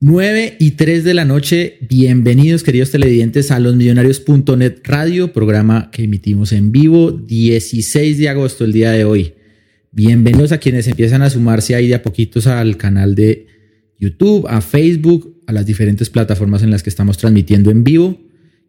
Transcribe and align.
9 0.00 0.58
y 0.60 0.72
3 0.72 1.02
de 1.02 1.12
la 1.12 1.24
noche, 1.24 1.78
bienvenidos 1.80 2.62
queridos 2.62 2.92
televidentes 2.92 3.50
a 3.50 3.58
losmillonarios.net 3.58 4.74
Radio, 4.84 5.32
programa 5.32 5.90
que 5.90 6.04
emitimos 6.04 6.52
en 6.52 6.70
vivo 6.70 7.10
16 7.10 8.16
de 8.16 8.28
agosto, 8.28 8.64
el 8.64 8.72
día 8.72 8.92
de 8.92 9.04
hoy. 9.04 9.34
Bienvenidos 9.90 10.52
a 10.52 10.58
quienes 10.58 10.86
empiezan 10.86 11.22
a 11.22 11.30
sumarse 11.30 11.74
ahí 11.74 11.88
de 11.88 11.96
a 11.96 12.02
poquitos 12.04 12.46
al 12.46 12.76
canal 12.76 13.16
de 13.16 13.48
YouTube, 13.98 14.46
a 14.48 14.60
Facebook, 14.60 15.36
a 15.48 15.52
las 15.52 15.66
diferentes 15.66 16.10
plataformas 16.10 16.62
en 16.62 16.70
las 16.70 16.84
que 16.84 16.90
estamos 16.90 17.18
transmitiendo 17.18 17.72
en 17.72 17.82
vivo. 17.82 18.20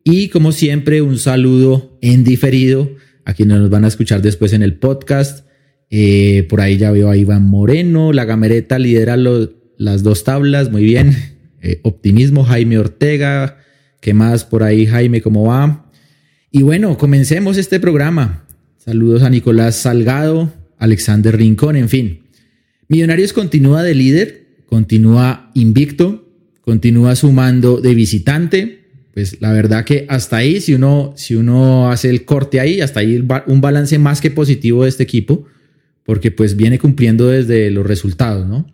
Y 0.04 0.30
como 0.30 0.52
siempre, 0.52 1.04
un 1.04 1.20
saludo 1.20 1.96
en 2.02 2.23
diferido 2.23 2.89
a 3.23 3.36
quienes 3.36 3.59
nos 3.59 3.70
van 3.70 3.86
a 3.86 3.89
escuchar 3.89 4.23
después 4.23 4.54
en 4.54 4.64
el 4.64 4.80
podcast. 4.80 5.46
Eh, 5.91 6.48
por 6.50 6.59
ahí 6.61 6.77
ya 6.77 6.89
veo 6.89 7.11
a 7.11 7.18
Iván 7.18 7.46
Moreno, 7.46 8.14
la 8.14 8.25
gamereta 8.25 8.80
lidera 8.80 9.16
los 9.16 9.59
las 9.80 10.04
dos 10.04 10.23
tablas, 10.23 10.70
muy 10.70 10.84
bien. 10.84 11.16
Eh, 11.61 11.79
optimismo, 11.84 12.43
Jaime 12.43 12.78
Ortega. 12.78 13.57
¿Qué 14.00 14.14
más 14.14 14.46
por 14.46 14.64
ahí, 14.64 14.86
Jaime? 14.86 15.21
¿Cómo 15.21 15.46
va? 15.46 15.92
Y 16.52 16.61
bueno, 16.61 16.97
comencemos 16.97 17.57
este 17.57 17.79
programa. 17.79 18.46
Saludos 18.78 19.24
a 19.24 19.29
Nicolás 19.29 19.75
Salgado, 19.75 20.54
Alexander 20.78 21.36
Rincón, 21.36 21.75
en 21.75 21.89
fin. 21.89 22.21
Millonarios 22.88 23.33
continúa 23.33 23.83
de 23.83 23.96
líder, 23.96 24.46
continúa 24.68 25.52
invicto, 25.54 26.30
continúa 26.61 27.16
sumando 27.16 27.82
de 27.82 27.93
visitante. 27.93 28.86
Pues 29.14 29.41
la 29.41 29.54
verdad 29.54 29.86
que 29.86 30.05
hasta 30.10 30.38
ahí, 30.38 30.60
si 30.60 30.74
uno, 30.74 31.14
si 31.16 31.36
uno 31.36 31.89
hace 31.89 32.09
el 32.09 32.25
corte 32.25 32.59
ahí, 32.59 32.81
hasta 32.81 33.00
ahí 33.00 33.25
un 33.47 33.61
balance 33.61 33.97
más 33.97 34.19
que 34.22 34.31
positivo 34.31 34.83
de 34.83 34.89
este 34.89 35.03
equipo, 35.03 35.45
porque 36.03 36.31
pues 36.31 36.55
viene 36.55 36.80
cumpliendo 36.80 37.27
desde 37.27 37.69
los 37.69 37.86
resultados, 37.86 38.47
¿no? 38.47 38.66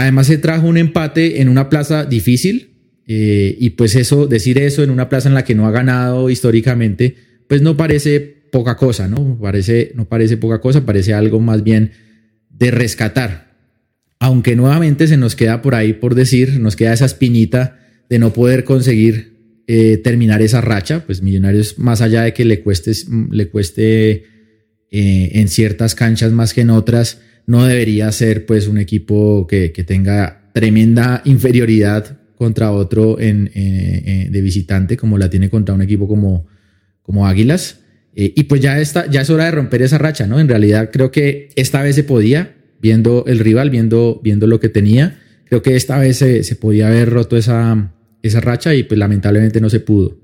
Además 0.00 0.28
se 0.28 0.38
trajo 0.38 0.66
un 0.66 0.78
empate 0.78 1.42
en 1.42 1.50
una 1.50 1.68
plaza 1.68 2.06
difícil 2.06 2.70
eh, 3.06 3.54
y 3.60 3.70
pues 3.70 3.94
eso, 3.96 4.26
decir 4.26 4.56
eso 4.56 4.82
en 4.82 4.88
una 4.88 5.10
plaza 5.10 5.28
en 5.28 5.34
la 5.34 5.44
que 5.44 5.54
no 5.54 5.66
ha 5.66 5.70
ganado 5.70 6.30
históricamente, 6.30 7.16
pues 7.46 7.60
no 7.60 7.76
parece 7.76 8.18
poca 8.50 8.78
cosa, 8.78 9.08
¿no? 9.08 9.38
Parece, 9.38 9.92
no 9.94 10.08
parece 10.08 10.38
poca 10.38 10.58
cosa, 10.62 10.86
parece 10.86 11.12
algo 11.12 11.38
más 11.38 11.62
bien 11.62 11.90
de 12.48 12.70
rescatar. 12.70 13.58
Aunque 14.18 14.56
nuevamente 14.56 15.06
se 15.06 15.18
nos 15.18 15.36
queda 15.36 15.60
por 15.60 15.74
ahí 15.74 15.92
por 15.92 16.14
decir, 16.14 16.60
nos 16.60 16.76
queda 16.76 16.94
esa 16.94 17.04
espinita 17.04 17.78
de 18.08 18.18
no 18.18 18.32
poder 18.32 18.64
conseguir 18.64 19.62
eh, 19.66 19.98
terminar 19.98 20.40
esa 20.40 20.62
racha, 20.62 21.04
pues 21.04 21.20
Millonarios, 21.20 21.78
más 21.78 22.00
allá 22.00 22.22
de 22.22 22.32
que 22.32 22.46
le 22.46 22.62
cueste, 22.62 22.92
le 23.30 23.50
cueste 23.50 24.12
eh, 24.90 25.30
en 25.34 25.48
ciertas 25.48 25.94
canchas 25.94 26.32
más 26.32 26.54
que 26.54 26.62
en 26.62 26.70
otras, 26.70 27.20
no 27.46 27.64
debería 27.66 28.10
ser 28.12 28.46
pues 28.46 28.68
un 28.68 28.78
equipo 28.78 29.46
que, 29.46 29.70
tenga 29.86 30.50
tremenda 30.52 31.22
inferioridad 31.24 32.18
contra 32.36 32.72
otro 32.72 33.20
en, 33.20 33.50
de 33.52 34.40
visitante 34.40 34.96
como 34.96 35.18
la 35.18 35.28
tiene 35.28 35.50
contra 35.50 35.74
un 35.74 35.82
equipo 35.82 36.08
como, 36.08 36.46
como 37.02 37.26
Águilas. 37.26 37.80
Eh, 38.14 38.32
y 38.34 38.44
pues 38.44 38.60
ya, 38.60 38.80
está, 38.80 39.08
ya 39.08 39.20
es 39.20 39.30
hora 39.30 39.44
de 39.44 39.52
romper 39.52 39.82
esa 39.82 39.98
racha, 39.98 40.26
¿no? 40.26 40.40
En 40.40 40.48
realidad 40.48 40.90
creo 40.92 41.10
que 41.10 41.50
esta 41.56 41.82
vez 41.82 41.94
se 41.94 42.04
podía, 42.04 42.56
viendo 42.80 43.24
el 43.26 43.38
rival, 43.38 43.70
viendo, 43.70 44.20
viendo 44.22 44.46
lo 44.46 44.60
que 44.60 44.68
tenía, 44.68 45.18
creo 45.46 45.62
que 45.62 45.76
esta 45.76 45.98
vez 45.98 46.18
se, 46.18 46.42
se 46.44 46.56
podía 46.56 46.88
haber 46.88 47.10
roto 47.10 47.36
esa, 47.36 47.92
esa 48.22 48.40
racha 48.40 48.74
y 48.74 48.82
pues 48.82 48.98
lamentablemente 48.98 49.60
no 49.60 49.70
se 49.70 49.80
pudo. 49.80 50.18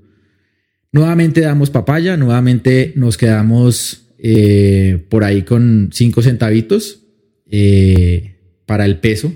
Nuevamente 0.91 1.41
damos 1.41 1.69
papaya, 1.69 2.17
nuevamente 2.17 2.93
nos 2.95 3.17
quedamos 3.17 4.07
eh, 4.17 5.05
por 5.09 5.23
ahí 5.23 5.43
con 5.43 5.89
cinco 5.93 6.21
centavitos. 6.21 7.03
Eh, 7.49 8.35
para 8.65 8.85
el 8.85 8.99
peso. 8.99 9.33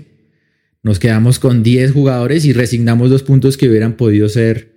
Nos 0.82 0.98
quedamos 0.98 1.38
con 1.38 1.62
10 1.62 1.92
jugadores 1.92 2.44
y 2.44 2.52
resignamos 2.52 3.08
dos 3.08 3.22
puntos 3.22 3.56
que 3.56 3.68
hubieran 3.68 3.96
podido 3.96 4.28
ser, 4.28 4.72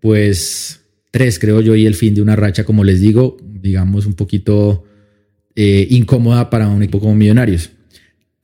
pues, 0.00 0.80
tres, 1.10 1.38
creo 1.38 1.60
yo, 1.60 1.76
y 1.76 1.86
el 1.86 1.94
fin 1.94 2.14
de 2.14 2.22
una 2.22 2.34
racha, 2.34 2.64
como 2.64 2.84
les 2.84 3.00
digo, 3.00 3.36
digamos, 3.42 4.06
un 4.06 4.14
poquito 4.14 4.84
eh, 5.54 5.86
incómoda 5.90 6.50
para 6.50 6.68
un 6.68 6.82
equipo 6.82 6.98
como 7.00 7.14
Millonarios. 7.14 7.70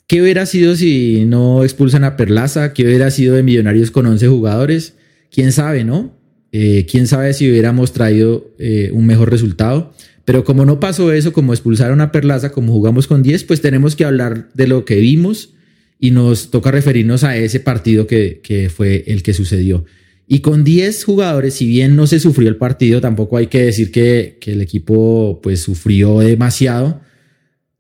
¿Qué 0.07 0.23
hubiera 0.23 0.47
sido 0.47 0.77
si 0.77 1.25
no 1.27 1.65
expulsan 1.65 2.05
a 2.05 2.17
Perlaza? 2.17 2.73
¿Qué 2.73 2.85
hubiera 2.85 3.11
sido 3.11 3.35
de 3.35 3.43
Millonarios 3.43 3.91
con 3.91 4.07
11 4.07 4.29
jugadores? 4.29 4.95
¿Quién 5.31 5.51
sabe, 5.53 5.85
no? 5.85 6.17
Eh, 6.53 6.87
¿Quién 6.89 7.07
sabe 7.07 7.35
si 7.35 7.51
hubiéramos 7.51 7.93
traído 7.93 8.55
un 8.93 9.07
mejor 9.07 9.31
resultado? 9.31 9.93
Pero 10.29 10.45
como 10.45 10.67
no 10.67 10.79
pasó 10.79 11.11
eso, 11.11 11.33
como 11.33 11.55
expulsaron 11.55 12.03
a 12.03 12.13
Perlaza, 12.13 12.53
como 12.53 12.75
jugamos 12.75 13.07
con 13.07 13.23
10, 13.23 13.45
pues 13.45 13.63
tenemos 13.63 13.97
que 13.97 14.05
hablar 14.05 14.51
de 14.53 14.69
lo 14.69 14.85
que 14.85 14.97
vimos 14.97 15.55
y 15.99 16.11
nos 16.11 16.51
toca 16.51 16.71
referirnos 16.71 17.25
a 17.25 17.35
ese 17.39 17.61
partido 17.61 18.07
que, 18.07 18.43
que 18.43 18.69
fue 18.69 19.05
el 19.07 19.23
que 19.23 19.33
sucedió. 19.33 19.87
Y 20.27 20.41
con 20.41 20.65
10 20.65 21.03
jugadores, 21.05 21.55
si 21.55 21.67
bien 21.67 21.97
no 21.97 22.07
se 22.07 22.21
sufrió 22.21 22.51
el 22.51 22.57
partido, 22.57 23.01
tampoco 23.01 23.39
hay 23.39 23.47
que 23.47 23.63
decir 23.63 23.91
que, 23.91 24.37
que, 24.39 24.53
el 24.53 24.61
equipo 24.61 25.41
pues 25.43 25.61
sufrió 25.61 26.19
demasiado. 26.19 27.01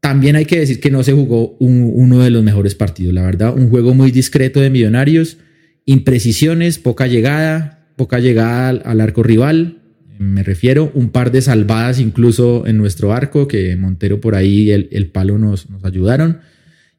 También 0.01 0.35
hay 0.35 0.47
que 0.47 0.61
decir 0.61 0.81
que 0.81 0.91
no 0.91 1.05
se 1.05 1.13
jugó 1.13 1.55
uno 1.59 2.21
de 2.21 2.31
los 2.31 2.43
mejores 2.43 2.75
partidos, 2.75 3.13
la 3.13 3.27
verdad. 3.27 3.55
Un 3.55 3.69
juego 3.69 3.93
muy 3.93 4.11
discreto 4.11 4.59
de 4.59 4.71
Millonarios, 4.71 5.37
imprecisiones, 5.85 6.79
poca 6.79 7.09
llegada, 7.09 7.91
poca 7.97 8.21
llegada 8.21 8.71
al 8.71 9.01
arco 9.03 9.23
rival, 9.23 9.83
me 10.19 10.43
refiero, 10.43 10.91
un 10.95 11.11
par 11.11 11.31
de 11.33 11.43
salvadas 11.43 12.01
incluso 12.01 12.67
en 12.67 12.77
nuestro 12.77 13.13
arco, 13.13 13.49
que 13.49 13.77
Montero 13.77 14.21
por 14.21 14.35
ahí 14.35 14.71
el, 14.71 14.89
el 14.93 15.07
palo 15.07 15.39
nos, 15.39 15.67
ayudaron. 15.83 16.41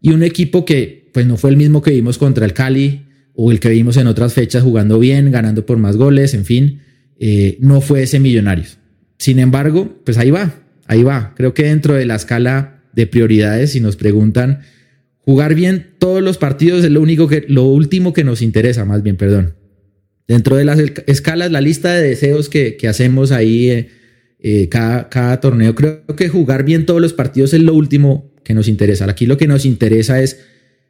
Y 0.01 0.11
un 0.11 0.23
equipo 0.23 0.65
que 0.65 1.09
pues 1.13 1.25
no 1.25 1.37
fue 1.37 1.49
el 1.49 1.57
mismo 1.57 1.81
que 1.81 1.91
vimos 1.91 2.17
contra 2.17 2.45
el 2.45 2.53
Cali 2.53 3.05
o 3.33 3.51
el 3.51 3.59
que 3.59 3.69
vimos 3.69 3.97
en 3.97 4.07
otras 4.07 4.33
fechas 4.33 4.63
jugando 4.63 4.99
bien, 4.99 5.31
ganando 5.31 5.65
por 5.65 5.77
más 5.77 5.97
goles, 5.97 6.33
en 6.33 6.45
fin, 6.45 6.81
eh, 7.19 7.57
no 7.59 7.81
fue 7.81 8.03
ese 8.03 8.19
Millonarios. 8.19 8.77
Sin 9.17 9.39
embargo, 9.39 9.99
pues 10.05 10.17
ahí 10.17 10.31
va, 10.31 10.53
ahí 10.87 11.03
va. 11.03 11.33
Creo 11.35 11.53
que 11.53 11.63
dentro 11.63 11.93
de 11.93 12.05
la 12.05 12.15
escala 12.15 12.83
de 12.93 13.07
prioridades, 13.07 13.71
si 13.71 13.81
nos 13.81 13.95
preguntan, 13.95 14.61
jugar 15.19 15.55
bien 15.55 15.91
todos 15.99 16.21
los 16.21 16.37
partidos 16.37 16.83
es 16.83 16.91
lo 16.91 17.01
único 17.01 17.27
que, 17.27 17.45
lo 17.47 17.65
último 17.65 18.13
que 18.13 18.23
nos 18.23 18.41
interesa, 18.41 18.85
más 18.85 19.03
bien, 19.03 19.17
perdón. 19.17 19.58
Dentro 20.29 20.57
de 20.57 20.63
las 20.63 20.77
escalas, 21.07 21.51
la 21.51 21.59
lista 21.59 21.91
de 21.91 22.07
deseos 22.07 22.49
que, 22.49 22.77
hacemos 22.87 23.31
ahí 23.31 23.71
eh, 23.71 23.89
eh, 24.39 24.69
cada, 24.69 25.09
cada 25.09 25.39
torneo, 25.41 25.73
creo 25.73 26.05
que 26.15 26.29
jugar 26.29 26.63
bien 26.63 26.85
todos 26.85 27.01
los 27.01 27.13
partidos 27.13 27.51
es 27.55 27.61
lo 27.61 27.73
último 27.73 28.31
que 28.43 28.53
nos 28.53 28.67
interesa. 28.67 29.09
Aquí 29.09 29.25
lo 29.25 29.39
que 29.39 29.47
nos 29.47 29.65
interesa 29.65 30.21
es 30.21 30.41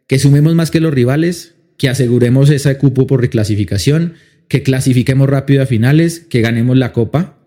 que 0.08 0.20
sumemos 0.20 0.56
más 0.56 0.72
que 0.72 0.82
los 0.82 0.94
rivales, 0.94 1.56
que 1.78 1.88
aseguremos 1.88 2.50
ese 2.50 2.78
cupo 2.78 3.08
por 3.08 3.22
reclasificación, 3.22 4.16
que 4.50 4.62
clasifiquemos 4.62 5.30
rápido 5.30 5.64
a 5.64 5.66
finales, 5.66 6.20
que 6.20 6.42
ganemos 6.42 6.78
la 6.78 6.92
copa 6.92 7.40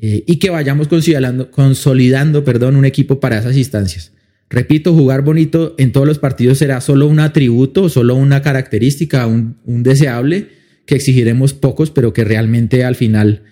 eh, 0.00 0.24
y 0.26 0.38
que 0.38 0.48
vayamos 0.48 0.88
consolidando, 0.88 1.50
consolidando 1.50 2.42
perdón, 2.42 2.76
un 2.76 2.86
equipo 2.86 3.20
para 3.20 3.38
esas 3.38 3.58
instancias. 3.58 4.12
Repito, 4.48 4.94
jugar 4.94 5.20
bonito 5.20 5.74
en 5.76 5.92
todos 5.92 6.06
los 6.06 6.18
partidos 6.18 6.56
será 6.56 6.80
solo 6.80 7.06
un 7.06 7.20
atributo, 7.20 7.90
solo 7.90 8.14
una 8.14 8.40
característica, 8.40 9.26
un 9.26 9.82
deseable 9.82 10.61
que 10.86 10.94
exigiremos 10.94 11.54
pocos, 11.54 11.90
pero 11.90 12.12
que 12.12 12.24
realmente 12.24 12.84
al 12.84 12.96
final, 12.96 13.42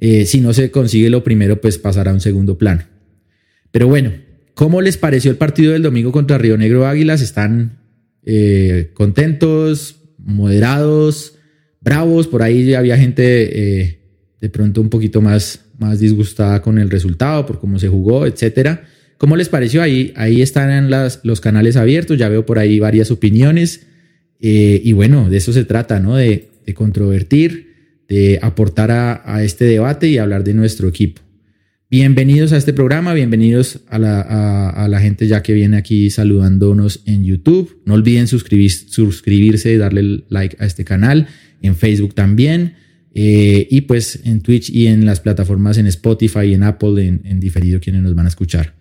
eh, 0.00 0.26
si 0.26 0.40
no 0.40 0.52
se 0.52 0.70
consigue 0.70 1.10
lo 1.10 1.24
primero, 1.24 1.60
pues 1.60 1.78
pasará 1.78 2.10
a 2.10 2.14
un 2.14 2.20
segundo 2.20 2.58
plano. 2.58 2.82
Pero 3.70 3.88
bueno, 3.88 4.12
¿cómo 4.54 4.80
les 4.80 4.96
pareció 4.96 5.30
el 5.30 5.36
partido 5.36 5.72
del 5.72 5.82
domingo 5.82 6.12
contra 6.12 6.38
Río 6.38 6.56
Negro 6.56 6.86
Águilas? 6.86 7.22
¿Están 7.22 7.78
eh, 8.24 8.90
contentos, 8.94 10.00
moderados, 10.18 11.36
bravos? 11.80 12.26
Por 12.26 12.42
ahí 12.42 12.74
había 12.74 12.96
gente 12.96 13.82
eh, 13.82 14.00
de 14.40 14.48
pronto 14.48 14.80
un 14.80 14.90
poquito 14.90 15.20
más, 15.20 15.66
más 15.78 16.00
disgustada 16.00 16.60
con 16.62 16.78
el 16.78 16.90
resultado, 16.90 17.46
por 17.46 17.60
cómo 17.60 17.78
se 17.78 17.88
jugó, 17.88 18.26
etcétera. 18.26 18.84
¿Cómo 19.16 19.36
les 19.36 19.48
pareció? 19.48 19.80
Ahí, 19.80 20.12
ahí 20.16 20.42
están 20.42 20.90
los 21.22 21.40
canales 21.40 21.76
abiertos, 21.76 22.18
ya 22.18 22.28
veo 22.28 22.44
por 22.44 22.58
ahí 22.58 22.80
varias 22.80 23.12
opiniones. 23.12 23.86
y 24.40 24.92
bueno, 24.92 25.30
de 25.30 25.36
eso 25.36 25.52
se 25.52 25.64
trata, 25.64 26.00
¿no? 26.00 26.16
De, 26.16 26.48
de 26.64 26.74
controvertir, 26.74 27.74
de 28.08 28.38
aportar 28.42 28.90
a, 28.90 29.42
este 29.42 29.64
debate 29.64 30.08
y 30.08 30.18
hablar 30.18 30.44
de 30.44 30.54
nuestro 30.54 30.88
equipo. 30.88 31.22
Bienvenidos 31.90 32.52
a 32.52 32.56
este 32.56 32.72
programa, 32.72 33.14
bienvenidos 33.14 33.80
a 33.88 33.98
la, 33.98 35.00
gente 35.00 35.26
ya 35.26 35.42
que 35.42 35.52
viene 35.52 35.76
aquí 35.76 36.10
saludándonos 36.10 37.02
en 37.06 37.24
YouTube. 37.24 37.80
No 37.84 37.94
olviden 37.94 38.26
suscribir, 38.26 38.70
suscribirse, 38.70 39.76
darle 39.78 40.24
like 40.28 40.56
a 40.58 40.66
este 40.66 40.84
canal, 40.84 41.28
en 41.62 41.76
Facebook 41.76 42.14
también, 42.14 42.74
eh, 43.14 43.68
y 43.70 43.82
pues 43.82 44.20
en 44.24 44.40
Twitch 44.40 44.70
y 44.70 44.88
en 44.88 45.06
las 45.06 45.20
plataformas 45.20 45.78
en 45.78 45.86
Spotify 45.86 46.46
y 46.46 46.54
en 46.54 46.64
Apple, 46.64 47.06
en, 47.06 47.20
en 47.24 47.38
diferido, 47.38 47.78
quienes 47.80 48.02
nos 48.02 48.14
van 48.14 48.26
a 48.26 48.28
escuchar. 48.28 48.74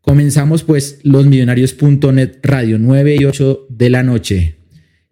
Comenzamos 0.00 0.64
pues 0.64 1.00
losmillonarios.net 1.02 2.38
radio 2.42 2.78
9 2.78 3.16
y 3.20 3.24
8 3.24 3.66
de 3.68 3.90
la 3.90 4.02
noche. 4.02 4.57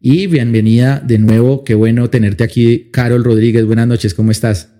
Y 0.00 0.26
bienvenida 0.26 1.00
de 1.00 1.18
nuevo, 1.18 1.64
qué 1.64 1.74
bueno 1.74 2.10
tenerte 2.10 2.44
aquí, 2.44 2.90
Carol 2.90 3.24
Rodríguez. 3.24 3.64
Buenas 3.64 3.86
noches, 3.86 4.12
¿cómo 4.12 4.30
estás? 4.30 4.70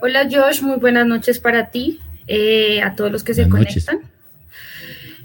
Hola 0.00 0.26
Josh, 0.30 0.62
muy 0.62 0.78
buenas 0.78 1.06
noches 1.06 1.38
para 1.38 1.70
ti, 1.70 2.00
eh, 2.26 2.80
a 2.80 2.96
todos 2.96 3.12
los 3.12 3.22
que 3.22 3.34
se 3.34 3.46
conectan. 3.50 4.00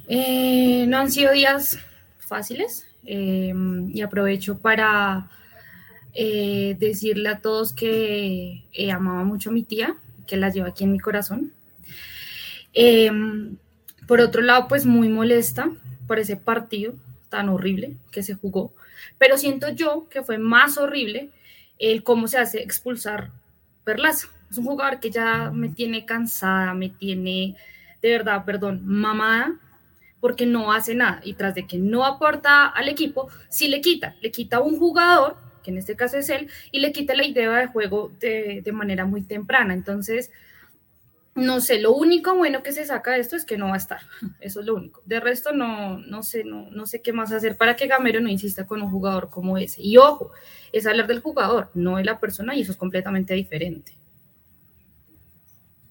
Eh, 0.09 0.85
no 0.89 0.97
han 0.97 1.09
sido 1.09 1.31
días 1.31 1.79
fáciles, 2.19 2.85
em, 3.05 3.89
y 3.95 4.01
aprovecho 4.01 4.59
para 4.59 5.29
eh, 6.13 6.75
decirle 6.77 7.29
a 7.29 7.39
todos 7.39 7.71
que 7.71 8.65
eh, 8.73 8.91
amaba 8.91 9.23
mucho 9.23 9.49
a 9.49 9.53
mi 9.53 9.63
tía, 9.63 9.95
que 10.27 10.35
la 10.35 10.49
llevo 10.49 10.67
aquí 10.67 10.83
en 10.83 10.91
mi 10.91 10.99
corazón. 10.99 11.53
Por 14.07 14.19
otro 14.19 14.41
lado, 14.41 14.67
pues 14.67 14.85
muy 14.85 15.07
molesta 15.07 15.71
por 16.05 16.19
ese 16.19 16.35
partido 16.35 16.95
tan 17.31 17.49
horrible 17.49 17.95
que 18.11 18.21
se 18.21 18.35
jugó, 18.35 18.71
pero 19.17 19.39
siento 19.39 19.69
yo 19.69 20.07
que 20.09 20.21
fue 20.21 20.37
más 20.37 20.77
horrible 20.77 21.29
el 21.79 22.03
cómo 22.03 22.27
se 22.27 22.37
hace 22.37 22.61
expulsar 22.61 23.31
Perlaza. 23.83 24.27
Es 24.49 24.57
un 24.57 24.65
jugador 24.65 24.99
que 24.99 25.09
ya 25.09 25.49
me 25.51 25.69
tiene 25.69 26.05
cansada, 26.05 26.73
me 26.73 26.89
tiene, 26.89 27.55
de 28.01 28.09
verdad, 28.09 28.45
perdón, 28.45 28.81
mamada, 28.85 29.53
porque 30.19 30.45
no 30.45 30.71
hace 30.71 30.93
nada. 30.93 31.21
Y 31.23 31.33
tras 31.33 31.55
de 31.55 31.65
que 31.65 31.77
no 31.77 32.05
aporta 32.05 32.67
al 32.67 32.89
equipo, 32.89 33.29
sí 33.49 33.69
le 33.69 33.81
quita, 33.81 34.15
le 34.21 34.29
quita 34.29 34.57
a 34.57 34.61
un 34.61 34.77
jugador, 34.77 35.37
que 35.63 35.71
en 35.71 35.77
este 35.77 35.95
caso 35.95 36.17
es 36.17 36.29
él, 36.29 36.49
y 36.71 36.79
le 36.79 36.91
quita 36.91 37.15
la 37.15 37.25
idea 37.25 37.51
de 37.57 37.67
juego 37.67 38.11
de, 38.19 38.61
de 38.63 38.71
manera 38.71 39.05
muy 39.05 39.23
temprana. 39.23 39.73
Entonces, 39.73 40.31
no 41.35 41.61
sé, 41.61 41.79
lo 41.79 41.93
único 41.93 42.35
bueno 42.35 42.61
que 42.61 42.73
se 42.73 42.85
saca 42.85 43.11
de 43.11 43.19
esto 43.19 43.35
es 43.35 43.45
que 43.45 43.57
no 43.57 43.67
va 43.67 43.75
a 43.75 43.77
estar. 43.77 44.01
Eso 44.41 44.59
es 44.59 44.65
lo 44.65 44.75
único. 44.75 45.01
De 45.05 45.19
resto, 45.19 45.53
no, 45.53 45.99
no 45.99 46.23
sé, 46.23 46.43
no, 46.43 46.69
no 46.71 46.85
sé 46.85 47.01
qué 47.01 47.13
más 47.13 47.31
hacer 47.31 47.55
para 47.55 47.75
que 47.75 47.87
Gamero 47.87 48.19
no 48.19 48.29
insista 48.29 48.67
con 48.67 48.81
un 48.81 48.89
jugador 48.89 49.29
como 49.29 49.57
ese. 49.57 49.81
Y 49.81 49.97
ojo, 49.97 50.31
es 50.73 50.85
hablar 50.85 51.07
del 51.07 51.19
jugador, 51.19 51.69
no 51.73 51.97
de 51.97 52.03
la 52.03 52.19
persona, 52.19 52.55
y 52.55 52.61
eso 52.61 52.73
es 52.73 52.77
completamente 52.77 53.33
diferente. 53.33 53.93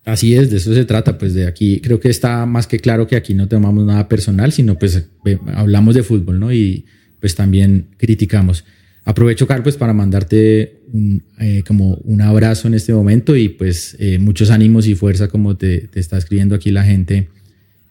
Así 0.04 0.34
es, 0.34 0.50
de 0.50 0.56
eso 0.56 0.74
se 0.74 0.84
trata, 0.84 1.16
pues 1.18 1.34
de 1.34 1.46
aquí 1.46 1.80
creo 1.80 2.00
que 2.00 2.08
está 2.08 2.44
más 2.46 2.66
que 2.66 2.78
claro 2.78 3.06
que 3.06 3.16
aquí 3.16 3.34
no 3.34 3.48
tomamos 3.48 3.84
nada 3.84 4.08
personal, 4.08 4.50
sino 4.50 4.78
pues 4.78 5.08
hablamos 5.54 5.94
de 5.94 6.02
fútbol, 6.02 6.40
¿no? 6.40 6.52
Y 6.52 6.86
pues 7.20 7.34
también 7.34 7.88
criticamos. 7.96 8.64
Aprovecho, 9.04 9.46
Carlos, 9.46 9.76
para 9.76 9.92
mandarte 9.92 10.79
un, 10.92 11.22
eh, 11.38 11.62
como 11.66 11.94
un 12.04 12.20
abrazo 12.22 12.68
en 12.68 12.74
este 12.74 12.92
momento 12.92 13.36
y 13.36 13.48
pues 13.48 13.96
eh, 13.98 14.18
muchos 14.18 14.50
ánimos 14.50 14.86
y 14.86 14.94
fuerza 14.94 15.28
como 15.28 15.56
te, 15.56 15.88
te, 15.88 16.00
está 16.00 16.18
escribiendo 16.18 16.54
aquí 16.54 16.70
la 16.70 16.84
gente 16.84 17.28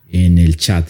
en 0.09 0.37
el 0.37 0.57
chat. 0.57 0.89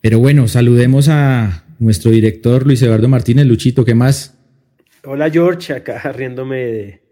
Pero 0.00 0.18
bueno, 0.18 0.48
saludemos 0.48 1.08
a 1.08 1.64
nuestro 1.78 2.10
director 2.10 2.66
Luis 2.66 2.82
Eduardo 2.82 3.08
Martínez. 3.08 3.46
Luchito, 3.46 3.84
¿qué 3.84 3.94
más? 3.94 4.38
Hola 5.04 5.30
George, 5.30 5.72
acá 5.72 6.12
riéndome 6.12 6.56
de, 6.56 7.02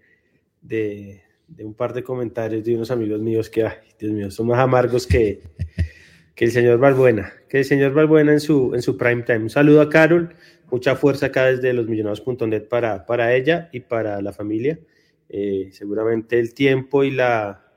de, 0.62 1.22
de 1.48 1.64
un 1.64 1.74
par 1.74 1.92
de 1.92 2.02
comentarios 2.02 2.64
de 2.64 2.74
unos 2.74 2.90
amigos 2.90 3.20
míos 3.20 3.50
que, 3.50 3.64
ay, 3.64 3.76
Dios 3.98 4.12
mío, 4.12 4.30
son 4.30 4.46
más 4.46 4.58
amargos 4.58 5.06
que, 5.06 5.42
que 6.34 6.44
el 6.46 6.50
señor 6.52 6.78
Balbuena, 6.78 7.32
que 7.48 7.58
el 7.58 7.64
señor 7.64 7.92
Balbuena 7.92 8.32
en 8.32 8.40
su, 8.40 8.74
en 8.74 8.82
su 8.82 8.96
prime 8.96 9.22
time. 9.22 9.40
Un 9.40 9.50
saludo 9.50 9.80
a 9.80 9.90
Carol 9.90 10.34
mucha 10.72 10.96
fuerza 10.96 11.26
acá 11.26 11.44
desde 11.44 11.74
los 11.74 11.86
millonarios.net 11.86 12.66
para, 12.66 13.04
para 13.04 13.36
ella 13.36 13.68
y 13.72 13.80
para 13.80 14.22
la 14.22 14.32
familia. 14.32 14.80
Eh, 15.28 15.68
seguramente 15.70 16.38
el 16.38 16.54
tiempo 16.54 17.04
y 17.04 17.10
la, 17.10 17.70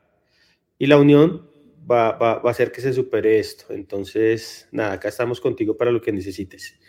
y 0.80 0.88
la 0.88 0.98
unión 0.98 1.50
va, 1.90 2.14
va, 2.14 2.40
va, 2.40 2.50
a 2.50 2.52
hacer 2.52 2.72
que 2.72 2.80
se 2.80 2.94
supere 2.94 3.38
esto. 3.38 3.74
Entonces, 3.74 4.70
nada, 4.72 4.94
acá 4.94 5.10
estamos 5.10 5.42
contigo 5.42 5.76
para 5.76 5.92
lo 5.92 6.02
que 6.02 6.14
necesites. 6.14 6.80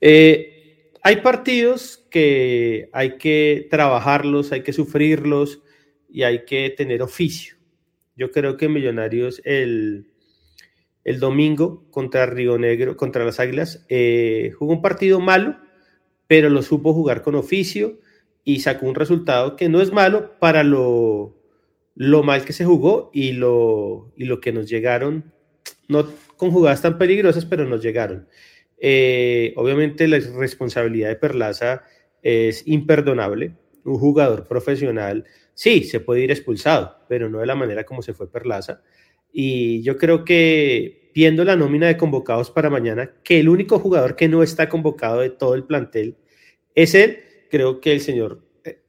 Eh, 0.00 0.92
hay 1.02 1.16
partidos 1.16 2.06
que 2.10 2.88
hay 2.92 3.18
que 3.18 3.66
trabajarlos, 3.70 4.52
hay 4.52 4.62
que 4.62 4.72
sufrirlos 4.72 5.62
y 6.08 6.22
hay 6.22 6.44
que 6.44 6.70
tener 6.70 7.02
oficio. 7.02 7.56
Yo 8.14 8.30
creo 8.30 8.56
que 8.56 8.68
Millonarios 8.68 9.42
el, 9.44 10.09
el 11.04 11.18
domingo 11.18 11.86
contra 11.90 12.26
Río 12.26 12.58
Negro, 12.58 12.96
contra 12.96 13.24
las 13.24 13.40
Águilas. 13.40 13.84
Eh, 13.88 14.52
jugó 14.58 14.72
un 14.72 14.82
partido 14.82 15.20
malo, 15.20 15.56
pero 16.26 16.48
lo 16.48 16.62
supo 16.62 16.92
jugar 16.92 17.22
con 17.22 17.34
oficio 17.34 17.98
y 18.44 18.60
sacó 18.60 18.86
un 18.86 18.94
resultado 18.94 19.56
que 19.56 19.68
no 19.68 19.80
es 19.80 19.92
malo 19.92 20.38
para 20.38 20.62
lo, 20.62 21.36
lo 21.94 22.22
mal 22.22 22.44
que 22.44 22.52
se 22.52 22.64
jugó 22.64 23.10
y 23.12 23.32
lo, 23.32 24.12
y 24.16 24.24
lo 24.24 24.40
que 24.40 24.52
nos 24.52 24.68
llegaron, 24.68 25.32
no 25.88 26.06
con 26.36 26.50
jugadas 26.50 26.82
tan 26.82 26.98
peligrosas, 26.98 27.44
pero 27.44 27.64
nos 27.64 27.82
llegaron. 27.82 28.28
Eh, 28.78 29.52
obviamente 29.56 30.08
la 30.08 30.18
responsabilidad 30.18 31.10
de 31.10 31.16
Perlaza 31.16 31.84
es 32.22 32.66
imperdonable. 32.66 33.54
Un 33.84 33.98
jugador 33.98 34.46
profesional, 34.46 35.24
sí, 35.54 35.84
se 35.84 36.00
puede 36.00 36.22
ir 36.22 36.30
expulsado, 36.30 36.96
pero 37.08 37.28
no 37.28 37.40
de 37.40 37.46
la 37.46 37.54
manera 37.54 37.84
como 37.84 38.02
se 38.02 38.14
fue 38.14 38.30
Perlaza. 38.30 38.82
Y 39.32 39.82
yo 39.82 39.96
creo 39.96 40.24
que 40.24 41.10
viendo 41.14 41.44
la 41.44 41.56
nómina 41.56 41.86
de 41.86 41.96
convocados 41.96 42.50
para 42.50 42.70
mañana, 42.70 43.12
que 43.22 43.40
el 43.40 43.48
único 43.48 43.78
jugador 43.78 44.16
que 44.16 44.28
no 44.28 44.42
está 44.42 44.68
convocado 44.68 45.20
de 45.20 45.30
todo 45.30 45.54
el 45.54 45.64
plantel 45.64 46.16
es 46.74 46.94
él, 46.94 47.18
creo 47.50 47.80
que 47.80 47.92
el 47.92 48.00
señor 48.00 48.42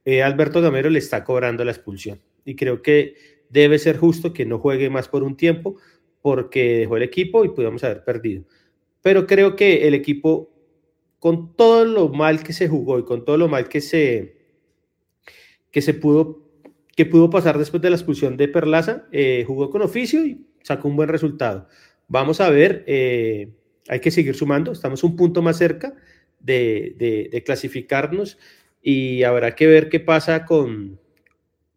eh, 0.04 0.22
Alberto 0.22 0.60
Gamero 0.60 0.90
le 0.90 0.98
está 0.98 1.24
cobrando 1.24 1.64
la 1.64 1.72
expulsión. 1.72 2.20
Y 2.44 2.56
creo 2.56 2.82
que 2.82 3.14
debe 3.50 3.78
ser 3.78 3.98
justo 3.98 4.32
que 4.32 4.46
no 4.46 4.58
juegue 4.58 4.90
más 4.90 5.08
por 5.08 5.22
un 5.22 5.36
tiempo 5.36 5.76
porque 6.20 6.78
dejó 6.78 6.96
el 6.96 7.02
equipo 7.02 7.44
y 7.44 7.50
pudimos 7.50 7.84
haber 7.84 8.04
perdido. 8.04 8.44
Pero 9.02 9.26
creo 9.26 9.56
que 9.56 9.86
el 9.88 9.94
equipo, 9.94 10.50
con 11.18 11.56
todo 11.56 11.84
lo 11.84 12.08
mal 12.08 12.42
que 12.42 12.52
se 12.52 12.68
jugó 12.68 12.98
y 12.98 13.04
con 13.04 13.24
todo 13.24 13.36
lo 13.36 13.48
mal 13.48 13.68
que 13.68 13.80
se, 13.80 14.36
que 15.70 15.82
se 15.82 15.94
pudo 15.94 16.41
que 16.96 17.06
pudo 17.06 17.30
pasar 17.30 17.58
después 17.58 17.82
de 17.82 17.90
la 17.90 17.96
expulsión 17.96 18.36
de 18.36 18.48
Perlaza, 18.48 19.06
eh, 19.12 19.44
jugó 19.46 19.70
con 19.70 19.82
oficio 19.82 20.24
y 20.24 20.46
sacó 20.62 20.88
un 20.88 20.96
buen 20.96 21.08
resultado. 21.08 21.68
Vamos 22.08 22.40
a 22.40 22.50
ver, 22.50 22.84
eh, 22.86 23.50
hay 23.88 24.00
que 24.00 24.10
seguir 24.10 24.34
sumando, 24.34 24.72
estamos 24.72 25.02
un 25.02 25.16
punto 25.16 25.42
más 25.42 25.56
cerca 25.56 25.94
de, 26.40 27.42
clasificarnos 27.46 28.38
y 28.82 29.22
habrá 29.22 29.54
que 29.54 29.66
ver 29.66 29.88
qué 29.88 30.00
pasa 30.00 30.44
con, 30.44 31.00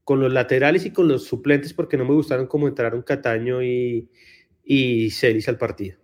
los 0.08 0.34
laterales 0.34 0.86
y 0.86 0.92
con 0.92 1.08
los 1.08 1.24
suplentes, 1.24 1.74
porque 1.74 1.98
no 1.98 2.06
me 2.06 2.14
gustaron 2.14 2.48
cómo 2.48 2.68
entraron 2.68 3.02
Cataño 3.02 3.64
y, 3.64 4.10
y 4.64 5.12
Celis 5.12 5.48
al 5.48 5.58
partido. 5.58 5.98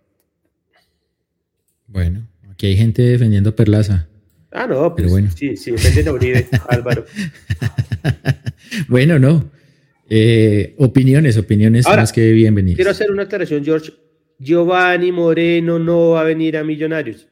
Bueno, 1.86 2.26
aquí 2.50 2.68
hay 2.68 2.76
gente 2.76 3.02
defendiendo 3.02 3.54
Perlaza. 3.54 4.08
Ah, 4.52 4.66
no, 4.66 4.94
pero 4.94 5.08
pues, 5.08 5.10
bueno. 5.10 5.30
sí, 5.34 5.56
sí, 5.56 5.70
defienden 5.72 6.08
a 6.08 6.12
Uribe, 6.12 6.46
Álvaro. 6.68 7.04
bueno, 8.88 9.18
no. 9.18 9.50
Eh, 10.08 10.74
opiniones, 10.78 11.38
opiniones 11.38 11.86
Ahora, 11.86 12.02
más 12.02 12.12
que 12.12 12.32
bienvenidas. 12.32 12.76
Quiero 12.76 12.90
hacer 12.90 13.10
una 13.10 13.22
aclaración, 13.22 13.64
George. 13.64 13.92
Giovanni 14.38 15.12
Moreno 15.12 15.78
no 15.78 16.10
va 16.10 16.22
a 16.22 16.24
venir 16.24 16.56
a 16.56 16.64
Millonarios. 16.64 17.28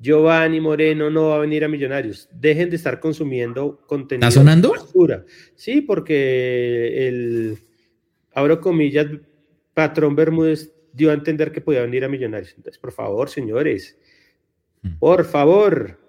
Giovanni 0.00 0.60
Moreno 0.60 1.10
no 1.10 1.28
va 1.28 1.36
a 1.36 1.40
venir 1.40 1.64
a 1.64 1.68
Millonarios. 1.68 2.28
Dejen 2.32 2.70
de 2.70 2.76
estar 2.76 2.98
consumiendo 3.00 3.80
contenido. 3.86 4.28
¿Está 4.28 4.40
sonando? 4.40 4.70
Basura. 4.70 5.24
Sí, 5.54 5.80
porque 5.80 7.06
el, 7.08 7.58
abro 8.32 8.60
comillas, 8.60 9.06
patrón 9.74 10.16
Bermúdez 10.16 10.72
dio 10.92 11.10
a 11.10 11.14
entender 11.14 11.52
que 11.52 11.60
podía 11.60 11.82
venir 11.82 12.04
a 12.04 12.08
Millonarios. 12.08 12.54
Entonces, 12.56 12.78
por 12.78 12.92
favor, 12.92 13.28
señores, 13.28 13.96
por 14.98 15.24
favor. 15.24 16.07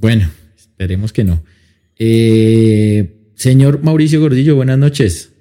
Bueno, 0.00 0.30
esperemos 0.56 1.12
que 1.12 1.24
no. 1.24 1.42
Eh, 1.98 3.16
señor 3.34 3.82
Mauricio 3.82 4.20
Gordillo, 4.20 4.54
buenas 4.54 4.78
noches. 4.78 5.32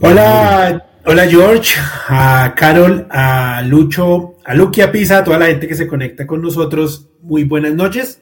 Hola, 0.00 0.86
hola 1.06 1.26
George, 1.26 1.74
a 2.08 2.54
Carol, 2.54 3.06
a 3.10 3.62
Lucho, 3.66 4.36
a 4.44 4.54
Luquia 4.54 4.92
Pisa, 4.92 5.18
a 5.18 5.24
toda 5.24 5.38
la 5.38 5.46
gente 5.46 5.66
que 5.66 5.74
se 5.74 5.86
conecta 5.86 6.26
con 6.26 6.42
nosotros. 6.42 7.08
Muy 7.22 7.44
buenas 7.44 7.72
noches. 7.72 8.20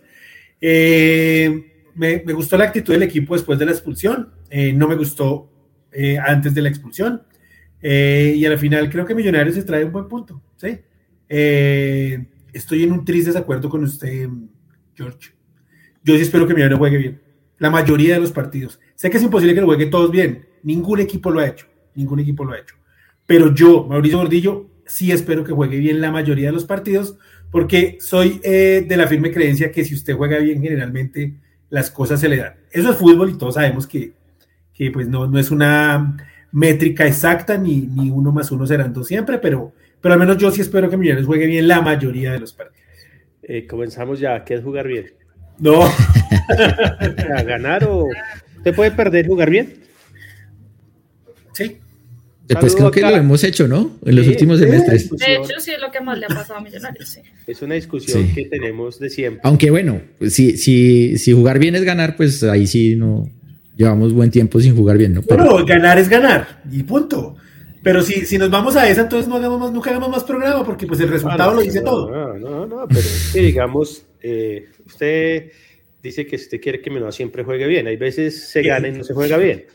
Eh, 0.61 1.90
me, 1.97 2.18
gustó 2.33 2.57
la 2.57 2.66
actitud 2.66 2.92
del 2.92 3.02
equipo 3.02 3.35
después 3.35 3.59
de 3.59 3.66
la 3.66 3.73
expulsión. 3.73 4.35
Eh, 4.50 4.73
no 4.73 4.87
me 4.87 4.95
gustó 4.95 5.50
eh, 5.90 6.16
antes 6.16 6.54
de 6.54 6.62
la 6.62 6.68
expulsión. 6.68 7.25
Eh, 7.83 8.35
y 8.37 8.47
al 8.47 8.57
final 8.57 8.88
creo 8.88 9.04
que 9.04 9.16
Millonarios 9.16 9.57
se 9.57 9.64
trae 9.64 9.85
un 9.85 9.90
buen 9.90 10.07
punto. 10.07 10.40
¿sí? 10.57 10.78
Estoy 12.58 12.82
en 12.82 12.92
un 12.92 13.04
triste 13.04 13.30
desacuerdo 13.30 13.68
con 13.68 13.82
usted, 13.82 14.28
George. 14.94 15.30
Yo 16.04 16.14
sí 16.14 16.22
espero 16.22 16.46
que 16.46 16.54
Millonarios 16.54 16.78
juegue 16.78 16.98
bien. 16.98 17.22
La 17.58 17.70
mayoría 17.70 18.14
de 18.14 18.20
los 18.20 18.32
partidos. 18.32 18.78
Sé 18.94 19.10
que 19.10 19.16
es 19.16 19.22
imposible 19.22 19.54
que 19.54 19.60
lo 19.60 19.66
juegue 19.66 19.86
todos 19.86 20.10
bien. 20.10 20.46
Ningún 20.62 21.00
equipo 21.00 21.30
lo 21.30 21.40
ha 21.40 21.46
hecho. 21.46 21.66
Ningún 21.94 22.20
equipo 22.20 22.44
lo 22.44 22.52
ha 22.52 22.58
hecho. 22.58 22.76
Pero 23.26 23.54
yo, 23.54 23.84
Mauricio 23.84 24.18
Gordillo, 24.18 24.70
sí 24.86 25.12
espero 25.12 25.44
que 25.44 25.52
juegue 25.52 25.78
bien 25.78 26.00
la 26.00 26.10
mayoría 26.10 26.46
de 26.46 26.52
los 26.52 26.64
partidos, 26.64 27.16
porque 27.50 27.98
soy 28.00 28.40
eh, 28.42 28.84
de 28.86 28.96
la 28.96 29.06
firme 29.06 29.30
creencia 29.30 29.70
que 29.70 29.84
si 29.84 29.94
usted 29.94 30.16
juega 30.16 30.38
bien, 30.38 30.62
generalmente 30.62 31.34
las 31.70 31.90
cosas 31.90 32.20
se 32.20 32.28
le 32.28 32.38
dan. 32.38 32.54
Eso 32.70 32.90
es 32.90 32.96
fútbol 32.96 33.30
y 33.30 33.38
todos 33.38 33.54
sabemos 33.54 33.86
que, 33.86 34.12
que 34.72 34.90
pues 34.90 35.08
no, 35.08 35.26
no 35.26 35.38
es 35.38 35.50
una 35.50 36.16
métrica 36.52 37.06
exacta, 37.06 37.58
ni, 37.58 37.82
ni 37.82 38.10
uno 38.10 38.32
más 38.32 38.50
uno 38.50 38.66
serán 38.66 38.92
dos 38.92 39.06
siempre, 39.06 39.38
pero, 39.38 39.72
pero 40.00 40.14
al 40.14 40.21
menos 40.21 40.38
yo 40.38 40.50
sí 40.50 40.61
espero 40.61 40.88
que 40.88 40.97
Millonarios 40.97 41.26
juegue 41.26 41.47
bien 41.47 41.69
la 41.69 41.81
mayoría 41.81 42.33
de 42.33 42.40
los 42.40 42.52
partidos. 42.52 42.78
Eh, 43.43 43.67
comenzamos 43.67 44.21
ya, 44.21 44.45
¿qué 44.45 44.55
es 44.55 44.62
jugar 44.62 44.87
bien? 44.87 45.12
No. 45.59 45.83
¿A 47.37 47.43
ganar 47.43 47.85
o 47.85 48.07
te 48.62 48.73
puede 48.73 48.90
perder 48.90 49.26
jugar 49.26 49.50
bien? 49.50 49.75
Sí. 51.52 51.78
Después 52.47 52.75
creo 52.76 52.90
que 52.90 53.00
lo 53.02 53.09
hemos 53.11 53.45
hecho, 53.45 53.69
¿no? 53.69 53.99
En 54.05 54.17
los 54.17 54.26
últimos 54.26 54.59
semestres. 54.59 55.11
De 55.11 55.35
hecho, 55.35 55.61
sí 55.61 55.73
es 55.73 55.81
lo 55.81 55.90
que 55.90 56.00
más 56.00 56.19
le 56.19 56.26
ha 56.26 56.28
pasado 56.28 56.59
a 56.59 56.62
Millonarios. 56.62 57.09
Sí. 57.09 57.21
Es 57.47 57.61
una 57.61 57.75
discusión 57.75 58.33
que 58.35 58.47
tenemos 58.47 58.99
de 58.99 59.11
siempre. 59.11 59.40
Aunque 59.45 59.71
bueno, 59.71 60.00
si, 60.28 60.57
si, 60.57 61.19
si 61.19 61.33
jugar 61.33 61.59
bien 61.59 61.75
es 61.75 61.85
ganar, 61.85 62.17
pues 62.17 62.43
ahí 62.45 62.67
sí 62.67 62.97
no 62.97 63.28
llevamos 63.76 64.12
buen 64.12 64.31
tiempo 64.31 64.61
sin 64.61 64.75
jugar 64.75 64.97
bien, 64.97 65.14
¿no? 65.14 65.23
Pero 65.23 65.45
bueno, 65.45 65.67
ganar 65.67 65.99
es 65.99 66.09
ganar 66.09 66.62
y 66.71 66.83
punto. 66.83 67.37
Pero 67.82 68.02
si, 68.02 68.26
si 68.26 68.38
nos 68.38 68.50
vamos 68.50 68.76
a 68.76 68.88
esa, 68.88 69.02
entonces 69.02 69.28
no 69.28 69.37
hagamos 69.37 69.61
más, 69.61 69.73
nunca 69.73 69.90
hagamos 69.90 70.11
más 70.11 70.25
programa 70.25 70.64
porque 70.64 70.87
pues 70.87 71.00
el 71.00 71.08
resultado 71.08 71.54
lo 71.54 71.61
dice 71.61 71.80
todo. 71.80 72.11
No, 72.11 72.35
no, 72.35 72.66
no, 72.66 72.88
pero 72.88 73.00
es 73.00 73.30
que 73.32 73.40
digamos, 73.40 74.04
eh, 74.20 74.66
usted 74.85 75.52
dice 76.02 76.26
que 76.26 76.37
usted 76.37 76.61
quiere 76.61 76.80
que 76.80 76.90
Millonarios 76.90 77.16
siempre 77.16 77.44
juegue 77.44 77.66
bien. 77.66 77.87
Hay 77.87 77.97
veces 77.97 78.49
se 78.49 78.62
gana 78.62 78.88
y 78.88 78.92
no 78.92 79.04
se 79.04 79.14
juega 79.14 79.37
bien. 79.37 79.66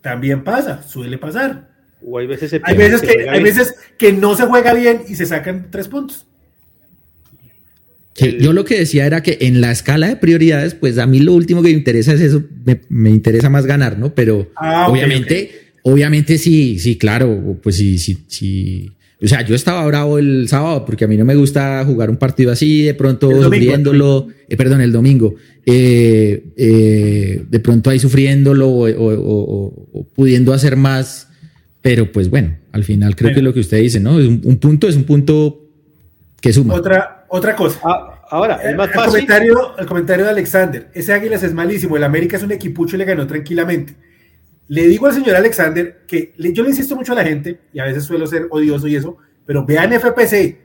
También 0.00 0.42
pasa, 0.44 0.82
suele 0.82 1.18
pasar. 1.18 1.70
O 2.04 2.18
hay 2.18 2.26
veces, 2.26 2.60
hay 2.64 2.76
veces 2.76 3.00
que, 3.00 3.28
hay 3.28 3.42
veces 3.42 3.74
que 3.96 4.12
no 4.12 4.34
se 4.34 4.44
juega 4.46 4.74
bien 4.74 5.02
y 5.08 5.14
se 5.14 5.26
sacan 5.26 5.68
tres 5.70 5.86
puntos. 5.86 6.26
yo 8.16 8.52
lo 8.52 8.64
que 8.64 8.78
decía 8.78 9.06
era 9.06 9.22
que 9.22 9.38
en 9.42 9.60
la 9.60 9.70
escala 9.70 10.08
de 10.08 10.16
prioridades, 10.16 10.74
pues 10.74 10.98
a 10.98 11.06
mí 11.06 11.20
lo 11.20 11.32
último 11.32 11.62
que 11.62 11.68
me 11.68 11.74
interesa 11.74 12.12
es 12.14 12.20
eso, 12.20 12.42
me, 12.88 13.10
interesa 13.10 13.50
más 13.50 13.66
ganar, 13.66 13.98
¿no? 13.98 14.14
Pero 14.14 14.50
ah, 14.56 14.88
obviamente, 14.88 15.61
obviamente 15.82 16.38
sí, 16.38 16.78
sí, 16.78 16.96
claro, 16.96 17.58
pues 17.62 17.76
sí, 17.76 17.98
sí, 17.98 18.18
sí. 18.28 18.92
O 19.22 19.28
sea, 19.28 19.42
yo 19.42 19.54
estaba 19.54 19.86
bravo 19.86 20.18
el 20.18 20.48
sábado 20.48 20.84
porque 20.84 21.04
a 21.04 21.08
mí 21.08 21.16
no 21.16 21.24
me 21.24 21.36
gusta 21.36 21.84
jugar 21.84 22.10
un 22.10 22.16
partido 22.16 22.50
así, 22.50 22.82
de 22.82 22.94
pronto 22.94 23.30
sufriéndolo, 23.42 24.26
eh, 24.48 24.56
perdón, 24.56 24.80
el 24.80 24.90
domingo, 24.90 25.36
eh, 25.64 26.44
eh, 26.56 27.44
de 27.48 27.60
pronto 27.60 27.90
ahí 27.90 28.00
sufriéndolo 28.00 28.68
o 28.68 30.06
pudiendo 30.14 30.52
hacer 30.52 30.76
más 30.76 31.28
pero 31.82 32.10
pues 32.10 32.30
bueno, 32.30 32.56
al 32.70 32.84
final 32.84 33.16
creo 33.16 33.32
que 33.32 33.40
es 33.40 33.44
lo 33.44 33.52
que 33.52 33.60
usted 33.60 33.78
dice, 33.78 33.98
¿no? 33.98 34.18
Es 34.20 34.26
un, 34.26 34.58
punto 34.58 34.88
es 34.88 34.94
un 34.94 35.02
punto 35.02 35.68
que 36.40 36.52
suma. 36.52 36.74
Otra, 36.74 37.26
otra 37.28 37.56
cosa. 37.56 37.80
Ah, 37.82 38.22
ahora, 38.30 38.60
el, 38.62 38.76
más 38.76 38.90
fácil. 38.92 39.10
comentario, 39.10 39.76
el 39.76 39.86
comentario 39.86 40.24
de 40.24 40.30
Alexander. 40.30 40.88
Ese 40.94 41.12
Águilas 41.12 41.42
es 41.42 41.52
malísimo. 41.52 41.96
El 41.96 42.04
América 42.04 42.36
es 42.36 42.44
un 42.44 42.52
equipucho 42.52 42.94
y 42.94 43.00
le 43.00 43.04
ganó 43.04 43.26
tranquilamente. 43.26 43.94
Le 44.68 44.86
digo 44.86 45.06
al 45.06 45.14
señor 45.14 45.36
Alexander 45.36 46.04
que 46.06 46.34
yo 46.38 46.62
le 46.62 46.70
insisto 46.70 46.96
mucho 46.96 47.12
a 47.12 47.16
la 47.16 47.24
gente, 47.24 47.60
y 47.72 47.80
a 47.80 47.84
veces 47.84 48.04
suelo 48.04 48.26
ser 48.26 48.46
odioso 48.50 48.86
y 48.88 48.96
eso, 48.96 49.16
pero 49.44 49.64
vean 49.66 49.92
FPC, 49.92 50.58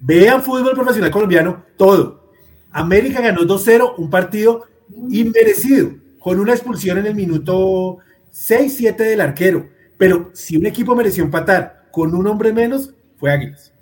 vean 0.00 0.42
fútbol 0.42 0.74
profesional 0.74 1.10
colombiano, 1.10 1.64
todo. 1.76 2.32
América 2.72 3.20
ganó 3.20 3.42
2-0, 3.42 3.94
un 3.96 4.10
partido 4.10 4.64
inmerecido, 5.10 5.92
con 6.18 6.38
una 6.38 6.52
expulsión 6.52 6.98
en 6.98 7.06
el 7.06 7.14
minuto 7.14 7.98
6-7 8.32 8.96
del 8.96 9.20
arquero 9.20 9.76
pero 9.98 10.30
si 10.34 10.56
un 10.56 10.66
equipo 10.66 10.94
mereció 10.94 11.24
empatar 11.24 11.86
con 11.90 12.14
un 12.14 12.26
hombre 12.26 12.52
menos, 12.52 12.92
fue 13.16 13.30
Águilas. 13.30 13.72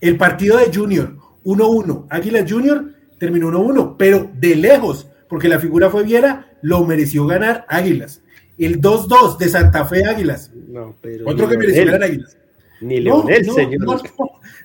El 0.00 0.16
partido 0.16 0.58
de 0.58 0.72
Junior, 0.72 1.16
1-1. 1.44 2.06
Águilas 2.10 2.50
Junior 2.50 2.92
terminó 3.18 3.50
1-1, 3.50 3.96
pero 3.98 4.30
de 4.34 4.54
lejos, 4.54 5.08
porque 5.28 5.48
la 5.48 5.58
figura 5.58 5.90
fue 5.90 6.04
Viera, 6.04 6.52
lo 6.62 6.84
mereció 6.84 7.26
ganar 7.26 7.64
Águilas. 7.68 8.20
El 8.58 8.80
2-2 8.80 9.38
de 9.38 9.48
Santa 9.48 9.84
Fe 9.84 10.04
Águilas. 10.04 10.50
No, 10.68 10.96
pero 11.00 11.28
Otro 11.28 11.48
que 11.48 11.58
mereció 11.58 11.94
Águilas. 11.94 12.36
Ni 12.80 13.00
Leonel, 13.00 13.46
no, 13.46 13.54
señor. 13.54 14.02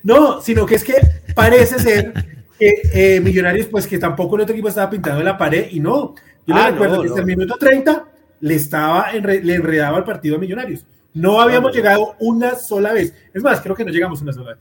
No, 0.04 0.42
sino 0.42 0.66
que 0.66 0.76
es 0.76 0.84
que 0.84 0.96
parece 1.34 1.80
ser 1.80 2.14
que 2.58 2.82
eh, 2.94 3.20
Millonarios, 3.22 3.68
pues 3.68 3.88
que 3.88 3.98
tampoco 3.98 4.36
el 4.36 4.42
otro 4.44 4.54
equipo 4.54 4.70
estaba 4.70 4.90
pintado 4.90 5.20
en 5.20 5.26
la 5.26 5.38
pared 5.38 5.68
y 5.72 5.80
no. 5.80 6.16
Yo 6.46 6.56
le 6.56 6.62
ah, 6.62 6.72
recuerdo 6.72 7.02
que 7.02 7.10
hasta 7.10 7.22
el 7.22 7.26
minuto 7.26 7.56
30 7.58 8.06
le 8.42 8.56
estaba 8.56 9.12
le 9.14 9.54
enredaba 9.54 9.98
al 9.98 10.04
partido 10.04 10.36
de 10.36 10.42
Millonarios. 10.42 10.86
No 11.14 11.42
habíamos 11.42 11.76
llegado 11.76 12.16
una 12.20 12.56
sola 12.56 12.94
vez. 12.94 13.14
Es 13.34 13.42
más, 13.42 13.62
creo 13.62 13.76
que 13.76 13.86
no 13.86 13.92
llegamos 13.92 14.22
una 14.22 14.34
sola 14.34 14.52
vez. 14.52 14.60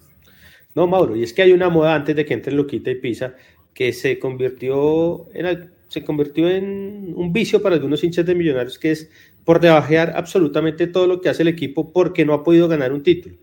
No, 0.75 0.87
Mauro, 0.87 1.17
y 1.17 1.23
es 1.23 1.33
que 1.33 1.43
hay 1.43 1.53
una 1.53 1.69
moda 1.69 1.95
antes 1.95 2.15
de 2.15 2.25
que 2.25 2.35
entre 2.35 2.53
Luquita 2.53 2.91
y 2.91 2.97
Pisa 2.97 3.35
que 3.75 3.93
se 3.93 4.19
convirtió 4.19 5.27
en, 5.35 5.71
se 5.89 6.05
convirtió 6.05 6.49
en 6.49 7.15
un 7.17 7.33
vicio 7.33 7.63
para 7.63 7.75
algunos 7.75 8.05
hinchas 8.05 8.27
de 8.27 8.35
Millonarios, 8.35 8.79
que 8.79 8.91
es 8.93 9.11
por 9.45 9.61
debajear 9.61 10.13
absolutamente 10.15 10.87
todo 10.87 11.07
lo 11.07 11.21
que 11.21 11.31
hace 11.31 11.43
el 11.43 11.49
equipo 11.49 11.93
porque 11.93 12.25
no 12.25 12.35
ha 12.35 12.45
podido 12.45 12.69
ganar 12.69 12.93
un 12.93 13.03
título. 13.03 13.37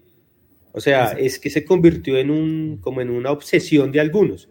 O 0.72 0.80
sea, 0.80 1.14
es 1.14 1.40
que 1.40 1.50
se 1.50 1.66
convirtió 1.66 2.18
en 2.18 2.30
un, 2.30 2.78
como 2.82 3.02
en 3.02 3.10
una 3.10 3.32
obsesión 3.32 3.92
de 3.92 4.00
algunos. 4.00 4.48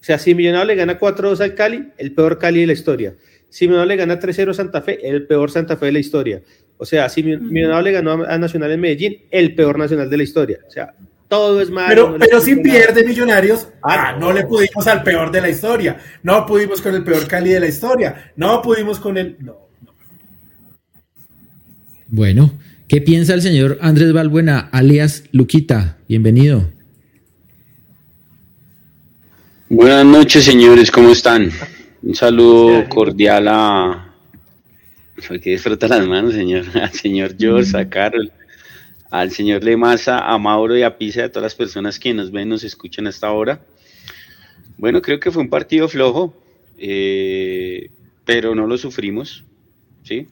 O 0.00 0.04
sea, 0.04 0.18
si 0.18 0.34
Millonarios 0.34 0.68
le 0.68 0.74
gana 0.76 0.98
4-2 0.98 1.40
al 1.40 1.54
Cali, 1.54 1.88
el 1.98 2.12
peor 2.14 2.38
Cali 2.38 2.60
de 2.60 2.66
la 2.68 2.72
historia. 2.72 3.16
Si 3.48 3.66
Millonarios 3.66 3.88
le 3.88 3.96
gana 3.96 4.20
3-0 4.20 4.50
a 4.50 4.54
Santa 4.54 4.82
Fe, 4.82 5.06
el 5.06 5.26
peor 5.26 5.50
Santa 5.50 5.76
Fe 5.76 5.86
de 5.86 5.92
la 5.92 5.98
historia. 5.98 6.42
O 6.76 6.84
sea, 6.84 7.08
si 7.08 7.22
Millonarios 7.22 7.84
le 7.84 7.92
ganó 7.92 8.24
a 8.24 8.38
Nacional 8.38 8.70
en 8.72 8.80
Medellín, 8.80 9.22
el 9.30 9.54
peor 9.54 9.78
Nacional 9.78 10.08
de 10.08 10.16
la 10.16 10.22
historia. 10.22 10.60
O 10.66 10.70
sea, 10.70 10.94
todo 11.28 11.60
es 11.60 11.70
malo. 11.70 11.88
Pero, 11.88 12.16
pero 12.18 12.40
si 12.40 12.56
pierde 12.56 13.04
Millonarios, 13.04 13.68
ah, 13.82 14.12
ah 14.12 14.16
no. 14.18 14.32
le 14.32 14.44
pudimos 14.44 14.86
al 14.86 15.02
peor 15.02 15.30
de 15.30 15.40
la 15.40 15.48
historia. 15.48 15.98
No 16.22 16.46
pudimos 16.46 16.80
con 16.80 16.94
el 16.94 17.02
peor 17.02 17.26
Cali 17.26 17.50
de 17.50 17.60
la 17.60 17.66
historia. 17.66 18.32
No 18.36 18.62
pudimos 18.62 18.98
con 18.98 19.16
el. 19.16 19.36
No, 19.40 19.56
Bueno, 22.08 22.58
¿qué 22.88 23.00
piensa 23.00 23.34
el 23.34 23.42
señor 23.42 23.78
Andrés 23.80 24.12
Balbuena, 24.12 24.68
alias 24.72 25.24
Luquita? 25.32 25.98
Bienvenido. 26.08 26.70
Buenas 29.68 30.04
noches, 30.04 30.44
señores, 30.44 30.90
¿cómo 30.90 31.10
están? 31.10 31.50
Un 32.02 32.14
saludo 32.14 32.86
cordial 32.88 33.48
a. 33.48 34.14
que 35.42 35.50
disfruta 35.50 35.88
las 35.88 36.06
manos, 36.06 36.34
señor. 36.34 36.64
Al 36.80 36.92
señor 36.92 37.34
George, 37.38 37.76
a 37.76 37.88
Carol, 37.88 38.30
al 39.14 39.30
señor 39.30 39.62
Lemasa, 39.62 40.18
a 40.18 40.36
Mauro 40.38 40.76
y 40.76 40.82
a 40.82 40.98
Pisa, 40.98 41.26
a 41.26 41.28
todas 41.28 41.44
las 41.44 41.54
personas 41.54 42.00
que 42.00 42.12
nos 42.12 42.32
ven, 42.32 42.48
nos 42.48 42.64
escuchan 42.64 43.06
hasta 43.06 43.28
ahora. 43.28 43.60
Bueno, 44.76 45.00
creo 45.02 45.20
que 45.20 45.30
fue 45.30 45.40
un 45.40 45.48
partido 45.48 45.88
flojo, 45.88 46.34
eh, 46.78 47.90
pero 48.24 48.56
no 48.56 48.66
lo 48.66 48.76
sufrimos, 48.76 49.44
¿sí? 50.02 50.26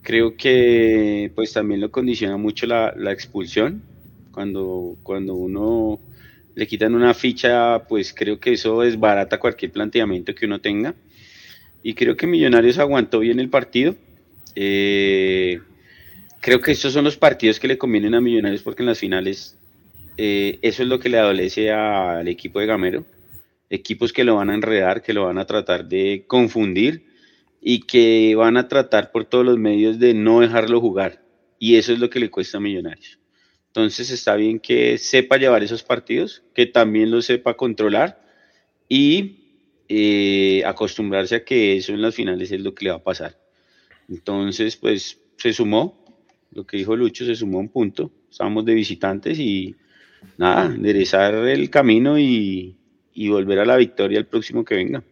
Creo 0.00 0.36
que 0.36 1.32
pues 1.34 1.52
también 1.52 1.80
lo 1.80 1.90
condiciona 1.90 2.36
mucho 2.36 2.68
la, 2.68 2.94
expulsión, 3.10 3.82
cuando, 4.30 4.96
cuando 5.02 5.34
uno 5.34 5.98
le 6.54 6.68
quitan 6.68 6.94
una 6.94 7.14
ficha, 7.14 7.80
pues 7.88 8.14
creo 8.14 8.38
que 8.38 8.52
eso 8.52 8.82
desbarata 8.82 9.40
cualquier 9.40 9.72
planteamiento 9.72 10.36
que 10.36 10.46
uno 10.46 10.60
tenga. 10.60 10.94
Y 11.82 11.94
creo 11.94 12.16
que 12.16 12.28
Millonarios 12.28 12.78
aguantó 12.78 13.18
bien 13.18 13.40
el 13.40 13.48
partido. 13.48 13.96
Eh, 14.54 15.60
creo 16.42 16.60
que 16.60 16.72
estos 16.72 16.92
son 16.92 17.04
los 17.04 17.16
partidos 17.16 17.58
que 17.58 17.68
le 17.68 17.78
convienen 17.78 18.14
a 18.14 18.20
Millonarios 18.20 18.62
porque 18.62 18.82
en 18.82 18.88
las 18.88 18.98
finales 18.98 19.56
eh, 20.18 20.58
eso 20.60 20.82
es 20.82 20.88
lo 20.88 20.98
que 20.98 21.08
le 21.08 21.18
adolece 21.18 21.70
al 21.70 22.28
equipo 22.28 22.60
de 22.60 22.66
Gamero. 22.66 23.06
Equipos 23.70 24.12
que 24.12 24.24
lo 24.24 24.36
van 24.36 24.50
a 24.50 24.54
enredar, 24.54 25.02
que 25.02 25.14
lo 25.14 25.24
van 25.24 25.38
a 25.38 25.46
tratar 25.46 25.86
de 25.88 26.24
confundir 26.26 27.06
y 27.62 27.80
que 27.80 28.34
van 28.36 28.58
a 28.58 28.68
tratar 28.68 29.12
por 29.12 29.24
todos 29.24 29.46
los 29.46 29.56
medios 29.56 29.98
de 29.98 30.12
no 30.12 30.40
dejarlo 30.40 30.80
jugar. 30.80 31.22
Y 31.58 31.76
eso 31.76 31.92
es 31.92 32.00
lo 32.00 32.10
que 32.10 32.20
le 32.20 32.28
cuesta 32.28 32.58
a 32.58 32.60
Millonarios. 32.60 33.18
Entonces 33.68 34.10
está 34.10 34.34
bien 34.34 34.58
que 34.58 34.98
sepa 34.98 35.38
llevar 35.38 35.62
esos 35.62 35.84
partidos, 35.84 36.42
que 36.54 36.66
también 36.66 37.10
lo 37.10 37.22
sepa 37.22 37.54
controlar 37.54 38.20
y 38.88 39.38
eh, 39.88 40.62
acostumbrarse 40.66 41.36
a 41.36 41.44
que 41.44 41.76
eso 41.76 41.92
en 41.92 42.02
las 42.02 42.14
finales 42.14 42.50
es 42.50 42.60
lo 42.60 42.74
que 42.74 42.84
le 42.84 42.90
va 42.90 42.96
a 42.96 43.02
pasar. 43.02 43.38
Entonces, 44.08 44.76
pues 44.76 45.20
se 45.38 45.52
sumó, 45.52 46.01
lo 46.52 46.64
que 46.64 46.76
dijo 46.76 46.96
Lucho, 46.96 47.24
se 47.24 47.34
sumó 47.34 47.58
un 47.58 47.68
punto. 47.68 48.10
Estábamos 48.30 48.64
de 48.64 48.74
visitantes 48.74 49.38
y 49.38 49.74
nada, 50.38 50.66
enderezar 50.66 51.34
el 51.34 51.70
camino 51.70 52.18
y, 52.18 52.76
y 53.14 53.28
volver 53.28 53.58
a 53.58 53.66
la 53.66 53.76
victoria 53.76 54.18
el 54.18 54.26
próximo 54.26 54.64
que 54.64 54.76
venga. 54.76 55.02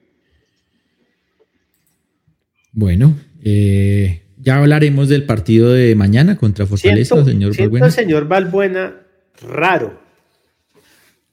Bueno, 2.73 3.17
eh, 3.43 4.23
ya 4.39 4.59
hablaremos 4.59 5.09
del 5.09 5.25
partido 5.25 5.73
de 5.73 5.95
mañana 5.95 6.37
contra 6.37 6.67
Fortaleza, 6.67 7.25
señor 7.25 7.57
Balbuena. 7.57 7.91
señor 7.91 8.29
Balbuena 8.29 9.03
raro. 9.43 10.01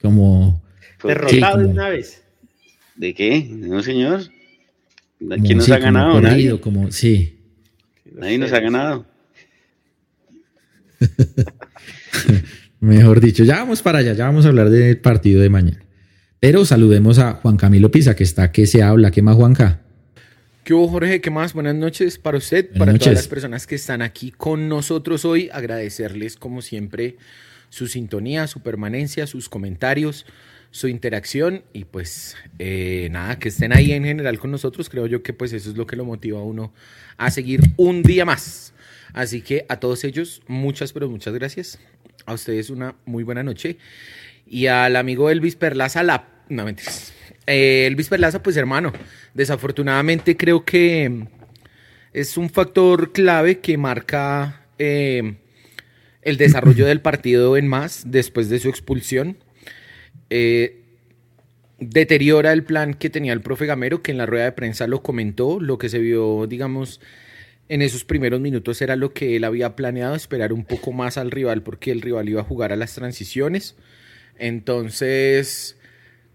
Como 0.01 0.61
derrotado 1.03 1.59
de 1.59 1.65
una 1.65 1.89
vez. 1.89 2.23
¿De 2.95 3.13
qué? 3.13 3.47
No, 3.49 3.83
señor. 3.83 4.21
¿Quién 5.19 5.57
nos 5.57 5.69
ha 5.69 5.77
ganado? 5.77 6.19
Nadie. 6.21 6.59
Como, 6.59 6.91
sí. 6.91 7.37
Nadie 8.13 8.37
nos 8.37 8.51
ha 8.53 8.59
ganado. 8.59 9.05
Mejor 12.79 13.21
dicho, 13.21 13.43
ya 13.43 13.55
vamos 13.55 13.81
para 13.81 13.99
allá, 13.99 14.13
ya 14.13 14.25
vamos 14.25 14.45
a 14.45 14.49
hablar 14.49 14.69
del 14.69 14.97
partido 14.97 15.41
de 15.41 15.49
mañana. 15.49 15.83
Pero 16.39 16.65
saludemos 16.65 17.17
a 17.17 17.33
Juan 17.33 17.57
Camilo 17.57 17.89
Pisa, 17.89 18.15
que 18.15 18.23
está 18.23 18.51
que 18.51 18.67
se 18.67 18.83
habla. 18.83 19.09
¿Qué 19.09 19.21
más, 19.21 19.35
Juanca? 19.35 19.81
¿Qué 20.63 20.73
hubo, 20.73 20.87
Jorge? 20.87 21.21
¿Qué 21.21 21.31
más? 21.31 21.53
Buenas 21.53 21.75
noches 21.75 22.19
para 22.19 22.37
usted, 22.37 22.69
para 22.77 22.93
todas 22.93 23.15
las 23.15 23.27
personas 23.27 23.65
que 23.65 23.75
están 23.75 24.01
aquí 24.01 24.31
con 24.31 24.69
nosotros 24.69 25.25
hoy. 25.25 25.49
Agradecerles, 25.51 26.35
como 26.35 26.61
siempre, 26.61 27.17
su 27.69 27.87
sintonía, 27.87 28.47
su 28.47 28.59
permanencia, 28.59 29.25
sus 29.27 29.49
comentarios, 29.49 30.25
su 30.71 30.87
interacción 30.87 31.63
y 31.73 31.85
pues 31.85 32.35
eh, 32.59 33.07
nada, 33.11 33.39
que 33.39 33.49
estén 33.49 33.73
ahí 33.73 33.93
en 33.93 34.03
general 34.03 34.39
con 34.39 34.51
nosotros, 34.51 34.89
creo 34.89 35.07
yo 35.07 35.23
que 35.23 35.33
pues 35.33 35.53
eso 35.53 35.69
es 35.69 35.77
lo 35.77 35.87
que 35.87 35.95
lo 35.95 36.05
motiva 36.05 36.39
a 36.39 36.43
uno 36.43 36.73
a 37.17 37.31
seguir 37.31 37.61
un 37.77 38.03
día 38.03 38.25
más. 38.25 38.73
Así 39.13 39.41
que 39.41 39.65
a 39.69 39.79
todos 39.79 40.03
ellos, 40.03 40.41
muchas, 40.47 40.93
pero 40.93 41.09
muchas 41.09 41.33
gracias. 41.33 41.79
A 42.25 42.33
ustedes 42.33 42.69
una 42.69 42.95
muy 43.05 43.23
buena 43.23 43.43
noche. 43.43 43.77
Y 44.45 44.67
al 44.67 44.95
amigo 44.95 45.29
Elvis 45.29 45.55
Perlaza, 45.55 46.03
la... 46.03 46.27
No, 46.49 46.65
mentiras. 46.65 47.13
Eh, 47.45 47.85
Elvis 47.87 48.09
Perlaza, 48.09 48.43
pues 48.43 48.57
hermano, 48.57 48.93
desafortunadamente 49.33 50.35
creo 50.37 50.63
que 50.63 51.27
es 52.13 52.37
un 52.37 52.49
factor 52.49 53.11
clave 53.11 53.59
que 53.59 53.77
marca 53.77 54.65
eh, 54.79 55.35
el 56.21 56.37
desarrollo 56.37 56.85
del 56.85 57.01
partido 57.01 57.57
en 57.57 57.67
más 57.67 58.03
después 58.07 58.49
de 58.49 58.59
su 58.59 58.69
expulsión. 58.69 59.37
Eh, 60.29 60.83
deteriora 61.79 62.53
el 62.53 62.63
plan 62.63 62.93
que 62.93 63.09
tenía 63.09 63.33
el 63.33 63.41
profe 63.41 63.65
Gamero, 63.65 64.01
que 64.01 64.11
en 64.11 64.17
la 64.17 64.25
rueda 64.25 64.45
de 64.45 64.51
prensa 64.51 64.87
lo 64.87 65.03
comentó, 65.03 65.59
lo 65.59 65.77
que 65.77 65.89
se 65.89 65.99
vio, 65.99 66.47
digamos, 66.47 66.99
en 67.69 67.81
esos 67.81 68.03
primeros 68.03 68.39
minutos 68.39 68.81
era 68.81 68.95
lo 68.95 69.13
que 69.13 69.35
él 69.35 69.43
había 69.43 69.75
planeado, 69.75 70.15
esperar 70.15 70.53
un 70.53 70.65
poco 70.65 70.91
más 70.91 71.17
al 71.17 71.31
rival 71.31 71.63
porque 71.63 71.91
el 71.91 72.01
rival 72.01 72.29
iba 72.29 72.41
a 72.41 72.45
jugar 72.45 72.71
a 72.71 72.75
las 72.75 72.93
transiciones. 72.95 73.75
Entonces, 74.37 75.77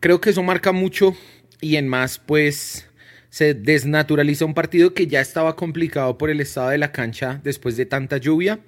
creo 0.00 0.20
que 0.20 0.30
eso 0.30 0.42
marca 0.42 0.72
mucho 0.72 1.16
y 1.60 1.76
en 1.76 1.88
más, 1.88 2.18
pues, 2.18 2.86
se 3.30 3.54
desnaturaliza 3.54 4.44
un 4.44 4.52
partido 4.52 4.92
que 4.92 5.06
ya 5.06 5.20
estaba 5.20 5.56
complicado 5.56 6.18
por 6.18 6.28
el 6.28 6.40
estado 6.40 6.68
de 6.68 6.78
la 6.78 6.92
cancha 6.92 7.40
después 7.42 7.76
de 7.76 7.86
tanta 7.86 8.18
lluvia. 8.18 8.60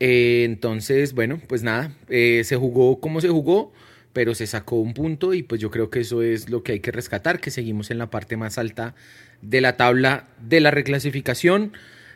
Eh, 0.00 0.42
entonces, 0.44 1.14
bueno, 1.14 1.40
pues 1.48 1.62
nada, 1.62 1.92
eh, 2.08 2.42
se 2.44 2.56
jugó 2.56 3.00
como 3.00 3.20
se 3.20 3.28
jugó, 3.28 3.72
pero 4.12 4.34
se 4.34 4.46
sacó 4.46 4.76
un 4.76 4.94
punto 4.94 5.34
y 5.34 5.42
pues 5.42 5.60
yo 5.60 5.70
creo 5.70 5.90
que 5.90 6.00
eso 6.00 6.22
es 6.22 6.48
lo 6.48 6.62
que 6.62 6.72
hay 6.72 6.80
que 6.80 6.92
rescatar, 6.92 7.40
que 7.40 7.50
seguimos 7.50 7.90
en 7.90 7.98
la 7.98 8.10
parte 8.10 8.36
más 8.36 8.58
alta 8.58 8.94
de 9.42 9.60
la 9.60 9.76
tabla 9.76 10.28
de 10.40 10.60
la 10.60 10.70
reclasificación 10.70 11.72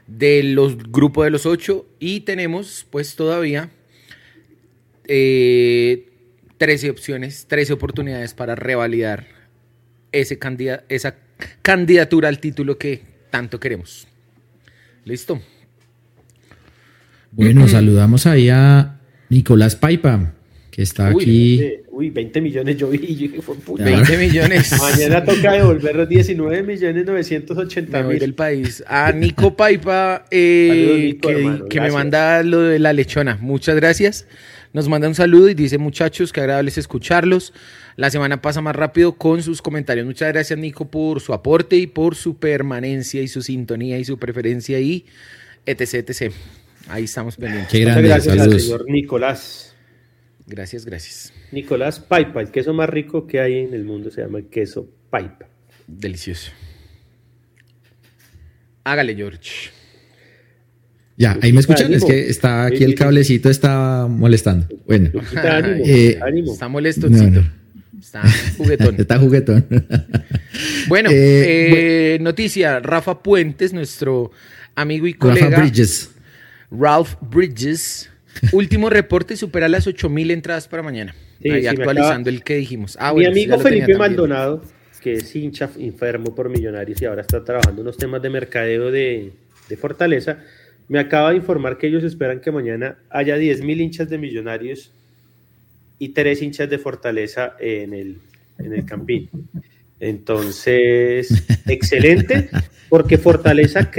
de 0.06 0.42
los 0.42 0.76
grupos 0.90 1.24
de 1.24 1.30
los 1.30 1.46
ocho 1.46 1.86
y 1.98 2.20
tenemos 2.20 2.86
pues 2.90 3.14
todavía 3.14 3.70
eh, 5.06 6.08
13 6.58 6.90
opciones, 6.90 7.46
13 7.48 7.72
oportunidades 7.72 8.34
para 8.34 8.54
revalidar 8.54 9.26
ese 10.12 10.38
esa 10.88 11.16
candidatura 11.62 12.28
al 12.28 12.38
título 12.38 12.78
que 12.78 13.02
tanto 13.30 13.58
queremos. 13.58 14.06
¿Listo? 15.04 15.40
Bueno, 17.32 17.66
saludamos 17.66 18.26
ahí 18.26 18.50
a 18.50 19.00
Nicolás 19.30 19.74
Paipa, 19.74 20.34
que 20.70 20.82
está 20.82 21.08
aquí. 21.08 21.81
Uy, 21.94 22.08
20 22.08 22.40
millones 22.40 22.78
yo 22.78 22.88
vi. 22.88 23.28
fue 23.42 23.54
20 23.84 24.16
millones. 24.16 24.72
Mañana 24.80 25.22
toca 25.22 25.52
devolver 25.52 25.94
los 25.94 26.08
19 26.08 26.62
millones 26.62 27.04
980 27.04 28.02
mil. 28.04 28.18
del 28.18 28.32
país. 28.32 28.82
A 28.86 29.12
Nico 29.12 29.54
Paipa, 29.54 30.24
eh, 30.30 31.18
que, 31.20 31.80
me 31.82 31.90
manda 31.90 32.42
lo 32.44 32.60
de 32.60 32.78
la 32.78 32.94
lechona. 32.94 33.36
Muchas 33.42 33.76
gracias. 33.76 34.26
Nos 34.72 34.88
manda 34.88 35.06
un 35.06 35.14
saludo 35.14 35.50
y 35.50 35.54
dice, 35.54 35.76
muchachos, 35.76 36.32
qué 36.32 36.40
agradables 36.40 36.78
escucharlos. 36.78 37.52
La 37.96 38.08
semana 38.08 38.40
pasa 38.40 38.62
más 38.62 38.74
rápido 38.74 39.12
con 39.12 39.42
sus 39.42 39.60
comentarios. 39.60 40.06
Muchas 40.06 40.32
gracias, 40.32 40.58
Nico, 40.58 40.90
por 40.90 41.20
su 41.20 41.34
aporte 41.34 41.76
y 41.76 41.86
por 41.86 42.14
su 42.14 42.38
permanencia 42.38 43.20
y 43.20 43.28
su 43.28 43.42
sintonía 43.42 43.98
y 43.98 44.06
su 44.06 44.16
preferencia 44.16 44.80
y 44.80 45.04
etc, 45.66 46.08
etc. 46.08 46.32
Ahí 46.88 47.04
estamos 47.04 47.36
pendientes. 47.36 47.70
Qué 47.70 47.80
grande, 47.80 48.08
gracias 48.08 48.34
saludos. 48.34 48.62
señor 48.62 48.86
Nicolás. 48.88 49.71
Gracias, 50.46 50.84
gracias. 50.84 51.32
Nicolás 51.52 52.00
Paipa, 52.00 52.40
el 52.40 52.50
queso 52.50 52.72
más 52.74 52.88
rico 52.88 53.26
que 53.26 53.40
hay 53.40 53.58
en 53.58 53.74
el 53.74 53.84
mundo 53.84 54.10
se 54.10 54.22
llama 54.22 54.38
el 54.38 54.46
queso 54.46 54.88
Paipa. 55.10 55.46
Delicioso. 55.86 56.50
Hágale, 58.84 59.14
George. 59.14 59.70
Ya, 61.16 61.38
ahí 61.40 61.52
me 61.52 61.60
escuchan, 61.60 61.92
es 61.92 62.04
que 62.04 62.28
está 62.28 62.66
aquí 62.66 62.82
el 62.82 62.94
cablecito 62.94 63.48
está 63.50 64.06
molestando. 64.08 64.66
Bueno, 64.86 65.10
eh, 65.84 66.18
está 66.46 66.68
molesto. 66.68 67.06
Está 68.00 68.22
juguetón. 68.56 68.94
está 68.98 69.18
juguetón. 69.18 69.66
bueno, 70.88 71.10
eh, 71.10 72.14
eh, 72.14 72.18
noticia, 72.20 72.80
Rafa 72.80 73.22
Puentes, 73.22 73.72
nuestro 73.72 74.32
amigo 74.74 75.06
y 75.06 75.14
colega. 75.14 75.50
Rafa 75.50 75.62
Bridges. 75.62 76.10
Ralph 76.70 77.14
Bridges. 77.20 78.10
Último 78.52 78.90
reporte, 78.90 79.36
supera 79.36 79.68
las 79.68 79.86
8000 79.86 80.30
entradas 80.30 80.68
para 80.68 80.82
mañana. 80.82 81.14
ahí 81.44 81.66
actualizando 81.66 82.30
el 82.30 82.42
que 82.42 82.56
dijimos. 82.56 82.96
Ah, 83.00 83.12
Mi 83.14 83.26
amigo 83.26 83.58
Felipe 83.58 83.96
Maldonado, 83.96 84.62
que 85.00 85.14
es 85.14 85.36
hincha 85.36 85.70
enfermo 85.78 86.34
por 86.34 86.48
millonarios 86.48 87.00
y 87.02 87.04
ahora 87.04 87.22
está 87.22 87.44
trabajando 87.44 87.82
unos 87.82 87.96
temas 87.96 88.22
de 88.22 88.30
mercadeo 88.30 88.90
de, 88.90 89.32
de 89.68 89.76
Fortaleza 89.76 90.38
me 90.92 90.98
acaba 90.98 91.30
de 91.30 91.36
informar 91.36 91.78
que 91.78 91.86
ellos 91.86 92.04
esperan 92.04 92.40
que 92.40 92.50
mañana 92.50 92.98
haya 93.08 93.38
10.000 93.38 93.80
hinchas 93.80 94.10
de 94.10 94.18
Millonarios 94.18 94.92
y 95.98 96.10
tres 96.10 96.42
hinchas 96.42 96.68
de 96.68 96.78
Fortaleza 96.78 97.54
en 97.58 97.94
el, 97.94 98.18
en 98.58 98.74
el 98.74 98.84
Campín. 98.84 99.30
Entonces, 100.00 101.46
excelente, 101.66 102.50
porque 102.88 103.16
Fortaleza 103.16 103.90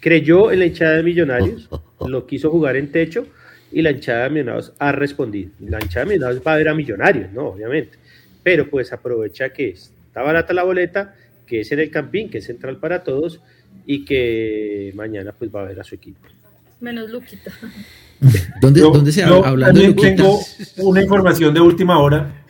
creyó 0.00 0.52
en 0.52 0.60
la 0.60 0.66
hinchada 0.66 0.96
de 0.96 1.02
Millonarios, 1.02 1.68
lo 2.06 2.26
quiso 2.26 2.50
jugar 2.50 2.76
en 2.76 2.92
techo 2.92 3.26
y 3.72 3.82
la 3.82 3.90
hinchada 3.90 4.24
de 4.24 4.30
Millonarios 4.30 4.72
ha 4.78 4.92
respondido. 4.92 5.50
La 5.60 5.80
hinchada 5.80 6.04
de 6.04 6.12
Millonarios 6.12 6.42
va 6.46 6.54
a 6.54 6.56
ver 6.56 6.68
a 6.68 6.74
Millonarios, 6.74 7.32
¿no? 7.32 7.48
Obviamente. 7.48 7.98
Pero 8.42 8.70
pues 8.70 8.92
aprovecha 8.92 9.50
que 9.50 9.70
está 9.70 10.22
barata 10.22 10.54
la 10.54 10.62
boleta, 10.62 11.14
que 11.46 11.60
es 11.60 11.72
en 11.72 11.80
el 11.80 11.90
Campín, 11.90 12.30
que 12.30 12.38
es 12.38 12.44
central 12.44 12.78
para 12.78 13.02
todos, 13.02 13.40
y 13.86 14.04
que 14.04 14.92
mañana 14.94 15.32
pues 15.32 15.50
va 15.54 15.62
a 15.62 15.64
ver 15.64 15.80
a 15.80 15.84
su 15.84 15.94
equipo. 15.94 16.20
Menos 16.80 17.10
Luquita. 17.10 17.50
¿Dónde, 18.60 18.80
¿dónde 18.80 19.12
se 19.12 19.22
habla 19.22 19.48
hablando 19.48 19.80
de 19.80 19.88
Luquita? 19.88 20.16
Tengo 20.16 20.40
una 20.78 21.02
información 21.02 21.54
de 21.54 21.60
última 21.60 21.98
hora 21.98 22.44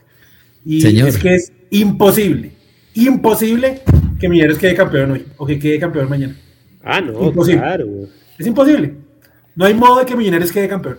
y 0.64 1.00
es 1.00 1.18
que 1.18 1.34
es 1.34 1.52
imposible, 1.70 2.52
imposible 2.94 3.82
que 4.18 4.28
Millonarios 4.28 4.58
quede 4.58 4.74
campeón 4.74 5.12
hoy 5.12 5.26
o 5.36 5.46
que 5.46 5.58
quede 5.58 5.78
campeón 5.78 6.08
mañana. 6.08 6.36
Ah, 6.86 7.00
no, 7.00 7.32
claro. 7.32 7.86
Es 8.38 8.46
imposible. 8.46 8.94
No 9.54 9.64
hay 9.64 9.74
modo 9.74 9.98
de 9.98 10.06
que 10.06 10.16
Millonarios 10.16 10.52
quede 10.52 10.68
campeón 10.68 10.98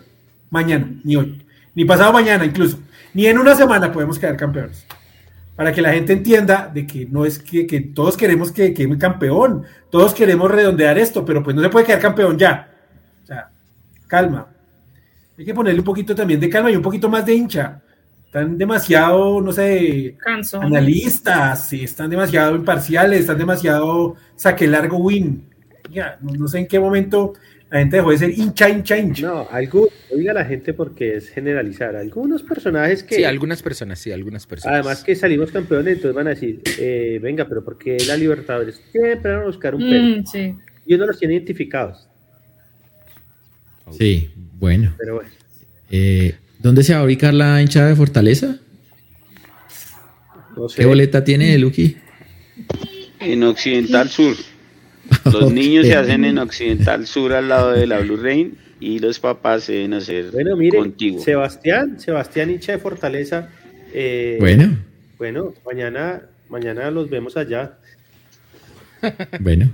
mañana, 0.50 0.90
ni 1.04 1.16
hoy, 1.16 1.42
ni 1.76 1.86
pasado 1.86 2.14
mañana 2.14 2.46
incluso. 2.46 2.80
Ni 3.14 3.26
en 3.26 3.38
una 3.38 3.56
semana 3.56 3.92
podemos 3.92 4.20
quedar 4.20 4.38
campeones 4.38 4.86
para 5.56 5.72
que 5.72 5.82
la 5.82 5.92
gente 5.92 6.14
entienda 6.14 6.70
de 6.72 6.86
que 6.86 7.08
no 7.08 7.26
es 7.26 7.40
que, 7.40 7.66
todos 7.94 8.16
queremos 8.16 8.52
que 8.52 8.74
quede 8.74 8.96
campeón, 8.98 9.64
todos 9.90 10.14
queremos 10.14 10.52
redondear 10.52 11.00
esto, 11.00 11.26
pero 11.26 11.42
pues 11.42 11.56
no 11.56 11.64
se 11.64 11.70
puede 11.70 11.86
quedar 11.86 12.00
campeón 12.00 12.38
ya. 12.38 12.70
O 13.24 13.26
sea, 13.26 13.50
calma. 14.06 14.48
Hay 15.36 15.46
que 15.46 15.54
ponerle 15.54 15.80
un 15.80 15.86
poquito 15.86 16.14
también 16.14 16.40
de 16.40 16.50
calma 16.50 16.70
y 16.70 16.76
un 16.76 16.82
poquito 16.82 17.10
más 17.10 17.26
de 17.26 17.34
hincha. 17.34 17.82
Están 18.26 18.58
demasiado, 18.58 19.42
no 19.42 19.52
sé, 19.52 20.18
analistas, 20.62 21.70
sí, 21.70 21.86
están 21.86 22.10
demasiado 22.10 22.56
imparciales, 22.56 23.22
están 23.22 23.38
demasiado 23.38 24.16
saque 24.36 24.68
largo 24.68 24.98
win. 24.98 25.44
Ya, 25.92 26.18
no 26.22 26.48
sé 26.48 26.60
en 26.60 26.68
qué 26.68 26.80
momento 26.80 27.34
la 27.70 27.80
gente 27.80 27.98
dejó 27.98 28.12
de 28.12 28.18
ser 28.18 28.30
hincha, 28.30 28.70
hincha, 28.70 28.98
hincha. 28.98 29.28
No, 29.28 29.48
algo, 29.52 29.90
diga 30.16 30.34
la 30.34 30.46
gente 30.46 30.74
porque 30.74 31.18
es 31.18 31.30
generalizar. 31.30 31.98
Algunos 31.98 32.42
personajes 32.42 33.04
que. 33.04 33.16
Sí, 33.16 33.24
algunas 33.26 33.62
personas, 33.62 34.00
sí, 34.00 34.12
algunas 34.12 34.46
personas. 34.48 34.76
Además 34.76 35.04
que 35.04 35.16
salimos 35.16 35.52
campeones, 35.52 35.96
entonces 35.96 36.16
van 36.16 36.28
a 36.28 36.30
decir, 36.30 36.62
eh, 36.80 37.20
venga, 37.22 37.46
pero 37.46 37.66
porque 37.66 37.98
la 38.08 38.16
Libertadores 38.16 38.82
siempre 38.92 39.34
van 39.34 39.42
a 39.42 39.46
buscar 39.46 39.76
un 39.76 39.82
pelo. 39.82 40.22
Mm, 40.22 40.26
sí. 40.26 40.56
Y 40.86 40.94
uno 40.94 41.08
los 41.08 41.20
tiene 41.20 41.34
identificados. 41.34 42.08
Sí, 43.92 44.30
bueno. 44.54 44.94
Pero 44.98 45.16
bueno. 45.16 45.30
Eh, 45.90 46.36
¿Dónde 46.60 46.84
se 46.84 46.94
va 46.94 47.02
a 47.02 47.04
ubicar 47.04 47.34
la 47.34 47.62
hinchada 47.62 47.90
de 47.90 47.96
Fortaleza? 47.96 48.60
¿Qué 50.76 50.86
boleta 50.86 51.24
tiene, 51.24 51.58
Luqui? 51.58 51.98
En 53.20 53.44
Occidental 53.44 54.10
Sur. 54.10 54.36
Los 55.26 55.52
niños 55.54 55.88
se 55.88 55.96
hacen 55.96 56.26
en 56.26 56.38
Occidental 56.38 57.06
Sur 57.08 57.34
al 57.34 57.50
lado 57.50 57.72
de 57.72 57.88
la 57.88 58.00
Blue 58.00 58.18
Rain 58.18 58.58
y 58.80 59.00
los 59.00 59.20
papás 59.20 59.64
se 59.64 59.74
deben 59.74 59.94
hacer 59.94 60.32
bueno, 60.32 60.56
mire, 60.56 60.80
Sebastián, 61.20 62.00
Sebastián 62.00 62.52
hincha 62.52 62.74
de 62.74 62.78
Fortaleza. 62.78 63.50
Eh, 63.94 64.38
bueno. 64.40 64.78
Bueno, 65.18 65.54
mañana, 65.66 66.22
mañana 66.50 66.92
los 66.92 67.10
vemos 67.10 67.38
allá. 67.38 67.78
Bueno, 69.40 69.70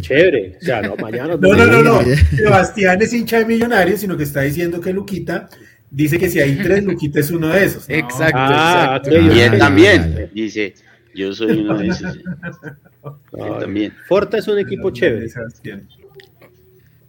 chévere. 0.00 0.56
O 0.60 0.64
sea, 0.64 0.82
no, 0.82 0.96
mañana. 0.96 1.36
no, 1.40 1.54
no, 1.54 1.66
no, 1.66 1.82
no. 1.82 2.00
Sebastián 2.36 3.02
es 3.02 3.12
hincha 3.12 3.38
de 3.38 3.44
Millonarios, 3.44 4.00
sino 4.00 4.16
que 4.16 4.22
está 4.22 4.42
diciendo 4.42 4.80
que 4.80 4.92
Luquita 4.92 5.48
dice 5.90 6.18
que 6.18 6.28
si 6.30 6.40
hay 6.40 6.56
tres, 6.56 6.84
Luquita 6.84 7.20
es 7.20 7.30
uno 7.30 7.48
de 7.48 7.64
esos. 7.64 7.88
Exacto, 7.88 8.36
ah, 8.38 9.00
exacto. 9.02 9.34
y 9.34 9.40
él 9.40 9.58
también 9.58 10.30
dice, 10.32 10.74
yo 11.14 11.34
soy 11.34 11.60
uno 11.60 11.78
de 11.78 11.88
esos. 11.88 12.18
También. 13.58 13.92
Forta 14.06 14.38
es 14.38 14.48
un 14.48 14.58
equipo 14.58 14.90
chévere. 14.90 15.28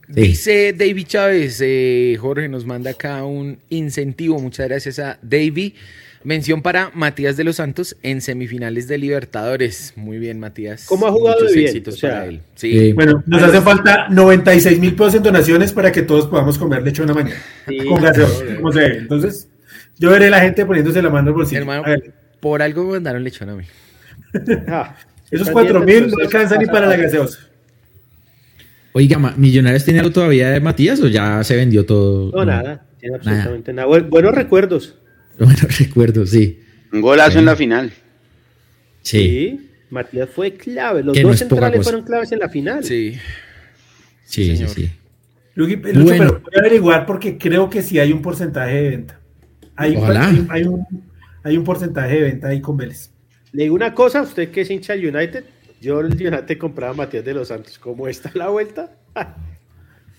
Dice 0.08 0.74
David 0.74 1.08
Chávez, 1.08 1.60
eh, 1.64 2.18
Jorge 2.20 2.50
nos 2.50 2.66
manda 2.66 2.92
acá 2.92 3.24
un 3.24 3.58
incentivo, 3.70 4.38
muchas 4.40 4.68
gracias 4.68 5.00
a 5.00 5.18
David, 5.22 5.74
Mención 6.24 6.62
para 6.62 6.90
Matías 6.94 7.36
de 7.36 7.44
los 7.44 7.58
Santos 7.58 7.98
en 8.02 8.22
semifinales 8.22 8.88
de 8.88 8.98
Libertadores. 8.98 9.94
Muy 9.98 10.20
bien, 10.20 10.40
Matías. 10.40 10.86
¿Cómo 10.86 11.06
ha 11.06 11.12
jugado 11.12 11.40
Muchos 11.40 11.54
bien? 11.54 11.68
éxitos 11.68 11.96
O 11.96 11.98
sea, 11.98 12.10
para 12.12 12.26
él. 12.26 12.42
Sí. 12.56 12.80
Sí. 12.80 12.94
Bueno, 12.94 13.22
nos 13.26 13.44
hace 13.44 13.60
falta 13.60 14.08
96 14.10 14.80
mil 14.80 14.96
pesos 14.96 15.16
en 15.16 15.24
donaciones 15.24 15.74
para 15.74 15.92
que 15.92 16.02
todos 16.02 16.28
podamos 16.28 16.58
comer 16.58 16.82
lechona 16.82 17.14
mañana. 17.14 17.42
Sí, 17.68 17.78
con 17.80 18.02
como 18.58 18.72
se 18.72 18.80
ve. 18.80 18.98
Entonces, 19.00 19.50
yo 20.00 20.12
veré 20.12 20.30
la 20.30 20.40
gente 20.40 20.66
poniéndose 20.66 21.02
la 21.02 21.10
mano 21.10 21.28
al 21.28 21.34
bolsillo. 21.34 21.60
Hermano, 21.60 21.84
por 22.40 22.62
algo 22.62 22.86
me 22.86 22.92
mandaron 22.94 23.24
lechón 23.24 23.50
a 23.50 23.56
mí. 23.56 23.66
Ah, 24.68 24.96
Esos 25.36 25.48
están 25.48 25.54
4 25.66 25.86
bien, 25.86 26.06
mil 26.06 26.12
no 26.12 26.24
alcanzan 26.24 26.60
ni 26.60 26.66
para 26.66 26.88
la 26.88 26.96
gaseosa. 26.98 27.40
Oiga, 28.94 29.18
¿Millonarios 29.38 29.84
tiene 29.84 30.00
algo 30.00 30.12
todavía 30.12 30.52
de 30.52 30.60
Matías 30.60 31.00
o 31.02 31.08
ya 31.08 31.44
se 31.44 31.56
vendió 31.56 31.86
todo? 31.86 32.32
No, 32.32 32.46
nada, 32.46 32.86
tiene 33.00 33.16
absolutamente 33.16 33.74
nada. 33.74 33.88
Buen- 33.88 34.10
buenos 34.10 34.34
recuerdos. 34.36 34.96
Bueno, 35.40 35.62
recuerdo, 35.80 36.28
sí. 36.28 36.60
Un 36.92 37.02
golazo 37.02 37.40
en 37.40 37.46
la 37.46 37.56
final. 37.56 37.92
Sí. 39.02 39.18
Sí, 39.18 39.70
Matías 39.90 40.30
fue 40.30 40.54
clave. 40.54 41.02
Los 41.02 41.18
Que 41.18 41.24
dos 41.24 41.40
centrales 41.40 41.82
fueron 41.82 42.04
claves 42.04 42.32
en 42.32 42.38
la 42.40 42.50
final. 42.50 42.84
Sí. 42.84 43.18
Sí, 44.26 44.56
sí, 44.56 44.68
sí. 44.68 44.92
Lucho, 45.56 45.80
Bueno. 45.82 46.04
pero 46.28 46.42
voy 46.42 46.54
a 46.56 46.60
averiguar 46.60 47.06
porque 47.08 47.40
creo 47.40 47.68
que 47.68 47.82
sí 47.82 47.98
hay 47.98 48.12
un 48.14 48.22
porcentaje 48.22 48.76
de 48.76 48.90
venta. 48.92 49.20
Hay, 49.76 49.96
Ojalá. 49.96 50.28
hay, 50.28 50.46
hay 50.50 50.64
un, 50.66 50.86
hay 51.44 51.58
un 51.58 51.64
porcentaje 51.64 52.14
de 52.16 52.22
venta 52.22 52.50
ahí 52.50 52.62
con 52.62 52.78
Vélez. 52.78 53.10
Le 53.54 53.64
digo 53.64 53.76
una 53.76 53.94
cosa, 53.94 54.22
usted 54.22 54.50
que 54.52 54.62
es 54.62 54.70
hincha 54.70 54.94
del 54.94 55.16
United, 55.16 55.44
yo 55.82 56.00
el 56.02 56.08
United 56.14 56.58
compraba 56.58 56.92
a 56.94 56.96
Matías 56.96 57.24
de 57.24 57.34
los 57.34 57.48
Santos. 57.48 57.80
¿Cómo 57.80 58.08
está 58.08 58.30
la 58.34 58.50
vuelta? 58.50 58.92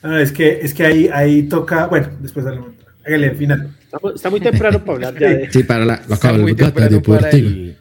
Ah, 0.06 0.20
es 0.20 0.32
que, 0.32 0.58
es 0.60 0.74
que 0.74 0.84
ahí, 0.84 1.08
ahí 1.10 1.44
toca. 1.44 1.86
Bueno, 1.86 2.10
después. 2.20 2.44
Hágale 3.06 3.26
al 3.30 3.36
final. 3.36 3.70
Está, 3.84 3.98
está 4.14 4.28
muy 4.28 4.38
temprano 4.38 4.84
para 4.84 4.92
hablar 5.08 5.18
ya 5.18 5.28
de... 5.30 5.50
Sí, 5.50 5.62
para 5.62 5.86
la, 5.86 6.02
cabalgata 6.20 6.88
deportiva. 6.90 7.30
el- 7.30 7.76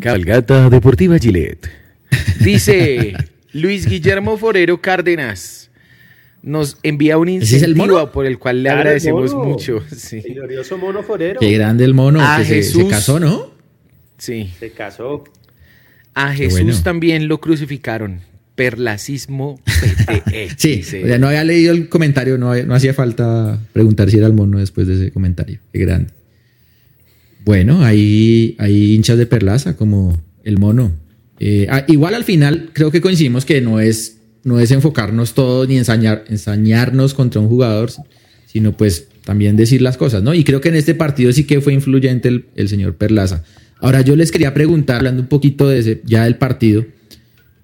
Cabalgata 0.00 0.70
Deportiva 0.70 1.18
Gillette. 1.18 1.68
Dice 2.40 3.12
Luis 3.52 3.84
Guillermo 3.86 4.38
Forero 4.38 4.80
Cárdenas. 4.80 5.70
Nos 6.42 6.78
envía 6.82 7.18
un 7.18 7.28
¿Ese 7.28 7.58
es 7.58 7.62
el 7.64 7.72
incentivo 7.72 8.10
por 8.10 8.24
el 8.24 8.38
cual 8.38 8.62
le 8.62 8.70
el 8.70 8.76
agradecemos 8.76 9.34
mono. 9.34 9.50
mucho. 9.50 9.82
Sí. 9.94 10.22
El 10.24 10.36
glorioso 10.36 10.78
mono 10.78 11.02
forero. 11.02 11.40
Qué 11.40 11.52
grande 11.52 11.84
el 11.84 11.92
mono 11.92 12.20
Ah, 12.22 12.36
que 12.38 12.44
se, 12.44 12.62
se 12.62 12.72
Jesús. 12.78 12.90
casó, 12.90 13.20
¿no? 13.20 13.50
Sí. 14.20 14.50
Se 14.60 14.70
casó. 14.70 15.24
A 16.14 16.32
Jesús 16.32 16.60
bueno. 16.60 16.80
también 16.82 17.26
lo 17.28 17.40
crucificaron. 17.40 18.20
Perlacismo 18.54 19.60
PTE. 19.64 20.50
Sí, 20.56 20.76
dice. 20.76 21.02
o 21.04 21.06
sea, 21.06 21.18
no 21.18 21.28
había 21.28 21.44
leído 21.44 21.72
el 21.72 21.88
comentario, 21.88 22.36
no, 22.36 22.52
había- 22.52 22.64
no 22.66 22.74
hacía 22.74 22.92
falta 22.94 23.58
preguntar 23.72 24.10
si 24.10 24.18
era 24.18 24.26
el 24.26 24.34
mono 24.34 24.58
después 24.58 24.86
de 24.86 24.94
ese 24.94 25.10
comentario. 25.12 25.60
Qué 25.72 25.78
grande. 25.80 26.12
Bueno, 27.44 27.82
hay, 27.84 28.56
hay 28.58 28.94
hinchas 28.94 29.18
de 29.18 29.26
Perlaza 29.26 29.76
como 29.76 30.20
el 30.44 30.58
mono. 30.58 30.92
Eh, 31.38 31.66
ah, 31.70 31.84
igual 31.88 32.14
al 32.14 32.24
final 32.24 32.70
creo 32.74 32.90
que 32.90 33.00
coincidimos 33.00 33.46
que 33.46 33.60
no 33.62 33.80
es, 33.80 34.18
no 34.44 34.60
es 34.60 34.70
enfocarnos 34.72 35.32
todos 35.32 35.66
ni 35.68 35.78
ensañar, 35.78 36.24
ensañarnos 36.28 37.14
contra 37.14 37.40
un 37.40 37.48
jugador, 37.48 37.90
sino 38.46 38.76
pues 38.76 39.08
también 39.24 39.56
decir 39.56 39.80
las 39.80 39.96
cosas, 39.96 40.22
¿no? 40.22 40.34
Y 40.34 40.44
creo 40.44 40.60
que 40.60 40.68
en 40.68 40.74
este 40.74 40.94
partido 40.94 41.32
sí 41.32 41.44
que 41.44 41.60
fue 41.62 41.72
influyente 41.72 42.28
el, 42.28 42.46
el 42.56 42.68
señor 42.68 42.96
Perlaza. 42.96 43.42
Ahora 43.80 44.00
yo 44.02 44.16
les 44.16 44.30
quería 44.30 44.52
preguntar, 44.54 44.96
hablando 44.96 45.22
un 45.22 45.28
poquito 45.28 45.68
de 45.68 45.78
ese, 45.78 46.00
ya 46.04 46.24
del 46.24 46.36
partido, 46.36 46.84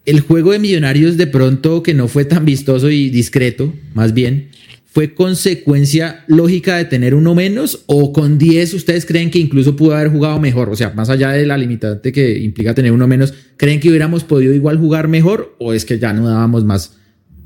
el 0.05 0.21
juego 0.21 0.53
de 0.53 0.59
Millonarios 0.59 1.17
de 1.17 1.27
pronto 1.27 1.83
que 1.83 1.93
no 1.95 2.09
fue 2.09 2.25
tan 2.25 2.45
vistoso 2.45 2.91
y 2.91 3.11
discreto, 3.11 3.73
más 3.93 4.15
bien, 4.15 4.49
¿fue 4.87 5.15
consecuencia 5.15 6.25
lógica 6.29 6.77
de 6.77 6.85
tener 6.87 7.15
uno 7.15 7.35
menos 7.35 7.83
o 7.87 8.13
con 8.13 8.39
10 8.39 8.73
ustedes 8.75 9.05
creen 9.05 9.31
que 9.31 9.39
incluso 9.39 9.75
pudo 9.77 9.95
haber 9.95 10.09
jugado 10.09 10.41
mejor? 10.41 10.69
O 10.71 10.77
sea, 10.77 10.91
más 10.91 11.11
allá 11.11 11.31
de 11.33 11.45
la 11.45 11.59
limitante 11.59 12.13
que 12.13 12.39
implica 12.39 12.73
tener 12.75 12.93
uno 12.93 13.07
menos, 13.07 13.35
¿creen 13.57 13.81
que 13.81 13.89
hubiéramos 13.89 14.25
podido 14.25 14.55
igual 14.55 14.79
jugar 14.79 15.09
mejor 15.09 15.55
o 15.59 15.73
es 15.73 15.85
que 15.85 15.99
ya 15.99 16.13
no 16.13 16.27
dábamos 16.29 16.65
más 16.65 16.97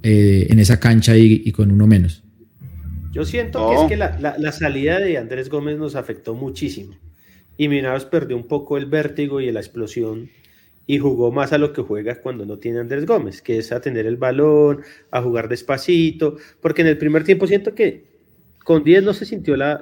eh, 0.02 0.46
en 0.50 0.58
esa 0.60 0.78
cancha 0.78 1.16
y, 1.16 1.42
y 1.44 1.52
con 1.52 1.70
uno 1.72 1.86
menos? 1.86 2.22
Yo 3.12 3.24
siento 3.24 3.68
que 3.70 3.76
es 3.76 3.88
que 3.88 3.96
la, 3.96 4.16
la- 4.20 4.36
la 4.38 4.52
salida 4.52 5.00
de 5.00 5.18
Andrés 5.18 5.48
Gómez 5.48 5.76
nos 5.78 5.96
afectó 5.96 6.34
muchísimo. 6.34 6.94
Y 7.60 7.68
Millonarios 7.68 8.06
perdió 8.06 8.38
un 8.38 8.48
poco 8.48 8.78
el 8.78 8.86
vértigo 8.86 9.38
y 9.38 9.52
la 9.52 9.60
explosión 9.60 10.30
y 10.86 10.96
jugó 10.98 11.30
más 11.30 11.52
a 11.52 11.58
lo 11.58 11.74
que 11.74 11.82
juega 11.82 12.14
cuando 12.22 12.46
no 12.46 12.58
tiene 12.58 12.78
Andrés 12.78 13.04
Gómez, 13.04 13.42
que 13.42 13.58
es 13.58 13.70
a 13.70 13.82
tener 13.82 14.06
el 14.06 14.16
balón, 14.16 14.80
a 15.10 15.20
jugar 15.20 15.46
despacito, 15.46 16.38
porque 16.62 16.80
en 16.80 16.88
el 16.88 16.96
primer 16.96 17.22
tiempo 17.22 17.46
siento 17.46 17.74
que 17.74 18.04
con 18.64 18.82
10 18.82 19.02
no 19.04 19.12
se 19.12 19.26
sintió 19.26 19.58
la, 19.58 19.78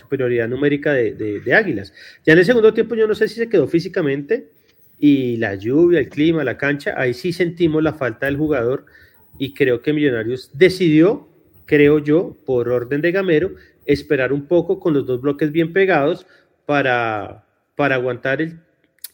superioridad 0.00 0.48
numérica 0.48 0.94
de- 0.94 1.12
de 1.44 1.52
Águilas. 1.54 1.92
Ya 2.24 2.32
en 2.32 2.38
el 2.38 2.46
segundo 2.46 2.72
tiempo 2.72 2.94
yo 2.94 3.06
no 3.06 3.14
sé 3.14 3.28
si 3.28 3.34
se 3.34 3.50
quedó 3.50 3.68
físicamente 3.68 4.48
y 4.98 5.36
la 5.36 5.56
lluvia, 5.56 5.98
el 5.98 6.08
clima, 6.08 6.42
la 6.42 6.56
cancha, 6.56 6.94
ahí 6.96 7.12
sí 7.12 7.34
sentimos 7.34 7.82
la 7.82 7.92
falta 7.92 8.24
del 8.24 8.38
jugador 8.38 8.86
y 9.38 9.52
creo 9.52 9.82
que 9.82 9.92
Millonarios 9.92 10.48
decidió, 10.54 11.28
creo 11.66 11.98
yo, 11.98 12.34
por 12.46 12.70
orden 12.70 13.02
de 13.02 13.12
Gamero, 13.12 13.50
esperar 13.84 14.32
un 14.32 14.46
poco 14.46 14.80
con 14.80 14.94
los 14.94 15.06
dos 15.06 15.20
bloques 15.20 15.52
bien 15.52 15.74
pegados 15.74 16.26
para, 16.66 17.46
para 17.76 17.94
aguantar 17.94 18.42
el 18.42 18.60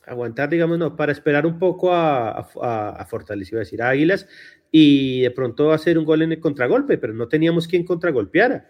aguantar, 0.05 0.51
digamos, 0.51 0.79
no, 0.81 0.97
para 0.97 1.13
esperar 1.13 1.47
un 1.47 1.61
poco 1.61 1.93
a, 1.95 2.31
a, 2.61 2.89
a 2.99 3.07
Fortaleza, 3.07 3.51
iba 3.53 3.61
a 3.61 3.65
decir, 3.65 3.81
a 3.83 3.91
Águilas, 3.91 4.27
y 4.73 5.21
de 5.21 5.31
pronto 5.31 5.71
hacer 5.71 5.97
un 5.97 6.05
gol 6.05 6.23
en 6.23 6.33
el 6.33 6.41
contragolpe, 6.41 6.99
pero 6.99 7.15
no 7.15 7.29
teníamos 7.29 7.69
quien 7.69 7.85
contragolpeara, 7.85 8.69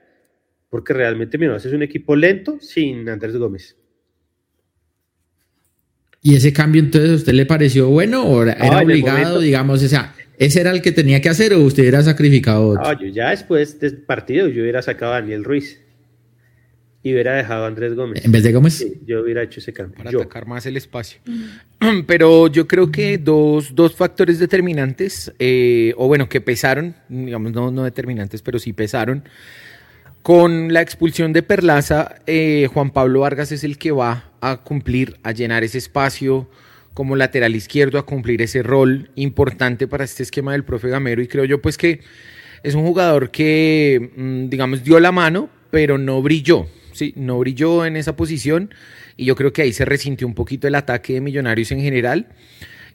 porque 0.69 0.93
realmente 0.93 1.39
Millonarios 1.39 1.65
es 1.65 1.73
un 1.73 1.83
equipo 1.83 2.15
lento 2.17 2.59
sin 2.61 3.09
Andrés 3.09 3.35
Gómez. 3.37 3.79
¿Y 6.21 6.37
ese 6.37 6.53
cambio 6.53 6.83
entonces 6.83 7.11
a 7.11 7.15
usted 7.15 7.33
le 7.33 7.47
pareció 7.47 7.89
bueno 7.89 8.25
o 8.25 8.43
era, 8.43 8.55
No, 8.55 8.79
obligado, 8.81 9.19
momento- 9.19 9.41
digamos, 9.41 9.83
o 9.83 9.89
sea, 9.89 10.15
ese 10.39 10.61
era 10.61 10.71
el 10.71 10.83
que 10.83 10.93
tenía 10.93 11.21
que 11.21 11.29
hacer 11.31 11.53
o 11.55 11.61
usted 11.61 11.83
hubiera 11.83 12.03
sacrificado 12.03 12.69
otro? 12.69 12.93
Yo 13.01 13.07
ya 13.09 13.31
después 13.31 13.81
del 13.81 14.03
partido 14.03 14.49
yo 14.49 14.63
hubiera 14.63 14.83
sacado 14.83 15.13
a 15.15 15.21
Daniel 15.21 15.45
Ruiz 15.45 15.81
y 17.03 17.13
hubiera 17.13 17.35
dejado 17.35 17.65
a 17.65 17.67
Andrés 17.67 17.95
Gómez. 17.95 18.25
en 18.25 18.31
vez 18.31 18.43
de 18.45 18.53
Gómez. 18.53 18.75
Sí, 18.75 19.01
yo 19.07 19.23
hubiera 19.23 19.43
hecho 19.43 19.59
ese 19.61 19.73
cambio. 19.73 19.97
para 19.97 20.11
Yo. 20.11 20.21
atacar 20.21 20.47
más 20.47 20.67
el 20.67 20.77
espacio. 20.77 21.21
Pero 22.07 22.47
yo 22.47 22.69
creo 22.69 22.93
que 22.93 23.19
dos, 23.19 23.75
dos 23.75 23.95
factores 23.97 24.39
determinantes, 24.39 25.33
eh, 25.39 25.95
o 25.97 26.07
bueno, 26.07 26.29
que 26.29 26.41
pesaron, 26.41 26.95
digamos, 27.09 27.53
no, 27.53 27.71
no 27.71 27.83
determinantes, 27.83 28.41
pero 28.43 28.59
sí 28.59 28.73
pesaron. 28.73 29.25
Con 30.23 30.73
la 30.73 30.81
expulsión 30.81 31.33
de 31.33 31.43
Perlaza, 31.43 32.15
eh, 32.29 32.69
Juan 32.73 32.93
Pablo 32.93 33.21
Vargas 33.21 33.51
es 33.51 33.65
el 33.65 33.77
que 33.79 33.91
va 33.91 34.31
a 34.41 34.59
cumplir, 34.59 35.17
a 35.25 35.33
llenar 35.33 35.65
ese 35.65 35.79
espacio 35.79 36.49
como 36.95 37.17
lateral 37.17 37.57
izquierdo, 37.57 37.99
a 37.99 38.07
cumplir 38.07 38.41
ese 38.43 38.63
rol 38.63 39.11
importante 39.17 39.89
para 39.89 40.05
este 40.05 40.23
esquema 40.23 40.53
del 40.53 40.63
profe 40.63 40.89
Gamero. 40.89 41.23
Y 41.23 41.27
creo 41.27 41.45
yo 41.45 41.61
pues 41.61 41.77
que 41.77 42.01
es 42.63 42.77
un 42.77 42.85
jugador 42.85 43.33
que, 43.33 44.13
mm, 44.15 44.49
digamos, 44.49 44.85
dio 44.85 45.01
la 45.01 45.11
mano, 45.11 45.51
pero 45.73 45.99
no 45.99 46.23
brilló. 46.23 46.69
Sí, 46.93 47.13
no 47.17 47.39
brilló 47.39 47.85
en 47.87 47.97
esa 47.97 48.17
posición 48.17 48.75
y 49.17 49.25
yo 49.25 49.35
creo 49.35 49.53
que 49.53 49.63
ahí 49.63 49.73
se 49.73 49.85
resintió 49.85 50.27
un 50.27 50.35
poquito 50.35 50.69
el 50.69 50.75
ataque 50.75 51.15
de 51.15 51.21
Millonarios 51.21 51.71
en 51.73 51.81
general. 51.81 52.27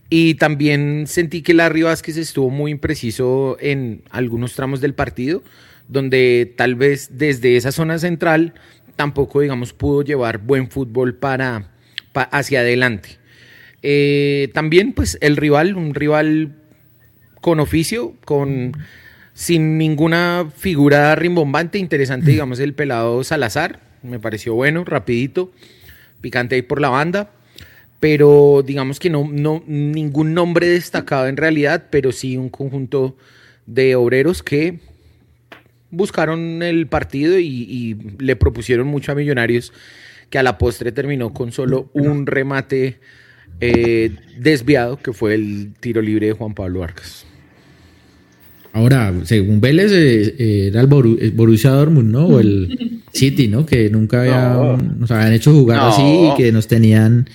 Y 0.10 0.36
también 0.36 1.06
sentí 1.08 1.42
que 1.42 1.54
Larry 1.54 1.82
Vázquez 1.84 2.16
estuvo 2.18 2.50
muy 2.50 2.72
impreciso 2.72 3.58
en 3.60 4.02
algunos 4.10 4.54
tramos 4.54 4.80
del 4.80 4.94
partido, 4.94 5.44
donde 5.90 6.54
tal 6.56 6.76
vez 6.76 7.10
desde 7.18 7.58
esa 7.58 7.72
zona 7.74 8.00
central 8.00 8.54
tampoco, 8.96 9.42
digamos, 9.42 9.74
pudo 9.74 10.02
llevar 10.04 10.38
buen 10.40 10.70
fútbol 10.70 11.16
para, 11.16 11.70
pa- 12.14 12.24
hacia 12.24 12.62
adelante. 12.62 13.18
Eh, 13.84 14.50
también, 14.54 14.94
pues, 14.94 15.18
el 15.22 15.38
rival, 15.38 15.76
un 15.76 15.94
rival 15.94 16.56
con 17.42 17.60
oficio, 17.60 18.16
con 18.26 18.74
sin 19.34 19.78
ninguna 19.78 20.50
figura 20.56 21.16
rimbombante, 21.16 21.78
interesante, 21.78 22.32
digamos, 22.32 22.60
el 22.60 22.74
pelado 22.74 23.24
Salazar, 23.24 23.80
me 24.04 24.20
pareció 24.20 24.54
bueno, 24.54 24.84
rapidito, 24.84 25.52
picante 26.22 26.56
ahí 26.56 26.62
por 26.62 26.82
la 26.82 26.90
banda, 26.90 27.32
pero 28.00 28.64
digamos 28.66 29.00
que 29.00 29.10
no, 29.10 29.28
no 29.32 29.64
ningún 29.68 30.34
nombre 30.34 30.68
destacado 30.68 31.28
en 31.28 31.38
realidad, 31.38 31.86
pero 31.90 32.12
sí 32.12 32.38
un 32.38 32.50
conjunto 32.50 33.16
de 33.66 33.96
obreros 33.96 34.44
que 34.44 34.80
buscaron 35.92 36.64
el 36.64 36.88
partido 36.88 37.38
y, 37.40 37.98
le 38.20 38.36
propusieron 38.36 38.88
mucho 38.88 39.12
a 39.12 39.16
Millonarios, 39.16 39.74
que 40.30 40.40
a 40.40 40.44
la 40.44 40.58
postre 40.58 40.92
terminó 40.92 41.34
con 41.34 41.52
solo 41.52 41.90
un 41.94 42.26
remate 42.26 43.00
eh, 43.62 44.16
desviado, 44.38 44.98
que 44.98 45.14
fue 45.14 45.36
el 45.36 45.74
tiro 45.80 46.02
libre 46.02 46.28
de 46.28 46.34
Juan 46.34 46.54
Pablo 46.54 46.80
Vargas. 46.80 47.27
Ahora, 48.78 49.13
según 49.24 49.60
Vélez, 49.60 49.92
eh, 49.92 50.36
eh, 50.38 50.68
era 50.68 50.82
el 50.82 50.88
Boru- 50.90 51.18
el 51.20 51.32
Borussia 51.32 51.72
Dortmund, 51.72 52.12
¿no? 52.12 52.28
O 52.28 52.40
el 52.40 53.02
City, 53.12 53.48
¿no? 53.48 53.66
Que 53.66 53.90
nunca 53.90 54.22
había, 54.22 54.50
No. 54.50 54.78
nos 54.78 55.10
habían 55.12 55.34
hecho 55.34 55.52
jugar 55.52 55.78
No. 55.78 55.88
así 55.88 56.04
y 56.04 56.36
que 56.38 56.52
nos 56.52 56.68
tenían... 56.68 57.28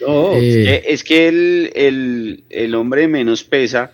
No, 0.00 0.32
Eh, 0.34 0.82
es 0.88 1.02
que 1.02 1.28
el, 1.28 1.70
el, 1.74 2.44
el 2.50 2.74
hombre 2.74 3.08
menos 3.08 3.42
pesa 3.44 3.90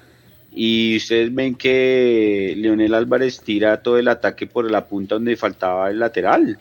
y 0.54 0.96
ustedes 0.96 1.32
ven 1.34 1.54
que 1.54 2.54
Leonel 2.56 2.94
Álvarez 2.94 3.40
tira 3.44 3.80
todo 3.82 3.98
el 3.98 4.08
ataque 4.08 4.46
por 4.46 4.68
la 4.70 4.86
punta 4.88 5.14
donde 5.14 5.36
faltaba 5.36 5.88
el 5.90 5.98
lateral. 6.00 6.58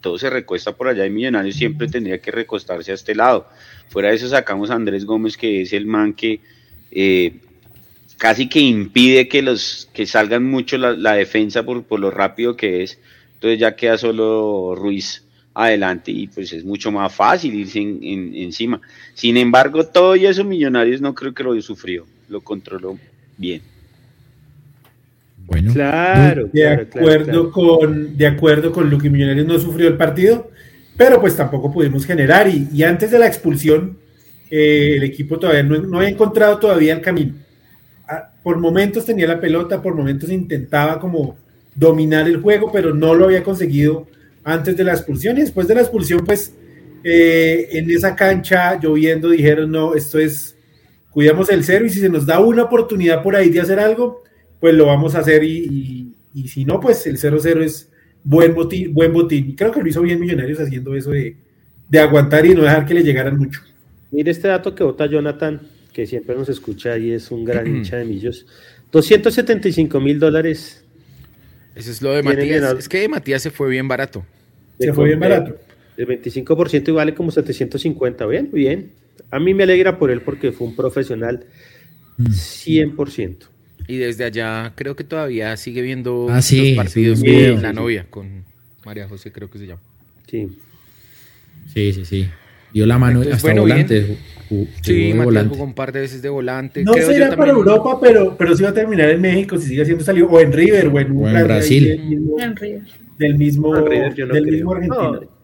todo 0.00 0.18
se 0.18 0.30
recuesta 0.30 0.72
por 0.72 0.88
allá 0.88 1.04
y 1.04 1.10
Millonarios 1.10 1.56
siempre 1.56 1.88
tendría 1.88 2.18
que 2.18 2.30
recostarse 2.30 2.92
a 2.92 2.94
este 2.94 3.14
lado. 3.14 3.46
Fuera 3.88 4.08
de 4.10 4.16
eso 4.16 4.28
sacamos 4.28 4.70
a 4.70 4.74
Andrés 4.74 5.04
Gómez, 5.04 5.36
que 5.36 5.62
es 5.62 5.72
el 5.72 5.84
man 5.86 6.12
que 6.14 6.40
eh, 6.92 7.32
casi 8.18 8.48
que 8.48 8.60
impide 8.60 9.28
que 9.28 9.42
los 9.42 9.88
que 9.92 10.06
salgan 10.06 10.44
mucho 10.44 10.78
la, 10.78 11.14
defensa 11.14 11.62
por, 11.62 11.84
por, 11.84 12.00
lo 12.00 12.10
rápido 12.10 12.56
que 12.56 12.82
es. 12.82 12.98
Entonces 13.34 13.58
ya 13.58 13.76
queda 13.76 13.98
solo 13.98 14.74
Ruiz 14.74 15.22
adelante 15.56 16.10
y 16.12 16.26
pues 16.26 16.52
es 16.52 16.64
mucho 16.64 16.92
más 16.92 17.14
fácil 17.14 17.54
irse 17.54 17.80
encima. 17.80 18.80
Sin 19.14 19.36
embargo, 19.36 19.86
todo 19.86 20.14
eso 20.14 20.44
Millonarios 20.44 21.00
no 21.00 21.14
creo 21.14 21.32
que 21.32 21.42
lo 21.42 21.60
sufrió, 21.62 22.06
lo 22.28 22.42
controló 22.42 22.98
bien. 23.38 23.62
Bueno, 25.46 25.72
claro, 25.72 26.50
de 26.52 26.68
acuerdo 26.68 27.50
con 27.52 28.16
de 28.16 28.26
acuerdo 28.26 28.72
con 28.72 28.90
Luque 28.90 29.08
Millonarios 29.08 29.46
no 29.46 29.58
sufrió 29.58 29.88
el 29.88 29.96
partido, 29.96 30.50
pero 30.96 31.20
pues 31.20 31.36
tampoco 31.36 31.72
pudimos 31.72 32.04
generar 32.04 32.48
y, 32.48 32.82
antes 32.82 33.10
de 33.10 33.18
la 33.18 33.26
expulsión 33.26 33.96
eh, 34.50 34.94
el 34.96 35.04
equipo 35.04 35.38
todavía 35.38 35.62
no, 35.62 35.78
no, 35.78 35.98
había 35.98 36.10
encontrado 36.10 36.58
todavía 36.58 36.94
el 36.94 37.00
camino. 37.00 37.45
Por 38.46 38.58
momentos 38.58 39.04
tenía 39.04 39.26
la 39.26 39.40
pelota, 39.40 39.82
por 39.82 39.96
momentos 39.96 40.30
intentaba 40.30 41.00
como 41.00 41.36
dominar 41.74 42.28
el 42.28 42.36
juego, 42.36 42.70
pero 42.72 42.94
no 42.94 43.12
lo 43.12 43.24
había 43.24 43.42
conseguido 43.42 44.06
antes 44.44 44.76
de 44.76 44.84
la 44.84 44.92
expulsión 44.92 45.36
y 45.36 45.40
después 45.40 45.66
de 45.66 45.74
la 45.74 45.80
expulsión 45.80 46.24
pues 46.24 46.54
eh, 47.02 47.66
en 47.72 47.90
esa 47.90 48.14
cancha 48.14 48.78
lloviendo 48.80 49.30
dijeron 49.30 49.72
no, 49.72 49.96
esto 49.96 50.20
es, 50.20 50.56
cuidamos 51.10 51.50
el 51.50 51.64
cero 51.64 51.86
y 51.86 51.90
si 51.90 51.98
se 51.98 52.08
nos 52.08 52.24
da 52.24 52.38
una 52.38 52.62
oportunidad 52.62 53.20
por 53.20 53.34
ahí 53.34 53.50
de 53.50 53.62
hacer 53.62 53.80
algo, 53.80 54.22
pues 54.60 54.74
lo 54.74 54.86
vamos 54.86 55.16
a 55.16 55.18
hacer 55.18 55.42
y, 55.42 56.14
si 56.46 56.64
no, 56.64 56.78
pues 56.78 57.04
el 57.08 57.18
0-0 57.18 57.64
es 57.64 57.90
buen 58.22 58.54
botín, 58.54 58.94
buen 58.94 59.12
botín. 59.12 59.50
Y 59.50 59.56
creo 59.56 59.72
que 59.72 59.82
lo 59.82 59.88
hizo 59.88 60.02
bien 60.02 60.20
Millonarios 60.20 60.60
haciendo 60.60 60.94
eso 60.94 61.10
de, 61.10 61.34
aguantar 61.98 62.46
y 62.46 62.54
no 62.54 62.62
dejar 62.62 62.86
que 62.86 62.94
le 62.94 63.02
llegaran 63.02 63.36
mucho. 63.36 63.60
Mire 64.12 64.30
este 64.30 64.46
dato 64.46 64.72
que 64.72 64.84
vota 64.84 65.06
Jonathan, 65.06 65.60
que 65.96 66.06
siempre 66.06 66.36
nos 66.36 66.50
escucha 66.50 66.98
y 66.98 67.12
es 67.12 67.30
un 67.30 67.46
gran 67.46 67.66
hincha 67.76 67.96
de 67.96 68.04
Millos. 68.04 68.44
275 68.92 69.98
mil 69.98 70.20
dólares. 70.20 70.84
Eso 71.74 71.90
es 71.90 72.02
lo 72.02 72.12
de 72.12 72.22
Matías. 72.22 72.78
Es 72.78 72.88
que 72.88 73.08
Matías 73.08 73.42
se 73.42 73.50
fue 73.50 73.70
bien 73.70 73.88
barato. 73.88 74.22
Se 74.78 74.92
fue 74.92 75.06
bien 75.06 75.20
barato. 75.20 75.56
El 75.96 76.06
25% 76.06 76.88
y 76.88 76.92
vale 76.92 77.14
como 77.14 77.30
750. 77.30 78.26
Bien, 78.26 78.50
bien. 78.52 78.92
A 79.30 79.40
mí 79.40 79.54
me 79.54 79.62
alegra 79.62 79.98
por 79.98 80.10
él 80.10 80.20
porque 80.20 80.52
fue 80.52 80.66
un 80.66 80.76
profesional 80.76 81.46
100%. 82.18 83.28
Mm. 83.28 83.88
Y 83.88 83.96
desde 83.96 84.24
allá 84.24 84.74
creo 84.76 84.96
que 84.96 85.04
todavía 85.04 85.56
sigue 85.56 85.80
viendo 85.80 86.26
ah, 86.28 86.36
los 86.36 86.76
partidos 86.76 87.20
con 87.20 87.62
la 87.62 87.72
novia, 87.72 88.06
con 88.10 88.44
María 88.84 89.08
José 89.08 89.32
creo 89.32 89.50
que 89.50 89.58
se 89.58 89.66
llama. 89.66 89.80
Sí. 90.26 90.48
Sí, 91.72 91.92
sí, 91.94 92.04
sí. 92.04 92.28
Dio 92.72 92.86
la 92.86 92.98
mano 92.98 93.22
hasta 93.32 93.54
volante. 93.54 94.16
sí, 94.82 95.14
Matías 95.14 95.46
jugó 95.48 95.64
un 95.64 95.74
par 95.74 95.92
de 95.92 96.00
veces 96.00 96.22
de 96.22 96.28
volante. 96.28 96.84
No 96.84 96.92
creo 96.92 97.06
será 97.10 97.36
para 97.36 97.52
Europa, 97.52 97.98
pero, 98.00 98.36
pero 98.36 98.56
sí 98.56 98.62
va 98.62 98.70
a 98.70 98.74
terminar 98.74 99.10
en 99.10 99.20
México 99.20 99.58
si 99.58 99.68
sigue 99.68 99.84
siendo 99.84 100.04
salido. 100.04 100.28
O 100.28 100.40
en 100.40 100.52
River, 100.52 100.88
o 100.88 100.98
en, 100.98 101.44
Brasil. 101.44 102.26
en 102.38 102.56
River. 102.56 102.82
Del 103.18 103.38
mismo, 103.38 103.74
del 103.74 104.46
mismo 104.46 104.72
argentino. 104.72 105.36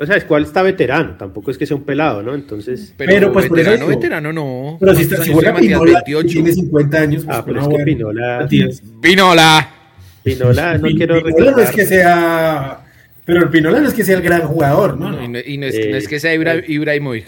O 0.00 0.06
sea, 0.06 0.16
es 0.16 0.24
cual 0.24 0.44
está 0.44 0.62
veterano, 0.62 1.14
tampoco 1.18 1.50
es 1.50 1.58
que 1.58 1.66
sea 1.66 1.76
un 1.76 1.82
pelado, 1.82 2.22
¿no? 2.22 2.34
Entonces. 2.34 2.94
Pero, 2.96 3.30
pues 3.34 3.50
veterano, 3.50 3.86
veterano 3.86 4.32
no. 4.32 4.78
Pero 4.80 4.94
si 4.94 5.02
está 5.02 5.22
si 5.22 5.30
juega 5.30 5.54
Pinola, 5.54 6.02
tiene 6.02 6.52
50 6.52 6.98
años. 6.98 7.24
Pues, 7.26 7.36
ah, 7.36 7.44
pero 7.44 7.60
es 7.60 7.68
que 7.68 7.84
Pinola. 7.84 8.48
Pinola. 9.02 9.70
Pinola, 10.22 10.78
no 10.78 10.88
quiero 10.88 11.22
Pinola 11.22 11.50
no 11.50 11.58
es 11.58 11.70
que 11.70 11.84
sea. 11.84 12.86
Pero 13.24 13.42
el 13.42 13.50
Pinola 13.50 13.80
no 13.80 13.88
es 13.88 13.94
que 13.94 14.04
sea 14.04 14.16
el 14.16 14.22
gran 14.22 14.42
jugador, 14.42 14.98
¿no? 14.98 15.10
no, 15.10 15.22
y, 15.22 15.28
no, 15.58 15.66
es, 15.66 15.74
no, 15.74 15.96
es, 15.96 16.08
que 16.08 16.18
sea 16.18 16.34
Ibra, 16.34 16.56
Ibrahimovic, 16.66 17.26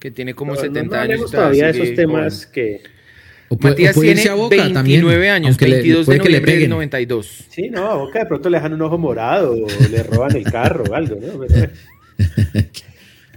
que 0.00 0.10
tiene 0.10 0.34
como 0.34 0.56
70 0.56 1.00
años. 1.00 1.20
No 1.20 1.28
todavía 1.28 1.68
esos 1.68 1.94
temas 1.94 2.46
que 2.46 2.82
o 3.48 3.56
Matías 3.60 3.94
tiene 3.94 4.24
29 4.24 4.72
también, 4.72 5.06
años, 5.30 5.56
22 5.56 6.06
de 6.06 6.18
noviembre 6.18 6.58
del 6.58 6.70
92. 6.70 7.44
Sí, 7.48 7.70
no, 7.70 7.86
a 7.86 7.94
Boca 7.94 8.18
de 8.18 8.26
pronto 8.26 8.50
le 8.50 8.56
dejan 8.56 8.72
un 8.72 8.82
ojo 8.82 8.98
morado 8.98 9.52
o 9.52 9.66
le 9.88 10.02
roban 10.02 10.34
el 10.34 10.44
carro 10.44 10.84
o 10.90 10.94
algo, 10.94 11.16
¿no? 11.16 11.44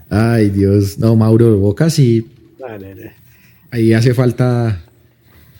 Ay, 0.10 0.50
Dios. 0.50 0.98
No, 0.98 1.16
Mauro, 1.16 1.58
Boca 1.58 1.90
sí. 1.90 2.28
Ahí 3.70 3.94
hace 3.94 4.16
falta... 4.16 4.82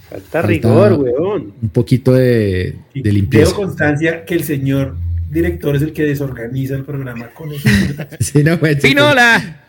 Falta, 0.10 0.42
rigor, 0.42 0.94
weón. 0.94 1.54
Un 1.62 1.70
poquito 1.70 2.14
de, 2.14 2.74
de 2.96 3.12
limpieza. 3.12 3.52
Tengo 3.52 3.68
constancia 3.68 4.26
que 4.26 4.34
el 4.34 4.44
señor 4.44 4.96
director 5.30 5.76
es 5.76 5.82
el 5.82 5.94
que 5.94 6.04
desorganiza 6.04 6.76
el 6.76 6.84
programa 6.84 7.30
con 7.30 7.52
eso. 7.52 7.70
sí, 8.20 8.44
no, 8.44 8.60
¡Pinola! 8.60 9.64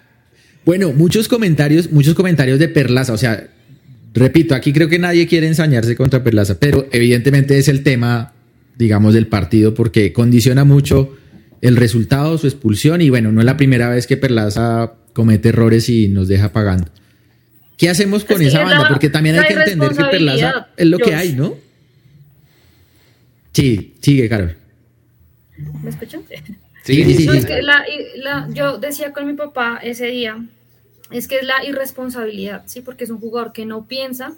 Bueno, 0.64 0.92
muchos 0.92 1.28
comentarios, 1.28 1.90
muchos 1.90 2.14
comentarios 2.14 2.58
de 2.58 2.68
Perlaza, 2.68 3.12
o 3.12 3.18
sea, 3.18 3.48
repito, 4.14 4.54
aquí 4.54 4.72
creo 4.72 4.88
que 4.88 4.98
nadie 4.98 5.26
quiere 5.26 5.46
ensañarse 5.46 5.96
contra 5.96 6.22
Perlaza, 6.22 6.58
pero 6.58 6.86
evidentemente 6.92 7.58
es 7.58 7.68
el 7.68 7.82
tema, 7.82 8.32
digamos, 8.76 9.14
del 9.14 9.26
partido 9.26 9.74
porque 9.74 10.12
condiciona 10.12 10.64
mucho 10.64 11.16
el 11.62 11.76
resultado, 11.76 12.36
su 12.38 12.46
expulsión 12.46 13.00
y 13.00 13.10
bueno, 13.10 13.32
no 13.32 13.40
es 13.40 13.46
la 13.46 13.56
primera 13.56 13.88
vez 13.88 14.06
que 14.06 14.16
Perlaza 14.16 14.92
comete 15.12 15.50
errores 15.50 15.88
y 15.88 16.08
nos 16.08 16.28
deja 16.28 16.52
pagando. 16.52 16.88
¿Qué 17.76 17.88
hacemos 17.88 18.24
con 18.24 18.42
esa 18.42 18.62
banda? 18.62 18.88
porque 18.88 19.08
también 19.08 19.38
hay 19.38 19.48
que 19.48 19.54
entender 19.54 19.90
que 19.90 20.04
Perlaza 20.04 20.68
es 20.76 20.86
lo 20.86 20.98
que 20.98 21.14
hay, 21.14 21.32
¿no? 21.32 21.54
Sí, 23.52 23.94
sigue, 24.00 24.28
Carol. 24.28 24.59
¿Me 25.82 25.90
escuchan? 25.90 26.22
Sí, 26.82 27.04
sí, 27.04 27.28
sí. 27.28 27.38
yo 28.54 28.78
decía 28.78 29.12
con 29.12 29.26
mi 29.26 29.34
papá 29.34 29.78
ese 29.82 30.06
día 30.06 30.42
es 31.10 31.26
que 31.26 31.36
es 31.36 31.44
la 31.44 31.64
irresponsabilidad, 31.64 32.62
¿sí? 32.66 32.82
Porque 32.82 33.04
es 33.04 33.10
un 33.10 33.20
jugador 33.20 33.52
que 33.52 33.66
no 33.66 33.86
piensa 33.86 34.34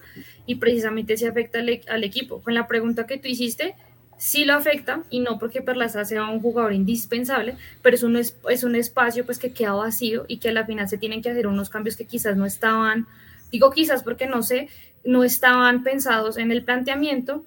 y 0.47 0.57
precisamente 0.57 1.17
se 1.17 1.29
afecta 1.29 1.59
al, 1.59 2.05
equipo. 2.05 2.43
Con 2.43 2.55
la 2.55 2.67
pregunta 2.67 3.07
que 3.07 3.19
tú 3.19 3.29
hiciste, 3.29 3.75
sí 4.17 4.45
lo 4.45 4.55
afecta 4.55 5.03
y 5.11 5.21
no 5.21 5.39
porque 5.39 5.61
Perlaza 5.61 6.05
sea 6.05 6.25
un 6.25 6.41
jugador 6.41 6.73
indispensable, 6.73 7.57
pero 7.83 7.95
es 7.95 8.03
un, 8.03 8.17
es 8.17 8.65
un 8.65 8.75
espacio 8.75 9.27
pues 9.27 9.39
que 9.39 9.53
queda 9.53 9.73
vacío 9.73 10.25
y 10.29 10.39
que 10.39 10.49
a 10.49 10.53
la 10.53 10.65
final 10.65 10.89
se 10.89 10.99
tienen 10.99 11.23
que 11.23 11.31
hacer 11.31 11.47
unos 11.47 11.69
cambios 11.69 11.97
que 11.97 12.07
quizás 12.07 12.37
no 12.37 12.47
estaban, 12.47 13.07
digo 13.51 13.71
quizás 13.71 14.03
porque 14.03 14.27
no 14.27 14.43
sé, 14.43 14.69
no 15.05 15.25
estaban 15.25 15.83
pensados 15.83 16.39
en 16.39 16.53
el 16.53 16.63
planteamiento 16.63 17.45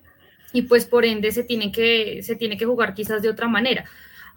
y 0.56 0.62
pues 0.62 0.86
por 0.86 1.04
ende 1.04 1.34
se 1.34 1.44
tiene 1.44 1.70
que, 1.70 2.24
se 2.24 2.38
tiene 2.38 2.56
que 2.56 2.66
jugar 2.66 2.94
quizás 2.94 3.22
de 3.22 3.28
otra 3.28 3.50
manera. 3.50 3.84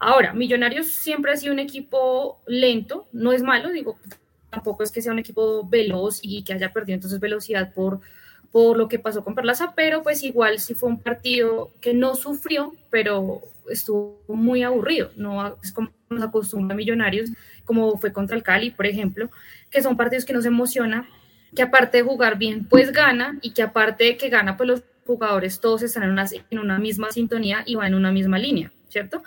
Ahora, 0.00 0.33
Millonarios 0.33 0.88
siempre 0.88 1.31
ha 1.31 1.37
sido 1.37 1.52
un 1.52 1.61
equipo 1.61 2.42
lento, 2.44 3.07
no 3.12 3.33
es 3.33 3.44
malo, 3.44 3.70
digo, 3.70 4.00
tampoco 4.50 4.83
es 4.83 4.90
que 4.90 5.00
sea 5.00 5.12
un 5.12 5.20
equipo 5.20 5.68
veloz 5.68 6.18
y 6.20 6.42
que 6.42 6.54
haya 6.54 6.72
perdido 6.72 6.96
entonces 6.96 7.20
velocidad 7.20 7.72
por, 7.72 8.00
por 8.50 8.76
lo 8.76 8.88
que 8.88 8.98
pasó 8.98 9.22
con 9.22 9.37
Perlaza, 9.37 9.74
pero 9.76 10.02
pues 10.02 10.24
igual 10.24 10.59
sí 10.59 10.74
fue 10.74 10.88
un 10.88 11.00
partido 11.00 11.70
que 11.81 11.94
no 11.94 12.16
sufrió, 12.16 12.74
pero 12.90 13.40
estuvo 13.70 14.20
muy 14.26 14.64
aburrido, 14.64 15.12
no 15.14 15.57
es 15.62 15.70
como 15.72 15.92
nos 16.11 16.24
acostumbra 16.24 16.74
Millonarios, 16.74 17.31
como 17.64 17.96
fue 17.96 18.12
contra 18.12 18.37
el 18.37 18.42
Cali, 18.42 18.72
por 18.72 18.87
ejemplo, 18.87 19.31
que 19.70 19.83
son 19.83 19.96
partidos 19.96 20.24
que 20.24 20.33
nos 20.33 20.46
emociona, 20.46 21.09
que 21.54 21.62
aparte 21.62 21.98
de 21.98 22.02
jugar 22.02 22.38
bien, 22.38 22.64
pues 22.64 22.90
gana, 22.90 23.38
y 23.40 23.52
que 23.52 23.62
aparte 23.62 24.02
de 24.02 24.16
que 24.16 24.31
gana, 24.31 24.57
pues 24.57 24.68
los 24.68 24.83
jugadores 25.09 25.59
todos 25.59 25.83
están 25.83 26.03
en 26.03 26.59
una, 26.59 26.79
misma 26.79 27.11
sintonía 27.11 27.62
y 27.64 27.77
van 27.77 27.88
en 27.88 27.94
una 27.94 28.12
misma 28.12 28.38
línea, 28.38 28.71
¿cierto? 28.90 29.23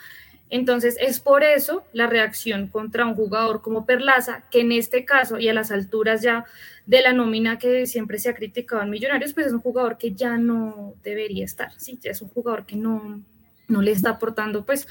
Entonces, 0.52 0.96
es 1.00 1.20
por 1.20 1.44
eso 1.44 1.84
la 1.92 2.06
reacción 2.06 2.68
contra 2.68 3.06
un 3.06 3.16
jugador 3.16 3.64
como 3.64 3.88
Perlaza, 3.88 4.44
que 4.52 4.62
en 4.62 4.74
este 4.74 5.06
caso 5.06 5.40
y 5.40 5.50
a 5.50 5.54
las 5.54 5.72
alturas 5.72 6.22
ya 6.22 6.46
de 6.86 7.02
la 7.02 7.14
nómina 7.14 7.58
que 7.58 7.88
siempre 7.88 8.20
se 8.20 8.30
ha 8.30 8.36
criticado 8.36 8.84
en 8.84 8.92
Millonarios, 8.92 9.34
pues 9.34 9.48
es 9.48 9.54
un 9.54 9.62
jugador 9.62 9.98
que 9.98 10.14
ya 10.14 10.38
no 10.38 10.94
debería 11.04 11.46
estar, 11.46 11.72
sí, 11.78 12.00
es 12.04 12.22
un 12.22 12.30
jugador 12.30 12.66
que 12.68 12.76
no, 12.76 13.24
no 13.68 13.82
le 13.82 13.92
está 13.92 14.12
aportando 14.12 14.66
pues, 14.66 14.88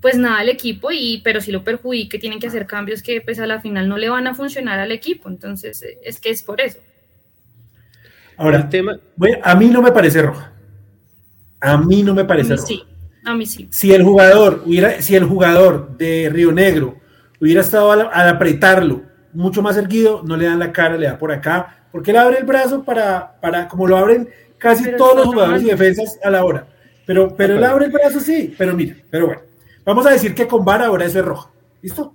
pues 0.00 0.18
nada 0.18 0.38
al 0.38 0.48
equipo, 0.48 0.90
y, 0.90 1.20
pero 1.22 1.40
si 1.40 1.52
lo 1.52 1.62
perjudique, 1.62 2.18
tienen 2.18 2.40
que 2.40 2.48
hacer 2.48 2.66
cambios 2.66 3.02
que 3.02 3.20
pues 3.20 3.38
a 3.38 3.46
la 3.46 3.60
final 3.60 3.88
no 3.88 3.98
le 3.98 4.08
van 4.08 4.26
a 4.26 4.34
funcionar 4.34 4.80
al 4.80 4.90
equipo, 4.90 5.28
entonces 5.28 5.84
es 6.02 6.18
que 6.18 6.30
es 6.30 6.42
por 6.42 6.60
eso. 6.60 6.80
Ahora, 8.36 8.58
el 8.58 8.68
tema, 8.68 8.98
a 9.42 9.54
mí 9.54 9.68
no 9.68 9.82
me 9.82 9.92
parece 9.92 10.22
roja. 10.22 10.52
A 11.60 11.76
mí 11.78 12.02
no 12.02 12.14
me 12.14 12.24
parece 12.24 12.56
roja. 12.56 12.66
Sí. 12.66 12.82
A 13.24 13.34
mí 13.34 13.46
sí. 13.46 13.68
Si 13.70 13.92
el 13.92 14.02
jugador 14.02 14.62
hubiera, 14.66 15.00
si 15.00 15.16
el 15.16 15.24
jugador 15.24 15.96
de 15.96 16.28
Río 16.30 16.52
Negro 16.52 16.96
hubiera 17.40 17.62
estado 17.62 17.90
al, 17.90 18.28
apretarlo 18.28 19.02
mucho 19.32 19.62
más 19.62 19.76
erguido, 19.76 20.22
no 20.24 20.36
le 20.36 20.46
dan 20.46 20.58
la 20.58 20.72
cara, 20.72 20.96
le 20.96 21.06
da 21.06 21.18
por 21.18 21.32
acá, 21.32 21.86
porque 21.90 22.10
él 22.10 22.18
abre 22.18 22.38
el 22.38 22.44
brazo 22.44 22.84
para, 22.84 23.40
para 23.40 23.66
como 23.66 23.86
lo 23.86 23.96
abren 23.96 24.28
casi 24.58 24.92
todos 24.96 25.16
los 25.16 25.26
jugadores 25.26 25.62
y 25.62 25.66
defensas 25.66 26.18
a 26.22 26.30
la 26.30 26.44
hora. 26.44 26.66
Pero, 27.06 27.34
pero 27.36 27.56
él 27.56 27.64
abre 27.64 27.86
el 27.86 27.92
brazo, 27.92 28.20
sí, 28.20 28.54
pero 28.56 28.74
mira, 28.74 28.96
pero 29.10 29.26
bueno, 29.26 29.42
vamos 29.84 30.06
a 30.06 30.10
decir 30.10 30.34
que 30.34 30.46
con 30.46 30.64
VAR 30.64 30.82
ahora 30.82 31.04
eso 31.04 31.18
es 31.18 31.24
roja. 31.24 31.50
¿Listo? 31.82 32.14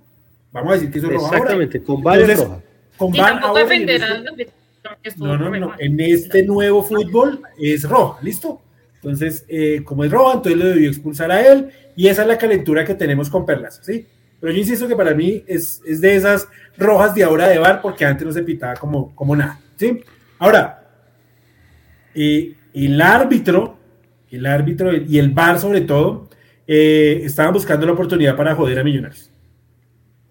Vamos 0.52 0.70
a 0.70 0.74
decir 0.74 0.90
que 0.90 0.98
eso 0.98 1.08
es 1.08 1.14
roja. 1.14 1.36
Exactamente, 1.36 1.82
con 1.82 2.02
VAR 2.02 2.20
es 2.20 2.38
roja. 2.38 2.60
Con 2.96 3.12
VAR 3.12 3.40
ahora. 3.42 3.74
En 3.74 3.88
este, 3.88 4.52
no, 5.16 5.36
no, 5.36 5.50
no, 5.50 5.72
en 5.78 6.00
este 6.00 6.42
nuevo 6.44 6.82
fútbol 6.82 7.42
es 7.58 7.88
roja, 7.88 8.20
¿listo? 8.22 8.60
Entonces, 8.96 9.44
eh, 9.48 9.82
como 9.84 10.04
es 10.04 10.10
roja, 10.10 10.34
entonces 10.34 10.58
lo 10.58 10.66
debió 10.66 10.88
expulsar 10.88 11.30
a 11.30 11.46
él 11.46 11.70
y 11.96 12.08
esa 12.08 12.22
es 12.22 12.28
la 12.28 12.38
calentura 12.38 12.84
que 12.84 12.94
tenemos 12.94 13.30
con 13.30 13.46
Perlas, 13.46 13.80
¿sí? 13.82 14.06
Pero 14.40 14.52
yo 14.52 14.58
insisto 14.58 14.88
que 14.88 14.96
para 14.96 15.14
mí 15.14 15.42
es, 15.46 15.82
es 15.86 16.00
de 16.00 16.16
esas 16.16 16.48
rojas 16.78 17.14
de 17.14 17.24
ahora 17.24 17.48
de 17.48 17.58
bar 17.58 17.80
porque 17.82 18.04
antes 18.04 18.26
no 18.26 18.32
se 18.32 18.42
pitaba 18.42 18.74
como, 18.74 19.14
como 19.14 19.36
nada, 19.36 19.60
¿sí? 19.76 20.02
Ahora, 20.38 20.88
eh, 22.14 22.54
el 22.72 23.00
árbitro, 23.00 23.78
el 24.30 24.46
árbitro 24.46 24.94
y 24.94 25.18
el 25.18 25.30
bar 25.30 25.58
sobre 25.58 25.82
todo, 25.82 26.28
eh, 26.66 27.22
estaban 27.24 27.52
buscando 27.52 27.86
la 27.86 27.92
oportunidad 27.92 28.36
para 28.36 28.54
joder 28.54 28.78
a 28.78 28.84
Millonarios. 28.84 29.30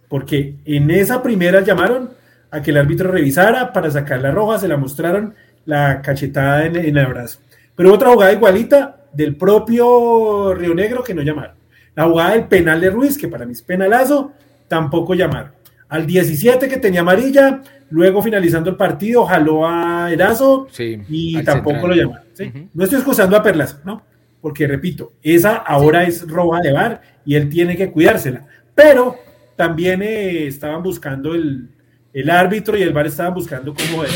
Porque 0.07 0.55
en 0.65 0.89
esa 0.89 1.21
primera 1.21 1.61
llamaron 1.61 2.08
a 2.51 2.61
que 2.61 2.71
el 2.71 2.77
árbitro 2.77 3.11
revisara 3.11 3.71
para 3.71 3.91
sacar 3.91 4.21
la 4.21 4.31
roja, 4.31 4.59
se 4.59 4.67
la 4.67 4.77
mostraron 4.77 5.35
la 5.65 6.01
cachetada 6.01 6.65
en, 6.65 6.75
en 6.75 6.97
el 6.97 7.05
abrazo. 7.05 7.39
Pero 7.75 7.93
otra 7.93 8.09
jugada 8.09 8.33
igualita 8.33 8.97
del 9.13 9.35
propio 9.35 10.53
Río 10.53 10.73
Negro 10.73 11.03
que 11.03 11.13
no 11.13 11.21
llamaron. 11.21 11.55
La 11.95 12.05
jugada 12.05 12.31
del 12.31 12.45
penal 12.45 12.81
de 12.81 12.89
Ruiz, 12.89 13.17
que 13.17 13.27
para 13.27 13.45
mí 13.45 13.53
es 13.53 13.61
penalazo, 13.61 14.31
tampoco 14.67 15.13
llamaron. 15.13 15.51
Al 15.89 16.05
17 16.05 16.67
que 16.67 16.77
tenía 16.77 17.01
amarilla, 17.01 17.61
luego 17.89 18.21
finalizando 18.21 18.69
el 18.69 18.75
partido, 18.75 19.25
jaló 19.25 19.67
a 19.67 20.11
Erazo 20.11 20.67
Sí, 20.71 21.01
y 21.09 21.43
tampoco 21.43 21.77
central. 21.81 21.89
lo 21.89 21.95
llamaron. 21.95 22.69
No 22.73 22.83
estoy 22.83 22.99
excusando 22.99 23.35
a 23.35 23.43
Perlas, 23.43 23.79
¿no? 23.83 24.03
Porque 24.39 24.67
repito, 24.67 25.13
esa 25.21 25.55
ahora 25.55 26.03
es 26.03 26.25
roja 26.27 26.61
de 26.61 26.71
bar 26.71 27.01
y 27.25 27.35
él 27.35 27.49
tiene 27.49 27.75
que 27.75 27.91
cuidársela. 27.91 28.45
Pero 28.73 29.17
también 29.57 30.01
eh, 30.01 30.47
estaban 30.47 30.81
buscando 30.81 31.35
el, 31.35 31.67
el 32.13 32.29
árbitro 32.29 32.77
y 32.77 32.81
el 32.81 32.93
bar 32.93 33.07
estaban 33.07 33.33
buscando 33.33 33.73
cómo 33.73 34.03
era. 34.03 34.13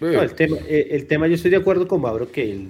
No, 0.00 0.22
el, 0.22 0.34
tema, 0.34 0.56
eh, 0.66 0.88
el 0.92 1.06
tema, 1.06 1.26
yo 1.26 1.34
estoy 1.34 1.50
de 1.50 1.58
acuerdo 1.58 1.86
con 1.86 2.00
Mauro 2.00 2.32
que 2.32 2.50
el, 2.50 2.68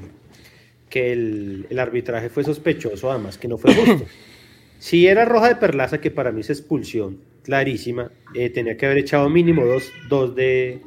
que 0.89 1.13
el, 1.13 1.67
el 1.71 1.79
arbitraje 1.79 2.29
fue 2.29 2.43
sospechoso, 2.43 3.11
además 3.11 3.39
que 3.39 3.47
no 3.47 3.57
fue 3.57 3.75
justo. 3.75 4.05
si 4.79 5.07
era 5.07 5.25
roja 5.25 5.49
de 5.49 5.57
Perlaza, 5.57 6.01
que 6.01 6.11
para 6.11 6.33
mí 6.33 6.41
es 6.41 6.51
expulsión 6.51 7.19
clarísima, 7.43 8.11
eh, 8.35 8.51
tenía 8.51 8.77
que 8.77 8.87
haber 8.87 8.99
echado 8.99 9.29
mínimo 9.31 9.65
dos, 9.65 9.93
dos 10.09 10.35
de, 10.35 10.83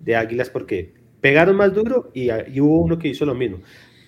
de 0.00 0.16
Águilas 0.16 0.50
porque 0.50 0.92
pegaron 1.20 1.56
más 1.56 1.72
duro 1.72 2.10
y, 2.12 2.30
y 2.30 2.60
hubo 2.60 2.80
uno 2.80 2.98
que 2.98 3.08
hizo 3.08 3.24
lo 3.24 3.34
mismo. 3.34 3.60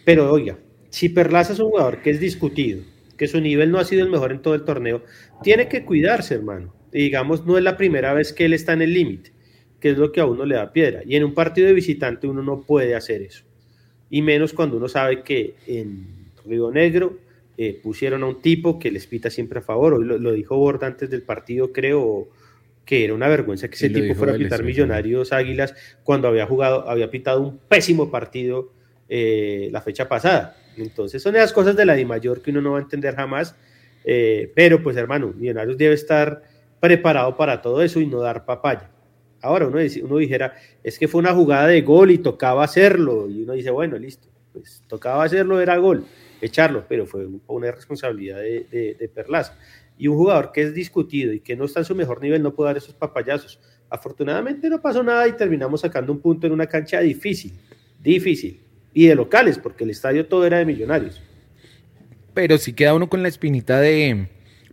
Pero 0.05 0.31
oiga, 0.33 0.59
si 0.91 1.09
Perlaza 1.09 1.53
es 1.53 1.61
un 1.61 1.71
jugador 1.71 2.03
que 2.03 2.11
es 2.11 2.21
discutido, 2.21 2.83
que 3.17 3.29
su 3.29 3.41
nivel 3.41 3.71
no 3.71 3.79
ha 3.79 3.85
sido 3.85 4.05
el 4.05 4.11
mejor 4.11 4.33
en 4.33 4.43
todo 4.43 4.55
el 4.55 4.65
torneo, 4.65 5.03
tiene 5.43 5.69
que 5.69 5.85
cuidarse, 5.85 6.35
hermano. 6.35 6.73
Y 6.92 7.03
digamos, 7.03 7.44
no 7.46 7.59
es 7.59 7.64
la 7.64 7.77
primera 7.77 8.12
vez 8.14 8.33
que 8.33 8.44
él 8.44 8.53
está 8.53 8.72
en 8.72 8.83
el 8.83 8.94
límite, 8.94 9.33
que 9.81 9.90
es 9.90 9.98
lo 9.98 10.12
que 10.12 10.20
a 10.20 10.27
uno 10.27 10.44
le 10.44 10.57
da 10.57 10.72
piedra. 10.72 11.03
Y 11.05 11.16
en 11.16 11.24
un 11.24 11.35
partido 11.35 11.66
de 11.66 11.72
visitante 11.72 12.27
uno 12.27 12.42
no 12.42 12.62
puede 12.62 12.94
hacer 12.94 13.22
eso. 13.22 13.44
Y 14.11 14.22
menos 14.22 14.53
cuando 14.53 14.77
uno 14.77 14.88
sabe 14.88 15.22
que 15.22 15.55
en 15.66 16.07
Río 16.46 16.70
Negro 16.70 17.18
eh, 17.57 17.79
pusieron 17.83 18.22
a 18.22 18.27
un 18.27 18.40
tipo 18.40 18.79
que 18.79 18.90
les 18.90 19.07
pita 19.07 19.31
siempre 19.31 19.59
a 19.59 19.62
favor. 19.62 19.94
Hoy 19.94 20.05
lo, 20.05 20.18
lo 20.18 20.33
dijo 20.33 20.57
Borda 20.57 20.87
antes 20.87 21.11
del 21.11 21.22
partido, 21.22 21.72
creo 21.72 22.29
que 22.88 23.05
era 23.05 23.12
una 23.12 23.29
vergüenza 23.29 23.68
que 23.68 23.74
ese 23.74 23.90
tipo 23.90 24.14
fuera 24.14 24.33
a 24.33 24.38
pitar 24.38 24.62
Millonarios 24.64 25.31
Águilas 25.35 25.74
cuando 26.05 26.27
había 26.27 26.46
jugado, 26.46 26.88
había 26.88 27.11
pitado 27.11 27.42
un 27.42 27.59
pésimo 27.59 28.11
partido 28.11 28.72
eh, 29.11 29.68
la 29.72 29.83
fecha 29.83 30.09
pasada. 30.09 30.57
Entonces 30.74 31.22
son 31.22 31.37
esas 31.37 31.53
cosas 31.53 31.77
de 31.77 31.85
la 31.85 31.94
Di 31.94 32.07
Mayor 32.07 32.40
que 32.40 32.51
uno 32.51 32.62
no 32.62 32.72
va 32.72 32.79
a 32.79 32.81
entender 32.81 33.14
jamás. 33.14 33.55
Eh, 34.07 34.51
pero 34.55 34.83
pues 34.83 34.96
hermano, 34.96 35.35
Millonarios 35.37 35.77
debe 35.77 35.94
estar 35.94 36.44
preparado 36.81 37.37
para 37.37 37.61
todo 37.62 37.83
eso 37.83 38.01
y 38.01 38.07
no 38.07 38.21
dar 38.21 38.45
papaya. 38.45 38.91
Ahora 39.41 39.67
uno, 39.67 39.79
uno 40.03 40.17
dijera, 40.17 40.55
es 40.83 40.99
que 40.99 41.09
fue 41.09 41.21
una 41.21 41.33
jugada 41.33 41.69
de 41.69 41.83
gol 41.83 42.11
y 42.11 42.19
tocaba 42.19 42.64
hacerlo. 42.64 43.29
Y 43.29 43.43
uno 43.43 43.53
dice, 43.53 43.71
bueno, 43.71 43.97
listo, 43.97 44.29
pues 44.53 44.83
tocaba 44.88 45.25
hacerlo, 45.25 45.61
era 45.61 45.77
gol, 45.77 46.05
echarlo, 46.41 46.85
pero 46.88 47.07
fue 47.07 47.27
una 47.47 47.71
responsabilidad 47.71 48.38
de, 48.38 48.67
de. 48.71 49.11
Y 49.97 50.09
un 50.09 50.17
jugador 50.17 50.53
que 50.53 50.62
es 50.62 50.75
discutido 50.75 51.33
y 51.33 51.41
que 51.41 51.57
no 51.57 51.64
está 51.64 51.81
en 51.81 51.85
su 51.85 51.95
mejor 51.95 52.21
nivel 52.21 52.43
no 52.43 52.55
puede 52.55 52.71
dar 52.71 52.77
esos 52.77 52.95
papayazos. 52.95 53.61
Afortunadamente 53.91 54.69
no 54.69 54.81
pasó 54.81 55.03
nada 55.03 55.27
y 55.27 55.33
terminamos 55.33 55.81
sacando 55.81 56.12
un 56.12 56.21
punto 56.21 56.47
en 56.47 56.53
una 56.53 56.67
cancha 56.67 57.01
difícil, 57.01 57.53
difícil. 58.01 58.61
Y 58.95 59.07
de 59.07 59.14
locales, 59.14 59.59
porque 59.59 59.85
el 59.85 59.91
estadio 59.91 60.27
todo 60.27 60.47
era 60.47 60.59
de 60.59 60.64
millonarios. 60.64 61.21
Pero 62.35 62.59
si 62.59 62.73
queda 62.73 62.95
uno 62.95 63.09
con 63.09 63.23
la 63.23 63.29
espinita 63.29 63.81
de, 63.81 64.29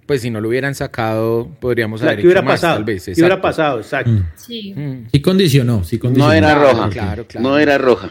pues 0.06 0.22
si 0.22 0.30
no 0.30 0.39
lo 0.41 0.50
hubieran 0.50 0.76
sacado, 0.76 1.48
podríamos 1.60 2.00
O 2.00 2.04
sea, 2.04 2.10
haber 2.12 2.22
¿qué 2.22 2.28
hubiera 2.28 2.41
hecho 2.41 2.46
más, 2.48 2.62
pasado? 2.62 2.76
tal 2.76 2.84
vez. 2.84 3.06
¿Qué 3.06 3.12
hubiera 3.12 3.28
exacto. 3.36 3.41
pasado? 3.41 3.80
Exacto. 3.80 4.12
Mm. 4.12 4.24
Sí. 4.36 4.74
Mm. 4.76 5.08
Sí 5.12 5.22
condicionó, 5.22 5.84
sí 5.84 5.98
condicionó. 6.00 6.28
No 6.32 6.34
era 6.38 6.48
Claro, 6.56 6.72
roja. 6.72 6.89
claro, 6.89 7.26
claro. 7.28 7.48
No 7.48 7.58
era 7.58 7.78
roja. 7.78 8.10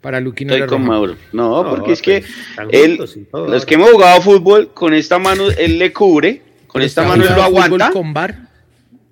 Para 0.00 0.20
Lucky 0.20 0.44
no 0.44 0.52
Estoy 0.52 0.58
era 0.62 0.66
con 0.68 0.78
roja. 0.78 0.88
Mauro. 0.92 1.16
No, 1.32 1.62
No, 1.64 1.70
porque 1.70 1.92
es 1.92 2.02
que 2.02 2.22
él, 2.70 2.98
juntos 2.98 3.16
los 3.32 3.66
que 3.66 3.74
hemos 3.74 3.90
jugado 3.90 4.20
fútbol, 4.22 4.70
con 4.72 4.94
esta 4.94 5.18
mano 5.18 5.50
él 5.50 5.78
le 5.78 5.92
cubre, 5.92 6.42
con 6.68 6.82
esta 6.82 7.02
¿Está 7.02 7.16
mano 7.16 7.28
él 7.28 7.34
lo 7.34 7.42
aguanta. 7.42 7.90
con 7.90 8.14
bar? 8.14 8.48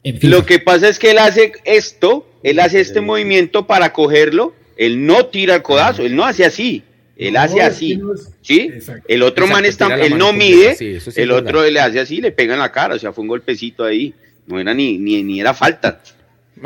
En 0.04 0.18
fin, 0.20 0.30
Lo 0.30 0.46
que 0.46 0.60
pasa 0.60 0.88
es 0.88 1.00
que 1.00 1.10
él 1.10 1.18
hace 1.18 1.50
esto, 1.64 2.28
él 2.44 2.60
hace 2.60 2.80
este 2.80 3.00
movimiento 3.00 3.66
para 3.66 3.92
cogerlo, 3.92 4.54
él 4.76 5.04
no 5.04 5.26
tira 5.26 5.56
el 5.56 5.62
codazo, 5.62 6.02
él 6.02 6.14
no 6.14 6.24
hace 6.24 6.44
así, 6.44 6.84
él 7.16 7.34
No, 7.34 7.40
hace 7.40 7.58
es 7.58 7.64
así, 7.64 7.88
que 7.96 8.02
no 8.02 8.14
es- 8.14 8.28
¿sí? 8.42 8.70
Exacto. 8.74 9.04
El 9.08 9.22
otro 9.22 9.44
Exacto, 9.46 9.62
man 9.62 9.64
está, 9.64 9.94
él 10.06 10.18
no 10.18 10.32
mide, 10.32 10.74
sí, 10.76 10.86
eso 10.96 11.10
sí 11.10 11.20
el 11.20 11.30
otro 11.32 11.60
verdad. 11.60 11.72
le 11.72 11.80
hace 11.80 12.00
así, 12.00 12.20
le 12.20 12.32
pega 12.32 12.54
en 12.54 12.60
la 12.60 12.70
cara, 12.72 12.94
o 12.94 12.98
sea, 12.98 13.12
fue 13.12 13.22
un 13.22 13.28
golpecito 13.28 13.84
ahí, 13.84 14.12
no 14.46 14.60
era 14.60 14.72
ni, 14.74 14.98
ni, 14.98 15.22
ni 15.22 15.40
era 15.40 15.54
falta. 15.54 16.00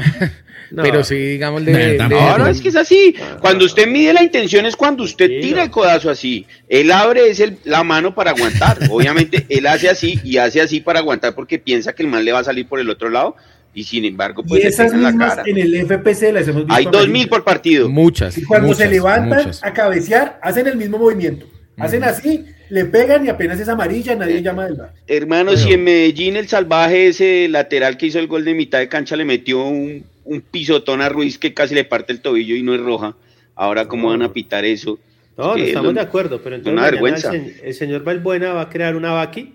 No. 0.72 0.84
Pero 0.84 1.02
sí, 1.02 1.16
digamos, 1.16 1.64
de, 1.64 1.98
No, 1.98 2.44
de- 2.44 2.50
es 2.52 2.60
que 2.60 2.68
es 2.68 2.76
así. 2.76 3.12
Cuando 3.40 3.64
usted 3.64 3.88
mide 3.88 4.12
la 4.12 4.22
intención 4.22 4.64
es 4.66 4.76
cuando 4.76 5.02
usted 5.02 5.26
tira 5.40 5.64
el 5.64 5.70
codazo 5.72 6.08
así. 6.10 6.46
Él 6.68 6.92
abre 6.92 7.28
es 7.28 7.40
el- 7.40 7.58
la 7.64 7.82
mano 7.82 8.14
para 8.14 8.30
aguantar. 8.30 8.78
Obviamente 8.92 9.46
él 9.48 9.66
hace 9.66 9.88
así 9.88 10.20
y 10.22 10.36
hace 10.36 10.60
así 10.60 10.78
para 10.80 11.00
aguantar 11.00 11.34
porque 11.34 11.58
piensa 11.58 11.92
que 11.92 12.04
el 12.04 12.08
man 12.08 12.24
le 12.24 12.30
va 12.30 12.38
a 12.38 12.44
salir 12.44 12.68
por 12.68 12.78
el 12.78 12.88
otro 12.88 13.08
lado 13.10 13.34
y 13.72 13.84
sin 13.84 14.04
embargo 14.04 14.42
pues 14.42 14.64
y 14.64 14.66
esas 14.66 14.92
en 14.92 15.02
la 15.02 15.10
mismas 15.10 15.36
cara. 15.36 15.42
en 15.46 15.58
el 15.58 15.74
FPC 15.86 16.32
las 16.32 16.48
hemos 16.48 16.62
visto. 16.66 16.74
Hay 16.74 16.84
dos 16.86 17.08
mil 17.08 17.28
por 17.28 17.44
partido. 17.44 17.88
muchas. 17.88 18.36
Y 18.38 18.44
cuando 18.44 18.74
se 18.74 18.88
levantan 18.88 19.38
muchas. 19.38 19.62
a 19.64 19.72
cabecear, 19.72 20.38
hacen 20.42 20.66
el 20.66 20.76
mismo 20.76 20.98
movimiento. 20.98 21.46
Hacen 21.78 22.04
así, 22.04 22.44
le 22.68 22.84
pegan 22.84 23.24
y 23.24 23.30
apenas 23.30 23.58
es 23.58 23.68
amarilla, 23.68 24.14
nadie 24.14 24.42
llama 24.42 24.64
del 24.66 24.74
bar. 24.74 24.92
Hermano, 25.06 25.52
Bueno. 25.52 25.66
si 25.66 25.72
en 25.72 25.84
Medellín 25.84 26.36
el 26.36 26.46
salvaje 26.46 27.06
ese 27.06 27.48
lateral 27.48 27.96
que 27.96 28.06
hizo 28.06 28.18
el 28.18 28.26
gol 28.26 28.44
de 28.44 28.52
mitad 28.54 28.78
de 28.80 28.88
cancha 28.88 29.16
le 29.16 29.24
metió 29.24 29.64
un, 29.64 30.04
un 30.24 30.40
pisotón 30.42 31.00
a 31.00 31.08
Ruiz 31.08 31.38
que 31.38 31.54
casi 31.54 31.74
le 31.74 31.84
parte 31.84 32.12
el 32.12 32.20
tobillo 32.20 32.54
y 32.54 32.62
no 32.62 32.74
es 32.74 32.80
roja. 32.82 33.16
Ahora 33.54 33.86
cómo 33.88 34.08
van 34.10 34.20
a 34.22 34.32
pitar 34.32 34.64
eso. 34.66 34.98
No, 35.38 35.46
no 35.46 35.56
Es 35.56 35.62
que 35.62 35.68
estamos 35.68 35.86
lo- 35.94 36.00
de 36.00 36.00
acuerdo, 36.06 36.40
pero 36.42 36.56
entonces 36.56 36.72
una 36.78 36.90
vergüenza. 36.90 37.32
El 37.34 37.72
señor 37.72 38.04
Valbuena 38.04 38.52
va 38.52 38.62
a 38.62 38.68
crear 38.68 38.94
una 38.94 39.12
vaqui 39.12 39.54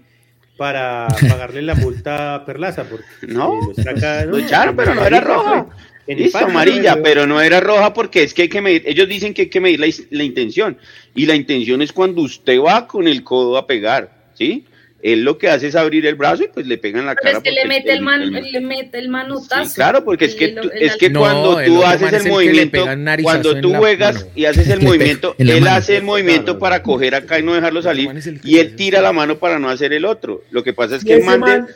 para 0.58 1.08
pagarle 1.30 1.62
la 1.62 1.76
multa 1.76 2.36
a 2.36 2.46
Perlaza. 2.46 2.84
Porque 2.84 3.06
No, 3.28 3.60
lo 3.68 3.74
saca- 3.84 4.26
Lo 4.26 4.38
echaron, 4.38 4.76
pero 4.76 4.96
no 4.96 5.06
era 5.06 5.20
roja. 5.22 5.68
En 6.08 6.20
Listo, 6.20 6.38
amarilla, 6.38 6.96
no, 6.98 7.02
pero 7.04 7.26
no 7.26 7.42
era 7.42 7.60
roja 7.60 7.92
porque 7.92 8.22
es 8.22 8.34
que 8.36 8.44
hay 8.44 8.50
que 8.50 8.62
medir, 8.62 8.84
ellos 8.86 9.10
dicen 9.10 9.34
que 9.34 9.44
hay 9.44 9.50
que 9.50 9.60
medir 9.60 9.80
la, 9.80 9.88
la 10.12 10.24
intención 10.24 10.78
y 11.16 11.26
la 11.26 11.34
intención 11.34 11.82
es 11.82 11.92
cuando 11.92 12.22
usted 12.22 12.60
va 12.62 12.86
con 12.88 13.08
el 13.08 13.24
codo 13.24 13.58
a 13.58 13.66
pegar, 13.66 14.12
¿sí? 14.36 14.66
Él 15.08 15.22
lo 15.24 15.38
que 15.38 15.50
hace 15.50 15.68
es 15.68 15.76
abrir 15.76 16.04
el 16.08 16.16
brazo 16.16 16.46
y 16.46 16.48
pues 16.48 16.66
le 16.66 16.80
pega 16.80 17.00
en 17.00 17.06
la 17.06 17.14
Pero 17.14 17.24
cara. 17.24 17.38
es 17.38 17.44
que 17.44 17.52
le 17.52 17.66
mete 17.68 17.94
el, 17.94 18.02
man, 18.02 18.24
el- 18.24 18.32
le 18.52 18.60
mete 18.60 18.98
el 18.98 19.08
manotazo. 19.10 19.66
Sí, 19.70 19.76
claro, 19.76 20.04
porque 20.04 20.26
es 20.26 20.34
que, 20.34 20.48
tú- 20.48 20.72
el- 20.74 20.82
es 20.82 20.94
el- 20.94 20.98
que 20.98 21.10
No, 21.12 21.20
cuando 21.20 21.60
el 21.60 21.68
tú 21.68 21.84
haces 21.84 22.12
el 22.14 22.26
el 22.26 22.32
movimiento, 22.32 22.86
cuando 23.22 23.62
tú 23.62 23.76
juegas 23.76 24.16
mano. 24.16 24.28
y 24.34 24.46
haces 24.46 24.68
el 24.68 24.80
movimiento, 24.82 25.36
él 25.38 25.60
mano. 25.62 25.76
hace 25.76 25.98
el 25.98 26.04
movimiento 26.04 26.54
no, 26.54 26.60
para 26.60 26.82
coger 26.82 27.14
acá 27.14 27.38
y 27.38 27.44
no 27.44 27.54
dejarlo 27.54 27.84
salir 27.84 28.10
el 28.10 28.42
y 28.44 28.58
él 28.58 28.76
tira 28.76 29.00
la 29.00 29.14
mano 29.14 29.38
para 29.38 29.60
no 29.60 29.70
hacer 29.70 29.94
el 29.94 30.06
otro. 30.06 30.42
Lo 30.50 30.64
que 30.64 30.74
pasa 30.74 30.96
es 30.96 31.06
que 31.06 31.14
el 31.14 31.24
man, 31.24 31.40
man- 31.40 31.68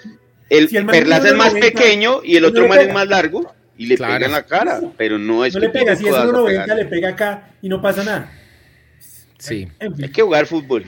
el 0.49 0.67
si 0.67 0.77
el 0.77 0.85
man 0.85 0.95
Perlaza 0.95 1.27
es 1.27 1.35
más 1.35 1.53
1.90, 1.53 1.59
pequeño 1.61 2.21
y 2.23 2.35
el 2.35 2.45
otro 2.45 2.67
man 2.67 2.79
es 2.79 2.91
más 2.91 3.07
largo 3.07 3.53
y 3.77 3.85
le 3.85 3.95
Claro. 3.95 4.13
pega 4.15 4.25
en 4.25 4.31
la 4.31 4.43
cara, 4.47 4.81
pero 4.97 5.19
no 5.19 5.45
es 5.45 5.53
No 5.53 5.61
que 5.61 5.67
le 5.67 5.71
pega, 5.73 5.95
si 5.95 6.01
un 6.05 6.09
es 6.09 6.15
codazo 6.15 6.29
a 6.29 6.33
1.90 6.49 6.63
pegar. 6.63 6.77
le 6.79 6.85
pega 6.85 7.09
acá 7.09 7.49
y 7.61 7.69
no 7.69 7.79
pasa 7.79 8.03
nada. 8.03 8.31
Sí. 9.37 9.67
En 9.79 9.95
fin. 9.95 10.05
Hay 10.05 10.11
que 10.11 10.21
jugar 10.23 10.47
fútbol. 10.47 10.83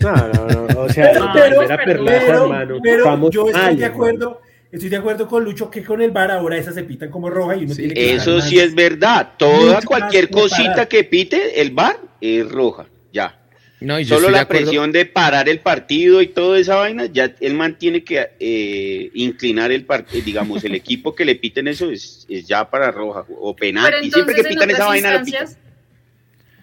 No, 0.00 0.12
no, 0.16 0.66
no, 0.68 0.80
o 0.82 0.88
sea, 0.88 1.10
Pero, 1.12 1.30
pero, 1.34 1.44
pero- 1.60 1.76
Perlaza, 1.76 1.78
pero, 2.26 2.42
hermano. 2.44 2.78
pero 2.82 3.04
vamos 3.04 3.30
yo 3.30 3.46
estoy 3.48 3.62
de 3.76 3.84
hermano. 3.84 3.86
acuerdo, 3.94 4.40
estoy 4.72 4.88
de 4.88 4.96
acuerdo 4.96 5.28
con 5.28 5.44
Lucho 5.44 5.70
que 5.70 5.82
con 5.84 6.00
el 6.02 6.10
bar 6.10 6.30
ahora 6.30 6.56
esas 6.56 6.74
se 6.74 6.84
pitan 6.84 7.10
como 7.10 7.30
roja 7.30 7.56
y 7.56 7.64
uno 7.64 7.74
Sí, 7.74 7.82
tiene 7.82 7.94
que 7.94 8.14
Eso 8.14 8.40
sí 8.40 8.58
es 8.58 8.74
verdad. 8.74 9.32
Toda 9.38 9.76
mucho 9.76 9.86
cualquier 9.86 10.30
cosita 10.30 10.62
preparado. 10.62 10.88
que 10.88 11.04
pite 11.04 11.60
el 11.60 11.70
bar 11.70 11.98
es 12.20 12.48
roja. 12.50 12.86
Ya. 13.12 13.40
No, 13.80 14.00
y 14.00 14.04
yo 14.04 14.14
Solo 14.16 14.30
la 14.30 14.48
presión 14.48 14.92
de 14.92 15.04
parar 15.04 15.46
el 15.48 15.60
partido 15.60 16.22
y 16.22 16.28
toda 16.28 16.58
esa 16.58 16.76
vaina, 16.76 17.04
ya 17.06 17.34
el 17.40 17.52
man 17.52 17.76
tiene 17.78 18.02
que 18.02 18.30
eh, 18.40 19.10
inclinar 19.12 19.70
el 19.72 19.84
partido, 19.84 20.24
digamos, 20.24 20.64
el 20.64 20.74
equipo 20.74 21.14
que 21.14 21.26
le 21.26 21.34
piten 21.34 21.68
eso 21.68 21.90
es, 21.90 22.24
es 22.30 22.46
ya 22.46 22.70
para 22.70 22.90
roja 22.90 23.26
o 23.38 23.54
Pero 23.54 23.74
penalti. 23.74 24.10
Siempre 24.10 24.36
que 24.36 24.44
pitan 24.44 24.70
esa 24.70 24.86
vaina 24.86 25.18
lo 25.18 25.24
pitan. 25.24 25.48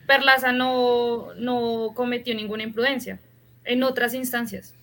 Perlaza 0.08 0.52
no, 0.52 1.28
no 1.38 1.92
cometió 1.94 2.34
ninguna 2.36 2.64
imprudencia. 2.64 3.20
En 3.64 3.84
otras 3.84 4.14
instancias. 4.14 4.74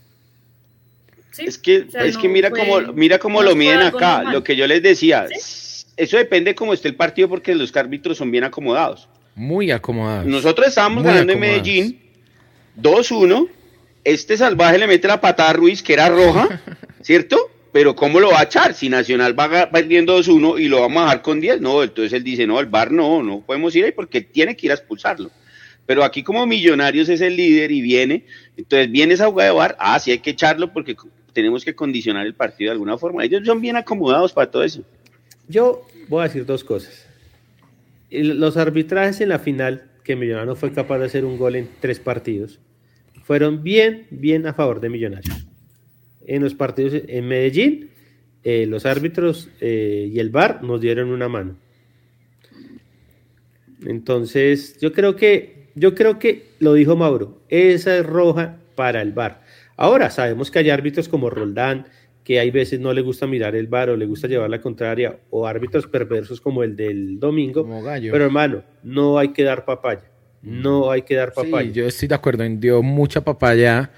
¿Sí? 1.33 1.45
Es 1.47 1.59
que, 1.59 1.83
O 1.83 1.91
sea, 1.91 2.05
es 2.05 2.17
que 2.17 2.29
mira 2.29 2.49
fue- 2.51 2.61
cómo, 2.61 2.93
mira 2.95 3.19
cómo 3.19 3.43
no 3.43 3.51
lo 3.51 3.57
miden 3.57 3.81
acá. 3.81 4.17
normal. 4.19 4.33
Lo 4.35 4.45
que 4.45 4.57
yo 4.57 4.67
les 4.67 4.83
decía, 4.83 5.27
eso 5.97 6.17
depende 6.17 6.55
cómo 6.55 6.73
esté 6.73 6.89
el 6.89 6.95
partido 6.97 7.29
porque 7.29 7.55
los 7.55 7.75
árbitros 7.77 8.17
son 8.19 8.31
bien 8.31 8.45
acomodados. 8.45 9.09
Muy 9.35 9.71
acomodados. 9.71 10.27
Nosotros 10.27 10.69
estábamos 10.69 11.03
Muy 11.05 11.13
ganando 11.13 11.33
en. 11.33 11.41
Medellín 11.41 12.01
2-1. 12.81 13.49
Este 14.05 14.37
salvaje 14.37 14.79
le 14.79 14.87
mete 14.87 15.07
la 15.07 15.21
patada 15.21 15.51
a 15.51 15.53
Ruiz, 15.53 15.83
que 15.83 15.93
era 15.93 16.09
roja, 16.09 16.61
¿cierto? 17.03 17.39
Pero 17.73 17.95
¿cómo 17.95 18.19
lo 18.19 18.31
va 18.31 18.41
a 18.41 18.45
echar? 18.45 18.73
Si 18.75 18.89
Nacional 18.89 19.39
va 19.39 19.71
perdiendo 19.71 20.19
2-1 20.19 20.61
y 20.61 20.69
lo 20.69 20.81
vamos 20.81 20.99
a 20.99 21.05
dejar 21.05 21.23
con 21.23 21.41
10, 21.41 21.61
no, 21.61 21.83
entonces 21.83 22.13
él 22.15 22.25
dice, 22.25 22.47
no, 22.47 22.61
el 22.61 22.67
bar 22.67 22.91
no, 22.91 23.23
no 23.23 23.41
podemos 23.43 23.75
ir 23.77 23.85
ahí 23.85 23.93
porque 23.93 24.23
tiene 24.23 24.57
que 24.57 24.67
ir 24.67 24.73
a 24.73 24.75
expulsarlo. 24.75 25.31
Pero 25.85 26.05
aquí 26.05 26.23
como 26.23 26.47
Millonarios 26.47 27.09
es 27.09 27.21
el 27.21 27.37
líder 27.37 27.71
y 27.71 27.81
viene, 27.81 28.25
entonces 28.57 28.91
viene 28.91 29.15
esa 29.15 29.27
jugada 29.27 29.51
de 29.51 29.57
bar, 29.57 29.77
ah, 29.79 29.99
sí 29.99 30.11
hay 30.11 30.19
que 30.19 30.31
echarlo 30.31 30.73
porque 30.73 30.97
tenemos 31.33 31.65
que 31.65 31.75
condicionar 31.75 32.27
el 32.27 32.35
partido 32.35 32.69
de 32.69 32.73
alguna 32.73 32.99
forma. 32.99 33.25
Ellos 33.25 33.43
son 33.45 33.61
bien 33.61 33.77
acomodados 33.77 34.33
para 34.33 34.51
todo 34.51 34.65
eso. 34.65 34.83
Yo 35.49 35.87
voy 36.09 36.21
a 36.21 36.25
decir 36.25 36.45
dos 36.45 36.65
cosas. 36.65 37.07
Los 38.11 38.57
arbitrajes 38.57 39.21
en 39.21 39.31
la 39.31 39.39
final, 39.39 39.91
que 40.05 40.17
Millonarios 40.17 40.59
fue 40.59 40.73
capaz 40.73 40.99
de 40.99 41.07
hacer 41.07 41.25
un 41.25 41.39
gol 41.39 41.57
en 41.57 41.69
tres 41.81 42.01
partidos, 42.01 42.61
fueron 43.25 43.63
bien, 43.63 44.07
bien 44.11 44.47
a 44.47 44.55
favor 44.55 44.81
de 44.81 44.89
Millonarios. 44.89 45.48
En 46.29 46.43
los 46.43 46.55
partidos 46.55 46.93
en 47.09 47.27
Medellín, 47.27 47.89
eh, 48.45 48.67
los 48.67 48.85
árbitros 48.85 49.49
eh, 49.63 50.11
y 50.13 50.19
el 50.19 50.29
VAR 50.29 50.63
nos 50.63 50.79
dieron 50.79 51.09
una 51.11 51.27
mano. 51.27 51.57
Entonces, 53.87 54.79
yo 54.79 54.93
creo 54.93 55.17
que, 55.17 55.69
yo 55.75 55.95
creo 55.95 56.19
que 56.19 56.51
lo 56.59 56.75
dijo 56.75 56.97
Mauro, 56.97 57.41
esa 57.49 57.97
es 57.97 58.05
roja 58.05 58.59
para 58.75 59.01
el 59.01 59.13
VAR. 59.13 59.43
Ahora 59.79 60.11
sabemos 60.11 60.51
que 60.51 60.59
hay 60.59 60.69
árbitros 60.69 61.09
como 61.09 61.31
Roldán, 61.31 61.87
que 62.25 62.39
hay 62.39 62.51
veces 62.51 62.79
no 62.79 62.93
le 62.93 63.01
gusta 63.01 63.27
mirar 63.27 63.57
el 63.57 63.69
VAR 63.69 63.89
o 63.89 63.97
le 63.97 64.05
gusta 64.05 64.29
llevar 64.29 64.51
la 64.51 64.61
contraria, 64.61 65.19
o 65.31 65.47
árbitros 65.47 65.87
perversos 65.87 66.43
como 66.43 66.63
el 66.63 66.77
del 66.77 67.19
domingo. 67.19 67.63
Como 67.63 67.83
gallo. 67.83 68.13
Pero 68.13 68.27
hermano, 68.27 68.65
no 68.83 69.19
hay 69.19 69.29
que 69.29 69.45
dar 69.45 69.65
papaya. 69.65 70.05
No 70.43 70.91
hay 70.91 71.03
que 71.03 71.15
dar 71.15 71.33
papaya. 71.33 71.69
Sí, 71.69 71.73
yo 71.73 71.87
estoy 71.87 72.07
de 72.07 72.15
acuerdo, 72.15 72.45
dio 72.51 72.83
mucha 72.83 73.23
papaya. 73.23 73.91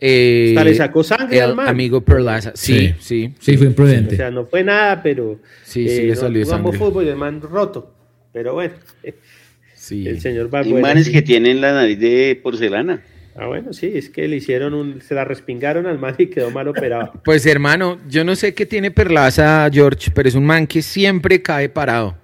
Eh, 0.00 0.54
Hasta 0.56 0.64
le 0.64 0.74
sacó 0.74 1.04
sangre 1.04 1.36
el 1.38 1.42
al 1.44 1.54
man. 1.56 1.68
amigo 1.68 2.00
Perlaza. 2.00 2.52
Sí, 2.54 2.94
sí, 3.00 3.34
Sí, 3.38 3.56
fue 3.56 3.66
O 3.66 3.70
imprudente. 3.70 4.16
sea, 4.16 4.30
no 4.30 4.46
fue 4.46 4.64
nada, 4.64 5.02
pero 5.02 5.38
Sí, 5.62 5.88
sí, 5.88 5.98
eh, 6.02 6.06
le 6.08 6.16
salió 6.16 6.44
jugamos 6.44 6.72
sangre. 6.72 6.86
fútbol 6.86 7.04
y 7.04 7.08
el 7.08 7.16
man 7.16 7.40
roto. 7.42 7.94
Pero 8.32 8.54
bueno, 8.54 8.74
sí. 9.74 10.06
el 10.06 10.20
señor 10.20 10.48
Hay 10.52 10.72
manes 10.74 11.08
que 11.08 11.22
tienen 11.22 11.60
la 11.60 11.72
nariz 11.72 11.98
de 11.98 12.38
porcelana. 12.42 13.02
Ah, 13.36 13.46
bueno, 13.46 13.72
sí, 13.72 13.92
es 13.94 14.10
que 14.10 14.26
le 14.26 14.36
hicieron 14.36 14.74
un, 14.74 15.00
se 15.00 15.14
la 15.14 15.24
respingaron 15.24 15.86
al 15.86 15.98
man 15.98 16.14
y 16.18 16.26
quedó 16.26 16.50
mal 16.50 16.66
operado. 16.68 17.12
Pues 17.24 17.46
hermano, 17.46 17.98
yo 18.08 18.24
no 18.24 18.34
sé 18.34 18.54
qué 18.54 18.66
tiene 18.66 18.90
Perlaza, 18.90 19.68
George, 19.72 20.10
pero 20.14 20.28
es 20.28 20.34
un 20.34 20.44
man 20.44 20.66
que 20.66 20.82
siempre 20.82 21.40
cae 21.40 21.68
parado. 21.68 22.18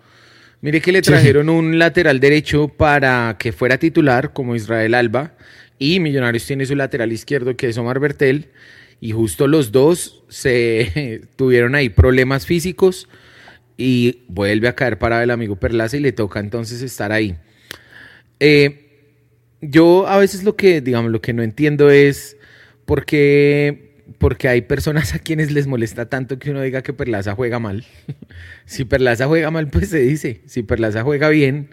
Mire 0.63 0.81
que 0.81 0.91
le 0.91 0.99
Sí. 0.99 1.11
trajeron 1.11 1.49
un 1.49 1.79
lateral 1.79 2.19
derecho 2.19 2.69
para 2.69 3.37
que 3.39 3.53
fuera 3.53 3.79
titular, 3.79 4.33
como 4.33 4.57
Israel 4.57 4.95
Alba, 4.95 5.35
y 5.79 6.01
Millonarios 6.01 6.47
tiene 6.47 6.67
su 6.67 6.75
lateral 6.75 7.13
izquierdo, 7.13 7.57
que 7.57 7.69
es 7.69 7.79
Omar 7.79 8.01
Bertel, 8.01 8.51
y 9.01 9.13
justo 9.13 9.47
los 9.47 9.73
dos 9.73 10.25
se 10.29 11.23
tuvieron 11.37 11.75
ahí 11.75 11.89
problemas 11.89 12.47
físicos 12.47 13.09
y 13.77 14.23
vuelve 14.29 14.69
a 14.69 14.75
caer 14.75 14.99
parado 14.99 15.23
el 15.23 15.31
amigo 15.31 15.57
Perlaza 15.57 15.97
y 15.97 16.01
le 16.01 16.13
toca 16.13 16.41
entonces 16.41 16.83
estar 16.83 17.13
ahí. 17.13 17.37
Eh, 18.41 18.83
yo 19.61 20.07
a 20.07 20.19
veces 20.19 20.45
lo 20.45 20.57
que, 20.57 20.81
digamos, 20.81 21.11
lo 21.11 21.21
que 21.21 21.33
no 21.33 21.43
entiendo 21.43 21.91
es 21.91 22.37
por 22.85 23.05
qué, 23.05 24.05
porque 24.19 24.49
hay 24.49 24.63
personas 24.63 25.15
a 25.15 25.19
quienes 25.19 25.51
les 25.51 25.67
molesta 25.67 26.09
tanto 26.09 26.39
que 26.39 26.51
uno 26.51 26.63
diga 26.63 26.83
que 26.83 26.93
Perlaza 26.93 27.35
juega 27.35 27.59
mal. 27.59 27.85
si 28.65 28.85
Perlaza 28.85 29.27
juega 29.27 29.51
mal, 29.51 29.69
pues 29.69 29.91
se 29.91 29.99
dice. 29.99 30.41
Si 30.47 30.63
Perlaza 30.63 31.03
juega 31.03 31.29
bien, 31.29 31.71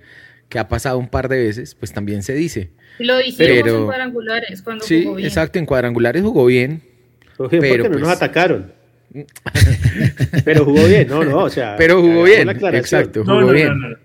que 0.53 0.59
ha 0.59 0.67
pasado 0.67 0.99
un 0.99 1.07
par 1.09 1.29
de 1.29 1.37
veces, 1.43 1.73
pues 1.73 1.91
también 1.91 2.21
se 2.21 2.35
dice. 2.35 2.69
Lo 2.99 3.17
dijimos 3.17 3.37
Pero- 3.39 3.77
en 3.79 3.85
cuadrangulares 3.85 4.61
cuando 4.61 4.85
Sí, 4.85 5.01
jugó 5.03 5.15
bien. 5.15 5.27
exacto, 5.27 5.57
en 5.57 5.65
cuadrangulares 5.65 6.21
jugó 6.21 6.45
bien. 6.45 6.83
Jugó 7.35 7.49
bien 7.49 7.61
Pero, 7.63 7.83
porque 7.85 7.89
no 7.89 7.99
nos 8.01 8.07
pues- 8.09 8.15
atacaron. 8.17 8.71
pero 10.45 10.63
jugó 10.65 10.85
bien, 10.85 11.07
no, 11.07 11.23
no, 11.23 11.39
o 11.39 11.49
sea. 11.49 11.75
Pero 11.75 12.01
jugó 12.01 12.21
bien, 12.23 12.49
exacto, 12.49 13.21
jugó 13.23 13.41
no, 13.41 13.47
no, 13.47 13.51
bien. 13.53 13.67
no, 13.79 13.89
no. 13.89 13.95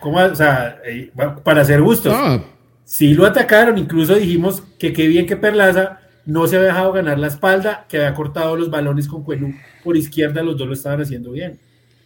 ¿Cómo? 0.00 0.16
O 0.18 0.34
sea, 0.34 0.80
eh, 0.86 1.10
bueno, 1.12 1.42
para 1.44 1.62
ser 1.64 1.80
justos, 1.80 2.12
No, 2.14 2.42
sí 2.84 3.12
lo 3.12 3.26
atacaron, 3.26 3.76
incluso 3.76 4.14
dijimos 4.14 4.62
que 4.78 4.94
qué 4.94 5.06
bien 5.08 5.26
que 5.26 5.36
Perlaza 5.36 6.00
no 6.24 6.46
se 6.46 6.56
había 6.56 6.68
dejado 6.68 6.92
ganar 6.92 7.18
la 7.18 7.26
espalda, 7.26 7.84
que 7.86 7.98
había 7.98 8.14
cortado 8.14 8.56
los 8.56 8.70
balones 8.70 9.08
con 9.08 9.24
Cuenú 9.24 9.54
por 9.84 9.94
izquierda, 9.96 10.42
los 10.42 10.56
dos 10.56 10.66
lo 10.68 10.72
estaban 10.72 11.02
haciendo 11.02 11.32
bien. 11.32 11.58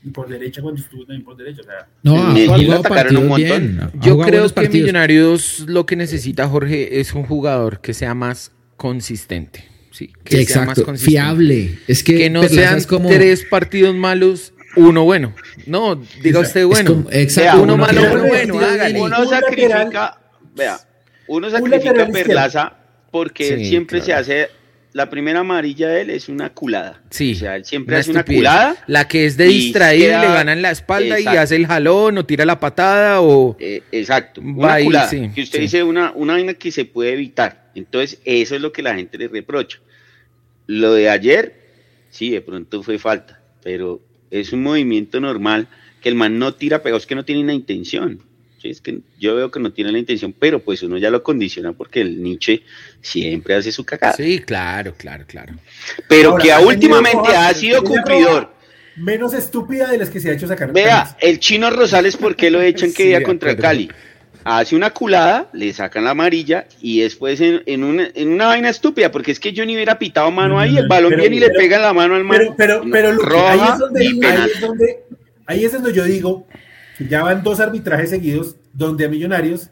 Y 0.03 0.11
por 0.11 0.29
derecha 0.29 0.63
cuando 0.63 0.81
estuvo 0.81 1.03
también 1.05 1.25
por 1.25 1.37
derecha. 1.37 1.61
O 1.61 1.65
sea, 1.65 1.87
no, 2.03 2.29
ha 2.31 2.39
Y- 2.39 2.43
y 2.43 2.47
lo 2.47 2.55
jugado 2.57 2.81
atacaron 2.81 3.17
un 3.19 3.29
montón. 3.29 3.37
bien. 3.47 3.91
Yo 4.01 4.19
creo 4.19 4.47
que 4.47 4.55
partidos. 4.55 4.75
Millonarios 4.75 5.61
lo 5.69 5.85
que 5.85 5.97
necesita, 5.97 6.49
Jorge, 6.49 7.01
es 7.01 7.13
un 7.13 7.25
jugador 7.25 7.81
que 7.81 7.93
sea 7.93 8.15
más 8.15 8.53
consistente. 8.77 9.65
Sí, 9.91 10.11
que 10.25 10.47
sea 10.47 10.65
más 10.65 10.81
consistente. 10.81 11.11
fiable. 11.11 11.79
Es 11.87 12.03
que, 12.03 12.17
Que 12.17 12.31
no 12.31 12.43
sean 12.45 12.83
como... 12.85 13.11
tres 13.11 13.45
partidos 13.45 13.95
malos, 13.95 14.55
uno 14.77 15.05
bueno. 15.05 15.35
No, 15.67 15.97
diga 16.23 16.41
usted 16.41 16.65
bueno. 16.65 16.91
como- 16.95 17.11
exacto, 17.11 17.53
Vea, 17.57 17.63
uno 17.63 17.75
uno 17.75 17.87
malo, 17.87 18.01
uno 18.01 18.25
bueno, 18.27 18.55
Uno 18.55 19.21
Un 19.23 19.29
sacrifica, 19.29 20.19
vea, 20.57 20.79
uno 21.29 21.47
un 21.49 21.53
sacrifica 21.53 22.07
Perlaza 22.11 22.73
porque 23.11 23.45
Sí, 23.49 23.53
él 23.55 23.67
siempre 23.67 24.01
claro. 24.01 24.25
se 24.25 24.33
hace, 24.33 24.49
la 24.93 25.09
primera 25.09 25.41
amarilla 25.41 25.89
de 25.89 26.01
él 26.03 26.11
es 26.11 26.29
una 26.29 26.51
culada. 26.51 27.01
Sí. 27.11 27.33
O 27.33 27.37
sea, 27.37 27.57
él 27.57 27.65
siempre 27.65 27.95
una 27.95 28.01
hace 28.01 28.11
una 28.11 28.25
culada. 28.25 28.77
La 28.87 29.07
que 29.07 29.25
es 29.27 29.37
de 29.37 29.45
distraír, 29.45 30.07
queda- 30.09 30.21
le 30.21 30.27
ganan 30.29 30.63
la 30.63 30.71
espalda 30.73 31.21
y 31.21 31.27
hace 31.27 31.57
el 31.57 31.67
jalón 31.67 32.19
o 32.19 32.27
tira 32.27 32.45
la 32.45 32.59
patada 32.59 33.21
o... 33.21 33.57
Eh, 33.61 33.83
exacto, 33.93 34.41
una 34.41 34.75
ahí, 34.75 34.85
culada. 34.85 35.09
sí, 35.09 35.31
que 35.35 35.43
usted 35.43 35.59
sí. 35.59 35.63
dice 35.63 35.83
una, 35.85 36.13
una 36.15 36.33
vaina 36.35 36.55
que 36.55 36.73
se 36.73 36.85
puede 36.85 37.13
evitar. 37.13 37.71
Entonces, 37.75 38.21
eso 38.25 38.57
es 38.57 38.61
lo 38.61 38.73
que 38.73 38.83
la 38.83 38.95
gente 38.97 39.17
le 39.17 39.29
reprocha. 39.29 39.79
Lo 40.67 40.93
de 40.95 41.09
ayer, 41.09 41.55
sí, 42.11 42.31
de 42.31 42.41
pronto 42.41 42.83
fue 42.83 42.99
falta, 42.99 43.41
pero 43.63 44.01
es 44.31 44.53
un 44.53 44.63
movimiento 44.63 45.21
normal 45.21 45.69
que 46.01 46.09
el 46.09 46.15
man 46.15 46.39
no 46.39 46.55
tira 46.55 46.83
pegados, 46.83 47.07
que 47.07 47.15
no 47.15 47.25
tiene 47.25 47.43
una 47.43 47.53
intención. 47.55 48.21
Sí, 48.61 48.69
es 48.69 48.81
que 48.83 48.99
yo 49.19 49.35
veo 49.37 49.51
que 49.51 49.59
no 49.59 49.73
tiene 49.73 49.91
la 49.91 49.99
intención, 49.99 50.35
pero 50.39 50.61
pues 50.61 50.83
uno 50.83 50.99
ya 50.99 51.09
lo 51.11 51.23
condiciona 51.23 51.73
porque 51.73 52.03
el 52.03 52.23
Nietzsche 52.23 52.63
siempre 53.01 53.55
hace 53.55 53.73
su 53.73 53.85
cagada. 53.85 54.13
Sí, 54.15 54.41
claro, 54.41 54.93
claro, 54.99 55.25
claro. 55.27 55.55
Pero 56.09 56.33
Ahora, 56.33 56.45
que 56.45 56.65
últimamente 56.67 57.29
ha 57.35 57.55
sido 57.55 57.81
tiene 57.83 57.97
cumplidor. 57.97 58.53
Menos 58.97 59.33
estúpida 59.33 59.89
de 59.91 59.97
las 59.97 60.11
que 60.11 60.21
se 60.21 60.29
ha 60.31 60.35
hecho 60.35 60.47
sacar. 60.47 60.73
Vea, 60.75 61.17
el 61.21 61.39
chino 61.39 61.71
Rosales, 61.71 62.17
¿por 62.19 62.37
qué 62.37 62.51
lo 62.51 62.61
echan 62.63 62.91
que 62.93 63.03
Sí, 63.05 63.09
día 63.09 63.23
contra. 63.23 63.57
Cali? 63.57 63.91
Hace 64.45 64.75
una 64.77 64.91
culada, 64.91 65.49
le 65.53 65.73
sacan 65.73 66.05
la 66.05 66.11
amarilla 66.11 66.67
y 66.81 67.01
después 67.01 67.41
en, 67.43 67.63
en 67.67 67.85
una, 67.85 68.09
en 68.15 68.29
una 68.31 68.47
vaina 68.47 68.69
estúpida, 68.71 69.11
porque 69.11 69.33
es 69.33 69.41
que 69.41 69.53
yo 69.53 69.65
ni 69.67 69.75
hubiera 69.75 69.99
pitado 69.99 70.31
mano 70.31 70.59
ahí, 70.59 70.77
el 70.79 70.89
balón 70.89 71.11
Pero- 71.11 71.21
viene 71.23 71.37
y 71.37 71.41
le 71.41 71.47
pero- 71.49 71.59
pega 71.61 71.77
en 71.77 71.83
la 71.83 71.93
mano 71.93 72.15
al 72.15 72.25
man. 72.25 72.39
Pero, 72.39 72.55
pero, 72.57 72.83
pero 72.91 73.13
roja 73.19 73.53
ahí, 73.53 73.61
es 73.73 73.79
donde, 73.79 74.01
ahí, 74.07 74.51
es 74.55 74.61
donde, 74.61 74.99
ahí 75.47 75.65
es 75.65 75.73
donde 75.73 75.93
yo 75.93 76.05
digo 76.05 76.47
ya 77.09 77.23
van 77.23 77.43
dos 77.43 77.61
arbitrajes 77.61 78.11
seguidos 78.11 78.57
donde 78.73 79.05
a 79.05 79.09
Millonarios 79.09 79.69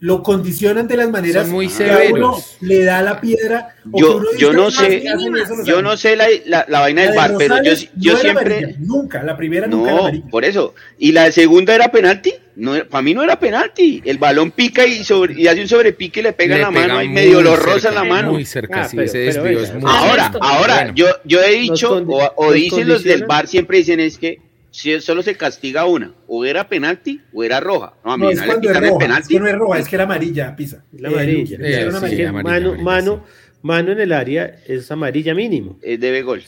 lo 0.00 0.22
condicionan 0.22 0.86
de 0.86 0.96
las 0.96 1.10
maneras 1.10 1.42
Son 1.46 1.52
muy 1.56 1.66
que 1.66 1.90
a 1.90 1.96
uno 2.12 2.36
severos. 2.36 2.56
le 2.60 2.84
da 2.84 3.02
la 3.02 3.20
piedra. 3.20 3.74
o 3.90 3.98
Yo, 4.00 4.16
uno 4.18 4.26
yo 4.38 4.52
no 4.52 4.66
"Ah, 4.68 4.70
sé, 4.70 5.02
yo 5.02 5.82
no 5.82 5.90
árbitros". 5.90 6.00
sé 6.00 6.14
la, 6.14 6.26
la, 6.46 6.64
la 6.68 6.80
vaina 6.80 7.00
La 7.00 7.06
del 7.06 7.12
de 7.14 7.18
bar, 7.18 7.34
pero 7.36 7.56
yo, 7.64 7.72
yo 7.96 8.12
no 8.12 8.18
siempre... 8.20 8.58
amarilla, 8.58 8.76
nunca, 8.78 9.22
la 9.24 9.36
primera 9.36 9.66
nunca 9.66 9.90
era 9.92 10.12
No, 10.12 10.30
por 10.30 10.44
eso. 10.44 10.74
¿Y 11.00 11.10
la 11.10 11.32
segunda 11.32 11.74
era 11.74 11.90
penalti? 11.90 12.32
No, 12.54 12.74
para 12.88 13.02
mí 13.02 13.12
no 13.12 13.24
era 13.24 13.40
penalti. 13.40 14.00
El 14.04 14.18
balón 14.18 14.52
pica 14.52 14.86
y, 14.86 15.02
sobre, 15.02 15.34
y 15.34 15.48
hace 15.48 15.62
un 15.62 15.68
sobrepique 15.68 16.20
y 16.20 16.22
le 16.22 16.32
pega 16.32 16.54
en 16.54 16.62
la 16.62 16.70
mano, 16.70 16.94
muy 16.94 17.08
medio 17.08 17.40
lo 17.42 17.56
roza 17.56 17.88
en 17.88 17.94
la 17.96 18.04
mano. 18.04 18.32
Muy 18.34 18.44
cerca, 18.44 18.82
Ah, 18.82 18.88
sí, 18.88 18.94
pero- 18.96 19.06
ese 19.06 19.18
pero 19.18 19.32
desvío 19.34 19.58
venga, 19.58 19.62
es 19.62 19.74
muy 19.74 19.90
Ahora, 19.92 20.32
ahora, 20.40 20.74
Bueno. 20.76 20.92
yo, 20.94 21.06
yo 21.24 21.42
he 21.42 21.54
dicho, 21.54 22.04
o, 22.36 22.52
dicen 22.52 22.86
los 22.86 23.02
del 23.02 23.24
bar, 23.26 23.48
siempre 23.48 23.78
dicen 23.78 23.98
es 23.98 24.16
que 24.16 24.38
si 24.70 25.00
solo 25.00 25.22
se 25.22 25.34
castiga 25.34 25.84
una, 25.86 26.12
o 26.26 26.44
era 26.44 26.68
penalti 26.68 27.20
o 27.32 27.42
era 27.44 27.58
roja. 27.60 27.94
No, 28.04 28.12
a 28.12 28.16
mí 28.18 28.24
No, 28.24 28.30
es 28.30 28.38
no 28.38 28.44
cuando 28.46 28.70
es 28.70 28.76
roja, 28.76 28.86
es 28.88 28.98
penalti. 28.98 29.34
que 29.34 29.40
no 29.40 29.46
es 29.48 29.54
roja, 29.54 29.78
es 29.78 29.88
que 29.88 29.96
era 29.96 30.04
amarilla, 30.04 30.54
pisa. 30.56 30.84
La 30.98 31.08
amarilla. 31.08 31.56
Eh, 31.60 31.68
hicieron 31.70 31.92
sí, 31.92 31.96
amarilla. 31.98 32.28
amarilla, 32.28 32.32
mano, 32.32 32.68
amarilla, 32.68 32.84
mano, 32.84 33.24
mano 33.62 33.92
en 33.92 34.00
el 34.00 34.12
área 34.12 34.56
es 34.66 34.90
amarilla 34.90 35.34
mínimo. 35.34 35.78
Eh, 35.82 35.98
debe 35.98 36.22
gol. 36.22 36.42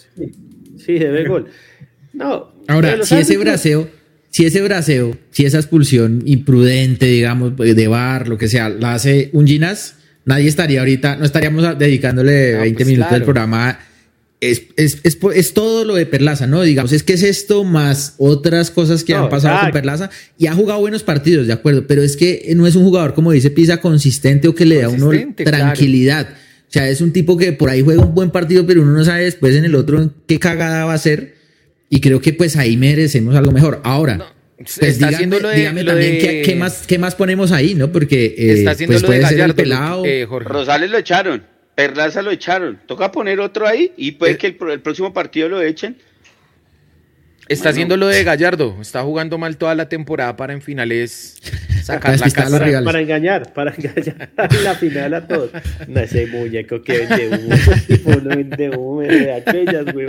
Sí, 0.76 0.98
debe 0.98 1.26
gol. 1.28 1.46
No. 2.12 2.52
Ahora, 2.68 3.02
si 3.04 3.16
ese 3.16 3.36
braceo, 3.36 3.88
si 4.30 4.44
ese 4.46 4.62
braceo, 4.62 5.16
si 5.30 5.44
esa 5.44 5.58
expulsión 5.58 6.22
imprudente, 6.26 7.06
digamos, 7.06 7.56
de 7.56 7.88
bar, 7.88 8.28
lo 8.28 8.38
que 8.38 8.48
sea, 8.48 8.68
la 8.68 8.94
hace 8.94 9.30
un 9.32 9.46
Ginas, 9.46 9.96
nadie 10.24 10.48
estaría 10.48 10.80
ahorita, 10.80 11.16
no 11.16 11.24
estaríamos 11.24 11.78
dedicándole 11.78 12.56
Ah, 12.56 12.60
20 12.62 12.76
pues 12.76 12.86
minutos 12.88 13.10
del 13.12 13.22
claro. 13.22 13.24
programa. 13.24 13.78
Es, 14.40 14.62
es, 14.76 15.00
es, 15.02 15.18
es 15.34 15.52
todo 15.52 15.84
lo 15.84 15.94
de 15.96 16.06
Perlaza, 16.06 16.46
¿no? 16.46 16.62
Digamos, 16.62 16.92
es 16.92 17.02
que 17.02 17.12
es 17.12 17.22
esto 17.22 17.62
más 17.62 18.14
otras 18.16 18.70
cosas 18.70 19.04
que 19.04 19.12
No, 19.12 19.24
han 19.24 19.28
pasado 19.28 19.60
con. 19.60 19.70
Perlaza 19.72 20.08
y 20.38 20.46
ha 20.46 20.54
jugado 20.54 20.80
buenos 20.80 21.02
partidos, 21.02 21.46
de 21.46 21.52
acuerdo, 21.52 21.86
pero 21.86 22.02
es 22.02 22.16
que 22.16 22.50
no 22.56 22.66
es 22.66 22.74
un 22.74 22.84
jugador, 22.84 23.12
como 23.12 23.32
dice 23.32 23.50
Pisa, 23.50 23.82
consistente 23.82 24.48
o 24.48 24.54
que 24.54 24.64
le 24.64 24.76
da 24.78 24.86
a 24.86 24.88
uno 24.88 25.10
claro. 25.10 25.34
tranquilidad. 25.44 26.28
O 26.30 26.72
sea, 26.72 26.88
es 26.88 27.00
un 27.02 27.12
tipo 27.12 27.36
que 27.36 27.52
por 27.52 27.68
ahí 27.68 27.82
juega 27.82 28.02
un 28.02 28.14
buen 28.14 28.30
partido, 28.30 28.64
pero 28.66 28.80
uno 28.82 28.92
no 28.92 29.04
sabe 29.04 29.24
después 29.24 29.54
en 29.56 29.64
el 29.66 29.74
otro 29.74 30.10
qué 30.26 30.38
cagada 30.38 30.84
va 30.86 30.94
a 30.94 30.98
ser. 30.98 31.34
Y 31.90 32.00
creo 32.00 32.20
que 32.22 32.32
pues 32.32 32.56
ahí 32.56 32.76
merecemos 32.78 33.34
algo 33.34 33.50
mejor. 33.52 33.80
Ahora, 33.84 34.32
Pues 34.56 34.78
está 34.78 35.08
dígame, 35.08 35.14
haciendo 35.16 35.40
lo 35.40 35.48
de, 35.48 35.56
dígame 35.56 35.82
lo 35.82 35.90
también 35.92 36.12
de- 36.12 36.18
qué, 36.18 36.42
qué 36.46 36.54
más, 36.54 36.84
qué 36.86 36.98
más 36.98 37.14
ponemos 37.16 37.50
ahí, 37.52 37.74
¿no? 37.74 37.90
Porque 37.92 38.26
eh, 38.38 38.52
está 38.52 38.70
haciendo 38.70 38.92
pues 38.94 39.02
lo 39.02 39.08
de 39.10 39.16
puede 39.16 39.22
ser 39.28 39.32
el 39.32 39.38
Gallardo, 39.40 39.56
pelado. 39.56 40.06
eh, 40.06 40.24
Jorge. 40.26 40.48
Rosales 40.48 40.90
lo 40.90 40.98
echaron, 40.98 41.42
Perlaza 41.80 42.20
lo 42.22 42.30
echaron. 42.30 42.78
Toca 42.86 43.10
poner 43.10 43.40
otro 43.40 43.66
ahí 43.66 43.92
y 43.96 44.12
puede 44.12 44.32
Eh. 44.32 44.36
que 44.38 44.46
el, 44.48 44.80
próximo 44.80 45.12
partido 45.14 45.48
lo 45.48 45.62
echen. 45.62 45.96
Está 47.48 47.64
Bueno. 47.64 47.70
haciendo 47.70 47.96
lo 47.96 48.06
de 48.08 48.22
Gallardo. 48.22 48.76
Está 48.80 49.02
jugando 49.02 49.38
mal 49.38 49.56
toda 49.56 49.74
la 49.74 49.88
temporada 49.88 50.36
para 50.36 50.52
en 50.52 50.60
finales 50.62 51.40
sacar 51.82 52.18
la 52.20 52.26
a 52.26 52.30
casa. 52.30 52.50
Para, 52.50 52.64
rivales. 52.66 52.84
para 52.86 53.00
engañar, 53.00 53.52
para 53.54 53.74
engañar 53.74 54.28
en 54.36 54.64
la 54.64 54.74
final 54.74 55.14
a 55.14 55.26
todos. 55.26 55.50
No, 55.88 56.00
ese 56.00 56.26
muñeco 56.26 56.82
que 56.82 56.98
vende 56.98 57.28
humo, 57.28 57.54
tipo 57.88 58.10
no 58.12 58.36
vende 58.36 58.70
humo 58.70 59.00
de 59.00 59.32
aquellas, 59.32 59.86
güey. 59.92 60.06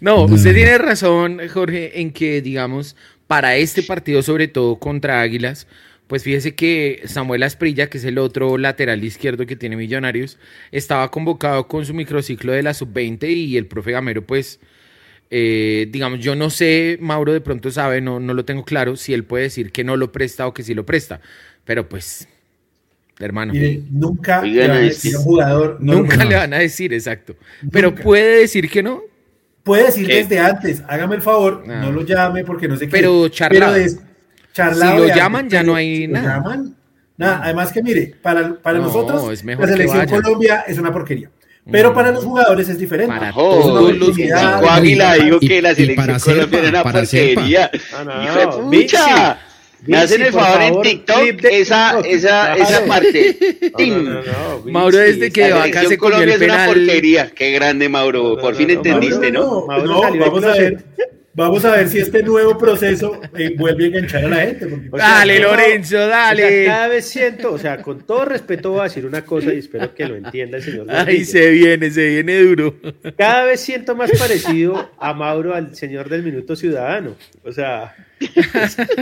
No, 0.00 0.26
No, 0.28 0.34
usted 0.34 0.50
no. 0.50 0.54
tiene 0.54 0.78
razón, 0.78 1.40
Jorge, 1.48 2.00
en 2.00 2.12
que, 2.12 2.40
digamos, 2.42 2.94
para 3.26 3.56
este 3.56 3.82
partido, 3.82 4.22
sobre 4.22 4.46
todo 4.48 4.78
contra 4.78 5.20
Águilas, 5.22 5.66
pues 6.08 6.24
fíjese 6.24 6.54
que 6.54 7.02
Samuel 7.04 7.42
Asprilla, 7.42 7.88
que 7.88 7.98
es 7.98 8.04
el 8.04 8.18
otro 8.18 8.58
lateral 8.58 9.04
izquierdo 9.04 9.46
que 9.46 9.56
tiene 9.56 9.76
Millonarios, 9.76 10.38
estaba 10.72 11.10
convocado 11.10 11.68
con 11.68 11.84
su 11.84 11.94
microciclo 11.94 12.52
de 12.52 12.62
la 12.62 12.74
sub-20 12.74 13.28
y 13.28 13.56
el 13.58 13.66
profe 13.66 13.92
Gamero, 13.92 14.22
pues, 14.26 14.58
eh, 15.30 15.86
digamos, 15.90 16.20
yo 16.20 16.34
no 16.34 16.48
sé, 16.48 16.96
Mauro 17.00 17.34
de 17.34 17.42
pronto 17.42 17.70
sabe, 17.70 18.00
no, 18.00 18.18
no 18.20 18.32
lo 18.32 18.46
tengo 18.46 18.64
claro, 18.64 18.96
si 18.96 19.12
él 19.12 19.24
puede 19.24 19.44
decir 19.44 19.70
que 19.70 19.84
no 19.84 19.96
lo 19.98 20.10
presta 20.10 20.46
o 20.46 20.54
que 20.54 20.62
sí 20.62 20.72
lo 20.74 20.86
presta, 20.86 21.20
pero 21.66 21.86
pues, 21.88 22.26
hermano. 23.18 23.52
Mire, 23.52 23.82
nunca 23.90 24.42
le 24.42 24.66
van 24.66 24.70
a 24.78 24.80
decir 24.80 25.14
a 25.14 25.18
un 25.18 25.24
jugador. 25.24 25.76
no 25.80 25.92
Nunca 25.94 26.24
le 26.24 26.34
van 26.36 26.54
a 26.54 26.58
decir, 26.58 26.94
exacto. 26.94 27.36
Pero 27.70 27.94
puede 27.94 28.40
decir 28.40 28.70
que 28.70 28.82
no. 28.82 29.02
Puede 29.62 29.84
decir 29.84 30.06
¿Qué? 30.06 30.14
desde 30.22 30.38
antes, 30.38 30.82
hágame 30.88 31.16
el 31.16 31.20
favor, 31.22 31.64
Ah. 31.68 31.82
no 31.82 31.92
lo 31.92 32.02
llame 32.02 32.42
porque 32.44 32.66
no 32.66 32.76
sé 32.76 32.86
qué. 32.86 32.92
Pero 32.92 33.28
charlado. 33.28 33.76
Charlado 34.58 35.02
Si 35.04 35.08
lo 35.10 35.14
llaman, 35.16 35.48
ya 35.48 35.62
no 35.62 35.74
hay 35.74 35.96
si 35.96 36.06
lo 36.06 36.12
nada. 36.14 36.36
llaman, 36.36 36.76
nada. 37.16 37.40
Además 37.44 37.72
que 37.72 37.82
mire, 37.82 38.14
para, 38.22 38.54
para 38.54 38.78
No, 38.78 38.84
nosotros 38.86 39.32
es 39.32 39.44
mejor 39.44 39.66
la 39.68 39.72
selección. 39.76 40.22
Colombia 40.22 40.64
es 40.66 40.78
una 40.78 40.92
porquería. 40.92 41.30
Pero 41.70 41.90
Mm. 41.90 41.94
para 41.94 42.10
los 42.12 42.24
jugadores 42.24 42.68
es 42.70 42.78
diferente. 42.78 43.14
Para 43.14 43.30
todos 43.32 43.96
los 43.98 44.16
jugadores. 44.16 44.68
Águila 44.70 45.18
Y- 45.18 45.24
dijo 45.24 45.40
que 45.40 45.62
la 45.62 45.72
y 45.72 45.74
selección 45.74 46.18
colombiana 46.20 46.68
era 46.68 46.70
una 46.70 46.82
para 46.82 46.98
porquería. 47.00 47.70
Ah, 47.94 48.04
no, 48.04 48.24
Hijo 48.24 48.34
de 48.38 48.70
Vinci, 48.78 48.96
pucha. 48.96 49.38
Me 49.86 49.96
hacen 49.96 50.22
el 50.22 50.32
favor 50.32 50.60
en 50.62 50.80
TikTok 50.82 51.18
esa, 51.50 51.90
TikTok. 51.92 52.06
esa, 52.06 52.54
esa 52.54 52.84
parte. 52.86 53.36
No, 53.78 54.72
Mauro, 54.72 54.98
desde 54.98 55.30
que 55.30 55.44
selección 55.44 55.88
se 55.88 55.98
el 55.98 56.30
es 56.32 56.40
una 56.40 56.66
porquería. 56.66 57.30
Qué 57.32 57.52
grande, 57.52 57.88
Mauro. 57.88 58.34
No, 58.34 58.40
Por 58.40 58.54
fin 58.56 58.66
no, 58.68 58.74
entendiste, 58.74 59.30
No, 59.30 59.40
¿no? 59.40 59.44
no, 59.60 59.66
Mauro 59.66 59.84
no, 59.86 60.00
salió 60.02 60.20
vamos 60.22 60.42
de 60.42 60.48
a 60.48 60.52
ver. 60.54 60.84
Vamos 61.38 61.64
a 61.64 61.70
ver 61.76 61.88
si 61.88 61.98
este 61.98 62.22
nuevo 62.22 62.58
proceso 62.58 63.20
eh, 63.36 63.54
vuelve 63.56 63.84
a 63.84 63.86
enganchar 63.88 64.24
a 64.24 64.28
la 64.28 64.36
gente. 64.36 64.66
porque- 64.66 64.88
O 64.92 64.96
sea, 64.98 65.08
Dale, 65.08 65.38
Lorenzo, 65.40 65.96
O 65.96 65.98
sea, 65.98 66.06
dale. 66.08 66.64
cada 66.66 66.88
vez 66.88 67.04
siento, 67.06 67.52
o 67.52 67.58
sea, 67.58 67.80
con 67.82 68.04
todo 68.06 68.24
respeto 68.24 68.72
voy 68.72 68.80
a 68.80 68.84
decir 68.84 69.06
una 69.06 69.24
cosa 69.24 69.54
y 69.54 69.58
espero 69.58 69.94
que 69.94 70.06
lo 70.06 70.16
entienda 70.16 70.58
el 70.58 70.62
señor. 70.62 70.90
Ahí 70.90 70.96
Gordillo. 71.04 71.24
se 71.24 71.50
viene, 71.50 71.90
se 71.90 72.08
viene 72.08 72.40
duro. 72.42 72.74
Cada 73.16 73.44
vez 73.44 73.60
siento 73.60 73.94
más 73.96 74.10
parecido 74.18 74.90
a 74.98 75.14
Mauro 75.14 75.54
al 75.54 75.74
señor 75.74 76.08
del 76.08 76.22
Minuto 76.22 76.56
Ciudadano. 76.56 77.14
O 77.44 77.52
sea, 77.52 77.94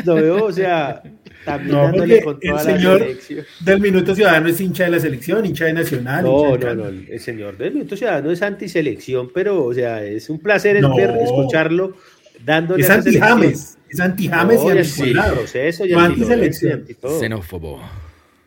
lo 0.05 0.15
veo, 0.17 0.45
o 0.45 0.53
sea, 0.53 1.03
también 1.45 1.75
No, 1.77 1.83
dándole 1.85 2.21
porque 2.23 2.49
con 2.49 2.57
el 2.59 2.63
toda 2.63 2.73
la 2.73 2.79
señor 2.79 2.99
selección. 3.01 3.47
del 3.61 3.81
Minuto 3.81 4.15
Ciudadano 4.15 4.49
es 4.49 4.61
hincha 4.61 4.85
de 4.85 4.91
la 4.91 5.01
selección, 5.01 5.47
hincha 5.47 5.65
de 5.67 5.73
Nacional. 5.73 6.27
hincha 6.27 6.37
No, 6.47 6.57
de 6.57 6.65
no, 6.67 6.75
no, 6.75 6.89
el 6.89 7.21
señor 7.21 7.57
del 7.57 7.73
Minuto 7.75 7.97
Ciudadano 7.97 8.31
es 8.31 8.43
antiselección, 8.43 9.31
pero, 9.33 9.65
o 9.65 9.73
sea, 9.75 10.05
es 10.05 10.29
un 10.29 10.39
placer 10.41 10.77
el 10.77 10.83
No. 10.83 10.97
escucharlo 10.99 11.97
dándole 12.45 12.83
Es 12.83 12.91
anti-James. 12.91 13.79
Es 13.89 14.01
anti-James 14.01 14.61
No, 14.61 14.75
y 14.75 14.79
y 14.81 14.85
sí. 14.85 15.03
anti- 15.03 15.19
anti 15.19 15.31
proceso 15.35 15.87
y 15.87 15.93
No 15.93 16.01
anti- 16.01 16.23
antiselección. 16.23 16.71
y 16.71 16.75
anti 16.75 16.95
todo. 16.95 17.21
Xenófobo. 17.21 17.83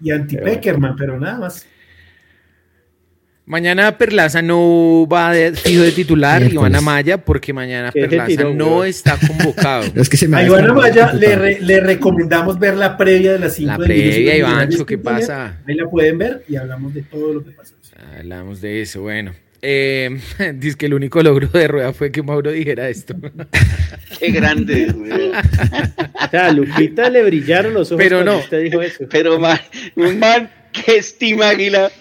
Y 0.02 0.12
anti-Peckerman, 0.12 0.96
pero 0.96 1.20
nada 1.20 1.38
más. 1.40 1.66
Mañana 3.46 3.98
Perlaza 3.98 4.44
no 4.44 5.08
va 5.12 5.32
de 5.34 5.54
fijo 5.54 5.82
de 5.82 5.92
titular. 5.92 6.44
Iván 6.44 6.76
Amaya, 6.76 7.18
porque 7.18 7.52
mañana 7.52 7.90
¿Qué 7.92 8.02
se 8.02 8.08
Perlaza 8.08 8.28
tiró, 8.28 8.54
no 8.54 8.84
está 8.84 9.18
convocado. 9.18 9.86
Es 9.96 10.08
que 10.08 10.18
se 10.18 10.28
me 10.28 10.38
A 10.38 10.46
Iván 10.46 10.70
Amaya 10.70 11.14
le, 11.14 11.36
re- 11.36 11.60
le 11.60 11.80
recomendamos 11.80 12.60
ver 12.60 12.78
la 12.78 12.96
previa 12.96 13.32
de 13.34 13.40
las 13.40 13.56
5 13.56 13.72
La 13.72 13.78
previa, 13.80 14.38
Ivancho, 14.38 14.86
¿qué 14.86 15.00
pasa? 15.00 15.58
Ahí 15.68 15.74
la 15.74 15.90
pueden 15.90 16.20
ver 16.20 16.44
y 16.48 16.58
hablamos 16.58 16.94
de 16.94 17.02
todo 17.02 17.34
lo 17.34 17.44
que 17.44 17.50
pasa. 17.52 17.74
Hablamos 18.20 18.62
de 18.62 18.82
eso, 18.82 19.02
bueno. 19.02 19.32
Eh, 19.62 20.20
dice 20.56 20.78
que 20.78 20.86
el 20.86 20.94
único 20.94 21.22
logro 21.22 21.48
de 21.48 21.68
Rueda 21.68 21.94
fue 21.94 22.12
que 22.12 22.24
Mauro 22.24 22.52
dijera 22.52 22.90
esto. 22.90 23.16
Qué 24.20 24.32
grande. 24.32 24.88
O 24.94 26.30
sea, 26.30 26.48
a 26.48 26.52
Lupita 26.52 27.10
le 27.10 27.24
brillaron 27.24 27.74
los 27.74 27.92
ojos 27.92 28.04
Pero 28.04 28.18
cuando 28.18 28.32
no. 28.34 28.40
usted 28.40 28.64
dijo 28.64 28.82
eso. 28.82 29.06
Pero, 29.10 29.40
man, 29.40 29.60
un 29.96 30.20
man 30.20 30.50
que 30.72 30.98
estima 30.98 31.50
Águila 31.50 31.92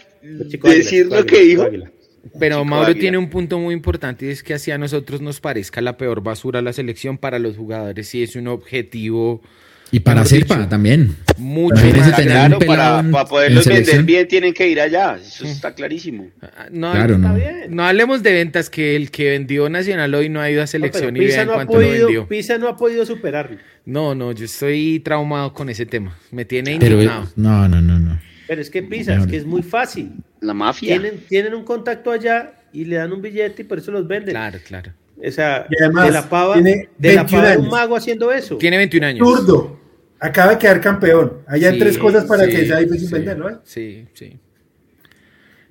Chico 0.48 0.68
Águila, 0.68 0.84
decir 0.84 1.06
lo 1.06 1.16
Águila, 1.16 1.26
que 1.26 1.40
dijo. 1.40 1.62
Águila. 1.62 1.90
Pero 2.38 2.56
Chico 2.56 2.64
Mauro 2.64 2.86
Águila. 2.88 3.00
tiene 3.00 3.18
un 3.18 3.30
punto 3.30 3.58
muy 3.58 3.74
importante 3.74 4.26
y 4.26 4.30
es 4.30 4.42
que 4.42 4.54
así 4.54 4.70
a 4.70 4.78
nosotros 4.78 5.20
nos 5.20 5.40
parezca 5.40 5.80
la 5.80 5.96
peor 5.96 6.22
basura 6.22 6.62
la 6.62 6.72
selección 6.72 7.18
para 7.18 7.38
los 7.38 7.56
jugadores 7.56 8.08
sí 8.08 8.22
es 8.22 8.36
un 8.36 8.48
objetivo 8.48 9.42
Y 9.90 10.00
para 10.00 10.22
dicho, 10.22 10.68
también. 10.68 11.16
mucho 11.38 11.76
más 11.76 12.16
tener 12.16 12.32
grande. 12.34 12.56
un 12.56 12.62
Claro, 12.62 12.66
para, 12.66 13.10
para 13.10 13.24
poderlos 13.28 13.66
vender 13.66 14.02
bien 14.02 14.28
tienen 14.28 14.52
que 14.52 14.68
ir 14.68 14.80
allá. 14.80 15.16
Eso 15.16 15.46
está 15.46 15.74
clarísimo. 15.74 16.28
Ah, 16.42 16.66
No, 16.70 16.92
Claro, 16.92 17.14
Está 17.16 17.28
no. 17.28 17.34
bien. 17.34 17.54
no 17.70 17.84
hablemos 17.86 18.22
de 18.22 18.32
ventas 18.32 18.68
que 18.68 18.96
el 18.96 19.10
que 19.10 19.30
vendió 19.30 19.68
Nacional 19.70 20.14
hoy 20.14 20.28
no 20.28 20.40
ha 20.40 20.50
ido 20.50 20.60
a 20.60 20.64
No, 20.64 20.66
selección 20.66 21.16
y 21.16 21.20
vean 21.20 21.46
no, 21.46 21.52
ha 21.52 21.56
cuánto 21.56 21.72
lo 21.74 21.88
vendió. 21.88 22.28
Pisa 22.28 22.58
no 22.58 22.68
ha 22.68 22.76
podido 22.76 23.06
superarlo. 23.06 23.56
No, 23.86 24.14
no, 24.14 24.32
yo 24.32 24.44
estoy 24.44 25.00
traumado 25.00 25.54
con 25.54 25.70
ese 25.70 25.86
tema. 25.86 26.18
Me 26.30 26.44
tiene 26.44 26.76
Pero 26.78 26.94
indignado. 26.96 27.28
no, 27.36 27.68
no, 27.68 27.80
no, 27.80 27.98
no. 27.98 28.20
Pero 28.46 28.60
es 28.60 28.70
que 28.70 28.82
Pisa, 28.82 29.14
es 29.16 29.26
que 29.26 29.36
es 29.36 29.44
muy 29.46 29.62
fácil. 29.62 30.10
La 30.40 30.54
mafia. 30.54 30.98
Tienen, 30.98 31.20
tienen 31.28 31.54
un 31.54 31.64
contacto 31.64 32.10
allá 32.10 32.52
y 32.72 32.84
le 32.84 32.96
dan 32.96 33.12
un 33.12 33.20
billete 33.22 33.62
y 33.62 33.64
por 33.64 33.78
eso 33.78 33.90
los 33.90 34.06
venden. 34.06 34.30
Claro, 34.34 34.58
claro. 34.66 34.92
O 35.26 35.30
sea, 35.30 35.66
Y 35.70 35.82
además, 35.82 36.06
de 36.06 36.12
la 36.12 36.28
pava, 36.28 36.54
tiene 36.54 36.88
de 36.98 37.12
la 37.14 37.22
21 37.24 37.42
pava 37.42 37.58
un 37.58 37.68
mago 37.68 37.96
haciendo 37.96 38.32
eso. 38.32 38.56
Tiene 38.56 38.76
21 38.76 39.06
años. 39.06 39.28
Zurdo. 39.28 39.78
Acaba 40.20 40.52
de 40.52 40.58
quedar 40.58 40.80
campeón. 40.80 41.38
Hay 41.46 41.62
Sí, 41.62 41.78
tres 41.78 41.96
cosas 41.98 42.24
para 42.24 42.44
sí, 42.44 42.50
que 42.50 42.66
sea 42.66 42.78
difícil 42.78 43.08
sí, 43.08 43.14
venderlo. 43.14 43.50
¿eh? 43.50 43.56
Sí, 43.64 44.06
sí. 44.14 44.36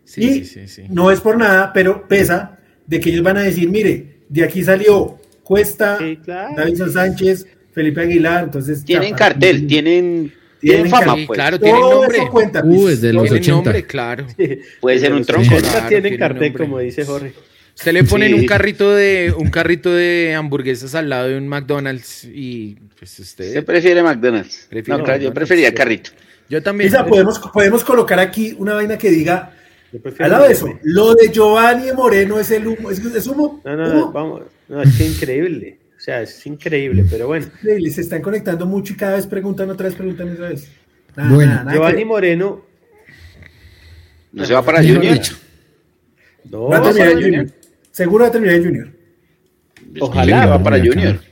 Sí, 0.04 0.22
y 0.22 0.34
sí, 0.34 0.46
sí, 0.46 0.68
sí. 0.68 0.84
no 0.90 1.12
es 1.12 1.20
por 1.20 1.38
nada, 1.38 1.72
pero 1.74 2.08
pesa 2.08 2.58
de 2.86 3.00
que 3.00 3.10
ellos 3.10 3.24
van 3.24 3.38
a 3.38 3.42
decir, 3.44 3.68
mire, 3.70 4.20
de 4.30 4.44
aquí 4.44 4.64
salió 4.64 5.18
Cuesta, 5.44 5.98
Sí, 5.98 6.18
claro. 6.24 6.56
Davinson 6.56 6.92
Sánchez, 6.94 7.46
Felipe 7.74 8.02
Aguilar, 8.02 8.46
entonces... 8.46 8.84
Tienen 8.86 9.12
ya, 9.12 9.16
cartel, 9.18 9.68
tienen, 9.68 10.34
Tienen 10.62 10.84
tienen 10.86 10.90
fama, 10.90 11.16
Sí, 11.16 11.26
pues. 11.28 11.38
claro, 11.38 11.60
tienen 11.60 11.82
Todo 11.82 12.02
nombre. 12.02 12.18
eso 12.18 12.30
cuenta. 12.32 12.64
Uh, 12.64 12.70
pues. 12.84 13.02
desde 13.02 13.14
los 13.14 13.24
Tienen 13.24 13.40
80. 13.42 13.54
nombre, 13.56 13.84
claro. 13.86 14.28
Puede 14.82 15.00
ser 15.00 15.12
un 15.12 15.18
Los 15.20 15.28
tronco. 15.28 15.48
80 15.56 15.70
Claro, 15.72 15.88
tienen 15.88 16.04
tiene 16.04 16.18
cartel, 16.18 16.42
nombre. 16.52 16.66
como 16.66 16.80
dice 16.80 17.04
Jorge. 17.06 17.34
Usted 17.78 17.94
le 17.94 18.04
ponen 18.06 18.30
Sí. 18.30 18.34
un 18.40 18.46
carrito 18.48 18.96
de 18.96 19.34
un 19.38 19.50
carrito 19.52 19.94
de 19.94 20.34
hamburguesas 20.36 20.96
al 20.96 21.10
lado 21.10 21.28
de 21.30 21.38
un 21.38 21.48
McDonald's 21.48 22.24
y 22.26 22.76
pues 22.98 23.20
usted 23.20 23.50
Usted 23.50 23.66
prefiere 23.66 24.02
McDonald's. 24.02 24.66
Prefiero 24.68 24.98
no, 24.98 25.04
claro, 25.04 25.22
yo 25.22 25.32
prefería 25.34 25.72
carrito. 25.76 26.10
yo 26.50 26.62
también 26.64 26.92
podemos, 27.08 27.40
podemos 27.54 27.84
colocar 27.84 28.20
aquí 28.20 28.56
una 28.58 28.74
vaina 28.74 28.98
que 28.98 29.12
diga, 29.12 29.54
al 30.20 30.30
lado 30.32 30.48
de 30.48 30.54
eso, 30.54 30.68
lo 30.84 31.14
de 31.14 31.30
Giovanni 31.32 31.92
Moreno 31.94 32.40
es 32.40 32.50
el 32.50 32.66
humo, 32.68 32.90
es, 32.90 32.98
es 33.00 33.28
humo. 33.28 33.62
No, 33.64 33.76
no, 33.76 33.94
no, 33.94 34.12
vamos. 34.12 34.42
No, 34.68 34.82
es 34.82 34.98
que 34.98 35.06
increíble. 35.06 35.78
O 35.96 36.00
sea, 36.00 36.22
es 36.24 36.46
increíble, 36.48 37.06
pero 37.10 37.28
bueno. 37.28 37.46
Increíble, 37.46 37.90
Se 37.92 38.02
están 38.02 38.22
conectando 38.24 38.66
mucho 38.66 38.94
y 38.94 38.96
cada 38.98 39.16
vez 39.16 39.28
preguntan 39.28 39.70
otra 39.70 39.86
vez, 39.88 39.96
preguntan 39.96 40.32
otra 40.34 40.50
vez. 40.50 40.68
Nada, 41.16 41.30
Bueno. 41.34 41.52
nada, 41.52 41.64
nada 41.64 41.76
Giovanni 41.76 42.00
que- 42.00 42.06
Moreno. 42.06 42.66
No 44.32 44.46
se 44.46 44.54
va 44.54 44.64
para 44.64 44.80
Junior. 44.80 45.20
No, 46.50 46.74
en 46.76 46.82
no, 46.82 47.14
Junior. 47.22 47.48
Seguro 47.98 48.26
va 48.26 48.30
a 48.30 48.32
terminar 48.32 48.56
en 48.58 48.64
Junior. 48.64 48.88
Ojalá. 50.02 50.44
Se 50.44 50.50
va 50.50 50.62
para 50.62 50.78
Junior. 50.78 51.16
acá. 51.16 51.24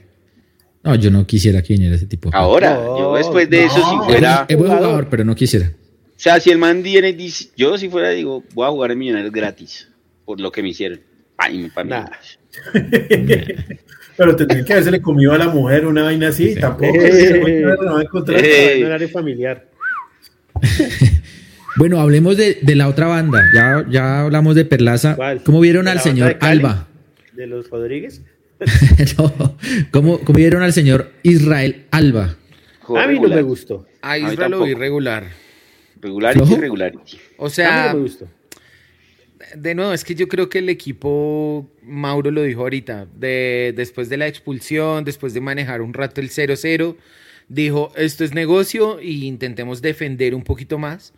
No, 0.83 0.95
yo 0.95 1.11
no 1.11 1.27
quisiera 1.27 1.61
que 1.61 1.73
viniera 1.73 1.95
ese 1.95 2.07
tipo. 2.07 2.31
Ahora, 2.33 2.73
No, 2.73 2.97
yo 2.97 3.15
después 3.17 3.47
de 3.47 3.65
eso, 3.65 3.75
si 3.75 3.97
fuera. 4.05 4.45
es 4.47 4.57
buen 4.57 4.71
jugador. 4.71 5.07
pero 5.07 5.23
no 5.23 5.35
quisiera. 5.35 5.67
O 5.67 6.17
sea, 6.19 6.39
si 6.39 6.49
el 6.49 6.57
man 6.57 6.81
viene 6.81 7.09
y 7.09 7.13
dice, 7.13 7.49
yo 7.55 7.77
si 7.77 7.87
fuera, 7.87 8.09
digo, 8.09 8.43
voy 8.55 8.65
a 8.65 8.71
jugar 8.71 8.91
en 8.91 8.97
Millonarios 8.97 9.31
gratis, 9.31 9.89
por 10.25 10.41
lo 10.41 10.51
que 10.51 10.63
me 10.63 10.69
hicieron. 10.69 11.01
Ay, 11.37 11.69
me 11.75 11.83
Nah. 11.83 12.07
Pero 14.17 14.35
tendría 14.35 14.65
que 14.65 14.73
haberse 14.73 14.89
le 14.89 15.01
comido 15.01 15.33
a 15.33 15.37
la 15.37 15.49
mujer 15.49 15.85
una 15.85 16.01
vaina 16.03 16.29
así, 16.29 16.55
tampoco. 16.55 16.95
Eh. 16.95 17.61
no 17.79 17.93
va 17.93 17.99
a 17.99 18.03
encontrar. 18.03 18.39
Eh. 18.43 19.07
Familiar. 19.09 19.67
Bueno, 21.77 21.99
hablemos 21.99 22.37
de, 22.37 22.59
de 22.61 22.75
la 22.75 22.87
otra 22.87 23.07
banda. 23.07 23.41
Ya, 23.53 23.85
ya 23.89 24.21
hablamos 24.21 24.55
de 24.55 24.65
Perlaza. 24.65 25.15
¿Cuál? 25.15 25.43
¿Cómo 25.43 25.59
vieron 25.59 25.85
¿De 25.85 25.91
al 25.91 25.99
señor 25.99 26.39
de? 26.39 26.47
Alba? 26.47 26.87
De 27.33 27.47
los 27.47 27.69
Rodríguez. 27.69 28.21
No. 29.17 29.57
¿Cómo, 29.91 30.19
cómo 30.19 30.37
vieron 30.37 30.63
al 30.63 30.71
señor 30.71 31.11
Israel 31.23 31.85
Alba? 31.91 32.37
A 32.87 32.87
mí 32.87 32.93
no 32.93 33.05
regular. 33.07 33.35
me 33.37 33.41
gustó. 33.41 33.85
a 34.01 34.11
A 34.11 34.17
Israel 34.19 34.51
lo 34.51 34.63
vi 34.63 34.73
regular. 34.73 35.27
Regularity, 36.01 36.45
¿Flojo? 36.45 36.61
regularity. 36.61 37.17
O 37.37 37.47
A 37.47 37.49
sea, 37.49 37.81
mí 37.83 37.87
no 37.89 37.95
me 37.95 38.01
gustó. 38.03 38.27
de 39.55 39.75
nuevo, 39.75 39.91
es 39.91 40.03
que 40.05 40.15
yo 40.15 40.27
creo 40.29 40.47
que 40.49 40.59
el 40.59 40.69
equipo, 40.69 41.69
Mauro 41.83 42.31
lo 42.31 42.43
dijo 42.43 42.61
ahorita, 42.61 43.07
de, 43.17 43.73
después 43.75 44.07
de 44.07 44.17
la 44.17 44.27
expulsión, 44.27 45.03
después 45.03 45.33
de 45.33 45.41
manejar 45.41 45.81
un 45.81 45.93
rato 45.93 46.21
el 46.21 46.29
0-0, 46.29 46.95
dijo, 47.49 47.91
esto 47.97 48.23
es 48.23 48.33
negocio 48.33 49.01
y 49.01 49.25
intentemos 49.25 49.81
defender 49.81 50.33
un 50.35 50.43
poquito 50.43 50.77
más. 50.77 51.13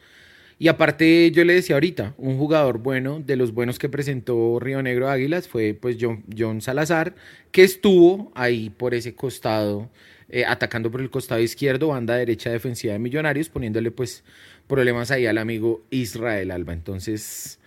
Y 0.60 0.70
aparte, 0.70 1.32
yo 1.32 1.44
le 1.44 1.54
decía 1.54 1.76
ahorita, 1.76 2.16
un 2.18 2.38
jugador 2.38 2.80
bueno, 2.80 3.22
de 3.24 3.36
los 3.36 3.54
buenos 3.54 3.78
que 3.78 3.90
presentó 3.90 4.60
Río 4.60 4.82
Negro 4.82 5.10
Águilas, 5.10 5.48
fue 5.48 5.78
pues 5.80 5.98
John, 6.00 6.24
John 6.36 6.62
Salazar, 6.62 7.14
que 7.52 7.64
estuvo 7.64 8.32
ahí 8.34 8.72
por 8.72 8.96
ese 8.96 9.14
costado, 9.14 9.92
eh, 10.30 10.46
atacando 10.46 10.90
por 10.90 11.02
el 11.02 11.12
costado 11.12 11.42
izquierdo, 11.42 11.90
banda 11.90 12.16
derecha 12.16 12.50
defensiva 12.50 12.94
de 12.94 13.00
Millonarios, 13.00 13.50
poniéndole 13.50 13.92
pues 13.92 14.24
problemas 14.68 15.12
ahí 15.12 15.28
al 15.28 15.38
amigo 15.38 15.86
Israel 15.92 16.50
Alba. 16.50 16.74
Entonces, 16.74 17.60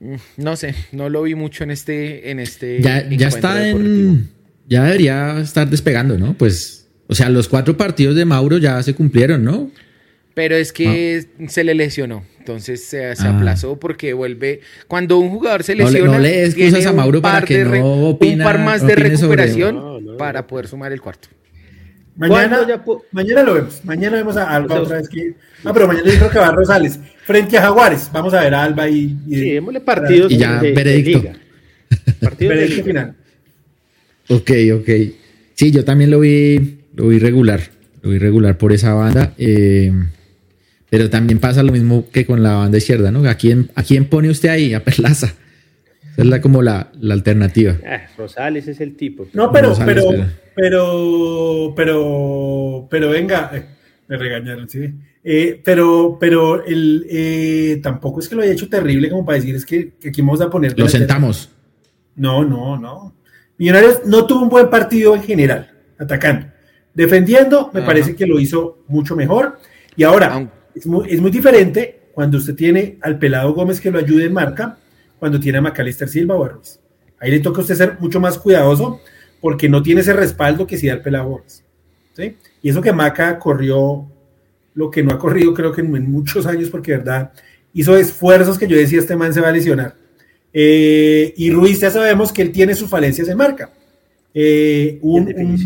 mm, 0.00 0.14
no 0.38 0.56
sé, 0.56 0.74
no 0.90 1.08
lo 1.08 1.22
vi 1.22 1.36
mucho 1.36 1.62
en 1.62 1.70
este. 1.70 2.32
En 2.32 2.40
este 2.40 2.82
ya, 2.82 3.08
ya 3.08 3.28
está 3.28 3.68
en. 3.68 4.28
Ya 4.66 4.84
debería 4.84 5.38
estar 5.40 5.68
despegando, 5.68 6.18
¿no? 6.18 6.34
Pues, 6.34 6.88
o 7.06 7.14
sea, 7.14 7.28
los 7.28 7.48
cuatro 7.48 7.76
partidos 7.76 8.16
de 8.16 8.24
Mauro 8.24 8.58
ya 8.58 8.82
se 8.82 8.94
cumplieron, 8.94 9.44
¿no? 9.44 9.70
Pero 10.34 10.56
es 10.56 10.72
que 10.72 11.26
se 11.48 11.64
le 11.64 11.74
lesionó. 11.74 12.24
Entonces 12.38 12.84
se, 12.84 13.06
ah. 13.06 13.36
aplazó 13.36 13.78
porque 13.78 14.12
vuelve. 14.12 14.60
Cuando 14.86 15.18
un 15.18 15.30
jugador 15.30 15.62
se 15.62 15.74
lesiona. 15.74 16.12
No, 16.12 16.18
le, 16.18 16.44
excusas 16.44 16.84
a 16.84 16.92
Mauro 16.92 17.22
para 17.22 17.46
que 17.46 17.64
no 17.64 18.10
opina, 18.10 18.44
Un 18.44 18.52
par 18.52 18.58
más 18.58 18.86
de 18.86 18.94
recuperación 18.96 20.16
para 20.18 20.46
poder 20.46 20.68
sumar 20.68 20.92
el 20.92 21.00
cuarto. 21.00 21.28
Mañana, 22.16 22.60
mañana 23.10 23.42
lo 23.42 23.54
vemos. 23.54 23.80
Mañana 23.84 24.16
vemos 24.16 24.36
a 24.36 24.54
Alba 24.54 24.80
otra 24.80 24.98
vez 24.98 25.08
que. 25.08 25.34
Ah, 25.64 25.72
pero 25.72 25.88
mañana 25.88 26.06
yo 26.06 26.18
creo 26.18 26.30
que 26.30 26.38
va 26.38 26.48
a 26.48 26.52
Rosales. 26.52 27.00
Frente 27.24 27.56
a 27.56 27.62
Jaguares. 27.62 28.10
Vamos 28.12 28.34
a 28.34 28.42
ver 28.42 28.54
a 28.54 28.62
Alba 28.62 28.88
y. 28.88 29.16
y 29.26 29.34
sí, 29.34 29.50
démosle 29.50 29.80
partidos. 29.80 30.30
Y 30.30 30.36
ya, 30.36 30.60
veredicto. 30.60 31.22
veredicto 32.38 32.84
final. 32.84 33.14
Ok, 34.28 34.50
ok. 34.74 34.90
Sí, 35.54 35.70
yo 35.70 35.84
también 35.84 36.10
lo 36.10 36.20
vi, 36.20 36.78
lo 36.94 37.08
vi 37.08 37.18
regular. 37.18 37.60
Lo 38.02 38.10
vi 38.10 38.18
regular 38.18 38.58
por 38.58 38.72
esa 38.72 38.94
banda. 38.94 39.32
Eh, 39.38 39.92
pero 40.90 41.10
también 41.10 41.38
pasa 41.38 41.62
lo 41.62 41.72
mismo 41.72 42.06
que 42.10 42.24
con 42.24 42.42
la 42.42 42.54
banda 42.54 42.78
izquierda, 42.78 43.10
¿no? 43.10 43.28
¿A 43.28 43.34
quién, 43.34 43.70
a 43.74 43.82
quién 43.82 44.04
pone 44.06 44.30
usted 44.30 44.48
ahí? 44.48 44.74
A 44.74 44.84
Perlaza. 44.84 45.34
Esa 46.14 46.22
es 46.22 46.26
la, 46.28 46.40
como 46.40 46.62
la, 46.62 46.92
la 47.00 47.14
alternativa. 47.14 47.76
Ah, 47.84 48.02
Rosales 48.16 48.68
es 48.68 48.80
el 48.80 48.94
tipo. 48.94 49.26
No, 49.32 49.50
pero, 49.50 49.74
pero, 49.84 50.04
pero, 50.54 51.72
pero, 51.74 52.86
pero, 52.88 53.10
venga, 53.10 53.50
eh, 53.52 53.64
me 54.06 54.16
regañaron, 54.16 54.68
sí. 54.68 54.94
Eh, 55.24 55.60
pero, 55.64 56.16
pero 56.20 56.64
el, 56.64 57.04
eh, 57.10 57.80
tampoco 57.82 58.20
es 58.20 58.28
que 58.28 58.36
lo 58.36 58.42
haya 58.42 58.52
hecho 58.52 58.68
terrible 58.68 59.10
como 59.10 59.24
para 59.24 59.38
decir 59.38 59.56
es 59.56 59.66
que, 59.66 59.94
aquí 60.06 60.20
vamos 60.20 60.40
a 60.40 60.48
poner. 60.48 60.78
Lo 60.78 60.88
sentamos. 60.88 61.50
No, 62.14 62.44
no, 62.44 62.78
no. 62.78 63.16
Millonarios 63.58 64.02
no 64.06 64.24
tuvo 64.24 64.42
un 64.42 64.48
buen 64.48 64.70
partido 64.70 65.16
en 65.16 65.22
general, 65.24 65.72
atacando. 65.98 66.46
Defendiendo, 66.94 67.70
me 67.74 67.82
parece 67.82 68.14
que 68.14 68.26
lo 68.26 68.38
hizo 68.38 68.84
mucho 68.86 69.16
mejor. 69.16 69.58
Y 69.96 70.04
ahora, 70.04 70.48
es, 70.74 70.86
muy, 70.86 71.10
es 71.10 71.20
muy 71.20 71.30
diferente 71.30 72.00
cuando 72.12 72.38
usted 72.38 72.54
tiene 72.54 72.98
al 73.00 73.18
pelado 73.18 73.52
Gómez 73.54 73.80
que 73.80 73.90
lo 73.90 73.98
ayude 73.98 74.26
en 74.26 74.32
marca, 74.32 74.78
cuando 75.18 75.40
tiene 75.40 75.58
a 75.58 75.62
Macalister 75.62 76.08
Silva 76.08 76.36
o 76.36 76.44
a 76.44 76.48
Ruiz. 76.48 76.78
Ahí 77.18 77.30
le 77.30 77.40
toca 77.40 77.58
a 77.58 77.62
usted 77.62 77.74
ser 77.74 77.98
mucho 78.00 78.20
más 78.20 78.38
cuidadoso 78.38 79.00
porque 79.40 79.68
no 79.68 79.82
tiene 79.82 80.02
ese 80.02 80.12
respaldo 80.12 80.66
que 80.66 80.76
si 80.76 80.86
da 80.86 80.94
el 80.94 81.02
Pelagores. 81.02 81.64
¿sí? 82.14 82.36
Y 82.62 82.68
eso 82.70 82.80
que 82.80 82.92
Maca 82.92 83.38
corrió 83.38 84.06
lo 84.74 84.90
que 84.90 85.02
no 85.02 85.12
ha 85.12 85.18
corrido 85.18 85.54
creo 85.54 85.72
que 85.72 85.80
en, 85.80 86.10
muchos 86.10 86.46
años, 86.46 86.68
porque 86.68 86.92
verdad 86.92 87.32
hizo 87.72 87.96
esfuerzos 87.96 88.58
que 88.58 88.68
yo 88.68 88.76
decía, 88.76 88.98
este 88.98 89.16
man 89.16 89.32
se 89.32 89.40
va 89.40 89.48
a 89.48 89.52
lesionar. 89.52 89.94
Eh, 90.52 91.34
y 91.36 91.50
Ruiz 91.50 91.80
ya 91.80 91.90
sabemos 91.90 92.32
que 92.32 92.42
él 92.42 92.52
tiene 92.52 92.74
sus 92.74 92.88
falencias 92.88 93.28
en 93.28 93.36
marca. 93.36 93.70
Eh, 94.32 94.98
un, 95.02 95.58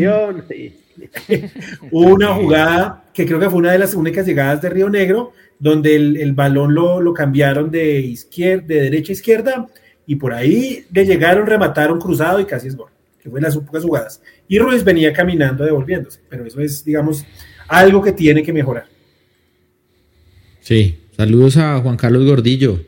una 1.91 2.35
jugada 2.35 3.05
que 3.13 3.27
creo 3.27 3.41
que 3.41 3.51
fue 3.51 3.59
una 3.59 3.73
de 3.73 3.79
las 3.79 3.95
únicas 3.95 4.27
llegadas 4.27 4.63
de 4.63 4.71
Río 4.71 4.89
Negro, 4.91 5.33
donde 5.59 5.97
el, 5.97 6.33
balón 6.35 6.75
lo, 6.75 7.01
lo, 7.01 7.13
cambiaron 7.13 7.71
de, 7.71 8.01
izquierda, 8.01 8.67
de 8.67 8.83
derecha 8.83 9.13
a 9.13 9.15
izquierda, 9.15 9.67
y 10.07 10.17
por 10.17 10.33
ahí 10.33 10.85
le 10.93 11.05
llegaron, 11.05 11.47
remataron 11.47 12.01
cruzado 12.01 12.41
y 12.41 12.45
casi 12.45 12.69
es 12.69 12.77
gol 12.77 12.91
que 13.23 13.29
fue 13.29 13.41
las 13.41 13.57
pocas 13.57 13.83
jugadas. 13.83 14.23
Y 14.47 14.59
Ruiz 14.59 14.85
venía 14.85 15.13
caminando 15.13 15.65
devolviéndose, 15.65 16.21
pero 16.29 16.47
eso 16.47 16.61
es, 16.61 16.85
digamos, 16.85 17.25
algo 17.67 18.03
que 18.03 18.13
tiene 18.13 18.43
que 18.43 18.53
mejorar. 18.53 18.87
Sí, 20.61 20.99
saludos 21.17 21.57
a 21.57 21.79
Juan 21.81 21.97
Carlos 21.97 22.25
Gordillo, 22.25 22.81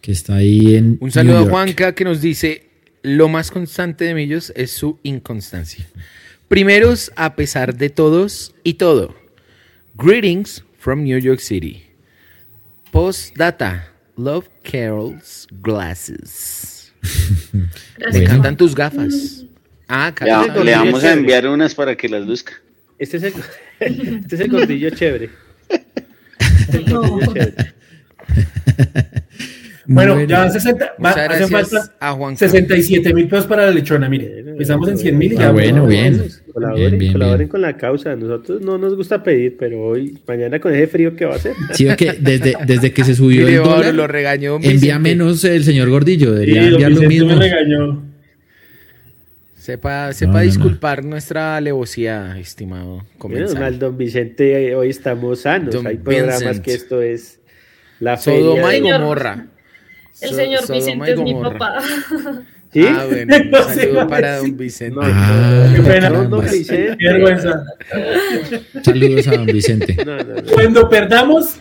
que 0.00 0.12
está 0.12 0.36
ahí 0.36 0.76
en. 0.76 0.98
Un 1.00 1.10
saludo 1.10 1.38
a 1.38 1.44
Juanca 1.44 1.94
que 1.94 2.04
nos 2.04 2.20
dice: 2.20 2.66
lo 3.02 3.28
más 3.28 3.50
constante 3.50 4.04
de 4.04 4.14
Millos 4.14 4.52
es 4.56 4.70
su 4.70 4.98
inconstancia. 5.02 5.86
Primeros 6.48 7.12
a 7.14 7.36
pesar 7.36 7.74
de 7.74 7.90
todos 7.90 8.54
y 8.64 8.74
todo. 8.74 9.14
Greetings 9.96 10.64
from 10.78 11.04
New 11.04 11.18
York 11.18 11.40
City. 11.40 11.84
Postdata. 12.90 13.84
Love 14.16 14.48
Carol's 14.62 15.46
glasses. 15.62 16.92
Me 17.52 18.18
encantan 18.18 18.56
tus 18.56 18.74
gafas. 18.74 19.44
Ah, 19.88 20.12
le, 20.64 20.72
vamos 20.72 21.04
a 21.04 21.12
enviar 21.12 21.46
unas 21.46 21.74
para 21.74 21.94
que 21.94 22.08
las 22.08 22.26
luzca. 22.26 22.54
Este 22.98 23.18
es 23.18 23.22
el, 23.24 23.34
este 24.20 24.34
es 24.34 24.40
el 24.40 24.50
gordillo 24.50 24.90
chévere. 24.90 25.30
Bueno, 29.90 30.22
ya 30.22 30.40
van 30.40 30.52
60, 30.52 30.96
hacen 31.02 31.48
falta 31.48 31.94
a 31.98 32.12
Juan 32.12 32.36
67 32.36 33.14
mil 33.14 33.26
pesos 33.26 33.46
para 33.46 33.64
la 33.64 33.70
lechona, 33.70 34.06
mire. 34.06 34.40
Empezamos 34.40 34.86
en 34.90 34.98
100 34.98 35.18
mil 35.18 35.32
y 35.32 35.36
ya. 35.36 35.48
Ah, 35.48 35.52
bueno, 35.52 35.86
bien. 35.86 36.28
Colaboren, 36.52 36.98
bien, 36.98 37.12
colaboren 37.12 37.48
con 37.48 37.60
la 37.60 37.76
causa. 37.76 38.16
Nosotros 38.16 38.60
no 38.60 38.78
nos 38.78 38.96
gusta 38.96 39.22
pedir, 39.22 39.56
pero 39.58 39.82
hoy, 39.82 40.18
mañana 40.26 40.58
con 40.60 40.74
ese 40.74 40.86
frío, 40.86 41.14
¿qué 41.14 41.24
va 41.24 41.34
a 41.34 41.36
hacer? 41.36 41.54
Sí, 41.72 41.86
que 41.96 42.12
desde, 42.12 42.54
desde 42.66 42.92
que 42.92 43.04
se 43.04 43.14
subió 43.14 43.46
el 43.46 43.56
dólar, 43.56 43.94
lo 43.94 44.06
regañó 44.06 44.58
envía 44.62 44.98
menos 44.98 45.44
el 45.44 45.64
señor 45.64 45.90
Gordillo. 45.90 46.32
Debería 46.32 46.62
sí, 46.62 46.68
enviar 46.68 46.92
lo 46.92 47.02
mismo. 47.02 47.28
Me 47.28 47.36
regañó. 47.36 48.02
Sepa, 49.56 50.12
sepa 50.14 50.40
disculpar 50.40 51.04
nuestra 51.04 51.56
alevosía, 51.56 52.38
estimado 52.38 53.04
comensal. 53.18 53.58
Bueno, 53.58 53.78
don 53.78 53.98
Vicente, 53.98 54.74
hoy 54.74 54.88
estamos 54.88 55.40
sanos. 55.40 55.84
Hay 55.84 55.98
programas 55.98 56.60
que 56.60 56.72
esto 56.72 57.02
es 57.02 57.40
la 58.00 58.16
Sodoma 58.16 58.74
y 58.74 58.80
Gomorra. 58.80 59.46
El 60.22 60.30
señor 60.30 60.62
Vicente 60.72 61.12
es 61.12 61.20
mi 61.20 61.34
papá. 61.34 61.80
¿Sí? 62.72 62.84
Ah, 62.86 63.06
bueno, 63.08 63.34
un 63.36 63.74
saludo 63.74 64.08
para 64.08 64.38
don 64.38 64.56
Vicente. 64.56 65.00
Ah, 65.02 65.72
qué 65.74 65.82
pena, 65.82 66.10
don 66.10 66.42
Vicente. 66.42 66.96
Qué 66.98 67.06
vergüenza. 67.06 67.64
Saludos 68.84 69.28
a 69.28 69.30
don 69.32 69.46
Vicente. 69.46 69.96
Cuando 70.52 70.88
perdamos, 70.88 71.60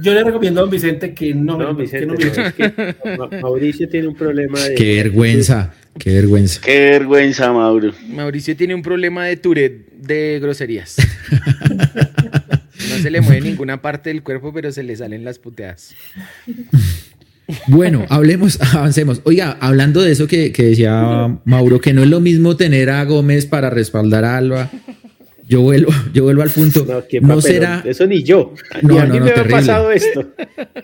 yo 0.00 0.14
le 0.14 0.24
recomiendo 0.24 0.60
a 0.60 0.62
don 0.62 0.70
Vicente 0.70 1.12
que 1.12 1.34
no, 1.34 1.58
no 1.58 1.74
Vicente, 1.74 2.16
que 2.56 2.96
no 3.18 3.28
que 3.28 3.40
Mauricio 3.40 3.88
tiene 3.88 4.08
un 4.08 4.14
problema 4.14 4.58
de. 4.60 4.74
Qué 4.74 4.96
vergüenza, 4.96 5.74
qué 5.98 6.14
vergüenza. 6.14 6.60
Qué 6.62 6.90
vergüenza, 6.90 7.52
Mauro. 7.52 7.92
Mauricio 8.08 8.56
tiene 8.56 8.74
un 8.74 8.82
problema 8.82 9.26
de 9.26 9.36
Tourette 9.36 9.90
de 9.92 10.38
groserías. 10.40 10.96
No 12.88 12.98
se 12.98 13.10
le 13.10 13.20
mueve 13.20 13.40
ninguna 13.40 13.80
parte 13.80 14.10
del 14.10 14.22
cuerpo, 14.22 14.52
pero 14.52 14.70
se 14.70 14.82
le 14.82 14.94
salen 14.96 15.24
las 15.24 15.38
puteadas. 15.38 15.94
Bueno, 17.68 18.04
hablemos, 18.08 18.58
avancemos. 18.74 19.20
Oiga, 19.24 19.56
hablando 19.60 20.02
de 20.02 20.12
eso 20.12 20.26
que, 20.26 20.50
decía 20.50 21.38
Mauro, 21.44 21.80
que 21.80 21.92
no 21.92 22.02
es 22.02 22.08
lo 22.08 22.20
mismo 22.20 22.56
tener 22.56 22.90
a 22.90 23.04
Gómez 23.04 23.46
para 23.46 23.70
respaldar 23.70 24.24
a 24.24 24.36
Alba. 24.36 24.70
Yo 25.48 25.60
vuelvo, 25.60 25.92
yo 26.12 26.24
vuelvo 26.24 26.42
al 26.42 26.50
punto. 26.50 26.86
No, 27.22 27.40
será. 27.40 27.82
Eso 27.86 28.06
ni 28.06 28.22
yo. 28.22 28.52
No, 28.82 29.06
no, 29.06 29.20
no, 29.20 29.24
me 29.24 29.30
ha 29.30 29.44
pasado 29.44 29.92
esto. 29.92 30.32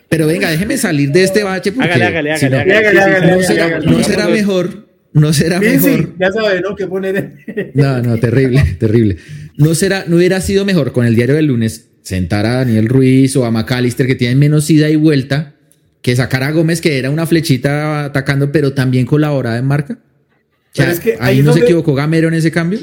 Pero 0.09 0.27
venga, 0.27 0.51
déjeme 0.51 0.77
salir 0.77 1.11
de 1.11 1.25
este 1.25 1.43
bache 1.43 1.73
porque. 1.73 1.91
Hágale, 1.91 2.33
hágale, 2.33 2.33
hágale. 2.33 3.33
No 3.33 3.43
será, 3.43 3.79
no 3.81 4.03
será 4.03 4.29
mejor. 4.29 4.87
No 5.15 5.33
será 5.33 5.61
mejor. 5.61 6.15
ya 6.19 6.33
sabe, 6.33 6.61
¿no? 6.63 6.75
Que 6.75 6.87
poner. 6.87 7.73
No, 7.75 8.01
no, 8.01 8.19
terrible, 8.19 8.63
terrible. 8.79 9.19
No 9.57 9.75
será, 9.75 10.05
no 10.07 10.17
hubiera 10.17 10.41
sido 10.41 10.65
mejor 10.65 10.93
con 10.93 11.05
el 11.05 11.17
diario 11.17 11.35
del 11.35 11.47
lunes 11.47 11.91
sentar 12.03 12.47
a 12.47 12.55
Daniel 12.57 12.89
Ruiz 12.89 13.37
o 13.37 13.45
a 13.45 13.51
McAllister 13.51 14.07
que 14.07 14.15
tienen 14.15 14.39
menos 14.39 14.71
ida 14.71 14.89
y 14.89 14.97
vuelta 14.97 15.55
que 16.03 16.17
sacar 16.17 16.43
a 16.43 16.51
Gómez, 16.51 16.81
que 16.81 16.99
era 16.99 17.11
una 17.11 17.27
flechita 17.27 18.05
atacando, 18.05 18.51
pero 18.51 18.75
también 18.75 19.07
colaboraba 19.07 19.57
en 19.57 19.67
marca. 19.67 19.99
que 20.75 21.17
ahí, 21.21 21.43
no 21.43 21.53
se 21.53 21.61
equivocó 21.61 21.95
Gamero 21.95 22.29
en 22.29 22.35
ese 22.35 22.51
cambio. 22.51 22.81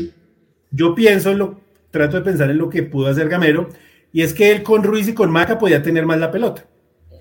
Yo 0.71 0.95
pienso, 0.95 1.33
lo, 1.33 1.59
trato 1.91 2.17
de 2.17 2.23
pensar 2.23 2.49
en 2.49 2.57
lo 2.57 2.69
que 2.69 2.83
pudo 2.83 3.07
hacer 3.07 3.27
Gamero, 3.27 3.69
y 4.13 4.21
es 4.21 4.33
que 4.33 4.51
él 4.51 4.63
con 4.63 4.83
Ruiz 4.83 5.07
y 5.09 5.13
con 5.13 5.31
Maca 5.31 5.59
podía 5.59 5.83
tener 5.83 6.05
más 6.05 6.17
la 6.17 6.31
pelota, 6.31 6.65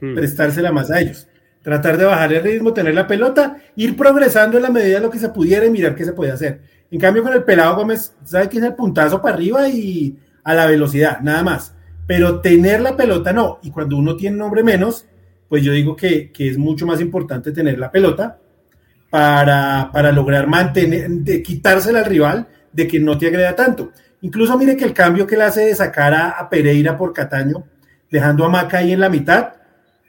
hmm. 0.00 0.14
prestársela 0.14 0.70
más 0.70 0.90
a 0.90 1.00
ellos, 1.00 1.26
tratar 1.62 1.98
de 1.98 2.04
bajar 2.04 2.32
el 2.32 2.44
ritmo, 2.44 2.72
tener 2.72 2.94
la 2.94 3.06
pelota, 3.06 3.58
ir 3.74 3.96
progresando 3.96 4.56
en 4.56 4.62
la 4.62 4.70
medida 4.70 4.96
de 4.96 5.02
lo 5.02 5.10
que 5.10 5.18
se 5.18 5.30
pudiera 5.30 5.66
y 5.66 5.70
mirar 5.70 5.96
qué 5.96 6.04
se 6.04 6.12
podía 6.12 6.34
hacer. 6.34 6.60
En 6.90 7.00
cambio, 7.00 7.22
con 7.22 7.32
el 7.32 7.42
pelado 7.42 7.76
Gómez, 7.76 8.14
sabe 8.24 8.48
que 8.48 8.58
es 8.58 8.64
el 8.64 8.74
puntazo 8.74 9.20
para 9.20 9.34
arriba 9.34 9.68
y 9.68 10.16
a 10.44 10.54
la 10.54 10.66
velocidad, 10.66 11.20
nada 11.20 11.42
más. 11.42 11.74
Pero 12.06 12.40
tener 12.40 12.80
la 12.80 12.96
pelota 12.96 13.32
no, 13.32 13.58
y 13.62 13.70
cuando 13.70 13.96
uno 13.96 14.16
tiene 14.16 14.36
un 14.36 14.42
hombre 14.42 14.62
menos, 14.62 15.06
pues 15.48 15.62
yo 15.62 15.72
digo 15.72 15.96
que, 15.96 16.30
que 16.30 16.48
es 16.48 16.58
mucho 16.58 16.86
más 16.86 17.00
importante 17.00 17.52
tener 17.52 17.78
la 17.78 17.90
pelota 17.90 18.38
para, 19.10 19.90
para 19.92 20.12
lograr 20.12 20.46
mantener, 20.46 21.08
de 21.08 21.42
quitársela 21.42 22.00
al 22.00 22.04
rival, 22.04 22.46
de 22.72 22.86
que 22.86 23.00
no 23.00 23.16
te 23.16 23.26
agreda 23.26 23.56
tanto. 23.56 23.92
Incluso 24.20 24.58
mire 24.58 24.76
que 24.76 24.84
el 24.84 24.92
cambio 24.92 25.26
que 25.26 25.36
le 25.36 25.44
hace 25.44 25.62
de 25.62 25.74
sacar 25.74 26.14
a, 26.14 26.48
Pereira 26.48 26.96
por 26.96 27.12
Cataño, 27.12 27.64
dejando 28.10 28.44
a 28.44 28.48
Maca 28.48 28.78
ahí 28.78 28.92
en 28.92 29.00
la 29.00 29.08
mitad, 29.08 29.54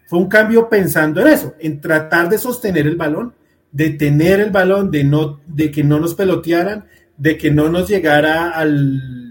fue 0.07 0.19
un 0.19 0.27
cambio 0.27 0.67
pensando 0.67 1.21
en 1.21 1.27
eso, 1.27 1.55
en 1.59 1.79
tratar 1.79 2.27
de 2.29 2.37
sostener 2.37 2.87
el 2.87 2.95
balón, 2.95 3.33
de 3.71 3.91
tener 3.91 4.39
el 4.39 4.49
balón, 4.49 4.89
de, 4.89 5.03
no, 5.03 5.39
de 5.45 5.69
que 5.69 5.83
no 5.83 5.99
nos 5.99 6.15
pelotearan, 6.15 6.85
de 7.17 7.37
que 7.37 7.51
no 7.51 7.69
nos 7.69 7.87
llegara 7.87 8.49
al, 8.49 9.28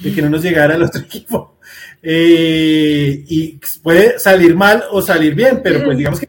de 0.00 0.12
que 0.12 0.22
no 0.22 0.30
nos 0.30 0.42
llegara 0.42 0.74
al 0.74 0.82
otro 0.82 1.00
equipo. 1.04 1.58
Eh, 2.02 3.24
y 3.26 3.60
puede 3.82 4.18
salir 4.18 4.54
mal 4.54 4.84
o 4.90 5.00
salir 5.00 5.34
bien, 5.34 5.60
pero 5.62 5.82
pues 5.84 5.96
digamos 5.96 6.20
que, 6.20 6.28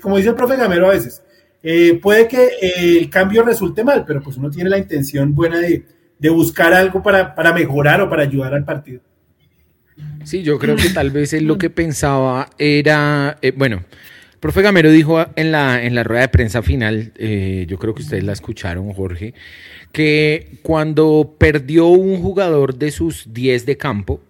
como 0.00 0.16
dice 0.16 0.30
el 0.30 0.34
profe 0.34 0.56
Gamero 0.56 0.86
a 0.86 0.94
veces, 0.94 1.22
eh, 1.62 1.98
puede 2.02 2.26
que 2.26 2.44
eh, 2.60 2.98
el 2.98 3.10
cambio 3.10 3.42
resulte 3.42 3.84
mal, 3.84 4.04
pero 4.04 4.20
pues 4.20 4.36
uno 4.36 4.50
tiene 4.50 4.70
la 4.70 4.78
intención 4.78 5.34
buena 5.34 5.60
de, 5.60 5.84
buscar 6.30 6.72
algo 6.72 7.02
para, 7.02 7.34
mejorar 7.54 8.00
o 8.00 8.08
para 8.08 8.22
ayudar 8.22 8.54
al 8.54 8.64
partido. 8.64 9.00
Sí, 10.24 10.42
yo 10.42 10.58
creo 10.58 10.76
que 10.76 10.88
tal 10.90 11.10
vez 11.10 11.32
él 11.32 11.46
lo 11.46 11.58
que 11.58 11.70
pensaba 11.70 12.48
era, 12.58 13.38
eh, 13.42 13.52
bueno, 13.56 13.76
el 13.76 13.84
profe 14.42 14.60
Gamero 14.60 14.90
dijo 14.90 15.24
en 15.36 15.52
la, 15.52 15.82
en 15.82 15.94
la 15.94 16.04
rueda 16.04 16.20
de 16.20 16.28
prensa 16.28 16.62
final, 16.62 17.14
yo 17.14 17.78
creo 17.78 17.94
que 17.94 18.02
ustedes 18.02 18.24
la 18.24 18.32
escucharon, 18.34 18.92
Jorge, 18.92 19.32
que 19.92 20.58
cuando 20.62 21.36
perdió 21.38 21.86
un 21.86 22.20
jugador 22.20 22.74
de 22.74 22.90
sus 22.90 23.32
10 23.32 23.64
de 23.64 23.78
campo, 23.78 24.20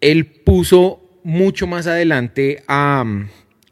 él 0.00 0.26
puso 0.26 1.00
mucho 1.22 1.66
más 1.66 1.86
adelante 1.86 2.64
a 2.66 3.04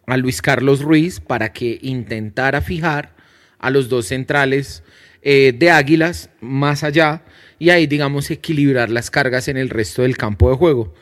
a 0.06 0.16
Luis 0.16 0.42
Carlos 0.42 0.82
Ruiz 0.82 1.20
para 1.20 1.52
que 1.52 1.78
intentara 1.82 2.60
fijar 2.60 3.14
a 3.58 3.70
los 3.70 3.88
dos 3.88 4.06
centrales 4.06 4.82
eh, 5.22 5.54
de 5.56 5.70
Águilas 5.70 6.30
más 6.40 6.82
allá 6.82 7.22
y 7.58 7.70
ahí, 7.70 7.86
digamos, 7.86 8.30
equilibrar 8.30 8.90
las 8.90 9.10
cargas 9.10 9.48
en 9.48 9.56
el 9.56 9.70
resto 9.70 10.02
del 10.02 10.16
campo 10.16 10.50
de 10.50 10.56
juego. 10.56 10.92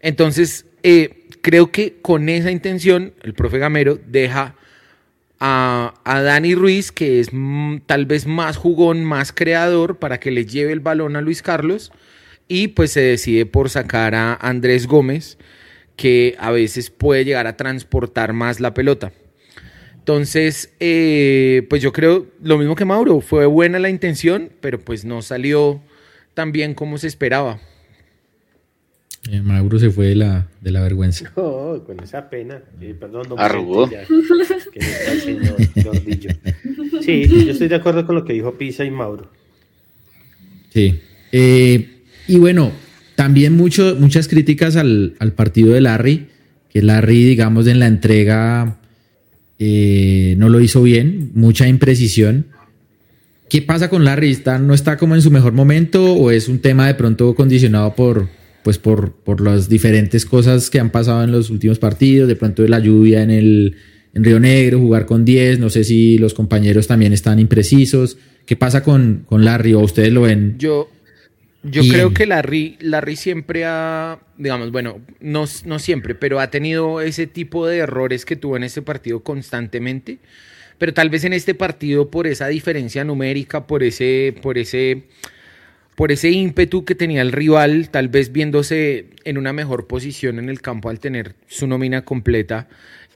Entonces, 0.00 0.66
eh, 0.82 1.23
creo 1.44 1.70
que 1.70 1.98
con 2.00 2.30
esa 2.30 2.50
intención, 2.50 3.12
el 3.22 3.34
profe 3.34 3.58
Gamero 3.58 3.98
deja 4.06 4.54
a, 5.38 5.92
Dani 6.06 6.54
Ruiz, 6.54 6.90
que 6.90 7.20
es 7.20 7.28
tal 7.84 8.06
vez 8.06 8.26
más 8.26 8.56
jugón, 8.56 9.04
más 9.04 9.30
creador, 9.30 9.98
para 9.98 10.18
que 10.18 10.30
le 10.30 10.46
lleve 10.46 10.72
el 10.72 10.80
balón 10.80 11.16
a 11.16 11.20
Luis 11.20 11.42
Carlos, 11.42 11.92
y 12.48 12.68
pues 12.68 12.92
se 12.92 13.02
decide 13.02 13.44
por 13.44 13.68
sacar 13.68 14.14
a 14.14 14.34
Andrés 14.36 14.86
Gómez, 14.86 15.36
que 15.96 16.34
a 16.38 16.50
veces 16.50 16.88
puede 16.88 17.26
llegar 17.26 17.46
a 17.46 17.58
transportar 17.58 18.32
más 18.32 18.58
la 18.58 18.72
pelota. 18.72 19.12
Entonces, 19.98 20.72
eh, 20.80 21.66
pues 21.68 21.82
yo 21.82 21.92
creo 21.92 22.26
lo 22.42 22.56
mismo 22.56 22.74
que 22.74 22.86
Mauro, 22.86 23.20
fue 23.20 23.44
buena 23.44 23.78
la 23.78 23.90
intención, 23.90 24.50
pero 24.62 24.80
pues 24.80 25.04
no 25.04 25.20
salió 25.20 25.82
tan 26.32 26.52
bien 26.52 26.72
como 26.72 26.96
se 26.96 27.06
esperaba. 27.06 27.60
Eh, 29.30 29.40
Mauro 29.40 29.78
se 29.78 29.90
fue 29.90 30.08
de 30.08 30.16
la, 30.16 30.46
de 30.60 30.70
la 30.70 30.82
vergüenza. 30.82 31.32
No, 31.36 31.82
con 31.86 32.00
esa 32.00 32.28
pena. 32.28 32.60
Eh, 32.80 32.94
perdón, 32.98 33.26
Arrugó. 33.38 33.88
sí, 37.00 37.28
yo 37.28 37.52
estoy 37.52 37.68
de 37.68 37.74
acuerdo 37.74 38.06
con 38.06 38.16
lo 38.16 38.24
que 38.24 38.34
dijo 38.34 38.54
Pisa 38.54 38.84
y 38.84 38.90
Mauro. 38.90 39.30
Sí. 40.70 41.00
y 41.32 42.38
bueno, 42.38 42.72
también 43.14 43.54
mucho, 43.54 43.96
muchas 43.98 44.28
críticas 44.28 44.76
al, 44.76 45.14
partido 45.36 45.72
de 45.72 45.80
Larry, 45.80 46.26
que 46.70 46.82
Larry, 46.82 47.24
digamos, 47.24 47.66
en 47.66 47.78
la 47.78 47.86
entrega 47.86 48.78
eh, 49.58 50.34
no 50.36 50.48
lo 50.48 50.60
hizo 50.60 50.82
bien, 50.82 51.30
mucha 51.34 51.68
imprecisión. 51.68 52.46
¿Qué 53.48 53.62
pasa 53.62 53.88
con 53.88 54.04
Larry? 54.04 54.32
¿Está, 54.32 54.58
¿No 54.58 54.74
está 54.74 54.96
como 54.96 55.14
en 55.14 55.22
su 55.22 55.30
mejor 55.30 55.52
momento 55.52 56.14
o 56.14 56.30
es 56.30 56.48
un 56.48 56.58
tema 56.58 56.88
de 56.88 56.94
pronto 56.94 57.34
condicionado 57.34 57.94
por, 57.94 58.28
pues 58.64 58.78
por, 58.78 59.12
por 59.12 59.42
las 59.42 59.68
diferentes 59.68 60.24
cosas 60.24 60.70
que 60.70 60.80
han 60.80 60.90
pasado 60.90 61.22
en 61.22 61.30
los 61.30 61.50
últimos 61.50 61.78
partidos? 61.78 62.26
De 62.26 62.34
pronto 62.34 62.62
de 62.62 62.70
la 62.70 62.80
lluvia 62.80 63.22
en, 63.22 63.30
el, 63.30 63.76
en 64.14 64.24
Río 64.24 64.40
Negro, 64.40 64.80
jugar 64.80 65.04
con 65.04 65.24
10, 65.24 65.60
no 65.60 65.68
sé 65.68 65.84
si 65.84 66.18
los 66.18 66.32
compañeros 66.34 66.86
también 66.86 67.12
están 67.12 67.38
imprecisos. 67.38 68.16
¿Qué 68.46 68.56
pasa 68.56 68.82
con, 68.82 69.24
con 69.26 69.44
Larry 69.44 69.74
o 69.74 69.80
ustedes 69.80 70.12
lo 70.12 70.22
ven? 70.22 70.56
Yo, 70.58 70.88
yo 71.62 71.82
creo 71.82 72.14
que 72.14 72.24
Larry, 72.24 72.78
Larry 72.80 73.16
siempre 73.16 73.64
ha, 73.66 74.18
digamos, 74.38 74.72
bueno, 74.72 75.00
no, 75.20 75.44
no 75.66 75.78
siempre, 75.78 76.14
pero 76.14 76.40
ha 76.40 76.50
tenido 76.50 77.02
ese 77.02 77.26
tipo 77.26 77.66
de 77.66 77.78
errores 77.78 78.24
que 78.24 78.36
tuvo 78.36 78.56
en 78.56 78.64
este 78.64 78.80
partido 78.80 79.20
constantemente. 79.20 80.18
Pero 80.78 80.94
tal 80.94 81.10
vez 81.10 81.24
en 81.24 81.34
este 81.34 81.54
partido, 81.54 82.10
por 82.10 82.26
esa 82.26 82.48
diferencia 82.48 83.04
numérica, 83.04 83.66
por 83.66 83.82
ese, 83.82 84.34
por 84.42 84.56
ese, 84.56 85.04
por 85.94 86.10
ese 86.10 86.30
ímpetu 86.30 86.84
que 86.84 86.94
tenía 86.94 87.22
el 87.22 87.32
rival, 87.32 87.90
tal 87.90 88.08
vez 88.08 88.32
viéndose 88.32 89.06
en 89.24 89.38
una 89.38 89.52
mejor 89.52 89.86
posición 89.86 90.38
en 90.38 90.48
el 90.48 90.60
campo 90.60 90.90
al 90.90 90.98
tener 90.98 91.34
su 91.46 91.66
nómina 91.66 92.04
completa, 92.04 92.68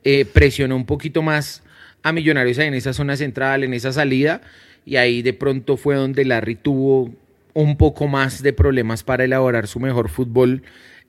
eh, 0.05 0.25
presionó 0.25 0.77
un 0.77 0.87
poquito 0.87 1.23
más 1.23 1.63
a 2.03 2.13
Millonarios 2.13 2.59
en 2.59 2.75
esa 2.75 2.93
zona 2.93 3.17
central, 3.17 3.65
en 3.65 3.75
esa 3.75 3.93
salida, 3.93 4.43
y 4.87 4.97
ahí 4.97 5.23
de 5.23 5.33
pronto 5.33 5.77
fue 5.77 5.97
donde 5.97 6.25
Larry 6.25 6.55
tuvo 6.55 7.13
un 7.55 7.77
poco 7.77 8.07
más 8.07 8.43
de 8.43 8.53
problemas 8.53 9.03
para 9.03 9.25
elaborar 9.25 9.67
su 9.67 9.81
mejor 9.81 10.09
fútbol 10.09 10.63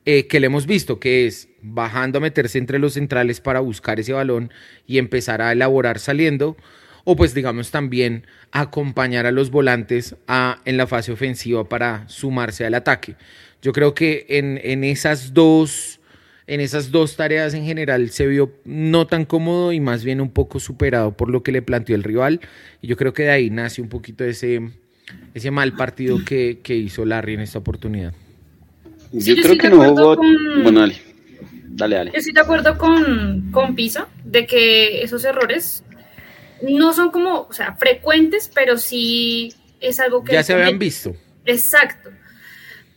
eh, 0.05 0.26
que 0.26 0.39
le 0.39 0.47
hemos 0.47 0.65
visto, 0.65 0.99
que 0.99 1.28
es 1.28 1.49
bajando 1.61 2.17
a 2.17 2.22
meterse 2.22 2.57
entre 2.57 2.80
los 2.80 2.93
centrales 2.93 3.41
para 3.41 3.59
buscar 3.59 3.99
ese 3.99 4.13
balón 4.13 4.51
y 4.88 4.97
empezar 4.97 5.41
a 5.41 5.51
elaborar 5.51 5.99
saliendo, 5.99 6.57
o 7.12 7.16
pues 7.16 7.34
digamos 7.34 7.72
también 7.72 8.28
acompañar 8.51 9.26
a 9.26 9.32
los 9.32 9.49
volantes 9.49 10.16
a, 10.28 10.62
en 10.66 10.78
la 10.78 10.86
fase 10.86 11.12
ofensiva 11.12 11.68
para 11.68 12.07
sumarse 12.07 12.68
al 12.68 12.76
ataque. 12.76 13.16
Yo 13.64 13.74
creo 13.74 13.95
que 13.95 14.28
en, 14.30 14.62
en 14.64 14.84
esas 14.84 15.34
dos 15.34 15.99
en 16.45 16.60
esas 16.60 16.91
dos 16.91 17.16
tareas 17.16 17.55
en 17.55 17.66
general 17.66 18.12
se 18.12 18.28
vio 18.28 18.51
no 18.64 19.07
tan 19.07 19.26
cómodo 19.26 19.74
y 19.74 19.80
más 19.80 20.03
bien 20.03 20.22
un 20.22 20.30
poco 20.30 20.60
superado 20.60 21.18
por 21.18 21.32
lo 21.32 21.41
que 21.41 21.51
le 21.51 21.64
planteó 21.64 21.95
el 21.95 22.03
rival. 22.03 22.41
Y 22.80 22.86
yo 22.86 22.95
creo 22.95 23.12
que 23.12 23.24
de 23.24 23.32
ahí 23.32 23.49
nace 23.49 23.82
un 23.82 23.89
poquito 23.89 24.24
ese, 24.24 24.70
ese 25.34 25.49
mal 25.49 25.74
partido 25.74 26.20
que, 26.24 26.60
hizo 26.68 27.05
Larry 27.05 27.34
en 27.34 27.39
esta 27.39 27.57
oportunidad. 27.57 28.14
yo, 29.12 29.36
creo 29.41 29.57
que 29.57 29.70
no 29.70 29.93
hubo. 29.93 30.16
Bueno, 30.62 30.82
dale. 30.82 31.01
Dale, 31.70 31.95
dale. 31.95 32.12
Yo 32.12 32.18
estoy 32.20 32.34
de 32.34 32.41
acuerdo 32.41 32.78
con, 32.78 33.49
con 33.51 33.74
Pisa 33.74 34.07
de 34.24 34.45
que 34.45 35.01
esos 35.01 35.26
errores 35.26 35.84
no 36.62 36.93
son 36.93 37.12
como, 37.12 37.41
o 37.41 37.53
sea, 37.53 37.76
frecuentes, 37.76 38.49
pero 38.53 38.78
sí 38.78 39.53
es 39.80 39.99
algo 39.99 40.24
que. 40.24 40.34
Ya 40.34 40.43
se 40.43 40.53
habían 40.53 40.80
visto. 40.80 41.16
Exacto. 41.45 42.10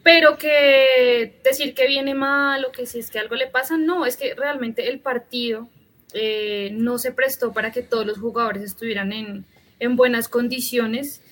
Pero 0.03 0.37
que 0.37 1.41
decir 1.45 1.75
que 1.75 1.87
viene 1.87 2.15
mal 2.15 2.65
o 2.65 2.73
que 2.73 2.87
si 2.87 2.99
es 2.99 3.11
que 3.11 3.21
algo 3.21 3.37
le 3.37 3.47
pasa, 3.47 3.77
no, 3.77 4.05
es 4.05 4.17
que 4.17 4.35
realmente 4.35 4.89
el 4.89 4.99
partido 4.99 5.69
eh, 6.13 6.71
no 6.73 6.99
se 6.99 7.13
prestó 7.13 7.53
para 7.53 7.71
que 7.71 7.83
todos 7.83 8.05
los 8.05 8.19
jugadores 8.19 8.65
estuvieran 8.65 9.13
en, 9.13 9.45
en 9.79 9.97
buenas 9.97 10.29
condiciones 10.29 11.23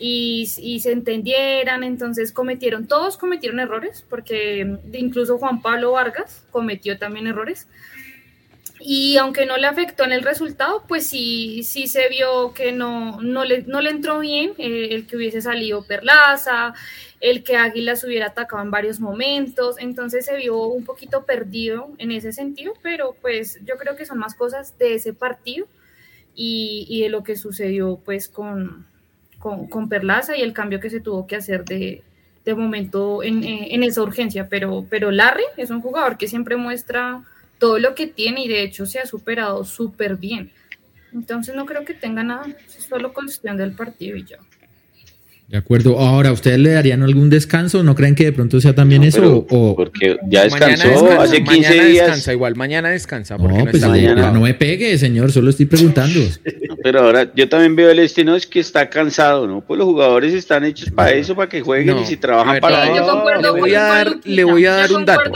y, 0.00 0.80
se 0.80 0.92
entendieran, 0.92 1.82
entonces 1.82 2.32
cometieron, 2.32 2.86
todos 2.86 3.16
cometieron 3.16 3.60
errores, 3.60 4.04
porque 4.08 4.78
incluso 4.92 5.38
Juan 5.38 5.60
Pablo 5.60 5.92
Vargas 5.92 6.44
cometió 6.50 6.98
también 6.98 7.26
errores. 7.26 7.66
Y 8.80 9.16
aunque 9.16 9.44
no 9.44 9.56
le 9.56 9.66
afectó 9.66 10.04
en 10.04 10.12
el 10.12 10.22
resultado, 10.22 10.84
pues 10.86 11.06
sí, 11.06 11.62
sí 11.64 11.88
se 11.88 12.08
vio 12.08 12.52
que 12.52 12.72
no, 12.72 13.20
no, 13.20 13.44
le, 13.44 13.62
no 13.62 13.80
le 13.80 13.90
entró 13.90 14.20
bien 14.20 14.52
eh, 14.58 14.88
el 14.92 15.06
que 15.06 15.16
hubiese 15.16 15.42
salido 15.42 15.84
Perlaza, 15.84 16.74
el 17.20 17.42
que 17.42 17.56
Águilas 17.56 18.04
hubiera 18.04 18.26
atacado 18.26 18.62
en 18.62 18.70
varios 18.70 19.00
momentos, 19.00 19.76
entonces 19.78 20.26
se 20.26 20.36
vio 20.36 20.62
un 20.66 20.84
poquito 20.84 21.24
perdido 21.24 21.90
en 21.98 22.12
ese 22.12 22.32
sentido, 22.32 22.74
pero 22.82 23.16
pues 23.20 23.58
yo 23.64 23.76
creo 23.76 23.96
que 23.96 24.06
son 24.06 24.18
más 24.18 24.36
cosas 24.36 24.78
de 24.78 24.94
ese 24.94 25.12
partido 25.12 25.66
y, 26.34 26.86
y 26.88 27.02
de 27.02 27.08
lo 27.08 27.24
que 27.24 27.34
sucedió 27.34 28.00
pues 28.04 28.28
con, 28.28 28.86
con, 29.38 29.88
Perlaza 29.88 30.36
y 30.36 30.42
el 30.42 30.52
cambio 30.52 30.80
que 30.80 30.90
se 30.90 31.00
tuvo 31.00 31.26
que 31.26 31.36
hacer 31.36 31.64
de, 31.64 32.04
momento 32.56 33.22
en, 33.22 33.44
en, 33.44 33.82
esa 33.82 34.02
urgencia. 34.02 34.48
Pero, 34.48 34.86
pero 34.88 35.10
Larry 35.10 35.44
es 35.58 35.68
un 35.70 35.82
jugador 35.82 36.16
que 36.16 36.28
siempre 36.28 36.56
muestra 36.56 37.22
todo 37.58 37.78
lo 37.78 37.94
que 37.94 38.06
tiene 38.06 38.44
y 38.44 38.48
de 38.48 38.62
hecho 38.62 38.86
se 38.86 38.98
ha 38.98 39.06
superado 39.06 39.64
súper 39.64 40.16
bien. 40.16 40.50
Entonces 41.12 41.54
no 41.54 41.66
creo 41.66 41.84
que 41.84 41.94
tenga 41.94 42.22
nada, 42.22 42.46
es 42.66 42.84
solo 42.84 43.12
cuestión 43.12 43.56
del 43.56 43.72
partido 43.72 44.16
y 44.16 44.24
ya. 44.24 44.38
De 45.48 45.56
acuerdo. 45.56 45.98
Ahora, 45.98 46.30
¿ustedes 46.30 46.58
le 46.58 46.72
darían 46.72 47.02
algún 47.02 47.30
descanso? 47.30 47.82
¿No 47.82 47.94
creen 47.94 48.14
que 48.14 48.26
de 48.26 48.32
pronto 48.32 48.60
sea 48.60 48.74
también 48.74 49.02
eso? 49.02 49.46
O... 49.48 49.74
Porque 49.74 50.18
ya 50.28 50.44
descansó 50.44 51.10
hace 51.18 51.42
15 51.42 51.46
mañana 51.46 51.84
días. 51.84 52.06
Descansa, 52.06 52.32
igual 52.34 52.54
mañana 52.54 52.90
descansa. 52.90 53.38
no, 53.38 53.64
pues 53.64 53.80
no 53.80 54.40
me 54.40 54.52
pegue, 54.52 54.98
señor, 54.98 55.32
solo 55.32 55.48
estoy 55.48 55.64
preguntando. 55.64 56.20
pero 56.82 57.00
ahora 57.00 57.32
yo 57.34 57.48
también 57.48 57.74
veo 57.76 57.90
el 57.90 57.96
destino 57.96 58.36
es 58.36 58.46
que 58.46 58.60
está 58.60 58.90
cansado, 58.90 59.46
¿no? 59.46 59.62
Pues 59.62 59.78
los 59.78 59.86
jugadores 59.86 60.34
están 60.34 60.64
hechos 60.64 60.90
para 60.90 61.12
eso, 61.12 61.34
para 61.34 61.48
que 61.48 61.62
jueguen 61.62 61.96
y 61.96 62.04
si 62.04 62.18
trabajan 62.18 62.60
para 62.60 62.94
eso. 62.94 63.24
le 63.40 63.50
voy 63.50 63.74
a 63.74 63.82
dar, 63.82 64.16
le 64.24 64.44
voy 64.44 64.66
a 64.66 64.72
dar 64.72 64.92
un 64.92 65.06
dato. 65.06 65.32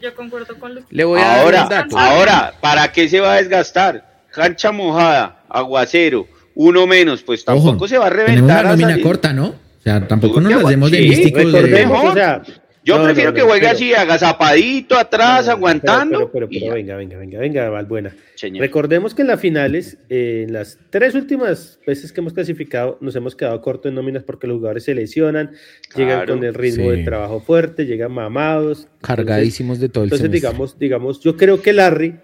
Yo 0.00 0.14
concuerdo 0.14 0.56
con 0.58 0.74
Luqui. 0.74 0.94
Le 0.94 1.04
voy 1.04 1.20
a 1.20 1.24
dar 1.24 1.38
Ahora, 1.40 1.62
un 1.64 1.68
dato. 1.68 1.98
ahora, 1.98 2.54
¿para 2.60 2.92
qué 2.92 3.08
se 3.08 3.20
va 3.20 3.34
a 3.34 3.36
desgastar? 3.36 4.24
Cancha 4.32 4.70
mojada, 4.70 5.42
aguacero, 5.48 6.26
uno 6.54 6.86
menos, 6.86 7.22
pues 7.22 7.44
tampoco 7.44 7.70
Ojo, 7.76 7.88
se 7.88 7.98
va 7.98 8.06
a 8.06 8.10
tenemos 8.10 8.28
reventar. 8.34 8.64
una 8.64 8.72
a 8.72 8.76
nómina 8.76 9.02
corta, 9.02 9.32
¿no? 9.32 9.46
O 9.46 9.82
sea, 9.82 10.06
tampoco 10.06 10.40
nos 10.40 10.68
demos 10.68 10.90
de 10.90 11.00
místicos. 11.00 11.52
de- 11.52 11.86
o 11.86 12.12
sea, 12.14 12.42
Yo 12.88 12.98
no, 12.98 13.04
prefiero 13.04 13.30
no, 13.30 13.34
que 13.36 13.42
juegue 13.42 13.60
pero- 13.60 13.72
así, 13.72 13.92
agazapadito, 13.94 14.96
atrás, 14.98 15.40
No, 15.46 15.52
no, 15.52 15.56
aguantando. 15.58 16.30
Pero, 16.32 16.48
pero, 16.48 16.72
venga, 16.74 16.96
venga, 16.96 17.16
venga, 17.18 17.38
venga, 17.38 17.68
Valbuena. 17.70 18.14
Señor. 18.34 18.60
Recordemos 18.62 19.14
que 19.14 19.22
en 19.22 19.28
las 19.28 19.40
finales, 19.40 19.98
eh, 20.08 20.44
en 20.46 20.52
las 20.52 20.78
tres 20.90 21.14
últimas 21.14 21.78
veces 21.86 22.12
que 22.12 22.20
hemos 22.20 22.32
clasificado, 22.32 22.96
nos 23.00 23.14
hemos 23.16 23.34
quedado 23.36 23.60
cortos 23.60 23.90
en 23.90 23.94
nóminas 23.96 24.22
porque 24.22 24.46
los 24.46 24.56
jugadores 24.56 24.84
se 24.84 24.94
lesionan, 24.94 25.50
llegan 25.96 26.26
con 26.26 26.42
el 26.44 26.54
ritmo 26.54 26.90
Sí. 26.90 26.96
de 26.98 27.04
trabajo 27.04 27.40
fuerte, 27.40 27.84
llegan 27.86 28.12
mamados. 28.12 28.78
Entonces- 28.84 29.00
Cargadísimos 29.02 29.80
de 29.80 29.88
todo 29.88 30.04
el 30.04 30.08
Entonces, 30.08 30.24
semestre. 30.26 30.48
digamos, 30.48 30.78
digamos, 30.78 31.20
yo 31.20 31.36
creo 31.36 31.60
que 31.60 31.72
Larry, 31.72 32.14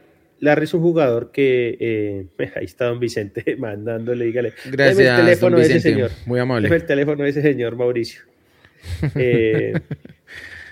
Larry 0.40 0.64
es 0.64 0.74
un 0.74 0.82
jugador 0.82 1.30
que, 1.32 1.76
eh, 1.80 2.26
ahí 2.56 2.64
está 2.64 2.86
don 2.86 3.00
Vicente 3.00 3.56
mandándole, 3.58 4.24
dígale, 4.26 4.52
"Deme 4.64 4.76
Gracias, 4.76 4.98
el 5.18 5.24
teléfono 5.24 5.50
don 5.56 5.60
de 5.60 5.64
ese 5.66 5.74
Vicente. 5.74 5.94
señor. 5.94 6.10
Muy 6.26 6.38
amable. 6.40 6.68
Deme 6.68 6.76
el 6.76 6.86
teléfono 6.86 7.22
de 7.24 7.30
ese 7.30 7.42
señor 7.42 7.76
Mauricio. 7.76 8.22
Eh, 9.14 9.72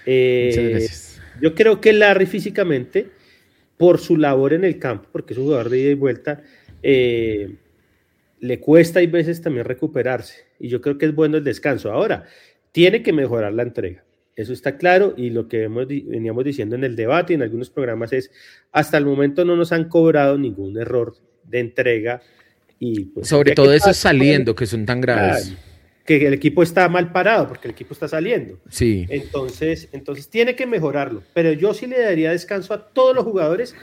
eh, 0.07 0.51
Muchas 0.51 0.71
gracias. 0.71 1.23
yo 1.41 1.55
creo 1.55 1.81
que 1.81 1.93
Larry 1.93 2.27
físicamente, 2.27 3.09
por 3.77 3.99
su 3.99 4.17
labor 4.17 4.53
en 4.53 4.65
el 4.65 4.79
campo, 4.79 5.09
porque 5.13 5.35
es 5.35 5.39
un 5.39 5.47
jugador 5.47 5.71
de 5.71 5.79
ida 5.79 5.91
y 5.91 5.95
vuelta, 5.95 6.43
eh, 6.83 7.57
le 8.41 8.61
cuesta 8.61 9.03
y 9.03 9.07
veces 9.07 9.41
también 9.41 9.65
recuperarse. 9.65 10.47
Y 10.59 10.69
yo 10.69 10.81
creo 10.81 10.99
que 10.99 11.07
es 11.07 11.15
bueno 11.15 11.37
el 11.37 11.45
descanso. 11.45 11.93
Ahora, 11.93 12.25
tiene 12.73 13.03
que 13.03 13.13
mejorar 13.13 13.53
la 13.53 13.63
entrega. 13.63 14.05
Eso 14.35 14.53
está 14.53 14.79
claro 14.79 15.15
y 15.17 15.31
lo 15.31 15.47
que 15.47 15.65
hemos, 15.65 15.87
veníamos 15.87 16.45
diciendo 16.45 16.75
en 16.75 16.85
el 16.85 16.97
debate 16.97 17.33
y 17.33 17.37
en 17.37 17.43
algunos 17.43 17.71
programas 17.71 18.13
es, 18.13 18.31
hasta 18.73 18.97
el 18.97 19.05
momento 19.05 19.45
no 19.45 19.57
nos 19.57 19.73
han 19.73 19.89
cobrado 19.89 20.39
ningún 20.39 20.79
error 20.79 21.15
de 21.45 21.61
entrega. 21.61 22.23
Y 22.79 23.05
pues, 23.07 23.29
Sobre 23.29 23.53
todo 23.53 23.73
esos 23.73 23.97
saliendo, 23.97 24.55
que 24.55 24.67
son 24.67 24.87
tan 24.87 25.01
graves. 25.01 25.49
claro, 25.49 25.72
que 26.05 26.27
el 26.27 26.35
equipo 26.35 26.63
está 26.63 26.89
mal 26.89 27.13
parado 27.13 27.49
porque 27.49 27.69
el 27.69 27.73
equipo 27.73 27.95
está 27.95 28.09
saliendo. 28.09 28.59
Sí. 28.69 29.07
Entonces, 29.09 29.89
entonces 29.93 30.29
tiene 30.29 30.57
que 30.57 30.67
mejorarlo. 30.67 31.23
Pero 31.35 31.53
yo 31.53 31.75
sí 31.75 31.87
le 31.87 32.01
daría 32.01 32.31
descanso 32.31 32.75
a 32.75 32.89
todos 32.89 33.15
los 33.15 33.25
jugadores 33.25 33.75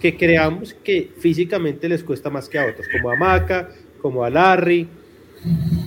que 0.00 0.16
creamos 0.16 0.74
que 0.74 1.10
físicamente 1.18 1.88
les 1.88 2.04
cuesta 2.04 2.30
más 2.30 2.48
que 2.48 2.58
a 2.58 2.66
otros, 2.66 2.86
como 2.88 3.10
a 3.10 3.16
Maca, 3.16 3.70
como 4.00 4.24
a 4.24 4.30
Larry, 4.30 4.86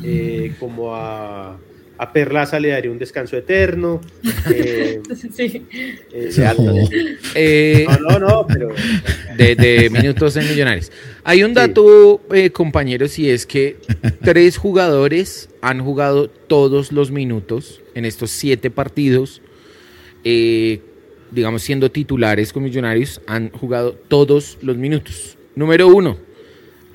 eh, 0.04 0.54
como 0.60 0.96
a, 0.96 1.58
a 1.98 2.14
Perlaza 2.14 2.60
le 2.60 2.70
daría 2.70 2.92
un 2.92 3.00
descanso 3.00 3.36
eterno. 3.38 4.02
eh, 4.54 5.02
Sí. 5.34 5.66
eh, 6.14 6.54
No. 6.58 6.74
Eh, 7.36 7.86
no, 7.88 7.98
no, 8.12 8.20
no, 8.20 8.48
pero 8.48 8.70
de, 9.36 9.56
de 9.56 9.90
minutos 9.90 10.36
en 10.38 10.48
Millonarios. 10.48 10.92
Hay 11.24 11.44
un 11.44 11.54
dato, 11.54 12.22
eh, 12.34 12.50
compañeros, 12.52 13.18
y 13.20 13.30
es 13.30 13.46
que 13.46 13.78
tres 14.24 14.58
jugadores 14.58 15.50
han 15.62 15.84
jugado 15.84 16.30
todos 16.30 16.92
los 16.92 17.12
minutos 17.12 17.82
en 17.96 18.06
estos 18.06 18.32
siete 18.32 18.70
partidos. 18.72 19.42
eh, 20.24 20.82
digamos, 21.32 21.62
siendo 21.62 21.92
titulares 21.92 22.54
con 22.54 22.64
Millonarios, 22.64 23.20
han 23.28 23.50
jugado 23.50 23.92
todos 24.08 24.58
los 24.62 24.78
minutos. 24.78 25.38
Número 25.56 25.88
uno, 25.90 26.18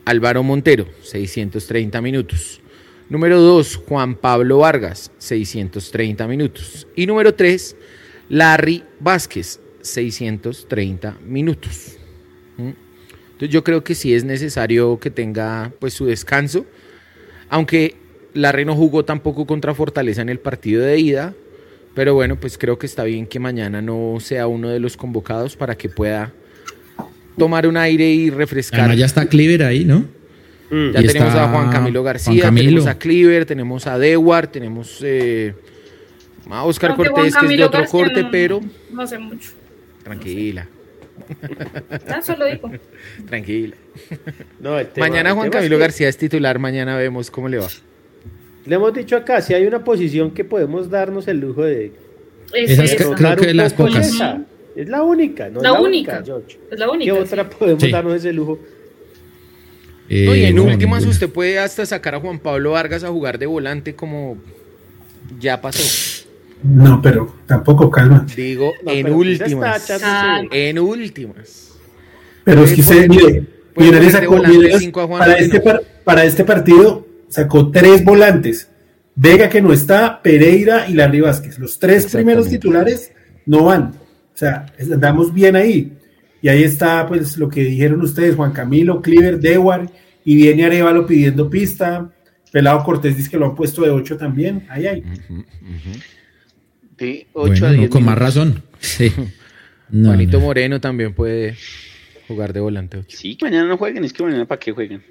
Álvaro 0.07 0.43
Montero, 0.43 0.87
630 1.03 2.01
minutos. 2.01 2.62
Número 3.09 3.41
dos, 3.41 3.77
Juan 3.77 4.15
Pablo 4.15 4.59
Vargas, 4.59 5.11
630 5.19 6.27
minutos. 6.27 6.87
Y 6.97 7.07
número 7.07 7.35
tres, 7.35 7.77
Larry 8.29 8.83
Vázquez, 9.01 9.61
630 9.83 11.19
minutos. 11.27 11.97
¿Mm? 12.57 12.71
Entonces 13.33 13.51
yo 13.51 13.65
creo 13.65 13.85
que 13.85 13.95
sí 13.95 14.15
es 14.15 14.25
necesario 14.25 14.99
que 14.99 15.11
tenga 15.11 15.73
pues 15.79 15.95
su 15.95 16.07
descanso, 16.07 16.65
aunque 17.49 17.97
Larry 18.35 18.65
no 18.65 18.75
jugó 18.75 19.05
tampoco 19.05 19.47
contra 19.47 19.75
Fortaleza 19.75 20.23
en 20.23 20.29
el 20.29 20.39
partido 20.39 20.83
de 20.83 20.99
ida, 20.99 21.35
pero 21.95 22.15
bueno, 22.15 22.37
pues 22.37 22.57
creo 22.57 22.79
que 22.79 22.87
está 22.87 23.05
bien 23.05 23.27
que 23.27 23.39
mañana 23.39 23.83
no 23.83 24.19
sea 24.21 24.47
uno 24.47 24.71
de 24.71 24.81
los 24.81 24.97
convocados 24.97 25.57
para 25.57 25.77
que 25.77 25.89
pueda 25.89 26.33
tomar 27.37 27.67
un 27.67 27.77
aire 27.77 28.11
y 28.11 28.31
refrescar. 28.31 28.81
Además 28.81 28.99
ya 28.99 29.07
está 29.07 29.27
Cleaver 29.27 29.65
ahí, 29.65 29.85
¿no? 29.85 30.07
Mm, 30.73 30.91
Ya 30.93 31.01
Y 31.01 31.07
tenemos 31.07 31.35
a 31.35 31.49
Juan 31.49 31.71
Camilo 31.71 32.01
Juan 32.01 32.13
García, 32.15 32.43
Camilo. 32.43 32.67
tenemos 32.67 32.87
a 32.89 32.99
Cleaver, 32.99 33.47
tenemos 33.47 33.87
a 33.87 33.99
Dewar, 33.99 34.47
tenemos 34.49 34.99
eh, 35.05 35.55
a 36.51 36.65
Oscar 36.65 36.91
Aunque 36.91 37.09
Cortés, 37.11 37.37
que 37.37 37.47
es 37.47 37.59
de 37.59 37.65
otro 37.65 37.81
García 37.81 38.01
corte, 38.01 38.23
no- 38.25 38.31
pero 38.33 38.61
No 38.91 39.07
sé 39.07 39.19
mucho. 39.19 39.51
tranquila, 40.03 40.67
Ah, 42.09 42.21
solo 42.23 42.47
digo. 42.47 42.71
tranquila. 43.29 43.77
no, 44.61 44.79
el 44.79 44.87
tema- 44.89 45.09
Mañana 45.09 45.29
el 45.31 45.35
Juan 45.37 45.47
es 45.49 45.53
Camilo 45.53 45.77
que- 45.77 45.81
García 45.81 46.09
es 46.09 46.17
titular, 46.17 46.59
mañana 46.59 46.97
vemos 46.97 47.31
cómo 47.31 47.49
le 47.49 47.59
va. 47.59 47.69
Le 48.65 48.75
hemos 48.77 48.95
dicho 48.95 49.17
acá, 49.17 49.41
si 49.41 49.55
hay 49.55 49.67
una 49.67 49.83
posición 49.85 50.31
que 50.31 50.45
podemos 50.45 50.89
darnos 50.89 51.27
el 51.29 51.39
lujo 51.41 51.63
de 51.65 51.93
Es 52.55 52.71
Esas 52.73 52.93
esa. 52.93 53.15
creo- 53.15 53.37
que 53.37 53.55
las 53.55 53.73
pocas. 53.75 54.13
Es 54.75 54.89
la 54.89 55.03
única, 55.03 55.49
no 55.51 55.61
La 55.61 55.69
es 55.69 55.75
la 55.75 55.81
única. 55.81 56.13
única, 56.13 56.25
George. 56.25 56.59
Es 56.71 56.79
la 56.79 56.87
¿Qué 56.87 56.91
única. 56.93 57.15
otra 57.15 57.49
podemos 57.51 57.83
Sí. 57.83 57.91
darnos 57.91 58.15
ese 58.15 58.33
lujo? 58.33 58.59
Eh, 60.09 60.25
No, 60.27 60.35
y 60.35 60.45
en 60.45 60.57
no, 60.57 60.65
últimas 60.65 61.01
ninguna. 61.01 61.11
usted 61.13 61.31
puede 61.31 61.59
hasta 61.59 61.87
sacar 61.87 62.15
a 62.17 62.21
Juan 62.21 62.39
Pablo 62.39 62.73
Vargas 62.73 63.05
a 63.05 63.09
jugar 63.09 63.39
de 63.39 63.47
volante 63.47 63.95
como 63.95 64.37
ya 65.41 65.61
pasó. 65.61 65.83
No, 66.63 67.01
pero 67.03 67.35
tampoco 67.47 67.91
calma. 67.91 68.27
Digo, 68.37 68.73
No, 68.85 68.93
en 68.93 69.13
últimas. 69.13 69.91
está 69.91 70.43
En 70.51 70.79
últimas. 70.79 71.73
Pero 72.45 72.65
es 72.65 72.73
que 72.73 72.81
usted, 72.83 73.07
poner- 73.09 73.47
mire, 73.77 74.93
para, 75.09 75.35
este 75.35 75.61
par- 75.61 75.83
para 76.05 76.25
este 76.25 76.45
partido 76.45 77.07
sacó 77.29 77.71
tres 77.71 78.05
volantes. 78.05 78.69
Vega 79.15 79.49
que 79.49 79.61
no 79.63 79.73
está, 79.73 80.23
Pereira 80.23 80.89
y 80.89 80.95
Larry 80.95 81.21
Vázquez. 81.21 81.59
Los 81.59 81.79
tres 81.79 82.07
primeros 82.07 82.49
titulares 82.49 83.13
no 83.47 83.65
van. 83.65 83.93
O 84.35 84.37
sea, 84.39 84.67
andamos 84.81 85.33
bien 85.35 85.55
ahí. 85.57 85.93
Y 86.43 86.49
ahí 86.49 86.65
está 86.65 87.07
pues 87.07 87.39
lo 87.39 87.49
que 87.49 87.63
dijeron 87.63 88.03
ustedes, 88.03 88.35
Juan 88.35 88.53
Camilo, 88.53 89.01
Cleaver, 89.01 89.39
Dewar, 89.39 89.89
y 90.25 90.37
viene 90.37 90.65
Arevalo 90.65 91.07
pidiendo 91.07 91.49
pista. 91.49 92.11
Pelado 92.51 92.85
Cortés 92.85 93.17
dice 93.17 93.31
que 93.31 93.39
lo 93.39 93.47
han 93.47 93.55
puesto 93.55 93.83
de 93.83 93.91
8 93.91 94.19
también. 94.19 94.67
Ahí, 94.69 94.87
ahí. 94.87 95.03
Sí, 96.99 97.27
8 97.33 97.49
Bueno, 97.49 97.67
a 97.67 97.71
no, 97.71 97.79
10 97.79 97.91
con 97.91 98.05
más 98.05 98.19
razón. 98.19 98.63
Sí. 98.81 99.11
No, 99.95 100.09
Juanito 100.09 100.39
no. 100.39 100.47
Moreno 100.47 100.81
también 100.81 101.13
puede 101.13 101.55
jugar 102.27 102.55
de 102.55 102.61
volante. 102.61 103.05
Sí, 103.09 103.37
que 103.37 103.45
mañana 103.45 103.69
no 103.69 103.77
jueguen, 103.77 104.03
es 104.05 104.15
que 104.15 104.23
mañana 104.23 104.47
para 104.47 104.59
qué 104.59 104.73
jueguen. 104.73 105.03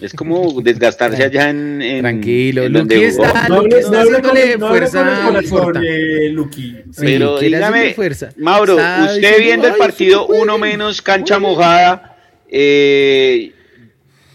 Es 0.00 0.12
como 0.12 0.60
desgastarse 0.60 1.24
allá 1.24 1.48
en. 1.48 1.80
en- 1.80 2.00
Tranquilo, 2.02 2.64
en 2.64 2.72
Luqui 2.74 2.78
donde 2.94 3.06
está- 3.06 3.48
No 3.48 3.62
Luqui 3.62 3.66
hable- 3.74 3.78
está 3.78 3.90
no 3.90 3.98
haciéndole 4.00 4.58
no 4.58 4.68
fuerza 4.68 5.26
al 5.28 5.44
Forta. 5.46 5.80
eh, 5.82 6.28
Luqui. 6.30 6.76
Sí, 6.92 7.00
Pero 7.00 7.38
dígame, 7.40 7.94
fuerza. 7.94 8.30
Mauro, 8.36 8.74
Está 8.74 9.04
usted 9.04 9.14
diciendo, 9.16 9.38
viendo 9.44 9.66
el 9.68 9.72
"Ay, 9.72 9.78
partido 9.78 10.20
sí 10.20 10.26
puede". 10.26 10.42
uno 10.42 10.58
menos, 10.58 11.00
cancha 11.00 11.38
mojada, 11.38 12.18
eh, 12.48 13.52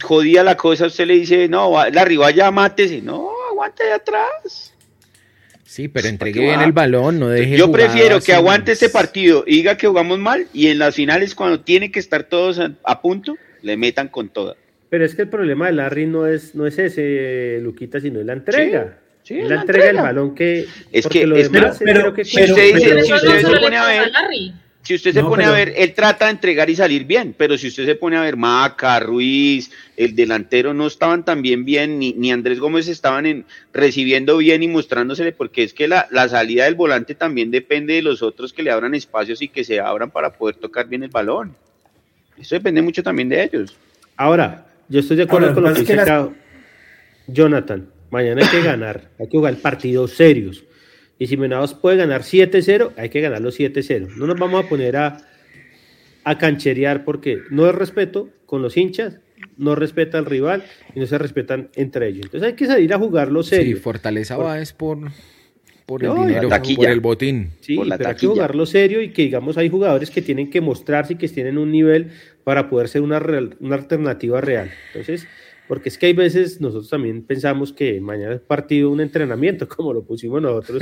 jodía 0.01 0.43
la 0.43 0.57
cosa, 0.57 0.88
usted 0.88 1.05
le 1.05 1.14
dice, 1.14 1.47
no, 1.47 1.72
Larry, 1.91 2.18
vaya, 2.18 2.49
mátese. 2.49 3.01
No, 3.01 3.30
aguante 3.51 3.84
de 3.84 3.91
atrás. 3.93 4.74
Sí, 5.64 5.88
pero 5.88 6.07
entregue 6.07 6.41
bien 6.41 6.59
el 6.62 6.72
balón, 6.74 7.20
no 7.20 7.30
deje 7.30 7.55
Yo 7.55 7.72
prefiero 7.72 8.20
que 8.20 8.34
aguante 8.34 8.74
este 8.74 8.89
partido 8.89 9.43
y 9.47 9.57
diga 9.57 9.78
que 9.78 9.88
jugamos 9.88 10.18
mal 10.20 10.47
y 10.53 10.68
en 10.68 10.80
las 10.80 10.95
finales, 10.95 11.34
cuando 11.36 11.62
tiene 11.62 11.91
que 11.91 11.99
estar 11.99 12.24
todos 12.24 12.59
a, 12.59 12.72
a 12.84 12.99
punto, 13.01 13.38
le 13.62 13.78
metan 13.78 14.07
con 14.09 14.28
toda. 14.28 14.55
Pero 14.91 15.05
es 15.05 15.15
que 15.15 15.21
el 15.21 15.29
problema 15.29 15.67
de 15.67 15.71
Larry 15.71 16.05
no 16.05 16.27
es, 16.27 16.53
no 16.53 16.67
es 16.67 16.77
ese, 16.77 17.59
Luquita, 17.61 18.01
sino 18.01 18.19
es 18.19 18.25
la 18.25 18.33
entrega. 18.33 18.97
Sí, 19.23 19.35
sí, 19.35 19.39
es 19.39 19.47
la 19.47 19.55
la 19.55 19.61
entrega 19.61 19.85
del 19.85 19.95
entrega. 19.95 20.01
balón 20.09 20.35
que. 20.35 20.65
Es 20.91 21.07
que- 21.07 21.25
lo 21.25 21.37
es- 21.37 21.49
demás 21.49 21.79
pero- 21.81 22.13
que 22.13 22.25
si 22.25 22.43
usted 22.43 22.75
dice, 22.75 23.01
si 23.03 23.07
se 23.17 23.57
pone 23.61 23.77
a 23.77 23.85
ver, 23.87 24.11
si 24.83 24.95
usted 24.95 25.13
se 25.13 25.21
No, 25.21 25.29
pone 25.29 25.45
a 25.45 25.51
ver, 25.51 25.73
él 25.77 25.93
trata 25.93 26.25
de 26.25 26.31
entregar 26.31 26.69
y 26.69 26.75
salir 26.75 27.05
bien, 27.05 27.33
pero 27.37 27.57
si 27.57 27.67
usted 27.69 27.85
se 27.85 27.95
pone 27.95 28.17
a 28.17 28.21
ver 28.21 28.35
Maca, 28.35 28.99
Ruiz, 28.99 29.71
el 29.95 30.13
delantero 30.13 30.73
no 30.73 30.87
estaban 30.87 31.23
tan 31.23 31.41
bien 31.41 31.63
bien, 31.63 31.97
ni, 31.97 32.11
ni 32.11 32.33
Andrés 32.33 32.59
Gómez 32.59 32.89
estaban 32.89 33.25
en, 33.25 33.45
recibiendo 33.71 34.35
bien 34.39 34.61
y 34.61 34.67
mostrándosele, 34.67 35.31
porque 35.31 35.63
es 35.63 35.73
que 35.73 35.87
la, 35.87 36.09
la 36.11 36.27
salida 36.27 36.65
del 36.65 36.75
volante 36.75 37.15
también 37.15 37.49
depende 37.49 37.93
de 37.93 38.01
los 38.01 38.21
otros 38.21 38.51
que 38.51 38.63
le 38.63 38.71
abran 38.71 38.93
espacios 38.93 39.41
y 39.41 39.47
que 39.47 39.63
se 39.63 39.79
abran 39.79 40.11
para 40.11 40.33
poder 40.33 40.55
tocar 40.57 40.89
bien 40.89 41.03
el 41.03 41.09
balón. 41.11 41.55
Eso 42.37 42.55
depende 42.55 42.81
mucho 42.81 43.01
también 43.03 43.29
de 43.29 43.41
ellos. 43.43 43.77
Ahora, 44.17 44.65
yo 44.91 44.99
estoy 44.99 45.17
de 45.17 45.23
acuerdo 45.23 45.53
con 45.53 45.63
lo 45.63 45.69
lo 45.69 45.75
que 45.75 45.81
dice 45.81 45.93
acá 45.99 46.29
Jonathan. 47.27 47.89
Mañana 48.11 48.41
hay 48.43 48.49
que 48.49 48.61
ganar, 48.65 49.09
hay 49.19 49.27
que 49.27 49.37
jugar 49.37 49.55
partidos 49.57 50.11
serios. 50.11 50.65
Y 51.17 51.27
si 51.27 51.37
Menados 51.37 51.73
puede 51.73 51.97
ganar 51.97 52.21
7-0, 52.23 52.91
hay 52.97 53.09
que 53.09 53.21
ganar 53.21 53.41
los 53.41 53.59
7-0. 53.59 54.15
No 54.17 54.27
nos 54.27 54.39
vamos 54.39 54.65
a 54.65 54.67
poner 54.69 54.97
a, 54.97 55.17
a 56.23 56.37
cancherear 56.37 57.05
porque 57.05 57.39
no 57.51 57.67
es 57.69 57.75
respeto 57.75 58.29
con 58.45 58.61
los 58.61 58.75
hinchas, 58.75 59.19
no 59.57 59.75
respeta 59.75 60.17
al 60.17 60.25
rival 60.25 60.63
y 60.95 60.99
no 60.99 61.05
se 61.05 61.17
respetan 61.17 61.69
entre 61.75 62.07
ellos. 62.07 62.25
Entonces 62.25 62.49
hay 62.49 62.55
que 62.55 62.65
salir 62.65 62.93
a 62.93 62.97
jugarlo 62.97 63.43
Sí, 63.43 63.49
serio. 63.55 63.77
Fortaleza 63.77 64.35
va 64.37 64.59
es 64.59 64.73
por, 64.73 64.97
por 65.85 66.03
el 66.03 66.09
No, 66.09 66.25
dinero, 66.25 66.49
taquilla. 66.49 66.77
por 66.77 66.89
el 66.89 66.99
botín. 66.99 67.51
Sí, 67.61 67.75
por 67.75 67.87
la 67.87 67.97
pero 67.97 68.09
hay 68.09 68.15
que 68.15 68.27
taquilla. 68.27 68.33
jugarlo 68.33 68.65
serio 68.65 69.01
y 69.01 69.11
que 69.13 69.21
digamos 69.23 69.57
hay 69.57 69.69
jugadores 69.69 70.09
que 70.11 70.21
tienen 70.23 70.49
que 70.49 70.59
mostrarse 70.59 71.13
y 71.13 71.17
que 71.17 71.27
tienen 71.29 71.57
un 71.59 71.71
nivel 71.71 72.11
para 72.43 72.69
poder 72.69 72.87
ser 72.87 73.01
una, 73.01 73.19
real- 73.19 73.55
una 73.59 73.75
alternativa 73.75 74.41
real. 74.41 74.71
Entonces, 74.87 75.27
porque 75.67 75.89
es 75.89 75.97
que 75.97 76.07
hay 76.07 76.13
veces 76.13 76.59
nosotros 76.59 76.89
también 76.89 77.23
pensamos 77.23 77.71
que 77.71 78.01
mañana 78.01 78.35
es 78.35 78.41
partido 78.41 78.89
un 78.89 78.99
entrenamiento, 78.99 79.67
como 79.69 79.93
lo 79.93 80.03
pusimos 80.03 80.41
nosotros. 80.41 80.81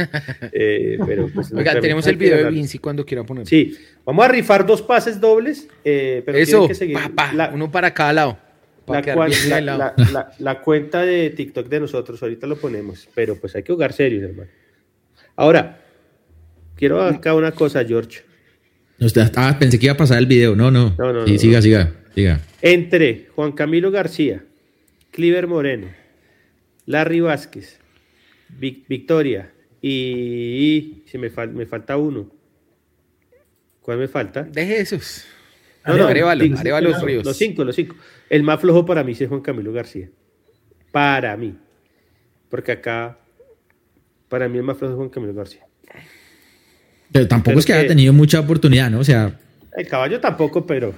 eh, 0.51 0.97
pero 1.05 1.29
pues, 1.33 1.51
Oiga, 1.53 1.79
tenemos 1.79 2.07
el 2.07 2.15
video 2.17 2.37
de. 2.45 2.49
Vinci 2.49 2.79
cuando 2.79 3.05
quiera 3.05 3.23
poner. 3.23 3.45
Sí, 3.45 3.77
vamos 4.05 4.25
a 4.25 4.27
rifar 4.29 4.65
dos 4.65 4.81
pases 4.81 5.19
dobles, 5.19 5.67
eh, 5.83 6.23
pero 6.25 6.37
Eso, 6.37 6.67
que 6.67 6.75
seguir 6.75 6.95
pa, 6.95 7.09
pa, 7.15 7.33
la, 7.33 7.49
uno 7.53 7.69
para 7.71 7.93
cada 7.93 8.13
lado. 8.13 8.37
la 8.87 9.01
quedar 9.03 9.15
cual- 9.17 9.29
bien 9.29 9.49
la- 9.49 9.57
helado. 9.59 9.79
la- 9.79 9.93
la- 10.11 10.31
la 10.39 10.61
cuenta 10.61 11.03
de 11.03 11.29
TikTok 11.29 11.67
de 11.67 11.79
nosotros, 11.81 12.23
ahorita 12.23 12.47
lo 12.47 12.55
ponemos, 12.55 13.07
pero 13.13 13.35
pues 13.35 13.55
hay 13.55 13.61
que 13.63 13.71
jugar 13.73 13.93
serios, 13.93 14.23
hermano. 14.23 14.49
Ahora, 15.35 15.81
quiero 16.75 17.01
acá 17.01 17.33
una 17.35 17.51
cosa, 17.51 17.83
George. 17.85 18.21
Ah, 19.35 19.57
pensé 19.59 19.79
que 19.79 19.85
iba 19.85 19.93
a 19.93 19.97
pasar 19.97 20.17
el 20.17 20.25
video. 20.25 20.55
No, 20.55 20.71
no. 20.71 20.95
No, 20.97 21.13
no, 21.13 21.25
sí, 21.25 21.33
no, 21.33 21.39
siga, 21.39 21.57
no. 21.57 21.61
siga, 21.61 21.93
siga. 22.13 22.41
Entre 22.61 23.27
Juan 23.35 23.53
Camilo 23.53 23.91
García, 23.91 24.43
Cliver 25.11 25.47
Moreno, 25.47 25.87
Larry 26.85 27.21
Vázquez, 27.21 27.79
Vic- 28.59 28.85
Victoria 28.89 29.51
y, 29.81 31.03
si 31.05 31.17
me, 31.17 31.31
fal- 31.31 31.51
me 31.53 31.65
falta 31.65 31.95
uno. 31.97 32.29
¿Cuál 33.81 33.99
me 33.99 34.07
falta? 34.07 34.43
Deje 34.43 34.81
esos. 34.81 35.25
No, 35.85 35.97
no, 35.97 36.07
Arevalo, 36.07 36.43
sí, 36.43 36.53
Arevalo 36.57 36.91
no, 36.91 37.05
Ríos. 37.05 37.25
Los 37.25 37.37
cinco, 37.37 37.63
los 37.63 37.75
cinco. 37.75 37.95
El 38.29 38.43
más 38.43 38.59
flojo 38.59 38.85
para 38.85 39.03
mí 39.03 39.13
es 39.17 39.27
Juan 39.27 39.41
Camilo 39.41 39.71
García. 39.71 40.09
Para 40.91 41.35
mí. 41.37 41.55
Porque 42.49 42.73
acá, 42.73 43.17
para 44.27 44.49
mí 44.49 44.57
el 44.57 44.63
más 44.63 44.77
flojo 44.77 44.93
es 44.93 44.97
Juan 44.97 45.09
Camilo 45.09 45.33
García. 45.33 45.65
Pero 47.11 47.27
tampoco 47.27 47.49
Pero 47.51 47.59
es 47.59 47.65
que 47.65 47.73
que- 47.73 47.79
haya 47.79 47.87
tenido 47.87 48.13
mucha 48.13 48.39
oportunidad, 48.39 48.89
¿no? 48.89 48.99
O 48.99 49.03
sea, 49.03 49.37
El 49.75 49.87
caballo 49.87 50.19
tampoco, 50.19 50.65
pero 50.65 50.93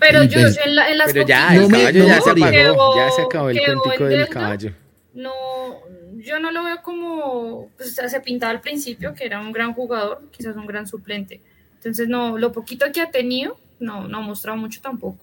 Pero 0.00 0.24
yo, 0.24 0.40
pues- 0.40 0.58
en, 0.64 0.74
la- 0.76 0.90
en 0.90 0.98
las 0.98 1.12
Pero 1.12 1.26
ya, 1.26 1.54
No 1.54 1.62
el 1.62 1.68
caballo 1.70 1.98
no 2.02 2.06
ya 2.08 2.20
se 2.20 2.30
apagó. 2.30 2.50
Quedó- 2.50 2.96
Ya 2.96 3.10
se 3.10 3.22
acabó 3.22 3.50
el 3.50 3.56
cuentico 3.58 3.92
en 4.04 4.08
del 4.08 4.18
Delta. 4.18 4.32
caballo. 4.32 4.72
no, 5.14 5.32
yo 6.18 6.38
no 6.40 6.50
lo 6.52 6.62
veo 6.64 6.82
como, 6.82 7.68
pues, 7.76 7.90
o 7.90 7.94
sea, 7.94 8.08
se 8.08 8.20
pintaba 8.20 8.52
al 8.52 8.60
principio 8.60 9.12
que 9.14 9.24
era 9.26 9.40
un 9.40 9.52
gran 9.52 9.74
jugador, 9.74 10.22
quizás 10.30 10.56
un 10.56 10.66
gran 10.66 10.86
suplente. 10.86 11.40
Entonces, 11.76 12.08
no, 12.08 12.38
lo 12.38 12.52
poquito 12.52 12.86
que 12.92 13.00
ha 13.00 13.10
tenido, 13.10 13.58
no, 13.80 14.06
no 14.08 14.18
ha 14.18 14.20
mostrado 14.20 14.56
mucho 14.56 14.80
tampoco. 14.80 15.18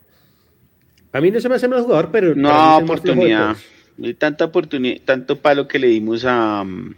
a 1.11 1.21
mí 1.21 1.32
no 1.32 1.39
se 1.39 1.49
me 1.49 1.55
hace 1.55 1.67
mal 1.67 1.82
jugador, 1.82 2.09
pero 2.11 2.36
No, 2.36 2.77
oportunidad. 2.77 3.53
todos. 3.53 3.63
Y 3.97 4.13
tanta 4.13 4.45
oportunidad, 4.45 5.01
tanto 5.05 5.38
palo 5.39 5.67
que 5.67 5.80
le 5.80 5.88
dimos 5.88 6.23
a, 6.25 6.63
mm, 6.63 6.95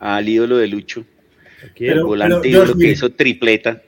al 0.00 0.28
ídolo 0.28 0.56
de 0.56 0.66
Lucho. 0.68 1.04
Aquí, 1.70 1.86
Pero- 1.86 2.00
el 2.00 2.04
volante 2.04 2.38
pero, 2.42 2.64
George, 2.64 2.78
que 2.84 2.90
hizo 2.92 3.10
tripleta. 3.10 3.82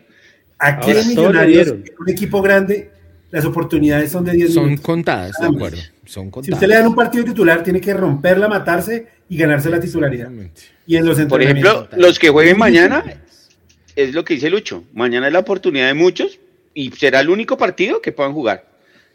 Aquí 0.58 0.90
Ahora, 0.90 1.00
en 1.02 1.08
Millonarios, 1.08 1.68
un 1.98 2.08
equipo 2.08 2.40
grande, 2.42 2.90
las 3.30 3.44
oportunidades 3.44 4.10
son 4.10 4.24
de 4.24 4.32
10 4.32 4.54
Son 4.54 4.64
minutos. 4.64 4.84
contadas, 4.86 5.32
de 5.40 5.46
acuerdo. 5.46 5.78
Son 6.06 6.26
Si 6.26 6.30
contadas. 6.30 6.54
usted 6.54 6.68
le 6.68 6.74
dan 6.76 6.86
un 6.86 6.94
partido 6.94 7.24
titular, 7.24 7.62
tiene 7.62 7.80
que 7.80 7.92
romperla, 7.92 8.48
matarse 8.48 9.06
y 9.28 9.36
ganarse 9.36 9.68
la 9.68 9.80
titularidad. 9.80 10.30
Y 10.86 10.96
en 10.96 11.04
los 11.04 11.20
Por 11.22 11.42
ejemplo, 11.42 11.88
los 11.96 12.18
que 12.18 12.28
jueguen 12.30 12.56
mañana, 12.58 13.04
es 13.96 14.14
lo 14.14 14.24
que 14.24 14.34
dice 14.34 14.48
Lucho. 14.50 14.84
Mañana 14.94 15.26
es 15.26 15.32
la 15.32 15.40
oportunidad 15.40 15.88
de 15.88 15.94
muchos 15.94 16.38
y 16.74 16.90
será 16.92 17.20
el 17.20 17.28
único 17.28 17.56
partido 17.58 18.00
que 18.00 18.12
puedan 18.12 18.32
jugar. 18.32 18.64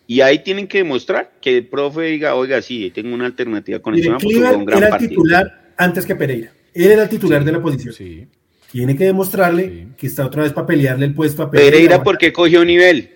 Y 0.08 0.22
ahí 0.22 0.40
tienen 0.40 0.68
que 0.68 0.80
demostrar 0.80 1.32
que 1.40 1.58
el 1.58 1.68
profe 1.68 2.02
diga, 2.04 2.36
oiga, 2.36 2.62
sí, 2.62 2.92
tengo 2.94 3.14
una 3.16 3.26
alternativa 3.28 3.80
con 3.80 3.94
un 3.94 4.02
gran 4.02 4.78
era 4.78 4.88
el 4.88 4.90
partido. 4.92 5.10
titular 5.10 5.72
antes 5.78 6.06
que 6.06 6.16
Pereira. 6.16 6.52
Él 6.74 6.92
era 6.92 7.04
el 7.04 7.10
titular 7.10 7.44
de 7.46 7.52
la 7.52 7.62
posición. 7.62 7.94
Sí. 7.94 8.28
Tiene 8.72 8.96
que 8.96 9.04
demostrarle 9.06 9.64
Sí. 9.68 9.88
que 9.98 10.08
está 10.08 10.26
otra 10.26 10.44
vez 10.44 10.54
para 10.54 10.66
pelearle 10.68 11.06
el 11.06 11.14
puesto 11.14 11.44
a 11.44 11.52
Pereira. 11.52 11.72
Pereira, 11.72 12.04
¿por 12.04 12.18
qué 12.18 12.32
cogió 12.32 12.64
nivel? 12.64 13.10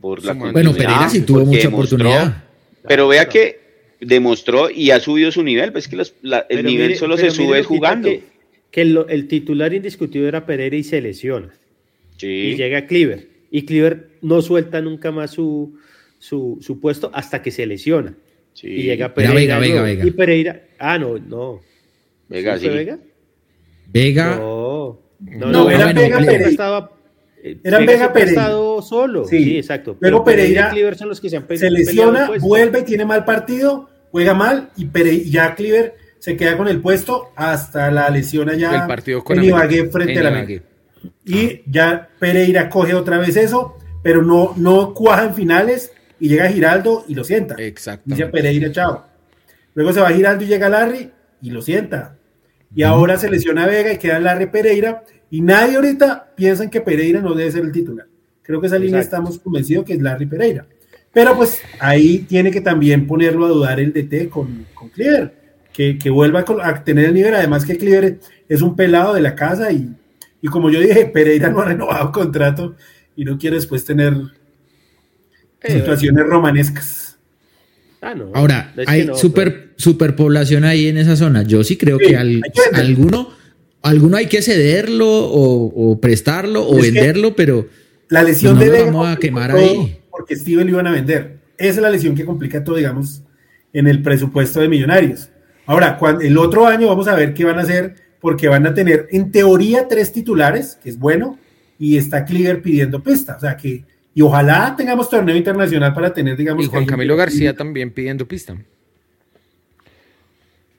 Por 0.00 0.24
la 0.24 0.32
bueno, 0.32 0.72
Pereira 0.72 1.08
sí 1.08 1.20
tuvo 1.20 1.44
mucha 1.44 1.68
demostró. 1.68 1.96
oportunidad. 1.98 2.44
Pero 2.88 3.06
vea 3.08 3.28
que 3.28 3.60
demostró 4.00 4.70
y 4.70 4.90
ha 4.90 4.98
subido 5.00 5.30
su 5.30 5.42
nivel. 5.42 5.72
Pues 5.72 5.86
que 5.88 5.96
los- 5.96 6.14
la- 6.22 6.40
el 6.48 6.56
Pero 6.58 6.68
nivel 6.68 6.86
mire- 6.88 6.98
solo 6.98 7.16
se 7.18 7.30
sube 7.30 7.62
jugando. 7.62 8.08
Que, 8.08 8.22
que 8.70 8.84
lo- 8.86 9.06
el 9.08 9.28
titular 9.28 9.72
indiscutido 9.74 10.26
era 10.26 10.46
Pereira 10.46 10.76
y 10.76 10.82
se 10.82 11.00
lesiona. 11.00 11.50
Sí. 12.16 12.26
Y 12.26 12.56
llega 12.56 12.86
Cleaver. 12.86 13.28
Y 13.50 13.62
Cleaver 13.66 14.08
no 14.22 14.40
suelta 14.42 14.80
nunca 14.80 15.10
más 15.12 15.32
su, 15.32 15.76
su, 16.18 16.58
su 16.60 16.80
puesto 16.80 17.10
hasta 17.14 17.42
que 17.42 17.50
se 17.50 17.66
lesiona. 17.66 18.14
sí. 18.54 18.68
Y 18.68 18.82
llega 18.84 19.14
Pereira. 19.14 19.34
Vega, 19.34 19.58
Vega. 19.58 19.82
Vega. 19.82 20.06
Y 20.06 20.10
Pereira. 20.10 20.62
Ah, 20.78 20.98
no, 20.98 21.18
no. 21.18 21.60
Vega, 22.28 22.58
¿Sí 22.58 22.64
fue 22.66 22.72
sí. 22.72 22.76
Vega? 22.78 22.98
Vega, 23.92 24.36
No. 24.36 25.00
No, 25.20 25.46
No, 25.46 25.46
no, 25.64 25.70
era 25.70 25.84
bueno, 25.84 26.00
Vega 26.00 26.18
Pereira. 26.18 26.48
estaba. 26.48 26.90
eh, 27.42 27.58
Era 27.62 27.78
Vega 27.78 27.90
siempre 27.96 28.04
ha 28.04 28.12
Pereira. 28.12 28.42
estado 28.42 28.82
solo. 28.82 29.24
Sí. 29.26 29.44
Sí, 29.44 29.56
exacto. 29.58 29.96
Luego 30.00 30.24
Pero 30.24 30.36
Pereira 30.36 30.94
son 30.96 31.08
los 31.10 31.20
que 31.20 31.28
se 31.28 31.36
han 31.36 31.46
Se 31.54 31.66
el 31.66 31.74
lesiona, 31.74 32.30
vuelve 32.40 32.80
y 32.80 32.84
tiene 32.84 33.04
mal 33.04 33.24
partido, 33.24 33.88
juega 34.10 34.32
mal 34.34 34.70
y 34.76 34.86
Pere- 34.86 35.12
y 35.24 35.30
ya 35.30 35.54
Cliver 35.54 35.94
se 36.18 36.36
queda 36.36 36.56
con 36.56 36.68
el 36.68 36.80
puesto 36.80 37.30
hasta 37.36 37.90
la 37.90 38.08
lesión 38.10 38.48
allá 38.50 38.82
El 38.82 38.86
partido 38.86 39.22
con 39.24 39.36
en 39.38 39.52
América. 39.52 39.74
Ibagué 39.76 39.90
frente 39.90 40.12
En 40.12 40.18
a 40.18 40.22
la. 40.22 40.28
América. 40.38 40.64
Y 41.26 41.62
ya 41.70 42.08
Pereira 42.18 42.68
coge 42.68 42.94
otra 42.94 43.18
vez 43.18 43.36
eso, 43.36 43.76
pero 44.02 44.22
no, 44.22 44.54
no 44.56 44.92
cuaja 44.94 45.24
en 45.24 45.34
finales 45.34 45.92
y 46.18 46.28
llega 46.28 46.48
Giraldo 46.48 47.04
y 47.08 47.14
lo 47.14 47.24
sienta. 47.24 47.54
Exactamente. 47.58 48.22
Dice 48.24 48.32
Pereira, 48.32 48.72
chao. 48.72 49.04
Luego 49.74 49.92
se 49.92 50.00
va 50.00 50.10
Giraldo 50.10 50.44
y 50.44 50.48
llega 50.48 50.68
Larry 50.68 51.10
y 51.42 51.50
lo 51.50 51.62
sienta. 51.62 52.16
Y 52.74 52.82
ahora 52.82 53.16
se 53.16 53.28
lesiona 53.28 53.66
Vega 53.66 53.92
y 53.92 53.98
queda 53.98 54.20
Larry 54.20 54.46
Pereira. 54.46 55.02
Y 55.30 55.40
nadie 55.40 55.76
ahorita 55.76 56.32
piensa 56.36 56.64
en 56.64 56.70
que 56.70 56.80
Pereira 56.80 57.20
no 57.20 57.34
debe 57.34 57.50
ser 57.50 57.64
el 57.64 57.72
titular. 57.72 58.06
Creo 58.42 58.60
que 58.60 58.66
esa 58.66 58.78
línea 58.78 58.98
Exacto. 58.98 59.16
estamos 59.16 59.38
convencidos 59.38 59.84
que 59.84 59.94
es 59.94 60.00
Larry 60.00 60.26
Pereira. 60.26 60.66
Pero 61.12 61.36
pues 61.36 61.60
ahí 61.80 62.20
tiene 62.20 62.50
que 62.50 62.60
también 62.60 63.06
ponerlo 63.06 63.46
a 63.46 63.48
dudar 63.48 63.80
el 63.80 63.92
DT 63.92 64.28
con, 64.28 64.66
con 64.74 64.88
Cleaver. 64.90 65.38
Que, 65.72 65.98
que 65.98 66.10
vuelva 66.10 66.44
a, 66.62 66.84
tener 66.84 67.06
el 67.06 67.14
nivel. 67.14 67.34
Además 67.34 67.64
que 67.64 67.76
Cleaver 67.76 68.18
es 68.48 68.62
un 68.62 68.76
pelado 68.76 69.14
de 69.14 69.20
la 69.20 69.34
casa 69.34 69.70
y, 69.72 69.94
y 70.40 70.48
como 70.48 70.70
yo 70.70 70.80
dije, 70.80 71.06
Pereira 71.06 71.48
no 71.48 71.60
ha 71.60 71.66
renovado 71.66 72.12
contrato 72.12 72.74
y 73.16 73.24
no 73.24 73.38
quiere 73.38 73.56
después 73.56 73.84
tener 73.84 74.14
situaciones 75.62 76.24
romanescas. 76.26 77.09
Ah, 78.02 78.14
no. 78.14 78.30
Ahora, 78.34 78.72
Es 78.76 78.86
que 78.86 78.92
hay 78.92 79.06
no, 79.06 79.14
super, 79.14 79.70
superpoblación 79.76 80.64
ahí 80.64 80.86
en 80.88 80.96
esa 80.96 81.16
zona. 81.16 81.42
Yo 81.42 81.62
sí 81.64 81.76
creo 81.76 81.98
Sí, 81.98 82.06
que 82.06 82.16
al- 82.16 82.42
alguno, 82.72 83.28
alguno 83.82 84.16
hay 84.16 84.26
que 84.26 84.40
cederlo 84.42 85.06
o, 85.08 85.90
o 85.92 86.00
prestarlo 86.00 86.62
o 86.66 86.78
Es 86.78 86.82
venderlo, 86.92 87.36
pero 87.36 87.68
La 88.08 88.22
lesión 88.22 88.54
No 88.54 88.60
de 88.60 88.70
Vega 88.70 88.84
vamos 88.86 89.08
a 89.08 89.16
quemar 89.16 89.50
ahí. 89.52 89.98
Porque 90.10 90.34
Steven 90.36 90.66
lo 90.66 90.72
iban 90.72 90.86
a 90.86 90.92
vender. 90.92 91.38
Esa 91.58 91.70
es 91.76 91.82
la 91.82 91.90
lesión 91.90 92.14
que 92.14 92.24
complica 92.24 92.64
todo, 92.64 92.76
digamos, 92.76 93.22
en 93.72 93.86
el 93.86 94.02
presupuesto 94.02 94.60
de 94.60 94.68
Millonarios. 94.68 95.28
Ahora, 95.66 95.98
cuando, 95.98 96.22
el 96.22 96.36
otro 96.38 96.66
año 96.66 96.88
vamos 96.88 97.06
a 97.06 97.14
ver 97.14 97.34
qué 97.34 97.44
van 97.44 97.58
a 97.58 97.62
hacer, 97.62 97.94
porque 98.20 98.48
van 98.48 98.66
a 98.66 98.74
tener, 98.74 99.08
en 99.12 99.30
teoría, 99.30 99.86
tres 99.88 100.12
titulares, 100.12 100.78
que 100.82 100.88
es 100.90 100.98
bueno, 100.98 101.38
y 101.78 101.96
está 101.96 102.24
Cleaver 102.24 102.62
pidiendo 102.62 103.02
pista. 103.02 103.36
O 103.36 103.40
sea 103.40 103.56
que, 103.56 103.84
y 104.14 104.22
ojalá 104.22 104.74
tengamos 104.76 105.08
torneo 105.08 105.36
internacional 105.36 105.92
para 105.94 106.12
tener, 106.12 106.36
digamos, 106.36 106.64
Y 106.64 106.68
Juan 106.68 106.84
que- 106.84 106.90
Camilo 106.90 107.16
García 107.16 107.54
también 107.56 107.90
pidiendo 107.90 108.26
pista. 108.26 108.56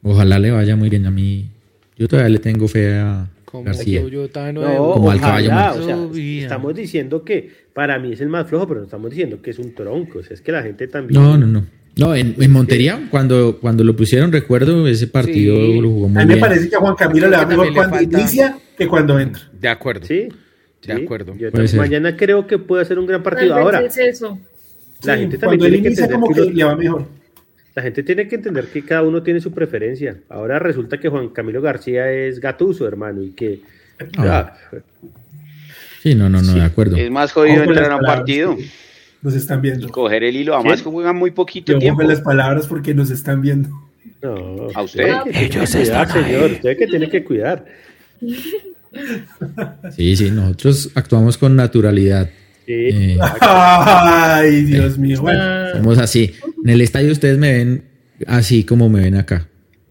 ojalá 0.03 0.39
le 0.39 0.51
vaya 0.51 0.75
muy 0.75 0.89
bien 0.89 1.05
a 1.05 1.11
mí. 1.11 1.49
Yo 1.97 2.07
todavía 2.07 2.29
le 2.29 2.39
tengo 2.39 2.67
fe 2.67 2.95
a 2.97 3.27
Como 3.45 3.63
García. 3.65 4.01
No, 4.01 4.51
nuevo. 4.53 4.93
Como 4.93 5.11
al 5.11 5.17
ojalá, 5.17 5.43
caballo 5.43 5.82
o 5.82 6.13
sea, 6.13 6.23
estamos 6.41 6.75
diciendo 6.75 7.23
que 7.23 7.49
para 7.73 7.99
mí 7.99 8.13
es 8.13 8.21
el 8.21 8.29
más 8.29 8.47
flojo, 8.47 8.67
pero 8.67 8.79
no 8.79 8.86
estamos 8.86 9.11
diciendo 9.11 9.41
que 9.41 9.51
es 9.51 9.59
un 9.59 9.73
tronco. 9.75 10.19
O 10.19 10.23
sea, 10.23 10.34
es 10.34 10.41
que 10.41 10.51
la 10.51 10.63
gente 10.63 10.88
también. 10.88 11.21
No, 11.21 11.38
no, 11.38 11.45
no. 11.47 11.65
No, 11.97 12.15
en, 12.15 12.36
en 12.39 12.51
Montería, 12.51 13.07
cuando, 13.11 13.57
cuando 13.59 13.84
lo 13.84 13.93
pusieron, 13.95 14.32
recuerdo, 14.32 14.88
ese 14.88 15.07
partido 15.07 15.57
Sí. 15.57 15.82
lo 15.82 15.89
jugó 15.89 16.05
A 16.05 16.09
muy 16.09 16.17
mí 16.23 16.25
me 16.25 16.34
bien. 16.36 16.39
parece 16.39 16.69
que 16.69 16.75
a 16.77 16.79
Juan 16.79 16.95
Camilo 16.95 17.27
le 17.29 17.36
va 17.38 17.45
mejor 17.45 17.73
cuando 17.73 17.95
falta- 17.97 18.19
inicia 18.19 18.57
que 18.77 18.88
cuando 18.88 19.19
entra. 19.19 19.41
De 19.59 19.67
acuerdo. 19.67 20.07
Sí. 20.07 20.29
De 20.86 20.95
sí. 20.95 21.03
acuerdo. 21.03 21.36
Yo 21.36 21.49
mañana 21.77 22.15
creo 22.17 22.47
que 22.47 22.57
puede 22.57 22.86
ser 22.86 22.97
un 22.99 23.05
gran 23.05 23.21
partido. 23.23 23.53
Tal 23.53 23.61
Ahora, 23.63 23.82
es 23.82 23.97
eso. 23.97 24.39
la 25.03 25.13
Sí, 25.15 25.21
gente 25.21 25.38
también 25.38 25.59
tiene 25.61 25.82
que 25.82 25.88
entender 25.89 26.11
como 26.15 26.27
que 26.29 26.34
que 26.36 26.41
uno- 26.41 26.51
le 26.51 26.63
va 26.63 26.75
mejor. 26.75 27.05
La 27.73 27.82
gente 27.84 28.03
tiene 28.03 28.27
que 28.27 28.36
entender 28.36 28.65
que 28.65 28.84
cada 28.84 29.03
uno 29.03 29.23
tiene 29.23 29.39
su 29.39 29.51
preferencia. 29.53 30.17
Ahora 30.27 30.59
resulta 30.59 30.99
que 30.99 31.07
Juan 31.07 31.29
Camilo 31.29 31.61
García 31.61 32.11
es 32.11 32.39
gatuso, 32.39 32.86
hermano, 32.88 33.21
y 33.23 33.29
que. 33.32 33.61
Ah. 34.17 34.53
Ah, 34.73 34.77
Sí, 36.01 36.15
no, 36.15 36.29
no, 36.29 36.41
no, 36.41 36.51
Sí. 36.51 36.59
de 36.59 36.65
acuerdo. 36.65 36.97
Es 36.97 37.11
más 37.11 37.32
jodido 37.32 37.63
entrar 37.63 37.91
a 37.91 37.97
un 37.97 38.01
partido 38.05 38.57
Nos 39.21 39.36
están 39.36 39.61
viendo. 39.61 39.86
y 39.86 39.89
coger 39.91 40.23
el 40.23 40.36
hilo. 40.36 40.55
Además 40.55 40.82
juegan 40.82 41.15
muy 41.15 41.29
poquito 41.32 41.77
tiempo. 41.77 42.01
las 42.01 42.21
palabras 42.21 42.65
porque 42.65 42.93
nos 42.95 43.11
están 43.11 43.39
viendo. 43.41 43.69
no. 44.23 44.67
¿A 44.73 44.82
usted? 44.82 45.09
Ellos 45.34 45.73
están 45.75 46.09
ahí. 46.11 46.23
señor. 46.23 46.51
Usted 46.53 46.77
que 46.77 46.88
tiene 46.88 47.07
que 47.09 47.23
cuidar. 47.23 47.65
Sí, 49.95 50.15
sí, 50.15 50.31
nosotros 50.31 50.91
actuamos 50.95 51.37
con 51.37 51.55
naturalidad. 51.55 52.29
Sí. 52.65 52.73
Eh, 52.73 53.19
Ay, 53.41 54.63
Dios 54.63 54.97
mío. 54.97 55.21
Bueno, 55.21 55.71
somos 55.73 55.97
así. 55.97 56.33
En 56.63 56.69
el 56.69 56.81
estadio 56.81 57.11
ustedes 57.11 57.37
me 57.37 57.53
ven 57.53 57.83
así 58.27 58.63
como 58.63 58.89
me 58.89 59.01
ven 59.01 59.15
acá. 59.15 59.47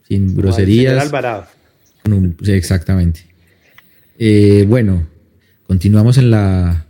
Sin 0.06 0.34
groserías, 0.34 1.02
Alvarado. 1.02 1.46
sí, 2.42 2.52
exactamente. 2.52 3.20
Eh, 4.18 4.64
bueno, 4.68 5.06
continuamos 5.66 6.18
en 6.18 6.30
la 6.30 6.86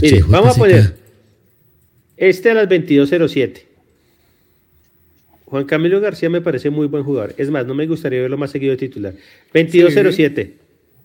Mire, 0.00 0.22
vamos 0.28 0.56
a 0.56 0.58
poner 0.58 0.94
este 2.16 2.50
a 2.50 2.54
las 2.54 2.68
22.07. 2.68 3.62
Juan 5.46 5.64
Camilo 5.64 6.00
García 6.00 6.30
me 6.30 6.40
parece 6.40 6.70
muy 6.70 6.86
buen 6.86 7.02
jugador. 7.02 7.34
Es 7.36 7.50
más, 7.50 7.66
no 7.66 7.74
me 7.74 7.86
gustaría 7.86 8.20
verlo 8.20 8.38
más 8.38 8.50
seguido 8.52 8.70
de 8.72 8.76
titular. 8.76 9.14
22.07. 9.52 10.52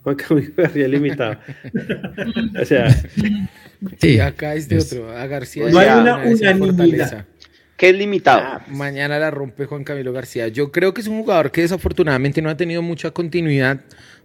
Juan 0.05 0.15
Camilo 0.17 0.51
García 0.55 0.87
limitado. 0.87 1.37
o 2.61 2.65
sea. 2.65 2.95
Sí, 3.99 4.19
acá 4.19 4.53
este 4.53 4.77
otro, 4.77 5.09
a 5.09 5.25
García. 5.25 5.67
No 5.67 5.79
hay 5.79 5.89
una 5.99 6.17
unanimidad. 6.17 7.25
¿Qué 7.75 7.89
es 7.89 7.95
limitado? 7.95 8.39
Ah, 8.39 8.61
mañana 8.67 9.17
la 9.17 9.31
rompe 9.31 9.65
Juan 9.65 9.83
Camilo 9.83 10.13
García. 10.13 10.47
Yo 10.47 10.71
creo 10.71 10.93
que 10.93 11.01
es 11.01 11.07
un 11.07 11.21
jugador 11.21 11.49
que 11.49 11.61
desafortunadamente 11.61 12.39
no 12.43 12.51
ha 12.51 12.55
tenido 12.55 12.83
mucha 12.83 13.09
continuidad 13.09 13.79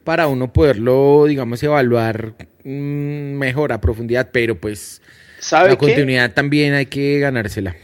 para 0.04 0.28
uno 0.28 0.52
poderlo, 0.52 1.24
digamos, 1.26 1.62
evaluar 1.62 2.34
mm, 2.62 3.38
mejor 3.38 3.72
a 3.72 3.80
profundidad, 3.80 4.28
pero 4.32 4.60
pues 4.60 5.00
¿Sabe 5.38 5.70
la 5.70 5.76
qué? 5.76 5.78
continuidad 5.78 6.32
también 6.32 6.74
hay 6.74 6.86
que 6.86 7.18
ganársela. 7.20 7.74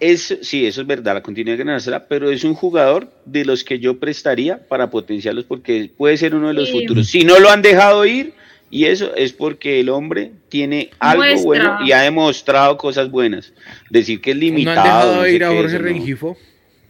Es, 0.00 0.38
sí, 0.42 0.66
eso 0.66 0.82
es 0.82 0.86
verdad, 0.86 1.14
la 1.14 1.22
continuidad 1.22 1.56
de 1.56 1.64
ganársela, 1.64 2.06
pero 2.06 2.30
es 2.30 2.44
un 2.44 2.54
jugador 2.54 3.08
de 3.24 3.44
los 3.44 3.64
que 3.64 3.78
yo 3.78 3.98
prestaría 3.98 4.66
para 4.68 4.90
potenciarlos 4.90 5.44
porque 5.44 5.90
puede 5.96 6.16
ser 6.18 6.34
uno 6.34 6.48
de 6.48 6.54
los 6.54 6.68
Sí. 6.68 6.80
futuros. 6.80 7.06
Si 7.08 7.24
no 7.24 7.38
lo 7.40 7.48
han 7.50 7.62
dejado 7.62 8.04
ir, 8.04 8.34
y 8.70 8.84
eso 8.86 9.14
es 9.14 9.32
porque 9.32 9.80
el 9.80 9.88
hombre 9.88 10.32
tiene 10.48 10.90
algo 10.98 11.22
Muestra. 11.22 11.44
bueno 11.44 11.78
y 11.86 11.92
ha 11.92 12.00
demostrado 12.02 12.76
cosas 12.76 13.10
buenas. 13.10 13.52
Decir 13.90 14.20
que 14.20 14.32
es 14.32 14.36
¿No 14.36 14.40
limitado. 14.40 14.78
han 14.80 14.84
dejado 14.84 15.16
no 15.16 15.28
ir 15.28 15.44
a 15.44 15.48
Jorge 15.48 15.66
eso 15.66 15.78
no. 15.78 15.84
Rengifo? 15.84 16.36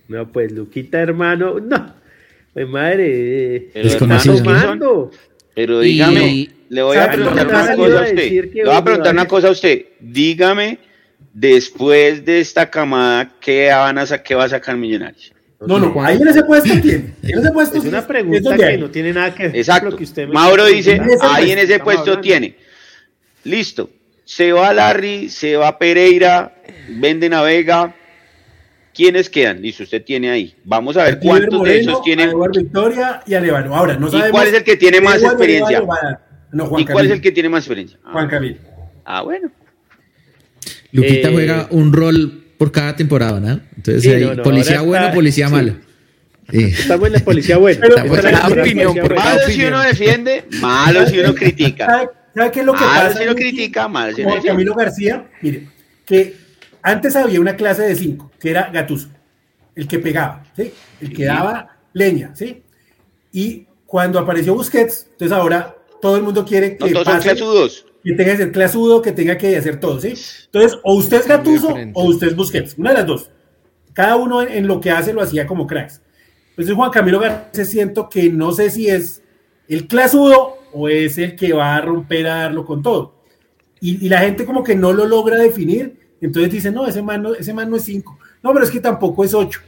No, 0.08 0.32
pues 0.32 0.52
Luquita, 0.52 1.00
hermano. 1.00 1.60
No. 1.60 1.94
Pues 2.54 2.66
madre. 2.68 3.68
Pero 3.74 3.84
Desconocido. 3.88 5.10
Pero 5.54 5.84
Y- 5.84 5.88
dígame, 5.88 6.48
le 6.70 6.82
voy 6.82 6.96
a 6.96 7.04
¿Sabe 7.04 7.14
preguntar 7.16 7.46
una 7.46 7.76
cosa 7.76 7.98
a 7.98 8.02
usted. 8.02 8.32
Le 8.54 8.64
voy 8.64 8.74
a 8.74 8.84
preguntar 8.84 9.12
una 9.14 9.28
cosa 9.28 9.48
a 9.48 9.50
usted. 9.50 9.84
Dígame, 10.00 10.78
después 11.40 12.24
de 12.24 12.40
esta 12.40 12.70
camada, 12.70 13.30
¿qué, 13.40 13.68
van 13.68 13.98
a 13.98 14.06
sa- 14.06 14.22
qué 14.22 14.34
va 14.34 14.44
a 14.44 14.48
sacar 14.48 14.74
Millonarios? 14.76 15.32
No, 15.60 15.78
no, 15.78 16.02
ahí 16.04 16.16
en 16.20 16.28
ese 16.28 16.42
puesto 16.44 16.68
tiene. 16.80 17.14
En 17.22 17.38
ese 17.38 17.50
puesto 17.50 17.78
Es 17.78 17.84
una 17.84 18.06
pregunta 18.06 18.56
que 18.56 18.64
hay. 18.64 18.78
no 18.78 18.90
tiene 18.90 19.12
nada 19.12 19.34
que 19.34 19.42
ver 19.44 19.52
con 19.52 19.58
Exacto. 19.60 19.90
lo 19.90 19.96
que 19.96 20.04
usted 20.04 20.26
me 20.28 20.32
Mauro 20.34 20.64
está 20.66 20.76
dice, 20.76 20.96
preguntando. 20.96 21.34
ahí 21.34 21.50
en 21.50 21.58
ese 21.58 21.78
puesto 21.78 22.00
hablando. 22.02 22.20
tiene. 22.22 22.56
Listo. 23.44 23.90
Se 24.24 24.52
va 24.52 24.72
Larry, 24.72 25.28
se 25.28 25.56
va 25.56 25.78
Pereira, 25.78 26.54
venden 26.88 27.32
a 27.34 27.42
Vega. 27.42 27.94
¿Quiénes 28.94 29.28
quedan? 29.28 29.60
Listo, 29.60 29.82
usted 29.82 30.02
tiene 30.02 30.30
ahí. 30.30 30.54
Vamos 30.64 30.96
a 30.96 31.04
ver 31.04 31.20
cuántos 31.20 31.62
de 31.64 31.80
esos 31.80 32.02
tienen. 32.02 32.30
a 32.30 32.48
Victoria 32.48 33.22
y 33.26 33.34
a 33.34 33.40
Levano. 33.40 33.76
Ahora, 33.76 33.94
no 33.96 34.08
¿Y 34.08 34.30
cuál 34.30 34.48
es 34.48 34.54
el 34.54 34.64
que 34.64 34.76
tiene 34.76 35.00
más 35.02 35.16
Eduardo 35.18 35.36
experiencia? 35.36 35.82
No, 36.52 36.66
Juan 36.66 36.82
¿Y 36.82 36.86
cuál 36.86 37.06
es 37.06 37.12
el 37.12 37.20
que 37.20 37.30
tiene 37.32 37.48
más 37.50 37.60
experiencia? 37.64 37.98
Ah, 38.04 38.12
Juan 38.12 38.28
Camilo. 38.28 38.56
Ah, 39.04 39.22
bueno. 39.22 39.50
Luquita 40.92 41.28
Eh, 41.28 41.32
juega 41.32 41.66
un 41.70 41.92
rol 41.92 42.44
por 42.58 42.72
cada 42.72 42.96
temporada, 42.96 43.38
¿no? 43.40 43.60
Entonces, 43.76 44.02
Sí, 44.02 44.10
hay 44.10 44.24
no, 44.24 44.34
no, 44.34 44.42
policía 44.42 44.80
bueno, 44.80 45.04
está- 45.06 45.14
policía 45.14 45.46
sí. 45.48 45.52
malo. 45.54 45.76
Sí. 46.50 46.62
Estamos 46.64 47.06
en 47.08 47.12
la 47.14 47.18
policía 47.20 47.56
buena. 47.58 47.80
Pero- 47.80 47.96
Estamos 47.96 48.18
en 48.18 48.22
Por 48.22 48.32
la 48.32 48.40
policía 48.42 48.62
opinión, 48.62 48.94
por 48.94 49.14
buena. 49.14 49.24
Malo 49.24 49.40
si 49.48 49.64
uno 49.64 49.80
defiende, 49.82 50.44
malo 50.60 51.06
si 51.06 51.18
uno 51.18 51.34
critica. 51.34 51.86
¿Sabe, 51.86 52.08
sabe 52.34 52.50
qué 52.52 52.60
es 52.60 52.66
lo 52.66 52.72
que 52.74 52.80
Malo 52.84 53.00
pasa? 53.08 53.18
si 53.18 53.24
uno 53.24 53.34
critica, 53.34 53.88
malo 53.88 54.14
si 54.14 54.20
uno 54.22 54.30
defiende. 54.30 54.48
Camilo 54.52 54.74
García, 54.74 55.26
mire, 55.42 55.68
que 56.04 56.36
antes 56.82 57.16
había 57.16 57.40
una 57.40 57.56
clase 57.56 57.82
de 57.82 57.96
cinco, 57.96 58.30
que 58.40 58.50
era 58.50 58.70
Gatuso, 58.72 59.08
el 59.74 59.88
que 59.88 59.98
pegaba, 59.98 60.44
¿sí? 60.56 60.70
El 61.00 61.12
que 61.12 61.24
daba 61.24 61.76
leña, 61.92 62.30
¿sí? 62.36 62.62
Y 63.32 63.66
cuando 63.84 64.18
apareció 64.20 64.54
Busquets, 64.54 65.08
entonces 65.12 65.36
ahora 65.36 65.74
todo 66.00 66.16
el 66.16 66.22
mundo 66.22 66.44
quiere 66.44 66.76
que 66.76 66.84
No, 66.84 66.90
todos 66.92 67.04
son 67.06 67.14
pase, 67.16 67.28
clasudos. 67.30 67.86
Que 68.06 68.12
tenga 68.12 68.32
que 68.32 68.38
ser 68.38 68.52
clasudo, 68.52 69.02
que 69.02 69.10
tenga 69.10 69.36
que 69.36 69.56
hacer 69.56 69.80
todo, 69.80 70.00
¿sí? 70.00 70.14
Entonces, 70.44 70.78
o 70.84 70.94
usted 70.94 71.18
es 71.18 71.26
Gatuso 71.26 71.74
o 71.92 72.04
usted 72.04 72.28
es 72.28 72.36
Busquets, 72.36 72.78
una 72.78 72.90
de 72.90 72.98
las 72.98 73.06
dos. 73.06 73.30
Cada 73.94 74.14
uno 74.14 74.42
en, 74.42 74.52
en 74.52 74.68
lo 74.68 74.80
que 74.80 74.92
hace 74.92 75.12
lo 75.12 75.22
hacía 75.22 75.44
como 75.44 75.66
cracks. 75.66 76.00
Entonces, 76.50 76.76
Juan 76.76 76.92
Camilo 76.92 77.18
García 77.18 77.64
siento 77.64 78.08
que 78.08 78.30
no 78.30 78.52
sé 78.52 78.70
si 78.70 78.86
es 78.86 79.22
el 79.66 79.88
clasudo 79.88 80.56
o 80.72 80.88
es 80.88 81.18
el 81.18 81.34
que 81.34 81.52
va 81.52 81.74
a 81.74 81.80
romper 81.80 82.28
a 82.28 82.36
darlo 82.42 82.64
con 82.64 82.80
todo. 82.80 83.24
Y, 83.80 84.06
y 84.06 84.08
la 84.08 84.20
gente 84.20 84.46
como 84.46 84.62
que 84.62 84.76
no 84.76 84.92
lo 84.92 85.04
logra 85.04 85.36
definir, 85.36 85.98
entonces 86.20 86.52
dice, 86.52 86.70
no, 86.70 86.86
ese 86.86 87.02
man 87.02 87.22
no, 87.22 87.34
ese 87.34 87.52
man 87.52 87.68
no 87.68 87.74
es 87.74 87.82
5. 87.82 88.18
No, 88.40 88.52
pero 88.52 88.64
es 88.64 88.70
que 88.70 88.78
tampoco 88.78 89.24
es 89.24 89.34
8. 89.34 89.60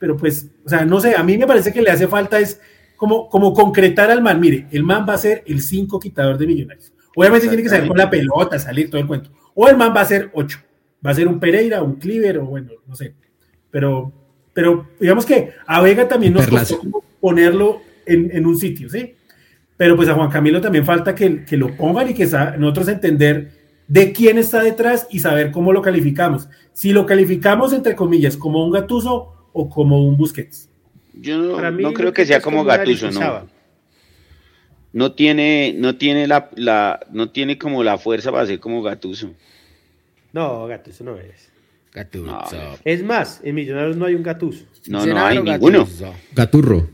Pero 0.00 0.16
pues, 0.16 0.48
o 0.66 0.68
sea, 0.68 0.84
no 0.84 1.00
sé, 1.00 1.14
a 1.14 1.22
mí 1.22 1.38
me 1.38 1.46
parece 1.46 1.72
que 1.72 1.80
le 1.80 1.92
hace 1.92 2.08
falta 2.08 2.40
es 2.40 2.60
como, 2.96 3.28
como 3.28 3.54
concretar 3.54 4.10
al 4.10 4.20
man. 4.20 4.40
Mire, 4.40 4.66
el 4.72 4.82
man 4.82 5.06
va 5.08 5.14
a 5.14 5.18
ser 5.18 5.44
el 5.46 5.62
5 5.62 6.00
quitador 6.00 6.38
de 6.38 6.46
millonarios. 6.48 6.92
Obviamente 7.18 7.48
tiene 7.48 7.64
que 7.64 7.68
salir 7.68 7.88
con 7.88 7.98
la 7.98 8.08
pelota, 8.08 8.60
salir 8.60 8.88
todo 8.88 9.00
el 9.00 9.06
cuento. 9.08 9.30
O 9.52 9.68
el 9.68 9.76
man 9.76 9.92
va 9.94 10.02
a 10.02 10.04
ser 10.04 10.30
8. 10.34 10.56
Va 11.04 11.10
a 11.10 11.14
ser 11.14 11.26
un 11.26 11.40
Pereira, 11.40 11.82
un 11.82 11.96
Cliver, 11.96 12.38
o 12.38 12.46
bueno, 12.46 12.70
no 12.86 12.94
sé. 12.94 13.12
Pero, 13.72 14.12
pero 14.54 14.86
digamos 15.00 15.26
que 15.26 15.52
a 15.66 15.82
Vega 15.82 16.06
también 16.06 16.32
nos 16.32 16.46
costó 16.46 16.80
ponerlo 17.18 17.80
en, 18.06 18.30
en 18.32 18.46
un 18.46 18.56
sitio, 18.56 18.88
¿sí? 18.88 19.16
Pero 19.76 19.96
pues 19.96 20.08
a 20.08 20.14
Juan 20.14 20.30
Camilo 20.30 20.60
también 20.60 20.86
falta 20.86 21.12
que, 21.12 21.44
que 21.44 21.56
lo 21.56 21.76
pongan 21.76 22.08
y 22.08 22.14
que 22.14 22.24
nosotros 22.56 22.86
entender 22.86 23.50
de 23.88 24.12
quién 24.12 24.38
está 24.38 24.62
detrás 24.62 25.08
y 25.10 25.18
saber 25.18 25.50
cómo 25.50 25.72
lo 25.72 25.82
calificamos. 25.82 26.48
Si 26.72 26.92
lo 26.92 27.04
calificamos, 27.04 27.72
entre 27.72 27.96
comillas, 27.96 28.36
como 28.36 28.64
un 28.64 28.70
Gatuso 28.70 29.48
o 29.52 29.68
como 29.68 30.06
un 30.06 30.16
Busquets. 30.16 30.68
Yo 31.14 31.36
no, 31.36 31.72
mí, 31.72 31.82
no 31.82 31.92
creo 31.92 32.12
que 32.12 32.24
sea 32.24 32.40
como 32.40 32.62
Gatuso, 32.62 33.10
¿no? 33.10 33.57
No 34.98 35.12
tiene, 35.12 35.74
no 35.76 35.94
tiene 35.96 36.26
la, 36.26 36.50
la, 36.56 36.98
no 37.12 37.30
tiene 37.30 37.56
como 37.56 37.84
la 37.84 37.98
fuerza 37.98 38.32
para 38.32 38.46
ser 38.46 38.58
como 38.58 38.82
Gatuso. 38.82 39.32
No, 40.32 40.66
gato, 40.66 40.90
eso 40.90 41.04
no 41.04 41.16
es. 41.16 41.50
Gatuso. 41.92 42.26
No, 42.26 42.44
Es 42.84 43.04
más, 43.04 43.40
en 43.44 43.54
Millonarios 43.54 43.96
no 43.96 44.06
hay 44.06 44.14
un 44.16 44.24
gatuso. 44.24 44.64
No, 44.88 45.06
no 45.06 45.24
hay 45.24 45.38
ninguno. 45.40 45.86
Gaturro. 46.34 46.90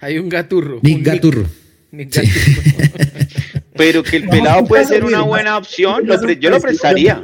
Hay 0.00 0.18
un 0.18 0.28
gaturro. 0.28 0.80
Nick 0.82 0.98
un 0.98 1.02
Gaturro. 1.02 1.44
Nick 1.90 2.12
Sí. 2.12 2.20
Gaturro. 2.20 3.20
Pero 3.78 4.02
que 4.02 4.16
el 4.18 4.28
pelado 4.28 4.66
puede 4.66 4.84
ser 4.84 5.04
una 5.06 5.22
buena 5.22 5.56
opción. 5.56 6.06
lo 6.06 6.20
pre- 6.20 6.36
yo 6.38 6.50
lo 6.50 6.60
prestaría. 6.60 7.22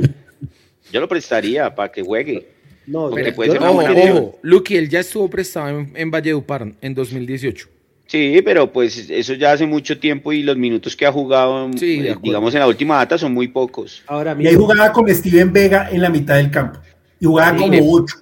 Yo 0.90 1.00
lo 1.00 1.06
prestaría 1.08 1.74
para 1.74 1.92
que 1.92 2.00
juegue. 2.02 2.48
No, 2.86 3.10
Porque 3.10 3.32
puede 3.32 3.48
yo 3.48 3.52
ser 3.52 3.60
una 3.60 3.70
Ojo, 3.72 3.82
buena 3.82 4.10
ojo. 4.10 4.38
Lucky, 4.40 4.76
él 4.76 4.88
ya 4.88 5.00
estuvo 5.00 5.28
prestado 5.28 5.68
en, 5.80 5.92
en 5.94 6.10
Valledupar 6.10 6.72
en 6.80 6.94
2018. 6.94 7.68
Sí, 8.10 8.42
pero 8.44 8.72
pues 8.72 9.08
eso 9.08 9.34
ya 9.34 9.52
hace 9.52 9.66
mucho 9.66 9.96
tiempo 10.00 10.32
y 10.32 10.42
los 10.42 10.56
minutos 10.56 10.96
que 10.96 11.06
ha 11.06 11.12
jugado, 11.12 11.70
Sí, 11.76 12.00
eh, 12.00 12.16
digamos, 12.20 12.52
en 12.54 12.58
la 12.58 12.66
última 12.66 12.96
data 12.96 13.16
son 13.16 13.32
muy 13.32 13.46
pocos. 13.46 14.02
Ahora 14.08 14.36
Y 14.36 14.48
ahí 14.48 14.56
jugaba 14.56 14.90
con 14.90 15.08
Steven 15.08 15.52
Vega 15.52 15.88
en 15.92 16.02
la 16.02 16.10
mitad 16.10 16.34
del 16.34 16.50
campo. 16.50 16.80
Y 17.20 17.26
jugaba 17.26 17.56
como 17.56 17.78
8. 17.78 18.16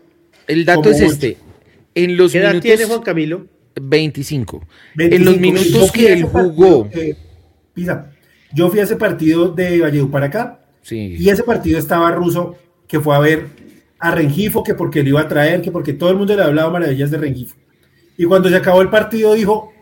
El 0.46 0.66
dato 0.66 0.82
Como 0.82 0.94
es 0.94 1.00
este. 1.00 1.38
En 1.94 2.18
los 2.18 2.32
¿qué 2.32 2.40
edad 2.40 2.60
tiene 2.60 2.84
Juan 2.84 3.00
Camilo? 3.00 3.46
25. 3.80 4.62
En 4.98 5.24
los 5.24 5.40
25. 5.40 5.40
minutos 5.40 5.92
que 5.92 6.12
él 6.12 6.24
jugó. 6.24 6.82
partido, 6.82 7.02
eh, 7.02 7.16
Pisa, 7.72 8.10
yo 8.52 8.68
fui 8.68 8.80
a 8.80 8.82
ese 8.82 8.96
partido 8.96 9.48
de 9.48 9.80
Valledupar 9.80 10.24
acá 10.24 10.60
Sí. 10.82 11.16
y 11.18 11.30
ese 11.30 11.44
partido 11.44 11.78
estaba 11.78 12.10
Russo 12.10 12.56
que 12.86 13.00
fue 13.00 13.16
a 13.16 13.20
ver 13.20 13.46
a 13.98 14.10
Rengifo 14.10 14.62
que 14.62 14.74
porque 14.74 15.02
lo 15.02 15.08
iba 15.08 15.22
a 15.22 15.28
traer, 15.28 15.62
que 15.62 15.72
porque 15.72 15.94
todo 15.94 16.10
el 16.10 16.16
mundo 16.16 16.36
le 16.36 16.42
ha 16.42 16.46
hablado 16.46 16.70
maravillas 16.70 17.10
de 17.10 17.16
Rengifo. 17.16 17.56
Y 18.18 18.26
cuando 18.26 18.50
se 18.50 18.56
acabó 18.56 18.82
el 18.82 18.90
partido 18.90 19.32
dijo, 19.32 19.72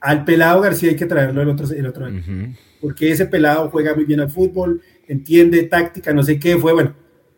al 0.00 0.24
pelado 0.24 0.60
García 0.60 0.90
hay 0.90 0.96
que 0.96 1.06
traerlo 1.06 1.42
el 1.42 1.48
otro, 1.48 1.70
el 1.70 1.86
otro 1.86 2.06
año. 2.06 2.22
Porque 2.80 3.10
ese 3.10 3.26
pelado 3.26 3.68
juega 3.70 3.94
muy 3.94 4.04
bien 4.04 4.20
al 4.20 4.30
fútbol, 4.30 4.80
entiende 5.06 5.62
táctica, 5.64 6.12
no 6.12 6.22
sé 6.22 6.38
qué, 6.38 6.56
fue 6.56 6.72
bueno, 6.72 6.94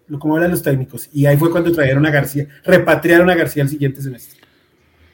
lo 0.06 0.18
como 0.18 0.36
hablan 0.36 0.52
los 0.52 0.62
técnicos. 0.62 1.08
Y 1.12 1.26
ahí 1.26 1.36
fue 1.36 1.50
cuando 1.50 1.72
trajeron 1.72 2.06
a 2.06 2.10
García, 2.10 2.46
repatriaron 2.64 3.28
a 3.30 3.34
García 3.34 3.64
el 3.64 3.68
siguiente 3.68 4.00
semestre. 4.00 4.40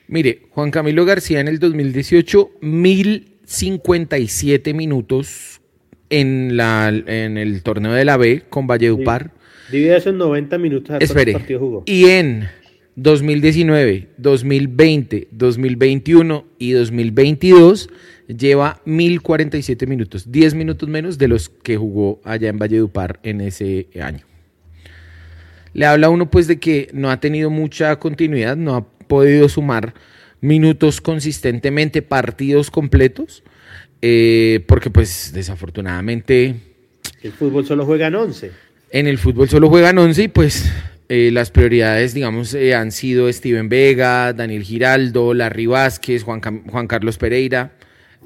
Mire, 0.08 0.42
Juan 0.50 0.70
Camilo 0.70 1.04
García 1.04 1.40
en 1.40 1.48
el 1.48 1.58
2018, 1.58 2.50
1057 2.60 4.74
minutos 4.74 5.60
en, 6.10 6.56
la, 6.56 6.88
en 6.88 7.38
el 7.38 7.62
torneo 7.62 7.92
de 7.92 8.04
la 8.04 8.16
B 8.16 8.44
con 8.48 8.66
Valledupar. 8.66 9.32
Divide 9.70 9.96
eso 9.96 10.10
en 10.10 10.18
90 10.18 10.58
minutos. 10.58 10.90
¿a 10.90 10.98
Espere. 10.98 11.32
partidos 11.32 11.60
jugó? 11.60 11.82
Y 11.86 12.06
en 12.06 12.48
2019, 13.00 14.08
2020, 14.16 15.28
2021 15.30 16.44
y 16.58 16.72
2022 16.72 17.90
lleva 18.26 18.82
1047 18.86 19.86
minutos, 19.86 20.32
10 20.32 20.54
minutos 20.54 20.88
menos 20.88 21.16
de 21.16 21.28
los 21.28 21.48
que 21.48 21.76
jugó 21.76 22.20
allá 22.24 22.48
en 22.48 22.58
Valledupar 22.58 23.20
en 23.22 23.40
ese 23.40 23.86
año. 24.02 24.26
Le 25.74 25.86
habla 25.86 26.10
uno 26.10 26.28
pues 26.28 26.48
de 26.48 26.58
que 26.58 26.88
no 26.92 27.12
ha 27.12 27.20
tenido 27.20 27.50
mucha 27.50 27.94
continuidad, 28.00 28.56
no 28.56 28.74
ha 28.74 28.84
podido 28.84 29.48
sumar 29.48 29.94
minutos 30.40 31.00
consistentemente, 31.00 32.02
partidos 32.02 32.68
completos, 32.68 33.44
eh, 34.02 34.64
porque 34.66 34.90
pues 34.90 35.30
desafortunadamente 35.32 36.56
El 37.22 37.30
fútbol 37.30 37.64
solo 37.64 37.86
juegan 37.86 38.16
11. 38.16 38.50
en 38.90 39.06
el 39.06 39.18
fútbol 39.18 39.48
solo 39.48 39.68
juegan 39.68 39.98
11 39.98 40.24
y 40.24 40.28
pues 40.28 40.68
eh, 41.08 41.30
las 41.32 41.50
prioridades, 41.50 42.14
digamos, 42.14 42.52
eh, 42.54 42.74
han 42.74 42.92
sido 42.92 43.32
Steven 43.32 43.68
Vega, 43.68 44.32
Daniel 44.32 44.62
Giraldo, 44.62 45.34
Larry 45.34 45.66
Vázquez, 45.66 46.22
Juan, 46.22 46.40
Cam- 46.40 46.64
Juan 46.70 46.86
Carlos 46.86 47.16
Pereira, 47.18 47.72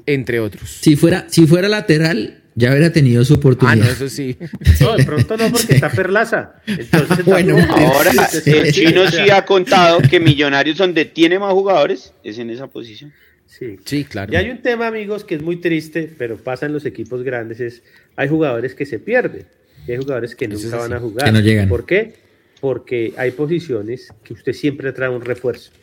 entre 0.05 0.39
otros. 0.39 0.69
Si 0.81 0.95
fuera, 0.95 1.25
si 1.29 1.47
fuera 1.47 1.69
lateral, 1.69 2.41
ya 2.55 2.69
hubiera 2.71 2.91
tenido 2.91 3.23
su 3.25 3.33
Ah, 3.33 3.37
oportunidad. 3.37 3.85
no, 3.85 3.91
eso 3.91 4.09
sí. 4.09 4.37
No, 4.81 4.97
de 4.97 5.03
pronto 5.05 5.37
no, 5.37 5.49
porque 5.49 5.75
está 5.75 5.89
Perlaza. 5.89 6.55
Entonces, 6.67 7.25
Bueno, 7.25 7.57
Ahora, 7.69 8.11
el 8.45 8.71
chino 8.73 9.09
sí 9.09 9.29
ha 9.31 9.45
contado 9.45 9.99
que 10.01 10.19
Millonarios, 10.19 10.77
donde 10.77 11.05
tiene 11.05 11.39
más 11.39 11.53
jugadores, 11.53 12.13
es 12.23 12.37
en 12.37 12.49
esa 12.49 12.67
posición. 12.67 13.13
Sí. 13.47 13.77
Sí, 13.85 14.03
claro. 14.03 14.33
Y 14.33 14.35
hay 14.35 14.49
un 14.49 14.61
tema, 14.61 14.87
amigos, 14.87 15.23
que 15.23 15.35
es 15.35 15.41
muy 15.41 15.57
triste, 15.57 16.11
pero 16.17 16.37
pasa 16.37 16.65
en 16.65 16.73
los 16.73 16.85
equipos 16.85 17.23
grandes, 17.23 17.59
es 17.59 17.81
hay 18.15 18.27
jugadores 18.27 18.73
que 18.75 18.85
se 18.85 18.99
pierden, 18.99 19.45
y 19.87 19.91
hay 19.91 19.97
jugadores 19.99 20.35
que 20.35 20.47
nunca 20.47 20.75
van 20.77 20.93
a 20.93 20.99
jugar. 20.99 21.25
que 21.25 21.31
no 21.31 21.39
llegan. 21.39 21.69
¿Por 21.69 21.85
qué? 21.85 22.22
Porque 22.63 23.13
hay 23.17 23.31
posiciones 23.31 24.13
que 24.23 24.31
usted 24.31 24.53
siempre 24.53 24.93
trae 24.93 25.09
un 25.09 25.19
refuerzo. 25.19 25.73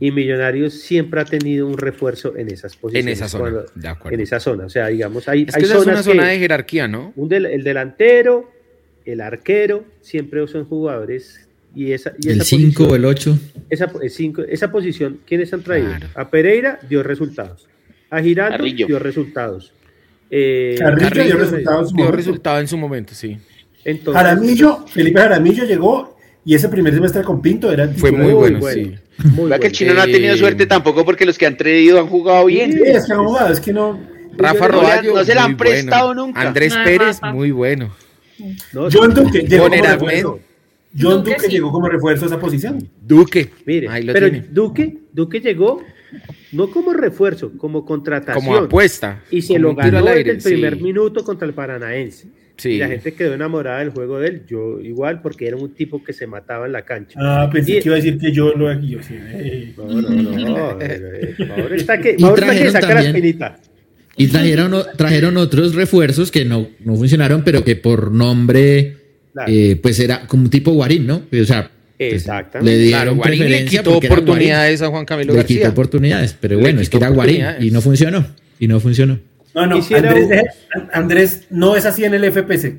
Y 0.00 0.10
Millonarios 0.10 0.72
siempre 0.72 1.20
ha 1.20 1.26
tenido 1.26 1.66
un 1.66 1.76
refuerzo 1.76 2.34
en 2.34 2.48
esas 2.50 2.76
posiciones. 2.76 3.18
esa 3.18 3.28
zona, 3.28 3.42
cuando- 3.50 3.66
de 3.74 3.88
acuerdo. 3.88 4.14
En 4.14 4.22
esa 4.22 4.40
zona. 4.40 4.64
O 4.64 4.70
sea, 4.70 4.86
digamos, 4.86 5.28
hay, 5.28 5.42
Es 5.46 5.54
hay 5.54 5.60
que 5.60 5.66
esa 5.66 5.74
es 5.74 5.82
una 5.82 5.92
zonas 5.92 6.04
zona 6.06 6.22
que 6.22 6.28
de 6.30 6.38
jerarquía, 6.38 6.88
¿no? 6.88 7.12
un 7.14 7.28
del- 7.28 7.44
el 7.44 7.62
delantero, 7.62 8.50
el 9.04 9.20
arquero, 9.20 9.84
siempre 10.00 10.46
son 10.48 10.64
jugadores. 10.64 11.46
Y 11.74 11.92
esa, 11.92 12.14
y 12.18 12.30
el 12.30 12.36
esa 12.36 12.44
5 12.44 12.84
o 12.84 12.86
posición- 12.86 12.96
el 12.96 13.04
8. 13.04 13.38
esa, 13.68 13.92
el 14.02 14.10
cinco- 14.10 14.42
esa 14.48 14.72
posición, 14.72 15.20
¿quiénes 15.26 15.52
han 15.52 15.62
traído? 15.62 15.88
Claro. 15.90 16.08
A 16.14 16.30
Pereira 16.30 16.78
dio 16.88 17.02
resultados. 17.02 17.68
A 18.08 18.22
Giraldo 18.22 18.56
Carrillo. 18.56 18.86
dio 18.86 18.98
resultados. 18.98 19.74
Eh, 20.30 20.74
Carrillo 20.78 21.24
dio 21.26 21.36
resultados. 21.36 21.82
en 21.82 21.88
su 21.88 21.94
Dio 21.96 22.04
momento. 22.06 22.16
resultado 22.16 22.60
en 22.60 22.66
su 22.68 22.78
momento, 22.78 23.14
sí. 23.14 23.36
Entonces, 23.84 24.22
Jaramillo, 24.22 24.86
Felipe 24.86 25.20
Jaramillo 25.20 25.64
llegó 25.64 26.16
y 26.44 26.54
ese 26.54 26.68
primer 26.68 26.92
semestre 26.94 27.22
con 27.22 27.40
Pinto 27.42 27.70
era 27.72 27.84
el 27.84 27.94
Fue 27.94 28.12
muy 28.12 28.32
bueno, 28.32 28.58
bueno. 28.60 28.74
sí. 28.74 28.94
muy 29.24 29.26
Vea 29.26 29.34
que 29.34 29.44
bueno. 29.48 29.64
el 29.66 29.72
chino 29.72 29.94
no 29.94 30.00
ha 30.02 30.06
tenido 30.06 30.36
suerte 30.36 30.66
tampoco 30.66 31.04
porque 31.04 31.24
los 31.26 31.36
que 31.38 31.46
han 31.46 31.56
traído 31.56 31.98
han 32.00 32.06
jugado 32.06 32.46
bien. 32.46 32.72
Sí, 32.72 32.80
es 32.84 33.06
que 33.06 33.14
no 33.14 33.24
jugaba, 33.28 33.50
es 33.50 33.60
que 33.60 33.72
no. 33.72 34.00
Rafa 34.36 34.64
han- 34.64 34.72
Roballo, 34.72 35.14
no 35.14 35.24
se 35.24 35.34
la 35.34 35.44
han 35.44 35.50
muy 35.52 35.56
bueno. 35.56 35.70
prestado 35.72 36.14
nunca. 36.14 36.40
Andrés 36.40 36.74
Ah, 36.76 36.82
Pérez, 36.84 37.20
Rafa. 37.20 37.32
muy 37.32 37.50
bueno. 37.50 37.94
No, 38.72 38.88
John 38.90 39.12
Duque 39.14 39.40
llegó 39.42 39.68
como 39.68 39.82
refuerzo. 39.82 40.40
John 40.98 41.18
Duque 41.18 41.30
Duque 41.34 41.46
sí. 41.46 41.52
llegó 41.52 41.72
como 41.72 41.88
refuerzo 41.88 42.24
a 42.24 42.28
esa 42.28 42.38
posición. 42.40 42.88
Duque, 43.00 43.50
Mire, 43.66 43.88
ahí 43.88 44.02
lo 44.04 44.12
pero 44.12 44.30
tiene. 44.30 44.46
Duque, 44.50 44.98
Duque 45.12 45.40
llegó 45.40 45.82
no 46.52 46.70
como 46.70 46.92
refuerzo, 46.92 47.52
como 47.56 47.84
contratación. 47.84 48.44
Como 48.44 48.56
apuesta. 48.58 49.22
Y 49.30 49.40
se 49.42 49.54
como 49.54 49.68
lo 49.68 49.74
ganó 49.74 50.04
desde 50.04 50.30
el 50.32 50.38
primer 50.42 50.76
sí. 50.76 50.82
minuto 50.82 51.24
contra 51.24 51.46
el 51.48 51.54
Paranaense. 51.54 52.28
Sí. 52.62 52.70
Y 52.74 52.78
la 52.78 52.86
gente 52.86 53.12
quedó 53.14 53.34
enamorada 53.34 53.80
del 53.80 53.90
juego 53.90 54.20
de 54.20 54.28
él. 54.28 54.42
Yo 54.48 54.78
igual, 54.80 55.20
porque 55.20 55.48
era 55.48 55.56
un 55.56 55.74
tipo 55.74 56.04
que 56.04 56.12
se 56.12 56.28
mataba 56.28 56.66
en 56.66 56.72
la 56.72 56.82
cancha. 56.82 57.18
Ah, 57.20 57.50
pensé 57.52 57.72
Y- 57.72 57.80
que 57.80 57.88
iba 57.88 57.94
a 57.94 57.98
decir 57.98 58.18
que 58.18 58.30
yo 58.30 58.52
lo 58.54 58.68
aquí. 58.68 58.90
Yo 58.90 59.02
sí, 59.02 59.14
eh. 59.18 59.72
No, 59.76 59.84
no, 60.00 60.10
no. 60.10 60.78
eh, 60.80 61.34
Ahora 61.50 61.74
está 61.74 61.98
que, 62.00 62.10
está 62.10 62.34
que 62.34 62.40
trajeron 62.40 62.72
saca 62.72 62.86
la 62.88 62.94
también- 62.94 63.16
espinita. 63.16 63.56
Y 64.16 64.28
trajeron, 64.28 64.74
trajeron 64.96 65.36
otros 65.38 65.74
refuerzos 65.74 66.30
que 66.30 66.44
no, 66.44 66.68
no 66.84 66.94
funcionaron, 66.94 67.42
pero 67.42 67.64
que 67.64 67.74
por 67.76 68.12
nombre, 68.12 68.96
Claro. 69.32 69.50
eh, 69.52 69.76
pues 69.82 69.98
era 69.98 70.26
como 70.28 70.44
un 70.44 70.50
tipo 70.50 70.70
Guarín, 70.72 71.06
¿no? 71.06 71.22
O 71.32 71.44
sea, 71.44 71.68
pues, 71.98 72.12
Exactamente. 72.14 72.70
le 72.70 72.78
dieron 72.78 73.00
Claro, 73.02 73.14
Guarín 73.16 73.38
le 73.40 73.44
preferencia 73.46 73.78
quitó 73.80 73.96
oportunidades 73.96 74.82
a 74.82 74.84
Juan 74.86 74.92
Guarín. 74.92 75.06
Camilo 75.06 75.32
Le 75.32 75.38
García. 75.38 75.56
quitó 75.56 75.70
oportunidades, 75.70 76.36
pero 76.40 76.56
Le 76.56 76.60
bueno, 76.62 76.80
es 76.80 76.90
que 76.90 76.96
era 76.98 77.08
Guarín 77.08 77.42
y 77.60 77.70
no 77.72 77.80
funcionó. 77.80 78.26
Y 78.60 78.68
no 78.68 78.78
funcionó. 78.78 79.18
No, 79.54 79.66
no, 79.66 79.76
Andrés, 79.76 80.28
un- 80.74 80.88
Andrés 80.92 81.46
no 81.50 81.76
es 81.76 81.84
así 81.86 82.04
en 82.04 82.14
el 82.14 82.24
FPC. 82.24 82.76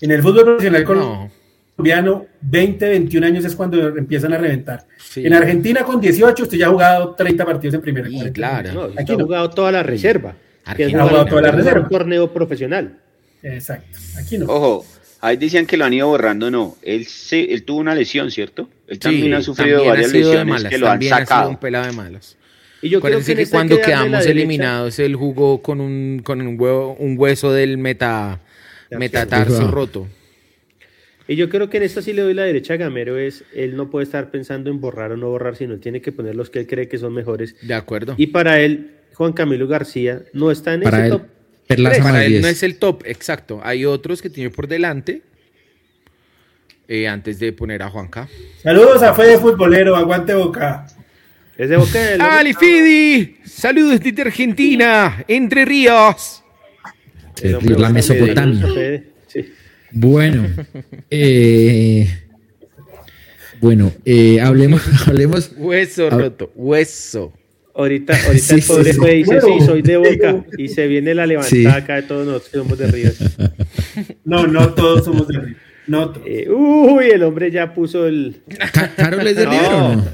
En 0.00 0.10
el 0.10 0.22
fútbol 0.22 0.44
profesional 0.44 0.84
No. 0.84 1.30
colombiano, 1.76 2.26
20, 2.42 2.88
21 2.88 3.26
años 3.26 3.44
es 3.44 3.54
cuando 3.56 3.88
empiezan 3.96 4.32
a 4.32 4.38
reventar. 4.38 4.86
Sí. 4.98 5.26
En 5.26 5.34
Argentina 5.34 5.82
con 5.82 6.00
18 6.00 6.44
usted 6.44 6.58
ya 6.58 6.66
ha 6.66 6.70
jugado 6.70 7.14
30 7.14 7.44
partidos 7.44 7.74
en 7.74 7.80
primera. 7.80 8.08
Sí, 8.08 8.14
40. 8.16 8.32
claro. 8.34 8.72
No, 8.72 8.82
Aquí 9.00 9.12
ha 9.12 9.16
no. 9.16 9.24
jugado 9.24 9.50
toda 9.50 9.72
la 9.72 9.82
reserva. 9.82 10.34
Argentina. 10.64 11.02
Ha 11.02 11.08
jugado 11.08 11.26
toda 11.26 11.42
la 11.42 11.50
un 11.50 11.56
reserva. 11.56 11.88
torneo 11.88 12.32
profesional. 12.32 12.98
Exacto. 13.42 13.98
Aquí 14.18 14.38
no. 14.38 14.46
Ojo, 14.46 14.84
ahí 15.20 15.36
decían 15.36 15.66
que 15.66 15.76
lo 15.76 15.84
han 15.84 15.92
ido 15.94 16.08
borrando, 16.08 16.50
no. 16.50 16.76
Él, 16.82 17.06
se, 17.06 17.52
él 17.52 17.64
tuvo 17.64 17.80
una 17.80 17.94
lesión, 17.94 18.30
¿cierto? 18.30 18.68
Él 18.88 18.98
también 18.98 19.26
Sí, 19.26 19.32
ha 19.32 19.42
sufrido 19.42 19.76
también 19.78 19.88
ha 19.88 19.92
varias 19.94 20.12
lesiones 20.12 20.46
malas, 20.46 20.70
que 20.70 20.78
lo 20.78 20.86
han 20.86 20.92
también 20.94 21.12
ha 21.12 21.16
sido 21.18 21.26
sacado. 21.28 21.50
un 21.50 21.56
pelado 21.56 21.86
de 21.86 21.92
malas. 21.92 22.36
Y 22.86 22.90
yo 22.90 23.00
creo 23.00 23.20
que 23.22 23.32
hay 23.32 23.46
cuando 23.46 23.80
quedamos 23.80 24.26
eliminados, 24.26 24.98
él 24.98 25.16
jugó 25.16 25.60
con 25.62 25.80
un, 25.80 26.20
con 26.24 26.40
un, 26.40 26.58
huevo- 26.58 26.96
un 26.98 27.16
hueso 27.18 27.52
del 27.52 27.78
meta, 27.78 28.40
metatarso 28.90 29.70
roto. 29.70 30.06
Y 31.28 31.34
yo 31.34 31.48
creo 31.48 31.68
que 31.68 31.78
en 31.78 31.82
esta 31.82 32.02
sí 32.02 32.12
le 32.12 32.22
doy 32.22 32.34
la 32.34 32.44
derecha 32.44 32.74
a 32.74 32.76
Gamero, 32.76 33.18
es 33.18 33.42
él 33.52 33.76
no 33.76 33.90
puede 33.90 34.04
estar 34.04 34.30
pensando 34.30 34.70
en 34.70 34.80
borrar 34.80 35.10
o 35.10 35.16
no 35.16 35.28
borrar, 35.28 35.56
sino 35.56 35.74
él 35.74 35.80
tiene 35.80 36.00
que 36.00 36.12
poner 36.12 36.36
los 36.36 36.50
que 36.50 36.60
él 36.60 36.66
cree 36.68 36.86
que 36.88 36.98
son 36.98 37.12
mejores. 37.12 37.56
De 37.62 37.74
acuerdo. 37.74 38.14
Y 38.16 38.28
para 38.28 38.60
él, 38.60 38.92
Juan 39.14 39.32
Camilo 39.32 39.66
García 39.66 40.22
no 40.32 40.52
está 40.52 40.74
en 40.74 40.82
Para 40.82 40.98
ese 40.98 41.06
él, 41.06 41.12
top. 41.12 41.22
Para 42.02 42.24
él 42.24 42.30
10. 42.30 42.42
no 42.42 42.48
es 42.48 42.62
el 42.62 42.76
top, 42.78 43.02
exacto. 43.06 43.60
Hay 43.64 43.84
otros 43.84 44.22
que 44.22 44.30
tiene 44.30 44.50
por 44.50 44.68
delante 44.68 45.22
eh, 46.86 47.08
antes 47.08 47.40
de 47.40 47.52
poner 47.52 47.82
a 47.82 47.90
Juanca. 47.90 48.28
Saludos 48.62 49.02
a 49.02 49.12
Fede 49.12 49.38
Futbolero, 49.38 49.96
aguante 49.96 50.32
boca. 50.34 50.86
Es 51.58 51.68
de 51.70 51.76
¡Ali 52.20 52.52
Fidi! 52.54 53.36
Saludos 53.44 53.98
desde 54.00 54.22
Argentina, 54.22 55.24
Entre 55.26 55.64
Ríos. 55.64 56.42
Sí, 57.34 57.48
la 57.48 57.90
Mesopotamia. 57.90 58.66
Sí. 59.26 59.52
Bueno, 59.92 60.46
eh, 61.10 62.08
bueno, 63.60 63.92
eh, 64.04 64.40
hablemos, 64.40 64.82
hablemos. 65.08 65.52
Hueso 65.56 66.08
Ah. 66.10 66.18
roto, 66.18 66.52
hueso. 66.54 67.32
Ahorita, 67.74 68.14
ahorita 68.26 68.44
Sí, 68.44 68.54
el 68.54 68.62
pobre 68.62 68.92
sí, 68.92 69.00
dice, 69.18 69.40
Bueno. 69.40 69.58
sí, 69.60 69.66
soy 69.66 69.82
de 69.82 69.96
boca. 69.98 70.44
Y 70.56 70.68
se 70.68 70.86
viene 70.86 71.14
la 71.14 71.26
levantada 71.26 71.54
Sí. 71.56 71.66
acá 71.66 71.96
de 71.96 72.02
todos 72.04 72.26
nosotros 72.26 72.50
que 72.50 72.58
somos 72.58 72.78
de 72.78 72.86
Ríos. 72.88 73.16
No, 74.24 74.46
no 74.46 74.74
todos 74.74 75.04
somos 75.04 75.28
de 75.28 75.38
Río. 75.40 75.56
No 75.86 76.10
todos. 76.10 76.26
Eh, 76.26 76.48
uy, 76.50 77.06
el 77.12 77.22
hombre 77.22 77.50
ya 77.50 77.72
puso 77.74 78.06
el 78.06 78.40
Ca- 78.72 78.94
¿Carol 78.94 79.26
es 79.26 79.36
de 79.36 79.44
No. 79.44 79.50
River 79.50 79.72
o 79.72 79.94
no? 79.96 80.04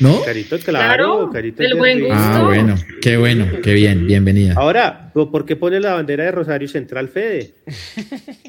¿No? 0.00 0.22
carito, 0.24 0.58
claro. 0.60 0.86
Claro, 0.86 1.30
carito 1.32 1.62
del 1.62 1.72
es 1.72 1.74
de 1.74 1.78
buen. 1.78 2.12
Ah, 2.12 2.28
gusto. 2.30 2.44
bueno, 2.46 2.74
qué 3.00 3.16
bueno, 3.16 3.46
qué 3.62 3.72
bien, 3.74 4.06
bienvenida. 4.06 4.54
Ahora, 4.56 5.10
¿por 5.12 5.44
qué 5.44 5.56
pone 5.56 5.80
la 5.80 5.94
bandera 5.94 6.24
de 6.24 6.30
Rosario 6.32 6.68
Central, 6.68 7.08
Fede? 7.08 7.52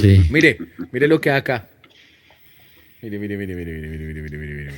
Sí. 0.00 0.22
Mire, 0.30 0.56
mire 0.92 1.06
lo 1.08 1.20
que 1.20 1.30
hay 1.30 1.36
acá. 1.36 1.68
Mire, 3.02 3.18
mire, 3.18 3.36
mire, 3.36 3.54
mire, 3.54 3.70
mire, 3.72 3.88
mire, 3.88 4.04
mire, 4.06 4.22
mire, 4.22 4.38
mire, 4.38 4.54
mire. 4.54 4.72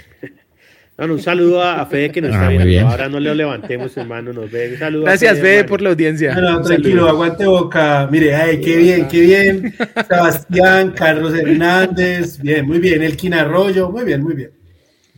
Bueno, 0.96 1.14
un 1.14 1.22
saludo 1.22 1.62
a 1.62 1.86
Fede 1.86 2.10
que 2.10 2.20
nos 2.20 2.32
Ah, 2.32 2.34
está 2.34 2.44
muy 2.46 2.54
viendo. 2.56 2.66
bien. 2.70 2.86
Ahora 2.86 3.08
no 3.08 3.20
le 3.20 3.34
levantemos, 3.34 3.96
hermano, 3.96 4.32
nos 4.32 4.50
ve. 4.50 4.70
Un 4.72 4.78
saludo 4.78 5.02
a 5.06 5.10
Gracias, 5.10 5.38
Fede, 5.38 5.50
hermano. 5.58 5.68
por 5.68 5.80
la 5.82 5.90
audiencia. 5.90 6.34
No, 6.34 6.40
no, 6.40 6.62
tranquilo, 6.62 6.90
saludo. 6.90 7.08
aguante 7.08 7.46
boca. 7.46 8.08
Mire, 8.10 8.34
ay, 8.34 8.60
qué 8.60 8.76
bien, 8.76 9.06
qué 9.08 9.20
bien. 9.20 9.74
Sebastián, 10.08 10.90
Carlos 10.96 11.32
Hernández, 11.34 12.38
bien, 12.42 12.66
muy 12.66 12.80
bien. 12.80 13.02
Elkin 13.02 13.32
Arroyo, 13.34 13.90
muy 13.90 14.04
bien, 14.04 14.22
muy 14.22 14.34
bien. 14.34 14.50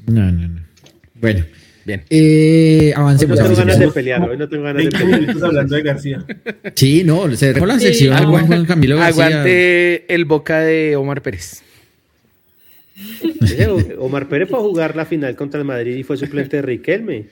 No, 0.06 0.30
no, 0.32 0.48
no. 0.48 0.60
Bueno, 1.20 1.44
Bien. 1.84 2.02
eh, 2.10 2.92
Hoy 2.96 3.02
avancemos. 3.02 3.38
no 3.38 3.44
tengo 3.44 3.56
ganas 3.58 3.78
de 3.78 3.88
pelear, 3.88 4.28
hoy 4.28 4.36
no 4.36 4.48
tengo 4.48 4.62
ganas 4.64 4.76
de 4.84 4.88
20 4.90 4.98
pelear. 4.98 5.20
minutos 5.20 5.42
hablando 5.42 5.74
de 5.76 5.82
García. 5.82 6.24
Sí, 6.74 7.02
no, 7.04 7.34
se 7.36 7.52
dejó 7.52 7.66
la 7.66 7.78
Sí. 7.78 7.86
sección 7.86 8.14
a 8.14 8.24
Juan, 8.26 8.46
Juan 8.46 8.64
Camilo 8.66 8.96
García. 8.96 9.26
Aguante 9.26 10.12
el 10.14 10.24
boca 10.24 10.60
de 10.60 10.96
Omar 10.96 11.22
Pérez. 11.22 11.62
Omar 13.98 14.28
Pérez 14.28 14.48
fue 14.48 14.58
a 14.58 14.62
jugar 14.62 14.96
la 14.96 15.04
final 15.06 15.34
contra 15.36 15.60
el 15.60 15.66
Madrid 15.66 15.96
y 15.96 16.02
fue 16.02 16.16
suplente 16.16 16.56
de 16.56 16.62
Riquelme. 16.62 17.24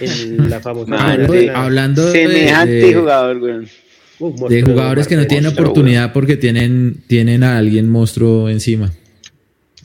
En 0.00 0.50
la 0.50 0.60
famosa 0.60 0.90
Madre, 0.90 1.26
de 1.26 1.46
la- 1.46 1.64
Hablando 1.64 2.06
de, 2.12 2.12
Semejante 2.12 2.72
de- 2.72 2.94
jugador, 2.94 3.38
güey. 3.38 3.54
Uh, 4.20 4.48
de 4.48 4.62
jugadores 4.62 5.06
que 5.06 5.16
no 5.16 5.26
tienen 5.26 5.44
monstruo, 5.44 5.68
oportunidad 5.70 6.12
porque 6.12 6.36
tienen, 6.36 6.96
tienen 7.06 7.42
a 7.44 7.56
alguien 7.56 7.88
monstruo 7.88 8.48
encima. 8.50 8.92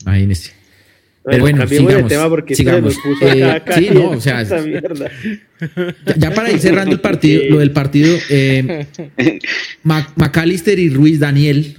Imagínese. 0.02 0.52
Pero 1.26 1.40
bueno, 1.40 1.58
cambiemos 1.58 1.90
sigamos, 1.90 2.10
de 2.10 2.16
tema 2.16 2.28
porque 2.28 2.54
sigamos. 2.54 2.92
se 2.94 2.98
nos 3.00 3.06
puso 3.18 3.32
Eh, 3.32 3.44
acá 3.44 3.74
sí, 3.76 3.88
no, 3.94 4.10
o 4.10 4.20
sea, 4.20 4.44
mierda. 4.64 5.10
Ya, 6.06 6.14
ya 6.16 6.30
para 6.34 6.50
ir 6.50 6.58
cerrando 6.58 6.92
el 6.94 7.00
partido, 7.00 7.42
lo 7.48 7.58
del 7.60 7.70
partido, 7.70 8.14
eh, 8.28 8.86
McAllister 9.82 10.78
y 10.78 10.90
Ruiz 10.90 11.20
Daniel, 11.20 11.78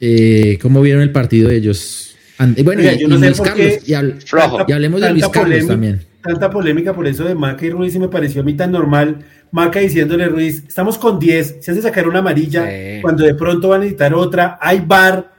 eh, 0.00 0.58
¿cómo 0.60 0.80
vieron 0.82 1.02
el 1.02 1.12
partido 1.12 1.48
de 1.48 1.56
ellos? 1.56 2.16
And- 2.38 2.62
Bueno, 2.64 2.80
Oiga, 2.82 2.94
y, 2.94 2.98
yo 3.00 3.08
no 3.08 3.16
y 3.16 3.20
sé 3.20 3.26
Luis 3.26 3.40
Carlos, 3.40 3.72
y, 3.88 3.92
habl- 3.92 4.20
Flojo. 4.22 4.64
y 4.66 4.72
hablemos 4.72 5.00
de 5.00 5.10
Luis 5.10 5.28
Carlos 5.28 5.50
polémica- 5.50 5.68
también. 5.72 6.00
Tanta 6.22 6.50
polémica 6.50 6.94
por 6.94 7.06
eso 7.06 7.22
de 7.24 7.34
Maca 7.34 7.66
y 7.66 7.70
Ruiz 7.70 7.94
y 7.94 7.98
me 7.98 8.08
pareció 8.08 8.40
a 8.40 8.44
mí 8.44 8.54
tan 8.54 8.72
normal. 8.72 9.18
Maca 9.50 9.78
diciéndole 9.80 10.26
Ruiz, 10.26 10.64
estamos 10.66 10.96
con 10.98 11.18
10, 11.20 11.58
se 11.60 11.70
hace 11.70 11.82
sacar 11.82 12.08
una 12.08 12.20
amarilla 12.20 12.66
Sí. 12.68 13.02
cuando 13.02 13.24
de 13.24 13.34
pronto 13.34 13.68
van 13.68 13.82
a 13.82 13.84
necesitar 13.84 14.14
otra, 14.14 14.58
hay 14.60 14.82
bar, 14.84 15.32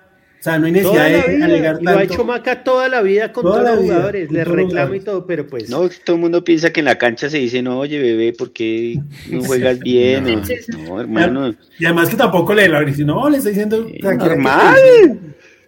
sea, 0.46 0.60
no 0.60 0.68
hay 0.68 0.74
Toda 0.82 0.94
necesidad 0.94 1.12
la 1.12 1.28
de 1.28 1.36
vida, 1.36 1.46
alegar 1.46 1.78
y 1.80 1.84
lo 1.84 1.90
ha 1.90 1.94
tanto. 1.96 2.14
hecho 2.14 2.26
Maca 2.26 2.64
toda 2.64 2.88
la 2.90 3.02
vida 3.02 3.32
con 3.34 3.44
Toda 3.44 3.58
todos 3.64 3.76
los 3.76 3.80
jugadores, 3.86 4.32
le 4.32 4.44
reclama 4.46 4.96
y 4.96 5.00
todo, 5.02 5.26
pero 5.28 5.48
pues 5.48 5.70
No, 5.70 5.90
todo 5.90 6.16
el 6.16 6.22
mundo 6.22 6.44
piensa 6.44 6.72
que 6.72 6.80
en 6.82 6.86
la 6.86 6.98
cancha 6.98 7.30
se 7.30 7.38
dice, 7.38 7.62
no, 7.62 7.80
oye, 7.80 8.00
bebé, 8.00 8.34
¿por 8.34 8.54
qué 8.54 9.00
no 9.30 9.44
juegas 9.44 9.80
bien? 9.80 10.24
No. 10.24 10.42
O- 10.42 10.88
No, 10.88 11.02
hermano. 11.02 11.56
Y 11.80 11.86
además 11.86 12.10
que 12.10 12.16
tampoco 12.16 12.54
le 12.54 12.68
la 12.70 12.82
no, 12.82 13.30
le 13.30 13.38
está 13.38 13.50
diciendo 13.50 13.88
Sí, 13.88 14.00
normal. 14.02 14.76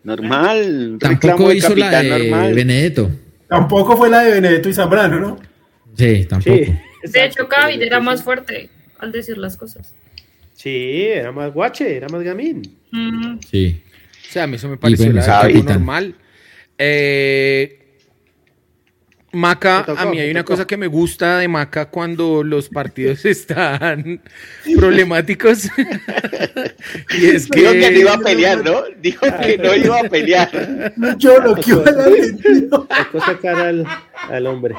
Normal. 0.04 0.98
Tampoco 1.00 1.52
hizo 1.52 1.76
la 1.76 2.02
de 2.02 2.32
Benedetto. 2.54 3.10
Tampoco 3.48 3.98
fue 3.98 4.10
la 4.10 4.24
de 4.24 4.32
Benedetto 4.34 4.70
y 4.70 4.74
Zambrano, 4.74 5.20
¿no? 5.20 5.38
Sí, 5.96 6.26
tampoco. 6.26 6.56
de 7.04 7.26
hecho, 7.26 7.48
Cavit 7.48 7.82
era 7.82 8.00
más 8.00 8.24
fuerte 8.24 8.70
al 9.00 9.12
decir 9.12 9.38
las 9.38 9.58
cosas. 9.58 9.94
Sí, 10.54 11.04
era 11.08 11.32
más 11.32 11.54
guache, 11.54 11.96
era 11.96 12.08
más 12.10 12.24
gamín. 12.24 12.62
Sí. 13.50 13.82
O 14.28 14.32
sea, 14.32 14.44
a 14.44 14.48
mí 14.48 14.56
eso 14.56 14.68
me 14.68 14.78
pareció 14.78 15.12
normal. 15.14 16.16
Eh, 16.78 17.88
Maca, 19.32 19.86
a 19.98 20.06
mí 20.06 20.20
hay 20.20 20.32
una 20.32 20.44
cosa 20.44 20.66
que 20.66 20.78
me 20.78 20.88
gusta 20.88 21.40
de 21.40 21.48
Maca 21.48 21.90
cuando 21.90 22.44
los 22.44 22.70
partidos 22.70 23.24
están 23.26 24.22
problemáticos. 24.76 25.66
y 27.20 27.26
es 27.26 27.48
que... 27.48 27.60
Dijo 27.60 27.72
que 27.72 27.92
no 27.92 28.00
iba 28.00 28.14
a 28.14 28.20
pelear, 28.20 28.64
¿no? 28.64 28.84
Dijo 29.02 29.26
que 29.42 29.58
no 29.58 29.76
iba 29.76 30.00
a 30.00 30.04
pelear. 30.04 30.94
Yo 31.18 31.40
lo 31.40 31.56
quiero 31.56 31.84
La 31.86 33.10
cosa 33.12 33.38
cara 33.40 33.70
al, 33.70 33.86
al 34.30 34.48
hombre. 34.48 34.76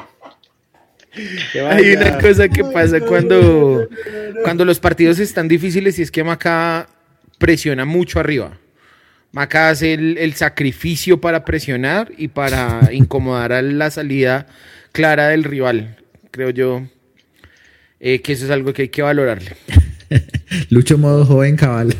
Hay 1.69 1.93
una 1.93 2.17
cosa 2.19 2.47
que 2.47 2.63
pasa 2.63 2.99
cuando, 3.01 3.87
cuando 4.43 4.63
los 4.63 4.79
partidos 4.79 5.19
están 5.19 5.47
difíciles 5.47 5.97
y 5.99 6.03
es 6.03 6.11
que 6.11 6.23
Maca 6.23 6.87
presiona 7.37 7.85
mucho 7.85 8.19
arriba. 8.19 8.57
Maca 9.31 9.69
hace 9.69 9.93
el, 9.93 10.33
sacrificio 10.33 11.21
para 11.21 11.45
presionar 11.45 12.11
y 12.17 12.29
para 12.29 12.89
incomodar 12.91 13.53
a 13.53 13.61
la 13.61 13.91
salida 13.91 14.47
clara 14.91 15.27
del 15.29 15.43
rival. 15.43 15.97
Creo 16.31 16.49
yo 16.49 16.87
eh, 17.99 18.21
que 18.21 18.33
eso 18.33 18.45
es 18.45 18.51
algo 18.51 18.73
que 18.73 18.83
hay 18.83 18.89
que 18.89 19.01
valorarle. 19.01 19.51
Lucho 20.69 20.97
modo 20.97 21.25
joven 21.25 21.55
cabal. 21.55 21.93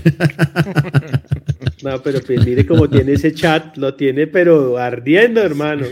no, 1.83 2.01
pero 2.01 2.21
pues 2.21 2.45
mire 2.45 2.65
cómo 2.65 2.89
tiene 2.89 3.13
ese 3.13 3.33
chat, 3.33 3.77
lo 3.77 3.93
tiene 3.93 4.25
pero 4.25 4.77
ardiendo, 4.77 5.41
hermano. 5.41 5.85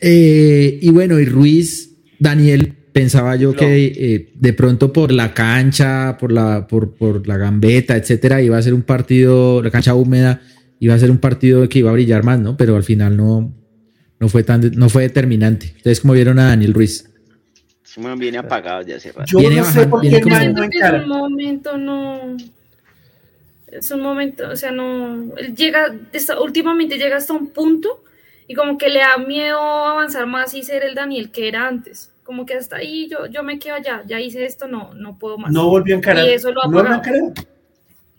Eh, 0.00 0.78
y 0.80 0.90
bueno, 0.90 1.18
y 1.18 1.24
Ruiz, 1.24 1.90
Daniel, 2.18 2.77
pensaba 2.98 3.36
yo 3.36 3.54
que 3.54 3.86
eh, 3.86 4.32
de 4.34 4.52
pronto 4.52 4.92
por 4.92 5.12
la 5.12 5.32
cancha, 5.32 6.16
por 6.18 6.32
la, 6.32 6.66
por, 6.66 6.94
por, 6.94 7.28
la 7.28 7.36
gambeta, 7.36 7.96
etcétera, 7.96 8.42
iba 8.42 8.58
a 8.58 8.62
ser 8.62 8.74
un 8.74 8.82
partido, 8.82 9.62
la 9.62 9.70
cancha 9.70 9.94
húmeda, 9.94 10.40
iba 10.80 10.94
a 10.94 10.98
ser 10.98 11.12
un 11.12 11.18
partido 11.18 11.68
que 11.68 11.78
iba 11.78 11.90
a 11.90 11.92
brillar 11.92 12.24
más, 12.24 12.40
¿no? 12.40 12.56
Pero 12.56 12.74
al 12.74 12.82
final 12.82 13.16
no, 13.16 13.54
no 14.18 14.28
fue 14.28 14.42
tan, 14.42 14.72
no 14.74 14.88
fue 14.88 15.02
determinante. 15.02 15.74
Ustedes 15.76 16.00
como 16.00 16.14
vieron 16.14 16.40
a 16.40 16.48
Daniel 16.48 16.74
Ruiz. 16.74 17.08
viene 18.16 18.38
apagado 18.38 18.82
ya 18.82 18.96
hace 18.96 19.12
rato. 19.12 19.40
Yo 19.40 19.48
no 19.48 19.64
sé 19.64 19.86
por 19.86 20.00
qué 20.00 20.16
en 20.16 21.02
un 21.02 21.08
momento 21.08 21.78
no. 21.78 22.36
Es 23.68 23.92
un 23.92 24.00
momento, 24.00 24.48
o 24.48 24.56
sea, 24.56 24.72
no. 24.72 25.36
Él 25.36 25.54
llega, 25.54 25.94
últimamente 26.42 26.98
llega 26.98 27.18
hasta 27.18 27.32
un 27.32 27.50
punto 27.50 28.02
y 28.48 28.54
como 28.54 28.76
que 28.76 28.88
le 28.88 28.98
da 28.98 29.18
miedo 29.18 29.60
avanzar 29.60 30.26
más 30.26 30.52
y 30.54 30.64
ser 30.64 30.82
el 30.82 30.96
Daniel 30.96 31.30
que 31.30 31.46
era 31.46 31.68
antes. 31.68 32.10
Como 32.28 32.44
que 32.44 32.52
hasta 32.52 32.76
ahí 32.76 33.08
yo, 33.08 33.24
yo 33.24 33.42
me 33.42 33.58
quedo 33.58 33.76
allá, 33.76 34.04
ya 34.06 34.20
hice 34.20 34.44
esto, 34.44 34.68
no, 34.68 34.92
no 34.92 35.18
puedo 35.18 35.38
más. 35.38 35.50
No 35.50 35.70
volvió 35.70 35.94
a 35.94 35.96
encarar. 35.96 36.26
Y 36.26 36.32
eso 36.32 36.52
lo 36.52 36.62
no 36.64 37.02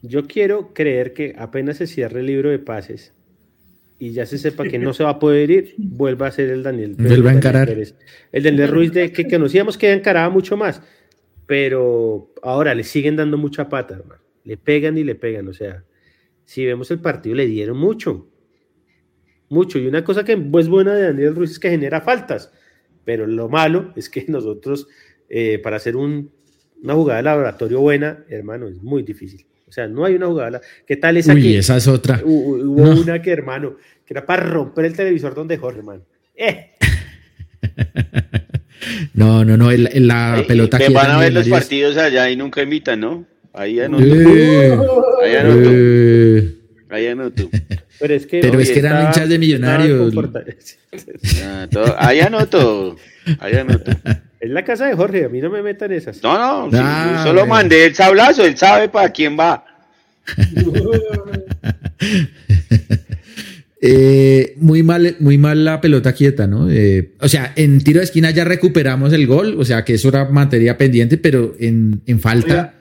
Yo 0.01 0.25
quiero 0.25 0.73
creer 0.73 1.13
que 1.13 1.35
apenas 1.37 1.77
se 1.77 1.85
cierre 1.85 2.21
el 2.21 2.25
libro 2.25 2.49
de 2.49 2.57
pases 2.57 3.13
y 3.99 4.13
ya 4.13 4.25
se 4.25 4.39
sepa 4.39 4.63
que 4.63 4.79
no 4.79 4.95
se 4.95 5.03
va 5.03 5.11
a 5.11 5.19
poder 5.19 5.51
ir, 5.51 5.75
vuelva 5.77 6.25
a 6.25 6.31
ser 6.31 6.49
el 6.49 6.63
Daniel. 6.63 6.95
Vuelva 6.97 7.29
a 7.29 7.33
encarar. 7.35 7.69
El 7.69 8.43
Daniel 8.43 8.69
Ruiz 8.69 8.91
de 8.93 9.11
que 9.11 9.27
conocíamos 9.27 9.77
que 9.77 9.93
encaraba 9.93 10.31
mucho 10.31 10.57
más, 10.57 10.81
pero 11.45 12.33
ahora 12.41 12.73
le 12.73 12.85
siguen 12.85 13.15
dando 13.15 13.37
mucha 13.37 13.69
pata, 13.69 13.93
hermano. 13.93 14.23
Le 14.43 14.57
pegan 14.57 14.97
y 14.97 15.03
le 15.03 15.13
pegan, 15.13 15.47
o 15.49 15.53
sea, 15.53 15.83
si 16.45 16.65
vemos 16.65 16.89
el 16.89 16.99
partido 16.99 17.35
le 17.35 17.45
dieron 17.45 17.77
mucho 17.77 18.27
mucho. 19.49 19.79
Y 19.79 19.87
una 19.87 20.03
cosa 20.03 20.23
que 20.23 20.33
es 20.33 20.67
buena 20.67 20.93
de 20.93 21.03
Daniel 21.03 21.35
Ruiz 21.35 21.51
es 21.51 21.59
que 21.59 21.69
genera 21.69 22.01
faltas, 22.01 22.51
pero 23.09 23.25
lo 23.25 23.49
malo 23.49 23.91
es 23.95 24.07
que 24.07 24.23
nosotros, 24.27 24.87
eh, 25.29 25.57
para 25.63 25.77
hacer 25.77 25.95
un, 25.95 26.29
una 26.83 26.93
jugada 26.93 27.17
de 27.17 27.23
laboratorio 27.23 27.81
buena, 27.81 28.23
hermano, 28.29 28.67
es 28.67 28.83
muy 28.83 29.01
difícil. 29.01 29.47
O 29.67 29.71
sea, 29.71 29.87
no 29.87 30.05
hay 30.05 30.13
una 30.13 30.27
jugada. 30.27 30.61
¿Qué 30.85 30.95
tal 30.95 31.17
esa 31.17 31.33
Uy, 31.33 31.55
esa 31.55 31.77
es 31.77 31.87
otra. 31.87 32.21
Hubo 32.23 33.01
una 33.01 33.19
que, 33.19 33.31
hermano, 33.31 33.77
que 34.05 34.13
era 34.13 34.27
para 34.27 34.43
romper 34.43 34.85
el 34.85 34.95
televisor 34.95 35.33
donde 35.33 35.57
Jorge, 35.57 35.79
hermano. 35.79 36.03
¡Eh! 36.35 36.75
no, 39.15 39.43
no, 39.43 39.57
no, 39.57 39.71
la, 39.71 39.89
la 39.95 40.43
pelota 40.47 40.77
que 40.77 40.89
van 40.89 41.09
a 41.09 41.17
ver 41.17 41.33
los 41.33 41.49
partidos 41.49 41.97
allá 41.97 42.29
y 42.29 42.35
nunca 42.35 42.61
invitan, 42.61 42.99
¿no? 42.99 43.25
Ahí 43.53 43.79
anoto. 43.79 44.05
Eh, 44.05 44.77
ahí 45.23 45.35
anoto. 45.35 45.69
Eh. 45.73 46.55
Ahí 46.89 47.07
anoto. 47.07 47.49
Pero 47.99 48.13
es 48.13 48.25
que, 48.25 48.39
Pero 48.39 48.59
es 48.59 48.71
que 48.71 48.79
eran 48.79 49.07
hinchas 49.07 49.27
de 49.27 49.37
millonarios. 49.37 50.13
Ahí 51.97 52.19
anoto. 52.21 52.95
Ahí 53.39 53.55
anoto. 53.55 53.91
Es 54.39 54.49
la 54.49 54.63
casa 54.63 54.87
de 54.87 54.95
Jorge, 54.95 55.25
a 55.25 55.29
mí 55.29 55.41
no 55.41 55.49
me 55.49 55.61
metan 55.61 55.91
esas. 55.91 56.23
No, 56.23 56.69
no, 56.69 56.77
ah, 56.79 57.23
solo 57.25 57.45
mandé 57.45 57.87
el 57.87 57.95
sablazo, 57.95 58.45
él 58.45 58.55
sabe 58.55 58.87
para 58.87 59.09
quién 59.09 59.37
va. 59.37 59.65
Eh, 63.81 64.55
muy 64.57 64.83
mal, 64.83 65.15
muy 65.19 65.37
mal 65.37 65.63
la 65.63 65.79
pelota 65.79 66.11
quieta, 66.11 66.47
¿no? 66.47 66.69
Eh, 66.69 67.13
o 67.21 67.29
sea, 67.29 67.53
en 67.55 67.81
tiro 67.81 67.99
de 67.99 68.03
esquina 68.03 68.29
ya 68.29 68.43
recuperamos 68.43 69.13
el 69.13 69.25
gol, 69.25 69.55
o 69.57 69.63
sea 69.63 69.85
que 69.85 69.93
eso 69.93 70.09
era 70.09 70.25
materia 70.25 70.77
pendiente, 70.77 71.17
pero 71.17 71.55
en, 71.57 72.01
falta 72.19 72.73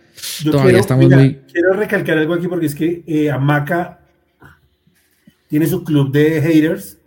todavía 0.42 0.80
estamos 0.80 1.08
muy. 1.08 1.38
Quiero 1.52 1.74
recalcar 1.74 2.18
algo 2.18 2.34
aquí 2.34 2.48
porque 2.48 2.66
es 2.66 2.74
que 2.74 3.04
eh, 3.06 3.30
Amaca 3.30 4.00
tiene 5.48 5.66
su 5.66 5.82
club 5.82 6.12
de 6.12 6.40
haters. 6.40 6.98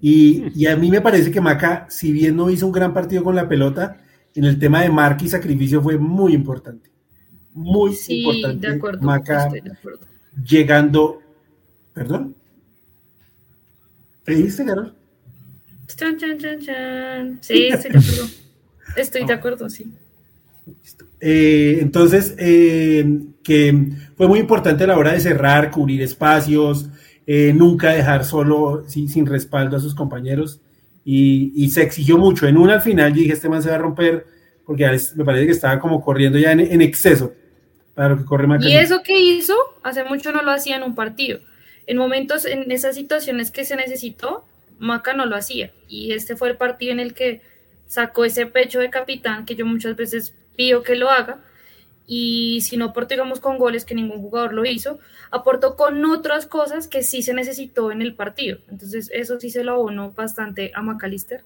Y, 0.00 0.66
a 0.66 0.76
mí 0.76 0.90
me 0.90 1.00
parece 1.00 1.30
que 1.30 1.40
Maca, 1.40 1.86
si 1.88 2.12
bien 2.12 2.36
no 2.36 2.50
hizo 2.50 2.66
un 2.66 2.72
gran 2.72 2.92
partido 2.92 3.24
con 3.24 3.34
la 3.34 3.48
pelota, 3.48 3.96
en 4.34 4.44
el 4.44 4.58
tema 4.58 4.82
de 4.82 4.90
marca 4.90 5.24
y 5.24 5.28
sacrificio 5.28 5.80
fue 5.80 5.96
muy 5.96 6.34
importante. 6.34 6.90
Muy 7.54 7.94
sí, 7.94 8.22
importante. 8.22 8.68
De 8.68 8.74
acuerdo, 8.74 9.02
Maca 9.02 9.48
llegando. 10.44 11.22
¿Perdón? 11.94 12.36
¿Te 14.24 14.34
dijiste, 14.34 14.66
Carol? 14.66 14.94
Chan, 15.86 16.18
chan, 16.18 16.38
chan, 16.38 16.60
chan. 16.60 17.38
Sí, 17.40 17.68
estoy 17.72 17.92
de 17.92 17.98
acuerdo. 17.98 18.26
Estoy 18.96 19.24
de 19.24 19.32
acuerdo, 19.32 19.70
sí. 19.70 19.92
Eh, 21.20 21.78
entonces, 21.80 22.34
eh, 22.38 23.20
que 23.42 23.88
fue 24.16 24.28
muy 24.28 24.40
importante 24.40 24.84
a 24.84 24.88
la 24.88 24.98
hora 24.98 25.12
de 25.12 25.20
cerrar, 25.20 25.70
cubrir 25.70 26.02
espacios, 26.02 26.90
eh, 27.26 27.52
nunca 27.52 27.90
dejar 27.90 28.24
solo, 28.24 28.84
sin 28.88 29.26
respaldo 29.26 29.76
a 29.76 29.80
sus 29.80 29.94
compañeros. 29.94 30.60
Y, 31.04 31.68
se 31.70 31.82
exigió 31.82 32.18
mucho. 32.18 32.46
En 32.48 32.56
una 32.56 32.74
al 32.74 32.80
final 32.80 33.12
dije, 33.12 33.32
este 33.32 33.48
man 33.48 33.62
se 33.62 33.68
va 33.68 33.76
a 33.76 33.78
romper, 33.78 34.26
porque 34.64 34.84
me 35.14 35.24
parece 35.24 35.46
que 35.46 35.52
estaba 35.52 35.78
como 35.78 36.02
corriendo 36.02 36.38
ya 36.38 36.52
en, 36.52 36.82
exceso 36.82 37.32
para 37.94 38.10
lo 38.10 38.18
que 38.18 38.24
corre 38.24 38.46
Y 38.60 38.74
eso 38.74 39.02
que 39.04 39.18
hizo, 39.18 39.54
hace 39.82 40.04
mucho 40.04 40.32
no 40.32 40.42
lo 40.42 40.50
hacía 40.50 40.76
en 40.76 40.82
un 40.82 40.94
partido. 40.94 41.38
En 41.86 41.96
momentos, 41.96 42.44
en 42.44 42.70
esas 42.72 42.96
situaciones 42.96 43.52
que 43.52 43.64
se 43.64 43.76
necesitó, 43.76 44.44
Maca 44.78 45.12
no 45.12 45.26
lo 45.26 45.36
hacía. 45.36 45.70
Y 45.88 46.12
este 46.12 46.34
fue 46.34 46.50
el 46.50 46.56
partido 46.56 46.92
en 46.92 47.00
el 47.00 47.14
que 47.14 47.40
sacó 47.86 48.24
ese 48.24 48.46
pecho 48.46 48.80
de 48.80 48.90
capitán 48.90 49.46
que 49.46 49.54
yo 49.54 49.64
muchas 49.64 49.94
veces 49.96 50.34
pido 50.56 50.82
que 50.82 50.96
lo 50.96 51.08
haga 51.08 51.38
y 52.06 52.60
si 52.60 52.76
no 52.76 52.86
aportó, 52.86 53.14
digamos, 53.14 53.40
con 53.40 53.58
goles 53.58 53.84
que 53.84 53.94
ningún 53.94 54.20
jugador 54.20 54.52
lo 54.54 54.64
hizo, 54.64 54.98
aportó 55.30 55.76
con 55.76 56.04
otras 56.04 56.46
cosas 56.46 56.86
que 56.86 57.02
sí 57.02 57.22
se 57.22 57.34
necesitó 57.34 57.90
en 57.90 58.00
el 58.00 58.14
partido. 58.14 58.58
Entonces, 58.68 59.10
eso 59.12 59.40
sí 59.40 59.50
se 59.50 59.64
lo 59.64 59.72
abonó 59.72 60.12
bastante 60.12 60.70
a 60.74 60.82
McAllister 60.82 61.42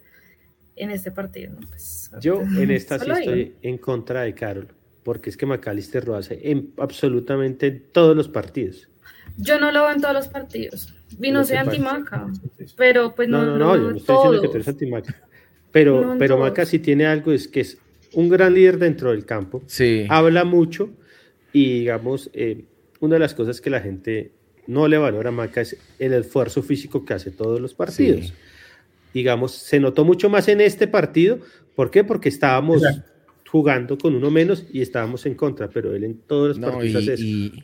en 0.77 0.91
este 0.91 1.11
partido. 1.11 1.55
Pues, 1.69 2.11
Yo 2.21 2.43
en 2.43 2.71
esta 2.71 2.99
sí 2.99 3.11
estoy 3.11 3.55
en 3.63 3.79
contra 3.79 4.23
de 4.23 4.35
Carol, 4.35 4.69
porque 5.03 5.31
es 5.31 5.37
que 5.37 5.47
McAllister 5.47 6.07
lo 6.07 6.17
hace 6.17 6.39
en 6.51 6.73
absolutamente 6.77 7.71
todos 7.71 8.15
los 8.15 8.29
partidos. 8.29 8.89
Yo 9.37 9.59
no 9.59 9.73
lo 9.73 9.83
veo 9.83 9.93
en 9.93 10.01
todos 10.03 10.15
los 10.15 10.29
partidos. 10.29 10.95
Vino 11.19 11.45
soy 11.45 11.57
anti-Maca, 11.57 12.27
pero 12.77 13.15
pues 13.15 13.29
no. 13.29 13.45
No, 13.45 13.57
no, 13.57 13.77
yo 13.77 13.91
no 13.91 13.97
estoy 13.97 14.17
diciendo 14.17 14.43
que 14.43 14.49
tú 14.49 14.55
eres 14.55 14.69
anti-Maca. 14.69 15.17
Pero, 15.73 16.17
pero 16.19 16.37
Maca 16.37 16.67
sí 16.67 16.81
tiene 16.81 17.07
algo, 17.07 17.33
es 17.33 17.47
que 17.47 17.61
es 17.61 17.79
un 18.15 18.29
gran 18.29 18.55
líder 18.55 18.79
dentro 18.79 19.11
del 19.11 19.25
campo. 19.25 19.63
Sí. 19.67 20.07
Habla 20.09 20.45
mucho 20.45 20.91
y, 21.53 21.81
digamos, 21.81 22.31
eh, 22.33 22.65
una 23.01 23.15
de 23.15 23.21
las 23.21 23.35
cosas 23.35 23.61
que 23.61 23.71
la 23.71 23.81
gente 23.81 24.33
no 24.67 24.87
le 24.89 24.99
valora 24.99 25.31
más 25.31 25.57
es 25.57 25.77
el 25.99 26.13
esfuerzo 26.13 26.63
físico 26.63 27.05
que 27.05 27.15
hace 27.15 27.31
todos 27.31 27.61
los 27.61 27.75
partidos. 27.75 28.33
Digamos, 29.13 29.53
se 29.53 29.81
notó 29.81 30.05
mucho 30.05 30.31
más 30.31 30.49
en 30.49 30.61
este 30.61 30.87
partido. 30.87 31.41
¿Por 31.75 31.91
qué? 31.91 32.05
Porque 32.05 32.29
estábamos 32.29 32.83
jugando 33.51 33.99
con 33.99 34.15
uno 34.15 34.31
menos 34.31 34.65
y 34.73 34.81
estábamos 34.81 35.27
en 35.27 35.35
contra, 35.35 35.69
pero 35.69 35.95
él 35.95 36.05
en 36.05 36.19
todos 36.19 36.57
los 36.57 36.71
partidos 36.71 37.03
hace 37.03 37.15
eso. 37.15 37.57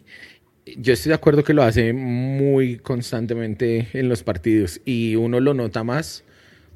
yo 0.79 0.93
estoy 0.93 1.11
de 1.11 1.15
acuerdo 1.15 1.45
que 1.45 1.55
lo 1.55 1.63
hace 1.63 1.93
muy 1.93 2.79
constantemente 2.79 3.87
en 3.93 4.09
los 4.09 4.25
partidos 4.25 4.81
y 4.85 5.15
uno 5.15 5.39
lo 5.39 5.55
nota 5.55 5.85
más 5.85 6.25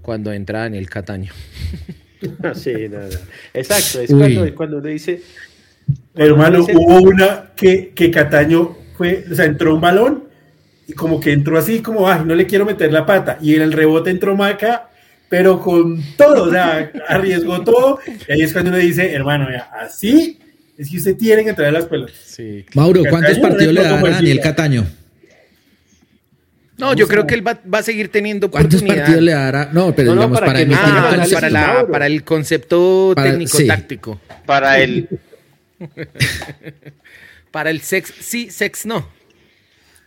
cuando 0.00 0.32
entra 0.32 0.66
en 0.66 0.74
el 0.74 0.88
Cataño. 0.88 1.32
sí, 2.54 2.88
nada. 2.88 3.08
Exacto, 3.54 4.00
es 4.00 4.10
cuando, 4.10 4.54
cuando 4.54 4.78
uno 4.78 4.88
dice, 4.88 5.22
Hermano, 6.14 6.66
hubo 6.74 7.02
una 7.02 7.50
que, 7.56 7.92
que 7.94 8.10
Cataño 8.10 8.76
fue, 8.96 9.24
o 9.30 9.34
sea, 9.34 9.44
entró 9.44 9.74
un 9.74 9.80
balón 9.80 10.24
y 10.86 10.92
como 10.92 11.20
que 11.20 11.32
entró 11.32 11.56
así, 11.56 11.80
como, 11.80 12.08
ay, 12.08 12.22
no 12.24 12.34
le 12.34 12.46
quiero 12.46 12.66
meter 12.66 12.92
la 12.92 13.06
pata. 13.06 13.38
Y 13.40 13.54
en 13.54 13.62
el 13.62 13.72
rebote 13.72 14.10
entró 14.10 14.36
Maca, 14.36 14.90
pero 15.28 15.60
con 15.60 16.02
todo, 16.16 16.44
o 16.44 16.50
sea, 16.50 16.90
arriesgó 17.08 17.60
todo. 17.64 18.00
Y 18.28 18.32
ahí 18.32 18.42
es 18.42 18.52
cuando 18.52 18.70
uno 18.70 18.78
dice, 18.78 19.12
hermano, 19.12 19.48
ya, 19.50 19.70
así 19.80 20.38
es 20.76 20.90
que 20.90 20.96
usted 20.96 21.16
tiene 21.16 21.44
que 21.44 21.50
entrar 21.50 21.68
a 21.68 21.72
las 21.72 21.84
pelotas. 21.84 22.16
Sí. 22.16 22.64
Mauro, 22.74 23.02
¿cuántos 23.08 23.36
Cataño 23.36 23.48
partidos 23.48 23.74
le 23.74 23.82
no 23.82 23.88
da 23.88 23.98
a 23.98 24.10
Daniel. 24.10 24.40
Cataño? 24.40 24.86
No, 26.80 26.94
yo 26.94 27.06
creo 27.06 27.26
que 27.26 27.34
él 27.34 27.46
va, 27.46 27.58
va 27.72 27.78
a 27.78 27.82
seguir 27.82 28.10
teniendo 28.10 28.50
¿Cuántos 28.50 28.76
oportunidad. 28.80 29.04
partidos 29.04 29.22
le 29.24 29.32
dará? 29.32 29.70
No, 29.72 29.94
pero 29.94 30.08
No, 30.08 30.14
no, 30.14 30.20
digamos, 30.22 30.40
para 30.40 30.46
para, 30.52 30.58
que 30.58 30.62
el 30.64 30.70
no 30.70 30.76
para 30.76 30.88
el 31.14 31.20
Ah, 31.20 31.26
para, 31.32 31.50
la- 31.50 31.86
para 31.86 32.06
el 32.06 32.24
concepto 32.24 33.12
Para- 33.14 33.30
técnico-táctico. 33.30 34.20
Para 34.46 34.78
el 34.80 35.08
Para 37.50 37.70
el 37.70 37.80
sex, 37.80 38.12
sí, 38.20 38.50
sex 38.50 38.86
no. 38.86 39.06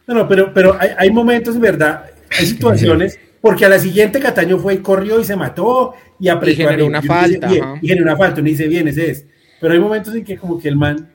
No, 0.08 0.14
no, 0.16 0.28
pero, 0.28 0.54
pero 0.54 0.78
hay, 0.80 0.90
hay 0.98 1.12
momentos, 1.12 1.56
en 1.56 1.62
verdad, 1.62 2.06
hay 2.38 2.45
situaciones, 2.45 3.20
porque 3.41 3.66
a 3.66 3.70
la 3.70 3.80
siguiente 3.80 4.20
Cataño 4.20 4.58
fue 4.60 4.76
y 4.76 4.78
corrió 4.78 5.20
y 5.20 5.24
se 5.26 5.36
mató 5.36 5.94
y 6.20 6.30
apretó. 6.30 6.52
Y 6.52 6.56
generó 6.66 6.86
una 6.86 7.00
Y 7.04 7.06
uno 7.08 7.22
dice, 7.22 7.38
falta, 7.40 7.48
bien, 7.48 7.64
ajá. 7.64 7.80
y 7.82 7.88
generó 7.88 8.06
una 8.06 8.18
falta, 8.18 8.40
uno 8.41 8.50
dice, 8.50 8.68
bien, 8.68 8.88
ese 8.88 9.12
es. 9.12 9.26
Pero 9.60 9.74
hay 9.74 9.80
momentos 9.80 10.14
en 10.16 10.24
que 10.24 10.38
como 10.38 10.60
que 10.60 10.68
el 10.70 10.76
man, 10.76 11.10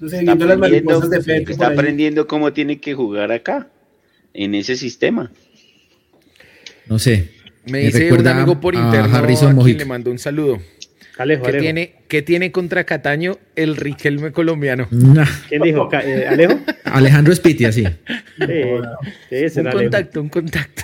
no 0.00 0.08
sé, 0.08 0.18
está 0.20 0.32
viendo 0.34 0.46
las 0.46 0.58
mariposas 0.58 1.10
de 1.10 1.44
está 1.48 1.66
aprendiendo 1.68 2.26
cómo 2.26 2.52
tiene 2.52 2.80
que 2.80 2.94
jugar 2.94 3.32
acá, 3.32 3.68
en 4.34 4.54
ese 4.54 4.76
sistema. 4.76 5.30
No 6.86 6.98
sé. 6.98 7.30
Me 7.66 7.78
dice 7.78 7.96
un 7.96 8.02
recuerda 8.02 8.36
amigo 8.36 8.60
por 8.60 8.76
a 8.76 8.80
interno 8.80 9.16
Harrison 9.16 9.58
a 9.58 9.62
quien 9.64 9.78
le 9.78 9.84
mandó 9.86 10.10
un 10.10 10.18
saludo. 10.18 10.60
Alejo, 11.16 11.44
¿Qué 11.44 11.48
Alejo. 11.50 11.62
tiene, 11.62 11.94
¿Qué 12.08 12.22
tiene 12.22 12.50
contra 12.52 12.84
Cataño 12.84 13.38
el 13.54 13.76
Riquelme 13.76 14.32
colombiano? 14.32 14.88
Nah, 14.90 15.24
¿Quién 15.48 15.62
dijo? 15.62 15.88
Eh, 15.92 16.26
¿Alejo? 16.28 16.58
Alejandro 16.84 17.34
Spiti, 17.34 17.64
así. 17.64 17.84
Sí, 17.84 18.40
Un 18.40 19.66
Alejo. 19.68 19.78
contacto, 19.78 20.20
un 20.20 20.28
contacto. 20.28 20.82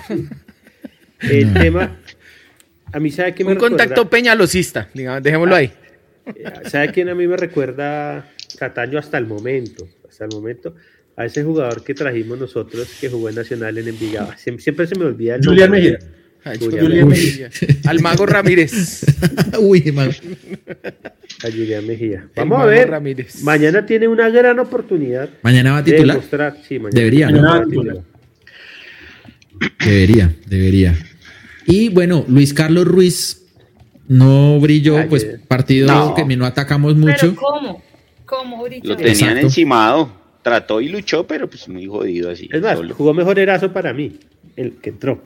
El 1.19 1.53
tema, 1.53 1.99
a 2.93 2.99
mí 2.99 3.11
sabe 3.11 3.35
que 3.35 3.43
me 3.43 3.51
Un 3.51 3.57
contacto 3.57 3.89
recuerda, 3.89 4.09
peñalosista, 4.09 4.89
digamos, 4.93 5.21
dejémoslo 5.21 5.55
ahí. 5.55 5.71
¿Sabe 6.65 6.91
quién 6.91 7.09
a 7.09 7.15
mí 7.15 7.27
me 7.27 7.37
recuerda 7.37 8.27
Cataño 8.57 8.97
hasta 8.99 9.17
el 9.17 9.27
momento? 9.27 9.87
Hasta 10.09 10.25
el 10.25 10.31
momento. 10.31 10.75
A 11.21 11.25
ese 11.25 11.43
jugador 11.43 11.83
que 11.83 11.93
trajimos 11.93 12.39
nosotros 12.39 12.87
que 12.99 13.07
jugó 13.09 13.29
en 13.29 13.35
Nacional 13.35 13.77
en 13.77 13.87
Envigado. 13.87 14.31
Siempre, 14.37 14.63
siempre 14.63 14.87
se 14.87 14.95
me 14.97 15.05
olvida 15.05 15.35
el 15.35 15.45
Julián 15.45 15.71
nombre. 15.71 15.91
Mejía. 15.91 16.09
Ay, 16.43 16.57
Julián 16.59 16.85
Julián 16.85 17.07
Mejía. 17.07 17.49
Mejía. 17.49 17.77
Al 17.91 17.99
mago 17.99 18.25
Ramírez. 18.25 19.05
Uy, 19.59 19.91
man. 19.91 20.09
A 21.43 21.47
Julián 21.51 21.85
Mejía. 21.85 22.27
Vamos 22.35 22.59
a 22.61 22.65
ver. 22.65 22.89
Ramírez. 22.89 23.43
Mañana 23.43 23.85
tiene 23.85 24.07
una 24.07 24.29
gran 24.29 24.57
oportunidad 24.59 25.29
Mañana 25.43 25.73
va 25.73 25.77
a 25.77 25.81
de 25.83 25.91
titular. 25.91 26.15
demostrar. 26.15 26.57
Sí, 26.67 26.79
mañana. 26.79 26.97
Debería, 26.99 27.27
¿no? 27.29 27.33
Mañana 27.41 27.51
va 27.59 27.63
a 27.63 27.65
titular. 27.67 27.97
Debería, 29.85 30.35
debería. 30.47 30.95
Y 31.67 31.89
bueno, 31.89 32.25
Luis 32.27 32.53
Carlos 32.53 32.85
Ruiz 32.87 33.45
no 34.07 34.59
brilló, 34.59 34.97
Ayer. 34.97 35.09
pues 35.09 35.25
partido 35.47 35.87
No. 35.87 36.15
que 36.15 36.25
no 36.35 36.45
atacamos 36.45 36.93
Pero 36.95 37.05
mucho. 37.05 37.35
¿cómo? 37.35 37.83
¿Cómo? 38.25 38.63
Lo 38.83 38.95
tenían 38.97 39.07
Exacto. 39.13 39.39
encimado, 39.47 40.20
trató 40.41 40.81
y 40.81 40.89
luchó, 40.89 41.25
pero 41.27 41.49
pues 41.49 41.67
muy 41.69 41.85
jodido 41.87 42.29
así. 42.31 42.49
Es 42.51 42.61
más, 42.61 42.77
solo. 42.77 42.93
jugó 42.95 43.13
mejor 43.13 43.37
Erazo 43.39 43.71
para 43.71 43.93
mí, 43.93 44.19
el 44.55 44.73
que 44.77 44.89
entró. 44.89 45.21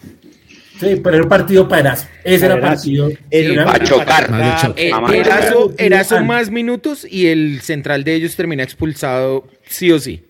Sí, 0.80 1.00
pero 1.02 1.16
era 1.16 1.28
partido 1.30 1.70
para 1.70 1.82
Erazo. 1.82 2.08
Ese 2.24 2.46
era 2.48 2.56
Para 2.60 2.74
partido. 2.76 3.10
Erazo. 3.32 3.54
era- 3.62 3.72
a 3.72 3.80
chocar. 3.80 4.74
Eh, 4.76 4.88
Erazo, 4.90 5.14
Erazo- 5.14 5.74
Erazo 5.78 6.24
más 6.26 6.52
minutos 6.52 7.08
y 7.10 7.28
el 7.28 7.62
central 7.62 8.04
de 8.04 8.16
ellos 8.16 8.36
termina 8.36 8.64
expulsado 8.64 9.48
sí 9.68 9.92
o 9.94 10.00
sí. 10.00 10.24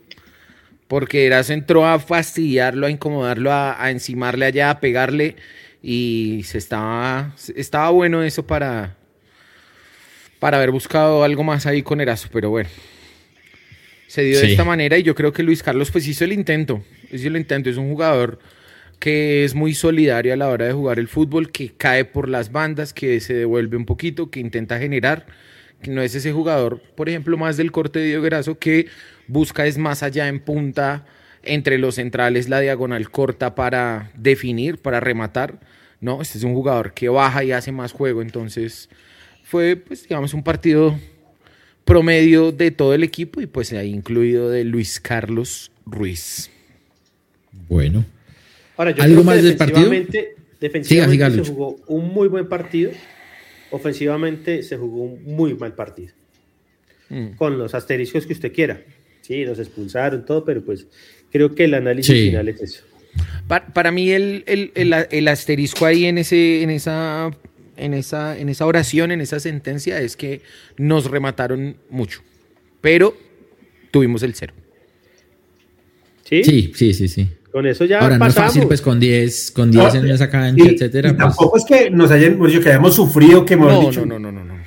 Porque 0.87 1.25
Erazo 1.25 1.53
entró 1.53 1.87
a 1.87 1.97
fastidiarlo, 1.97 2.85
a 2.85 2.91
incomodarlo, 2.91 3.51
a, 3.51 3.83
a 3.83 3.89
encimarle 3.89 4.45
allá, 4.45 4.69
a 4.69 4.79
pegarle. 4.79 5.35
Y 5.81 6.41
se 6.45 6.59
estaba, 6.59 7.33
estaba 7.55 7.89
bueno 7.89 8.21
eso 8.21 8.45
para, 8.45 8.95
para 10.39 10.57
haber 10.57 10.69
buscado 10.71 11.23
algo 11.23 11.43
más 11.43 11.65
ahí 11.65 11.81
con 11.81 12.01
Erazo. 12.01 12.29
Pero 12.31 12.51
bueno, 12.51 12.69
se 14.07 14.23
dio 14.23 14.39
de 14.39 14.51
esta 14.51 14.63
manera 14.63 14.97
y 14.97 15.03
yo 15.03 15.15
creo 15.15 15.33
que 15.33 15.43
Luis 15.43 15.63
Carlos 15.63 15.91
pues 15.91 16.07
hizo 16.07 16.23
el 16.23 16.33
intento. 16.33 16.83
Hizo 17.11 17.27
el 17.27 17.37
intento. 17.37 17.69
Es 17.69 17.77
un 17.77 17.89
jugador 17.89 18.39
que 18.99 19.43
es 19.43 19.55
muy 19.55 19.73
solidario 19.73 20.33
a 20.33 20.35
la 20.35 20.47
hora 20.47 20.65
de 20.65 20.73
jugar 20.73 20.99
el 20.99 21.07
fútbol, 21.07 21.51
que 21.51 21.73
cae 21.75 22.05
por 22.05 22.29
las 22.29 22.51
bandas, 22.51 22.93
que 22.93 23.19
se 23.19 23.33
devuelve 23.33 23.77
un 23.77 23.85
poquito, 23.85 24.29
que 24.29 24.39
intenta 24.39 24.79
generar, 24.79 25.25
que 25.81 25.91
no 25.91 26.01
es 26.01 26.15
ese 26.15 26.31
jugador, 26.31 26.81
por 26.95 27.09
ejemplo, 27.09 27.37
más 27.37 27.57
del 27.57 27.71
corte 27.71 27.99
de 27.99 28.13
Erazo, 28.13 28.57
que 28.57 28.87
busca 29.27 29.65
es 29.65 29.77
más 29.77 30.01
allá 30.03 30.27
en 30.27 30.39
punta, 30.39 31.05
entre 31.43 31.77
los 31.77 31.95
centrales, 31.95 32.49
la 32.49 32.59
diagonal 32.59 33.11
corta 33.11 33.53
para 33.53 34.11
definir, 34.15 34.77
para 34.77 34.99
rematar. 34.99 35.59
No, 36.01 36.21
este 36.21 36.37
es 36.37 36.43
un 36.43 36.53
jugador 36.53 36.93
que 36.93 37.09
baja 37.09 37.43
y 37.43 37.51
hace 37.51 37.71
más 37.71 37.91
juego, 37.91 38.21
entonces 38.21 38.89
fue, 39.43 39.75
pues, 39.75 40.07
digamos, 40.07 40.33
un 40.33 40.43
partido 40.43 40.97
promedio 41.85 42.51
de 42.51 42.71
todo 42.71 42.93
el 42.93 43.03
equipo 43.03 43.41
y 43.41 43.45
pues 43.45 43.71
ahí 43.73 43.91
incluido 43.91 44.49
de 44.49 44.63
Luis 44.63 44.99
Carlos 44.99 45.71
Ruiz. 45.85 46.49
Bueno. 47.69 48.05
Ahora, 48.77 48.91
yo 48.91 49.03
¿Algo 49.03 49.15
creo 49.15 49.23
que 49.23 49.25
más 49.25 49.43
del 49.43 49.55
partido? 49.55 49.79
defensivamente, 49.89 50.35
defensivamente 50.59 51.25
siga, 51.29 51.43
se 51.45 51.49
jugó 51.51 51.75
un 51.87 52.13
muy 52.13 52.27
buen 52.27 52.49
partido. 52.49 52.91
Ofensivamente 53.71 54.63
se 54.63 54.77
jugó 54.77 55.03
un 55.03 55.23
muy 55.23 55.53
mal 55.55 55.73
partido. 55.73 56.13
Mm. 57.09 57.29
Con 57.37 57.57
los 57.57 57.73
asteriscos 57.75 58.25
que 58.25 58.33
usted 58.33 58.51
quiera. 58.51 58.81
Sí, 59.21 59.43
nos 59.45 59.59
expulsaron, 59.59 60.25
todo, 60.25 60.43
pero 60.45 60.63
pues 60.63 60.87
creo 61.31 61.53
que 61.55 61.65
el 61.65 61.73
análisis 61.73 62.15
Sí. 62.15 62.25
final 62.27 62.49
es 62.49 62.61
eso. 62.61 62.83
Pa- 63.47 63.65
Para, 63.67 63.91
mí 63.91 64.11
el, 64.11 64.43
el- 64.47 64.71
el- 64.75 64.93
el 65.09 65.27
asterisco 65.27 65.85
ahí 65.85 66.05
en 66.05 66.17
ese, 66.17 66.61
en 66.63 66.69
esa, 66.69 67.31
en 67.77 67.93
esa, 67.93 68.37
en 68.37 68.49
esa 68.49 68.65
oración, 68.65 69.11
en 69.11 69.21
esa 69.21 69.39
sentencia, 69.39 69.99
es 69.99 70.15
que 70.15 70.41
nos 70.77 71.09
remataron 71.09 71.77
mucho. 71.89 72.21
Pero 72.81 73.15
tuvimos 73.91 74.23
el 74.23 74.33
cero. 74.35 74.53
¿Sí? 76.23 76.43
Sí, 76.43 76.71
sí, 76.75 76.93
sí, 76.93 77.07
sí. 77.07 77.29
Con 77.51 77.65
eso 77.67 77.85
ya 77.85 77.99
Ahora 77.99 78.17
no 78.17 78.25
es 78.25 78.33
pasamos. 78.33 78.53
fácil, 78.53 78.67
pues 78.67 78.81
con 78.81 78.99
10, 78.99 79.51
con 79.51 79.71
10 79.71 79.93
No, 79.93 79.99
en 80.01 80.11
esa 80.11 80.29
cancha, 80.29 80.65
y- 80.65 80.73
etcétera. 80.75 81.09
y 81.09 81.13
pues, 81.13 81.23
tampoco 81.27 81.57
es 81.57 81.65
que 81.65 81.89
nos 81.89 82.11
hayan, 82.11 82.37
pues, 82.37 82.51
yo 82.51 82.61
que 82.61 82.69
hayamos 82.69 82.95
sufrido, 82.95 83.45
que 83.45 83.53
hemos 83.53 83.71
No, 83.71 83.79
dicho. 83.89 84.05
no, 84.05 84.19
no, 84.19 84.31
no, 84.31 84.43
no, 84.43 84.53
no. 84.55 84.65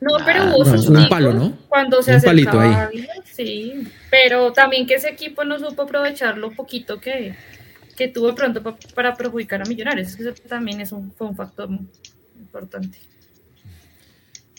No, 0.00 0.10
pero 0.24 0.42
Ah, 0.42 0.54
hubo 0.56 0.64
no, 0.64 1.00
un 1.00 1.08
palo, 1.08 1.32
¿no? 1.32 1.56
Cuando 1.68 2.02
se 2.02 2.16
Un 2.16 2.20
palito 2.22 2.60
ahí. 2.60 3.06
Sí. 3.32 3.84
Pero 4.10 4.52
también 4.52 4.86
que 4.86 4.94
ese 4.94 5.08
equipo 5.08 5.44
no 5.44 5.58
supo 5.58 5.82
aprovechar 5.82 6.36
lo 6.36 6.50
poquito 6.50 7.00
que, 7.00 7.34
que 7.96 8.08
tuvo 8.08 8.28
de 8.28 8.34
pronto 8.34 8.62
pa- 8.62 8.76
para 8.94 9.14
perjudicar 9.16 9.62
a 9.62 9.64
Millonarios. 9.64 10.18
Eso 10.18 10.32
también 10.48 10.80
es 10.80 10.92
un, 10.92 11.12
fue 11.12 11.26
un 11.28 11.36
factor 11.36 11.68
muy 11.68 11.86
importante. 12.40 12.98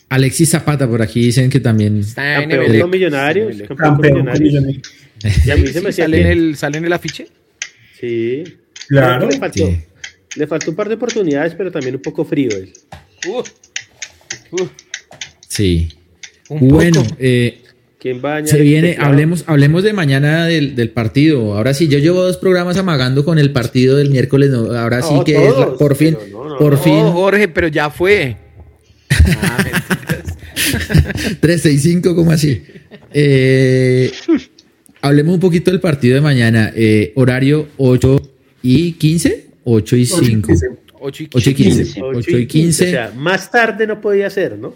Alexis 0.08 0.50
Zapata 0.50 0.88
por 0.88 1.02
aquí 1.02 1.20
dicen 1.20 1.50
que 1.50 1.58
también. 1.60 1.98
Está 2.00 2.42
en 2.42 2.50
Campeón 2.50 2.80
con 2.80 2.90
Millonarios. 2.90 3.56
Campeón 3.76 4.24
Millonarios. 4.24 4.80
Y 5.44 5.50
a 5.50 5.56
mí 5.56 5.66
se 5.68 5.80
me 5.80 5.92
¿Sale 5.92 6.20
en, 6.20 6.26
el, 6.26 6.56
¿Sale 6.56 6.78
en 6.78 6.84
el 6.84 6.92
afiche? 6.92 7.26
Sí. 7.98 8.44
Claro. 8.88 9.28
Le 9.28 9.38
faltó, 9.38 9.66
Sí. 9.66 9.78
le 10.36 10.46
faltó 10.46 10.70
un 10.70 10.76
par 10.76 10.88
de 10.88 10.94
oportunidades, 10.94 11.54
pero 11.56 11.72
también 11.72 11.96
un 11.96 12.02
poco 12.02 12.24
frío 12.24 12.50
él. 12.50 12.72
Uh, 13.26 13.42
uh, 14.62 14.68
Sí. 15.48 15.88
un 16.50 16.68
Bueno, 16.68 17.02
poco. 17.02 17.16
eh, 17.18 17.62
¿Quién 18.06 18.22
va 18.24 18.36
a 18.36 18.46
se 18.46 18.60
viene, 18.60 18.96
hablemos, 19.00 19.42
hablemos 19.48 19.82
de 19.82 19.92
mañana 19.92 20.46
del, 20.46 20.76
del 20.76 20.90
partido. 20.90 21.54
Ahora 21.56 21.74
sí, 21.74 21.88
yo 21.88 21.98
llevo 21.98 22.22
dos 22.22 22.36
programas 22.36 22.76
amagando 22.76 23.24
con 23.24 23.36
el 23.40 23.50
partido 23.50 23.96
del 23.96 24.10
miércoles. 24.10 24.50
no, 24.50 24.72
ahora 24.78 25.02
sí 25.02 25.12
No, 25.12 25.24
que 25.24 25.32
es 25.34 25.58
la- 25.58 25.74
por 25.74 25.96
fin, 25.96 26.16
no, 26.30 26.48
no, 26.50 26.56
por 26.56 26.74
no. 26.74 26.78
fin, 26.78 27.04
Jorge, 27.10 27.48
pero 27.48 27.66
ya 27.66 27.90
fue. 27.90 28.36
Ah, 29.42 29.56
mentiras. 29.64 30.36
365, 31.40 32.14
como 32.14 32.30
así? 32.30 32.62
Eh, 33.12 34.12
hablemos 35.02 35.34
un 35.34 35.40
poquito 35.40 35.72
del 35.72 35.80
partido 35.80 36.14
de 36.14 36.20
mañana. 36.20 36.72
Eh, 36.76 37.12
horario 37.16 37.66
8 37.76 38.22
y 38.62 38.92
15, 38.92 39.46
8 39.64 39.96
y 39.96 40.06
5. 40.06 40.52
8 41.00 41.22
y 41.24 41.28
8 41.32 41.50
y 41.50 41.54
15. 41.54 41.82
15. 41.84 42.02
8 42.02 42.18
8 42.18 42.38
y 42.38 42.46
15. 42.46 42.86
O 42.86 42.90
sea, 42.90 43.12
más 43.16 43.50
tarde 43.50 43.86
no 43.86 44.00
podía 44.00 44.30
ser, 44.30 44.56
¿no? 44.58 44.74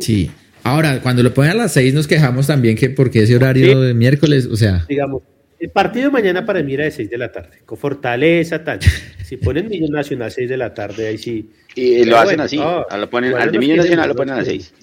Sí. 0.00 0.30
Ahora, 0.64 1.00
cuando 1.00 1.22
lo 1.22 1.34
ponen 1.34 1.52
a 1.52 1.54
las 1.54 1.72
6 1.72 1.92
nos 1.94 2.06
quejamos 2.06 2.46
también 2.46 2.76
que 2.76 2.90
porque 2.90 3.22
ese 3.22 3.34
horario 3.36 3.80
Sí. 3.80 3.86
de 3.86 3.94
miércoles, 3.94 4.46
o 4.46 4.56
sea, 4.56 4.84
Digamos, 4.88 5.22
el 5.58 5.70
partido 5.70 6.06
de 6.06 6.10
mañana 6.12 6.44
para 6.46 6.62
mí 6.62 6.74
era 6.74 6.84
de 6.84 6.90
6 6.90 7.10
de 7.10 7.18
la 7.18 7.30
tarde, 7.32 7.58
con 7.66 7.78
Fortaleza, 7.78 8.62
tal. 8.64 8.78
Si 9.24 9.36
ponen 9.38 9.68
Millón 9.68 9.90
Nacional 9.92 10.30
6 10.30 10.48
de 10.48 10.56
la 10.56 10.74
tarde, 10.74 11.06
ahí 11.08 11.18
sí. 11.18 11.50
Y 11.74 12.04
lo 12.04 12.16
hacen 12.16 12.36
bueno, 12.36 12.42
así. 12.44 12.58
a 12.58 12.96
lo 12.98 13.08
ponen, 13.08 13.34
al 13.34 13.50
de 13.50 13.58
quieren, 13.58 13.76
Nacional 13.78 14.08
lo 14.08 14.14
ponen 14.14 14.34
a 14.34 14.36
las 14.38 14.44
quieren. 14.46 14.60
6. 14.62 14.74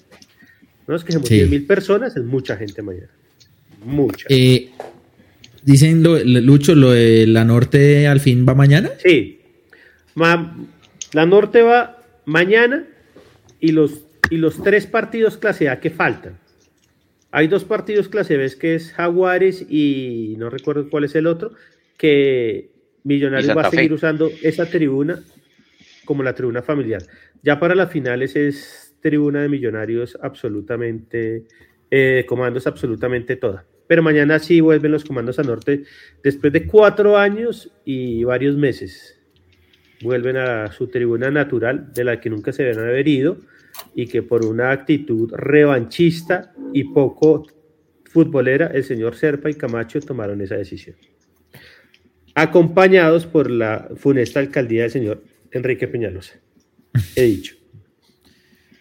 No 0.88 0.96
es 0.96 1.04
que 1.04 1.12
somos 1.12 1.28
Sí. 1.28 1.34
10 1.36 1.50
mil 1.50 1.66
personas, 1.66 2.16
es 2.16 2.24
mucha 2.24 2.56
gente 2.56 2.82
mañana. 2.82 3.08
Mucha. 3.84 4.26
eh, 4.28 4.70
dicen 5.62 6.02
lo, 6.02 6.18
Lucho, 6.18 6.74
lo 6.74 6.90
de 6.90 7.26
la 7.26 7.44
norte 7.44 8.06
al 8.08 8.20
fin 8.20 8.44
va 8.48 8.54
mañana. 8.54 8.90
Sí. 9.02 9.38
Ma- 10.14 10.56
la 11.12 11.26
Norte 11.26 11.62
va 11.62 12.02
mañana 12.24 12.84
y 13.60 13.72
los, 13.72 13.92
y 14.30 14.36
los 14.36 14.62
tres 14.62 14.86
partidos 14.86 15.36
clase 15.36 15.68
A 15.68 15.80
que 15.80 15.90
faltan. 15.90 16.38
Hay 17.32 17.48
dos 17.48 17.64
partidos 17.64 18.08
clase 18.08 18.36
B, 18.36 18.50
que 18.58 18.74
es 18.74 18.92
Jaguares 18.92 19.66
y 19.68 20.34
no 20.38 20.50
recuerdo 20.50 20.88
cuál 20.88 21.04
es 21.04 21.14
el 21.14 21.26
otro, 21.26 21.52
que 21.96 22.70
Millonarios 23.04 23.56
va 23.56 23.62
a 23.62 23.70
seguir 23.70 23.92
usando 23.92 24.30
esa 24.42 24.66
tribuna 24.66 25.22
como 26.04 26.22
la 26.22 26.34
tribuna 26.34 26.62
familiar. 26.62 27.02
Ya 27.42 27.60
para 27.60 27.74
las 27.74 27.90
finales 27.90 28.36
es 28.36 28.96
tribuna 29.00 29.42
de 29.42 29.48
Millonarios 29.48 30.18
absolutamente, 30.20 31.44
eh, 31.90 32.24
comandos 32.26 32.66
absolutamente 32.66 33.36
toda. 33.36 33.64
Pero 33.86 34.02
mañana 34.02 34.38
sí 34.38 34.60
vuelven 34.60 34.92
los 34.92 35.04
comandos 35.04 35.38
a 35.38 35.42
norte 35.42 35.84
después 36.22 36.52
de 36.52 36.66
cuatro 36.66 37.16
años 37.16 37.72
y 37.84 38.24
varios 38.24 38.56
meses. 38.56 39.18
Vuelven 40.02 40.36
a 40.36 40.72
su 40.72 40.88
tribuna 40.88 41.30
natural 41.30 41.92
de 41.92 42.04
la 42.04 42.20
que 42.20 42.30
nunca 42.30 42.52
se 42.52 42.62
habían 42.62 42.80
haber 42.80 43.06
ido 43.06 43.38
y 43.94 44.06
que 44.06 44.22
por 44.22 44.44
una 44.44 44.70
actitud 44.70 45.30
revanchista 45.32 46.52
y 46.72 46.84
poco 46.84 47.46
futbolera, 48.04 48.68
el 48.68 48.84
señor 48.84 49.16
Serpa 49.16 49.50
y 49.50 49.54
Camacho 49.54 50.00
tomaron 50.00 50.40
esa 50.40 50.56
decisión. 50.56 50.96
Acompañados 52.34 53.26
por 53.26 53.50
la 53.50 53.88
funesta 53.96 54.40
alcaldía 54.40 54.82
del 54.82 54.90
señor 54.90 55.24
Enrique 55.50 55.88
Peñalosa. 55.88 56.34
He 57.16 57.24
dicho. 57.24 57.56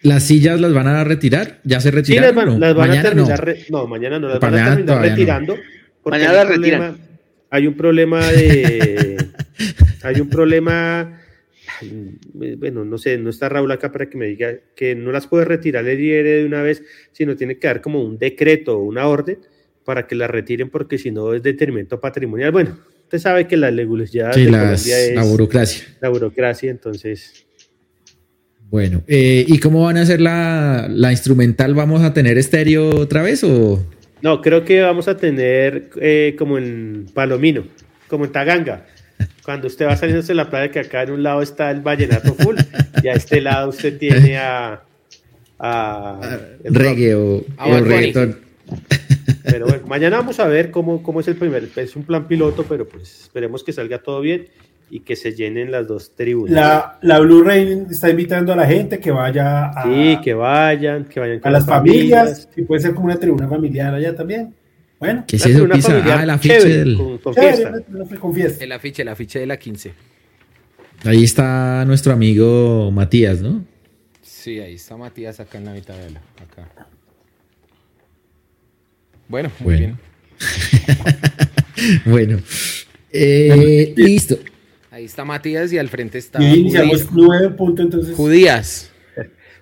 ¿Las 0.01 0.23
sillas 0.23 0.61
las 0.61 0.73
van 0.73 0.87
a 0.87 1.03
retirar? 1.03 1.59
¿Ya 1.63 1.79
se 1.81 1.91
retiraron? 1.91 2.29
Sí, 2.29 2.59
las 2.59 2.75
van, 2.75 2.91
a 2.91 3.01
terminar. 3.01 3.55
No. 3.69 3.85
mañana 3.87 4.19
no 4.19 4.29
las 4.29 4.39
van 4.39 4.55
a 4.55 4.75
terminar 4.75 5.01
retirando. 5.01 5.57
Mañana 6.05 6.33
las 6.33 6.47
retiran. 6.47 6.97
Hay 7.49 7.67
un 7.67 7.73
problema 7.73 8.25
de. 8.27 9.17
hay 10.03 10.21
un 10.21 10.29
problema. 10.29 11.18
Bueno, 12.33 12.85
no 12.85 12.97
sé, 12.97 13.17
no 13.17 13.29
está 13.29 13.49
Raúl 13.49 13.71
acá 13.71 13.91
para 13.91 14.09
que 14.09 14.17
me 14.17 14.27
diga 14.27 14.53
que 14.75 14.95
no 14.95 15.11
las 15.11 15.27
puede 15.27 15.45
retirar 15.45 15.87
el 15.87 15.99
IR 15.99 16.23
de 16.23 16.45
una 16.45 16.61
vez, 16.61 16.83
sino 17.11 17.35
tiene 17.35 17.57
que 17.57 17.67
dar 17.67 17.81
como 17.81 18.03
un 18.03 18.17
decreto 18.17 18.77
o 18.77 18.83
una 18.83 19.07
orden 19.07 19.39
para 19.85 20.07
que 20.07 20.15
las 20.15 20.29
retiren, 20.29 20.69
porque 20.69 20.97
si 20.97 21.11
no 21.11 21.33
es 21.33 21.41
detenimiento 21.41 21.99
patrimonial. 21.99 22.51
Bueno, 22.51 22.77
usted 23.03 23.19
sabe 23.19 23.47
que 23.47 23.57
la 23.57 23.71
legalidad 23.71 24.33
sí, 24.33 24.45
de 24.45 25.15
la 25.15 25.23
burocracia. 25.23 25.85
La 25.99 26.09
burocracia, 26.09 26.69
entonces 26.69 27.47
bueno, 28.69 29.01
eh, 29.07 29.45
¿y 29.47 29.57
cómo 29.57 29.83
van 29.83 29.97
a 29.97 30.01
hacer 30.01 30.21
la, 30.21 30.87
instrumental? 31.09 31.73
¿Vamos 31.73 32.03
a 32.03 32.13
tener 32.13 32.37
estéreo 32.37 32.89
otra 32.99 33.23
vez 33.23 33.43
o...? 33.43 33.83
No, 34.21 34.41
creo 34.41 34.63
que 34.63 34.81
vamos 34.81 35.07
a 35.07 35.17
tener 35.17 35.89
eh, 35.99 36.35
como 36.37 36.57
en 36.57 37.07
Palomino, 37.13 37.63
como 38.07 38.25
en 38.25 38.31
Taganga. 38.31 38.85
Cuando 39.49 39.65
usted 39.65 39.87
va 39.87 39.95
saliendo 39.95 40.21
de 40.21 40.35
la 40.35 40.47
playa, 40.47 40.69
que 40.69 40.77
acá 40.77 41.01
en 41.01 41.09
un 41.09 41.23
lado 41.23 41.41
está 41.41 41.71
el 41.71 41.81
vallenato 41.81 42.35
full, 42.35 42.55
y 43.01 43.07
a 43.07 43.13
este 43.13 43.41
lado 43.41 43.69
usted 43.69 43.97
tiene 43.97 44.37
a... 44.37 44.83
reggae 46.65 47.15
o, 47.15 47.43
reggaeton. 47.57 48.37
Pero 49.43 49.65
bueno, 49.65 49.87
mañana 49.87 50.17
vamos 50.17 50.39
a 50.39 50.45
ver 50.45 50.69
cómo, 50.69 51.01
cómo 51.01 51.21
es 51.21 51.27
el 51.29 51.35
primer... 51.35 51.67
Es 51.77 51.95
un 51.95 52.03
plan 52.03 52.27
piloto, 52.27 52.63
pero 52.69 52.87
pues 52.87 53.21
esperemos 53.23 53.63
que 53.63 53.73
salga 53.73 53.97
todo 53.97 54.21
bien 54.21 54.49
y 54.91 54.99
que 54.99 55.15
se 55.15 55.33
llenen 55.33 55.71
las 55.71 55.87
dos 55.87 56.13
tribunas. 56.15 56.53
La, 56.53 56.99
la 57.01 57.19
Blu-ray 57.19 57.87
está 57.89 58.07
invitando 58.07 58.53
a 58.53 58.55
la 58.55 58.67
gente 58.67 58.99
que 58.99 59.09
vaya 59.09 59.69
a. 59.69 59.83
Sí, 59.83 60.19
que 60.23 60.35
vayan, 60.35 61.05
que 61.05 61.19
vayan 61.19 61.39
a 61.41 61.49
las 61.49 61.65
familias, 61.65 62.47
y 62.55 62.61
puede 62.61 62.81
ser 62.81 62.93
como 62.93 63.07
una 63.07 63.17
tribuna 63.17 63.47
familiar 63.47 63.95
allá 63.95 64.15
también. 64.15 64.53
Bueno, 64.99 65.23
que 65.25 65.39
se 65.39 65.61
una 65.61 65.75
Ah, 65.75 66.23
el 66.23 66.29
afiche 66.29 66.65
del. 66.65 66.97
Con, 67.23 67.35
El 67.37 68.71
afiche, 68.71 69.01
el 69.01 69.07
afiche 69.07 69.39
de 69.39 69.45
la 69.45 69.57
15. 69.57 69.93
Ahí 71.05 71.23
está 71.23 71.85
nuestro 71.85 72.11
amigo 72.11 72.91
Matías, 72.91 73.41
¿no? 73.41 73.63
Sí, 74.21 74.59
ahí 74.59 74.75
está 74.75 74.97
Matías 74.97 75.39
acá 75.39 75.57
en 75.57 75.65
la 75.65 75.71
mitad 75.71 75.95
de 75.95 76.11
la. 76.11 76.19
Acá. 76.19 76.87
Bueno, 79.29 79.49
muy 79.59 79.75
bien. 79.75 79.97
bueno. 82.05 82.39
Eh, 83.11 83.93
listo. 83.95 84.37
Ahí 84.91 85.05
está 85.05 85.23
Matías 85.23 85.71
y 85.71 85.77
al 85.77 85.87
frente 85.87 86.17
está. 86.17 86.43
Y 86.43 86.59
iniciamos 86.59 87.07
nueve 87.13 87.49
puntos 87.51 87.85
entonces. 87.85 88.15
Judías. 88.15 88.91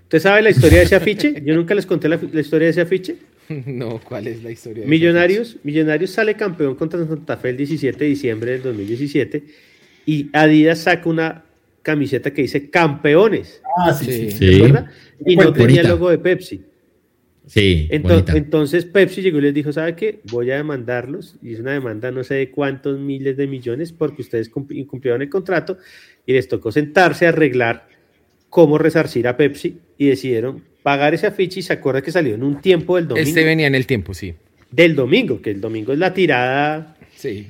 ¿Usted 0.08 0.20
sabe 0.20 0.42
la 0.42 0.52
historia 0.52 0.78
de 0.78 0.86
ese 0.86 0.96
afiche? 0.96 1.44
Yo 1.44 1.54
nunca 1.54 1.76
les 1.76 1.86
conté 1.86 2.08
la, 2.08 2.16
historia 2.16 2.68
de 2.68 2.72
ese 2.72 2.82
afiche. 2.82 3.18
No, 3.66 4.00
¿cuál 4.02 4.28
es 4.28 4.42
la 4.42 4.52
historia? 4.52 4.84
De 4.84 4.90
Millonarios, 4.90 5.58
Millonarios 5.64 6.12
sale 6.12 6.36
campeón 6.36 6.76
contra 6.76 7.06
Santa 7.06 7.36
Fe 7.36 7.50
el 7.50 7.58
17 7.58 7.98
de 7.98 8.10
diciembre 8.10 8.52
del 8.52 8.62
2017 8.64 9.44
y 10.06 10.30
Adidas 10.32 10.80
saca 10.80 11.10
una 11.10 11.44
camiseta 11.82 12.32
que 12.34 12.42
dice 12.44 12.70
campeones. 12.70 13.62
Ah, 13.78 13.94
sí, 13.94 14.32
sí. 14.32 14.64
Y 15.26 15.36
no 15.36 15.52
tenía 15.52 15.82
el 15.82 15.88
logo 15.88 16.10
de 16.10 16.18
Pepsi. 16.18 16.62
Sí. 17.46 17.88
Entonces, 17.92 18.86
Pepsi 18.86 19.22
llegó 19.22 19.40
y 19.40 19.42
les 19.42 19.54
dijo, 19.54 19.74
¿sabe 19.74 19.96
qué? 19.96 20.20
Voy 20.32 20.52
a 20.52 20.56
demandarlos. 20.56 21.36
Y 21.42 21.54
es 21.54 21.60
una 21.60 21.72
demanda 21.72 22.12
no 22.12 22.24
sé 22.24 22.36
de 22.36 22.52
cuántos 22.52 22.98
miles 22.98 23.36
de 23.36 23.48
millones 23.48 23.92
porque 23.92 24.22
ustedes 24.22 24.50
incumplieron 24.72 25.22
el 25.22 25.30
contrato 25.30 25.78
y 26.26 26.32
les 26.32 26.48
tocó 26.48 26.72
sentarse 26.72 27.26
a 27.26 27.30
arreglar 27.30 27.97
cómo 28.58 28.80
resarcir 28.80 29.28
a 29.28 29.38
Pepsi 29.38 29.78
y 30.00 30.08
decidieron 30.08 30.64
pagar 30.82 31.14
ese 31.14 31.28
afiche 31.28 31.60
y 31.60 31.62
se 31.62 31.74
acuerda 31.74 32.02
que 32.02 32.12
salió 32.12 32.34
en 32.34 32.42
un 32.42 32.60
tiempo 32.60 32.96
del 32.96 33.08
domingo. 33.08 33.30
Este 33.30 33.44
venía 33.44 33.68
en 33.68 33.76
el 33.76 33.86
tiempo, 33.86 34.16
sí. 34.16 34.34
Del 34.72 34.96
domingo, 34.96 35.44
que 35.44 35.52
el 35.52 35.62
domingo 35.62 35.94
es 35.94 36.00
la 36.00 36.12
tirada. 36.12 36.98
Sí. 37.16 37.48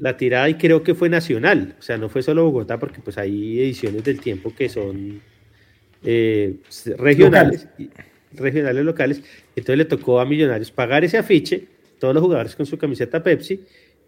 La 0.00 0.18
tirada 0.18 0.50
y 0.50 0.56
creo 0.56 0.82
que 0.82 0.94
fue 0.94 1.08
nacional, 1.08 1.76
o 1.78 1.82
sea, 1.82 1.96
no 1.96 2.10
fue 2.10 2.22
solo 2.22 2.44
Bogotá 2.44 2.78
porque 2.78 3.00
pues 3.00 3.16
hay 3.16 3.58
ediciones 3.58 4.04
del 4.04 4.20
tiempo 4.20 4.54
que 4.54 4.68
son 4.68 5.22
eh, 6.04 6.56
regionales 6.98 7.66
regionales 8.34 8.84
locales. 8.84 9.22
Entonces 9.56 9.78
le 9.78 9.86
tocó 9.86 10.20
a 10.20 10.26
Millonarios 10.26 10.70
pagar 10.70 11.02
ese 11.02 11.16
afiche, 11.16 11.68
todos 11.98 12.12
los 12.12 12.22
jugadores 12.22 12.54
con 12.54 12.66
su 12.66 12.76
camiseta 12.76 13.22
Pepsi, 13.22 13.64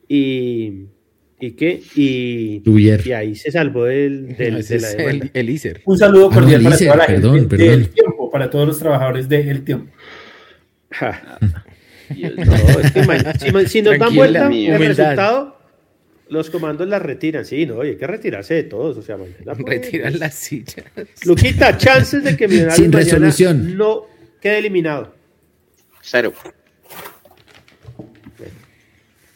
y, 0.06 0.84
y 1.44 1.50
qué, 1.52 1.82
y, 1.96 2.62
y 2.64 3.12
ahí 3.12 3.34
se 3.34 3.50
salvó 3.50 3.86
del, 3.86 4.28
del 4.38 4.64
de 4.64 4.78
la 4.78 4.90
el, 4.92 5.30
el, 5.34 5.50
ICER. 5.50 5.82
Un 5.84 5.98
saludo 5.98 6.28
ah, 6.30 6.34
cordial 6.34 6.62
para 6.62 6.78
toda 6.78 6.96
la 6.96 7.06
perdón, 7.06 7.34
gente 7.34 7.56
perdón. 7.56 7.68
del 7.68 7.88
tiempo, 7.88 8.30
para 8.30 8.48
todos 8.48 8.68
los 8.68 8.78
trabajadores 8.78 9.28
del 9.28 9.64
tiempo. 9.64 9.92
no, 11.00 12.80
es 12.80 12.92
que, 12.92 13.02
si, 13.40 13.66
si, 13.66 13.82
nos 13.82 13.98
dan 13.98 14.14
vuelta 14.14 14.46
el 14.46 14.78
resultado, 14.78 15.58
los 16.28 16.48
comandos 16.48 16.86
la 16.86 17.00
retiran. 17.00 17.44
Sí, 17.44 17.66
no, 17.66 17.80
hay 17.80 17.96
que 17.96 18.06
retirarse 18.06 18.54
de 18.54 18.62
todos. 18.62 18.96
O 18.98 19.02
sea, 19.02 19.16
Retiran 19.66 20.20
las 20.20 20.34
sillas. 20.34 20.86
Luquita, 21.24 21.76
chances 21.76 22.22
de 22.22 22.36
que 22.36 22.46
Millonarios 22.48 22.76
Sin 22.76 22.92
resolución. 22.92 23.76
no 23.76 24.06
queda 24.40 24.58
eliminado. 24.58 25.12
Cero. 26.02 26.32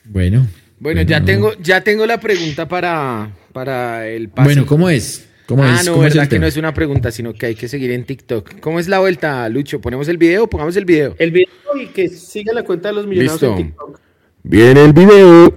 Bueno. 0.05 0.47
Bueno, 0.87 1.03
ya 1.03 1.21
tengo, 1.21 1.53
ya 1.61 1.81
tengo 1.81 2.07
la 2.07 2.21
pregunta 2.21 2.69
para, 2.69 3.33
para 3.53 4.07
el 4.07 4.29
pase. 4.29 4.51
Bueno, 4.51 4.67
¿cómo 4.67 4.89
es? 4.89 5.29
¿Cómo 5.47 5.65
ah, 5.65 5.81
no, 5.85 5.99
verdad 5.99 6.29
que 6.29 6.39
no 6.39 6.47
es 6.47 6.57
una 6.57 6.73
pregunta, 6.73 7.11
sino 7.11 7.35
que 7.35 7.47
hay 7.47 7.55
que 7.57 7.67
seguir 7.67 7.91
en 7.91 8.05
TikTok. 8.05 8.61
¿Cómo 8.61 8.79
es 8.79 8.87
la 8.87 9.01
vuelta, 9.01 9.49
Lucho? 9.49 9.81
¿Ponemos 9.81 10.07
el 10.07 10.17
video? 10.17 10.49
Pongamos 10.49 10.77
el 10.77 10.85
video. 10.85 11.17
El 11.19 11.33
video 11.33 11.49
y 11.83 11.89
que 11.89 12.09
siga 12.09 12.53
la 12.53 12.63
cuenta 12.63 12.91
de 12.91 12.95
los 12.95 13.07
millonarios 13.09 13.43
en 13.43 13.57
TikTok. 13.57 13.99
Viene 14.45 14.85
el 14.85 14.93
video. 14.93 15.53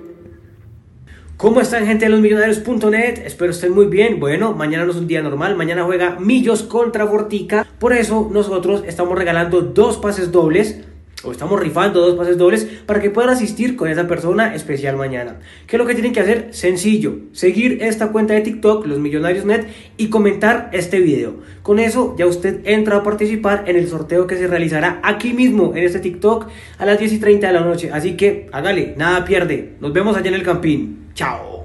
¿Cómo 1.38 1.62
están 1.62 1.86
gente 1.86 2.06
de 2.06 2.10
losmillonarios.net? 2.10 3.20
Espero 3.24 3.52
estén 3.52 3.72
muy 3.72 3.86
bien. 3.86 4.20
Bueno, 4.20 4.54
mañana 4.56 4.86
no 4.86 4.92
es 4.94 4.98
un 4.98 5.06
día 5.06 5.22
normal, 5.22 5.56
mañana 5.56 5.84
juega 5.84 6.20
Millos 6.20 6.64
contra 6.64 7.06
Vortica. 7.06 7.68
Por 7.78 7.94
eso 7.94 8.32
nosotros 8.34 8.84
estamos 8.88 9.16
regalando 9.16 9.62
dos 9.62 9.98
pases 9.98 10.32
dobles 10.32 10.78
o 11.24 11.32
estamos 11.32 11.60
rifando 11.60 12.02
dos 12.02 12.16
pases 12.16 12.38
dobles 12.38 12.68
para 12.86 13.02
que 13.02 13.10
puedan 13.10 13.32
asistir 13.32 13.76
con 13.76 13.90
esa 13.90 14.08
persona 14.08 14.56
especial 14.56 14.96
mañana. 14.96 15.40
¿Qué 15.68 15.76
es 15.76 15.80
lo 15.80 15.86
que 15.86 15.94
tienen 15.94 16.14
que 16.14 16.22
hacer? 16.22 16.50
Sencillo, 16.52 17.18
seguir 17.34 17.80
esta 17.82 18.12
cuenta 18.12 18.34
de 18.34 18.42
TikTok, 18.42 18.86
Los 18.86 19.00
Millonarios 19.00 19.46
Net, 19.46 19.68
y 19.98 20.10
comentar 20.10 20.70
este 20.74 21.00
video. 21.00 21.36
Con 21.62 21.80
eso 21.80 22.16
ya 22.18 22.26
usted 22.26 22.62
entra 22.64 22.98
a 22.98 23.04
participar 23.04 23.66
en 23.68 23.76
el 23.76 23.88
sorteo 23.88 24.28
que 24.28 24.38
se 24.38 24.48
realizará 24.48 25.02
aquí 25.04 25.34
mismo 25.34 25.74
en 25.76 25.84
este 25.84 26.00
TikTok 26.00 26.48
a 26.78 26.86
las 26.86 27.00
10 27.00 27.14
y 27.14 27.20
30 27.20 27.48
de 27.48 27.54
la 27.54 27.62
noche. 27.62 27.92
Así 27.92 28.16
que 28.16 28.48
hágale, 28.52 28.94
nada 28.98 29.26
pierde. 29.26 29.74
Nos 29.80 29.92
vemos 29.92 30.16
allá 30.16 30.30
en 30.30 30.36
el 30.36 30.44
campín. 30.44 31.10
Chao. 31.14 31.59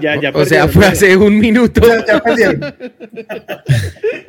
Ya, 0.00 0.20
ya 0.20 0.30
o 0.32 0.44
sea, 0.44 0.68
fue 0.68 0.86
hace 0.86 1.16
un 1.16 1.38
minuto. 1.38 1.80
Ya, 2.06 2.20
perdieron. 2.20 2.62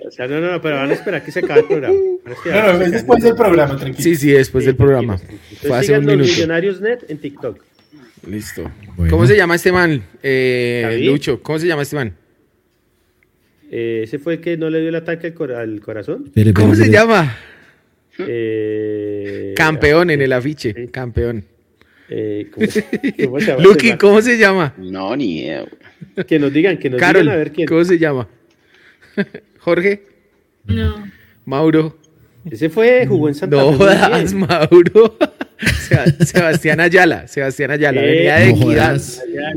o 0.08 0.12
sea, 0.12 0.28
no, 0.28 0.40
no, 0.40 0.62
pero 0.62 0.76
van 0.76 0.92
a 0.92 0.94
esperar 0.94 1.24
que 1.24 1.32
se 1.32 1.40
acabe 1.40 1.62
el 1.62 1.68
programa. 1.68 1.96
No, 2.46 2.74
no, 2.74 2.82
es 2.82 2.92
después 2.92 3.24
del 3.24 3.36
programa, 3.36 3.78
tranquilo. 3.78 4.04
Sí, 4.04 4.16
sí, 4.16 4.32
después 4.32 4.66
del 4.66 4.76
programa. 4.76 5.18
fue 5.62 5.78
hace 5.78 5.98
un 5.98 6.06
minuto. 6.06 6.30
Millonarios 6.30 6.82
Net 6.82 7.06
en 7.10 7.18
TikTok. 7.18 7.64
Listo. 8.28 8.72
¿Cómo 9.10 9.26
se 9.26 9.36
llama 9.36 9.56
este 9.56 9.72
man? 9.72 10.04
Eh, 10.24 11.00
Lucho, 11.04 11.42
¿cómo 11.42 11.60
se 11.60 11.68
llama 11.68 11.84
este 11.84 11.96
man? 11.96 12.14
Eh, 13.72 14.02
ese 14.04 14.20
fue 14.20 14.36
el 14.36 14.42
que 14.42 14.58
no 14.58 14.70
le 14.70 14.80
dio 14.80 14.90
el 14.90 14.96
ataque 14.96 15.34
al, 15.56 15.82
corazón. 15.82 16.32
¿Cómo 16.54 16.76
se 16.76 16.90
llama? 16.90 17.38
Eh, 18.18 19.54
campeón 19.56 20.10
en 20.10 20.22
el 20.22 20.32
afiche, 20.34 20.90
campeón. 20.92 21.44
Eh, 22.10 22.48
¿cómo, 22.54 22.68
cómo 23.26 23.40
se 23.40 23.46
llama? 23.48 23.64
Lucky, 23.64 23.98
¿cómo 23.98 24.22
se 24.22 24.38
llama? 24.38 24.74
No, 24.78 25.16
ni 25.16 25.40
idea. 25.40 25.66
Que 26.28 26.38
nos 26.40 26.54
digan, 26.54 26.78
que 26.78 26.90
nos 26.90 27.00
Carol, 27.00 27.24
digan 27.24 27.36
a 27.36 27.38
ver 27.38 27.52
quién. 27.52 27.68
¿Cómo 27.68 27.84
se 27.84 27.98
llama? 27.98 28.28
¿Jorge? 29.60 30.04
No. 30.66 31.06
¿Mauro? 31.46 31.98
Ese 32.50 32.70
fue, 32.70 33.06
jugó 33.08 33.28
en 33.28 33.34
Santa 33.36 33.58
No 33.58 33.72
Fe. 33.72 33.78
jodas. 33.78 34.34
Mauro. 34.34 35.18
Seba- 35.80 36.06
Sebastián 36.26 36.80
Ayala, 36.80 37.28
Sebastián 37.28 37.72
Ayala, 37.72 38.02
Eh, 38.04 38.08
venía 38.12 38.36
de 38.36 38.52
no 38.54 38.58
equidad. 38.58 39.02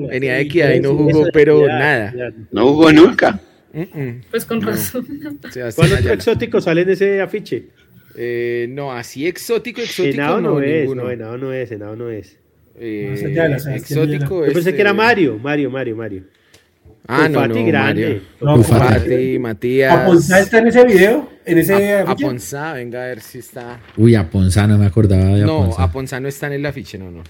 Venía 0.08 0.34
de 0.34 0.40
equidad 0.40 0.72
y 0.74 0.80
no 0.80 0.94
jugó, 0.94 1.26
pero 1.32 1.66
nada. 1.66 2.14
ya. 2.16 2.30
No 2.52 2.68
jugó 2.68 2.92
nunca. 2.92 3.40
Mm, 3.72 3.80
mm. 4.00 4.20
Pues 4.30 4.44
con 4.46 4.60
No. 4.60 4.68
razón. 4.68 5.06
Sebastián 5.50 5.72
¿Cuál 5.74 5.92
otro 6.00 6.12
exótico 6.14 6.60
sale 6.60 6.82
en 6.82 6.90
ese 6.90 7.20
afiche? 7.20 7.66
Eh, 8.16 8.66
no, 8.70 8.92
así 8.92 9.26
exótico, 9.26 9.80
exótico 9.80 10.14
Henao 10.14 10.40
no, 10.40 10.50
no, 10.54 10.60
es, 10.62 10.80
ninguno. 10.82 11.02
no, 11.04 11.10
Henao 11.10 11.38
no 11.38 11.52
es, 11.52 11.70
Henao 11.70 11.96
no 11.96 12.10
es. 12.10 12.36
Eh, 12.80 13.06
No, 13.08 13.14
es 13.14 13.20
Sebastián 13.62 13.74
exótico 13.74 14.40
Yo 14.46 14.52
pensé 14.52 14.58
este- 14.60 14.74
que 14.74 14.80
era 14.80 14.92
Mario, 14.94 15.38
Mario, 15.42 15.70
Mario, 15.70 15.96
Mario. 15.96 16.22
Ah, 17.06 17.28
no, 17.28 17.40
Fati 17.40 17.60
no, 17.60 17.66
grande. 17.66 18.02
Mario. 18.04 18.22
No, 18.40 18.56
Ufati. 18.56 18.94
Fati, 19.00 19.38
Matías. 19.38 19.96
¿Aponzá 19.96 20.40
está 20.40 20.58
en 20.58 20.66
ese 20.68 20.84
video? 20.84 21.28
¿En 21.46 21.58
ese 21.58 21.94
A-? 21.94 22.10
Aponzá, 22.10 22.74
venga 22.74 23.02
a 23.02 23.06
ver 23.06 23.20
si 23.20 23.38
está. 23.38 23.80
Uy, 23.96 24.14
Aponzá, 24.14 24.66
no 24.66 24.76
me 24.78 24.86
acordaba 24.86 25.24
de 25.24 25.40
No, 25.42 25.62
Aponzá. 25.62 25.82
Aponzá 25.84 26.20
no 26.20 26.28
está 26.28 26.46
en 26.48 26.52
el 26.54 26.66
afiche, 26.66 26.98
no, 26.98 27.10
no. 27.10 27.22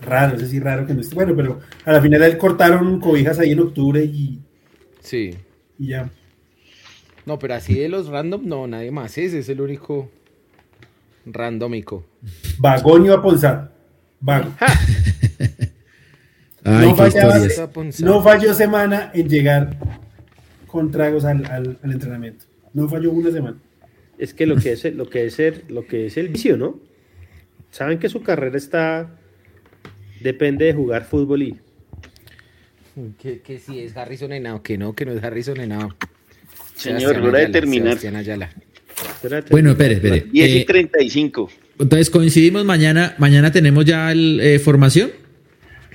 Raro, 0.00 0.36
ese 0.36 0.46
sí 0.46 0.60
raro 0.60 0.86
que 0.86 0.94
no 0.94 1.00
esté. 1.00 1.14
Bueno, 1.14 1.34
pero 1.36 1.60
a 1.84 1.92
la 1.92 2.00
final 2.00 2.22
él 2.22 2.38
cortaron 2.38 3.00
cobijas 3.00 3.38
ahí 3.40 3.50
en 3.52 3.60
octubre 3.60 4.02
y, 4.04 4.38
Sí. 5.00 5.34
y 5.78 5.88
ya. 5.88 6.08
No, 7.28 7.38
pero 7.38 7.56
así 7.56 7.74
de 7.74 7.90
los 7.90 8.08
random, 8.08 8.46
no, 8.46 8.66
nadie 8.66 8.90
más. 8.90 9.18
Ese 9.18 9.40
es 9.40 9.48
el 9.50 9.60
único 9.60 10.10
randomico. 11.26 12.06
Bagonio 12.58 13.12
Aponzá. 13.12 13.70
Vago. 14.18 14.50
Ay, 16.64 16.88
no, 16.88 16.96
fallaba- 16.96 18.22
falló 18.22 18.54
semana 18.54 19.10
en 19.12 19.28
llegar 19.28 19.76
con 20.66 20.90
tragos 20.90 21.26
al, 21.26 21.44
al- 21.44 21.78
al 21.82 21.92
entrenamiento. 21.92 22.46
No 22.72 22.88
falló 22.88 23.12
una 23.12 23.30
semana. 23.30 23.58
Es 24.16 24.32
que 24.32 24.46
lo 24.46 24.56
que 24.56 24.72
es, 24.72 24.82
lo 24.94 25.10
que 25.10 25.26
es 25.26 25.38
el, 25.38 25.64
lo 25.68 25.86
que 25.86 26.06
es 26.06 26.16
el 26.16 26.28
vicio, 26.28 26.56
¿no? 26.56 26.80
Saben 27.70 27.98
que 27.98 28.08
su 28.08 28.22
carrera 28.22 28.56
está 28.56 29.10
depende 30.22 30.64
de 30.64 30.72
jugar 30.72 31.04
fútbol 31.04 31.42
y 31.42 31.60
Que, 33.18 33.42
que 33.42 33.58
si 33.58 33.80
es 33.80 33.94
Harrison 33.98 34.32
Henao, 34.32 34.62
que 34.62 34.78
no, 34.78 34.94
que 34.94 35.04
no 35.04 35.12
es 35.12 35.22
Harrison 35.22 35.60
Henao. 35.60 35.90
Señor, 36.78 37.00
Sebastián 37.00 37.24
hora 37.26 37.38
de 37.40 37.46
terminar. 37.48 37.98
Ayala. 38.16 38.50
Bueno, 39.50 39.70
espere, 39.70 39.94
espere. 39.94 40.26
10 40.32 40.48
y 40.50 40.58
Eh, 40.58 40.64
35. 40.64 41.50
entonces 41.78 42.10
coincidimos 42.10 42.64
mañana. 42.64 43.14
Mañana 43.18 43.52
tenemos 43.52 43.84
ya 43.84 44.10
el, 44.12 44.40
eh, 44.40 44.58
formación. 44.58 45.10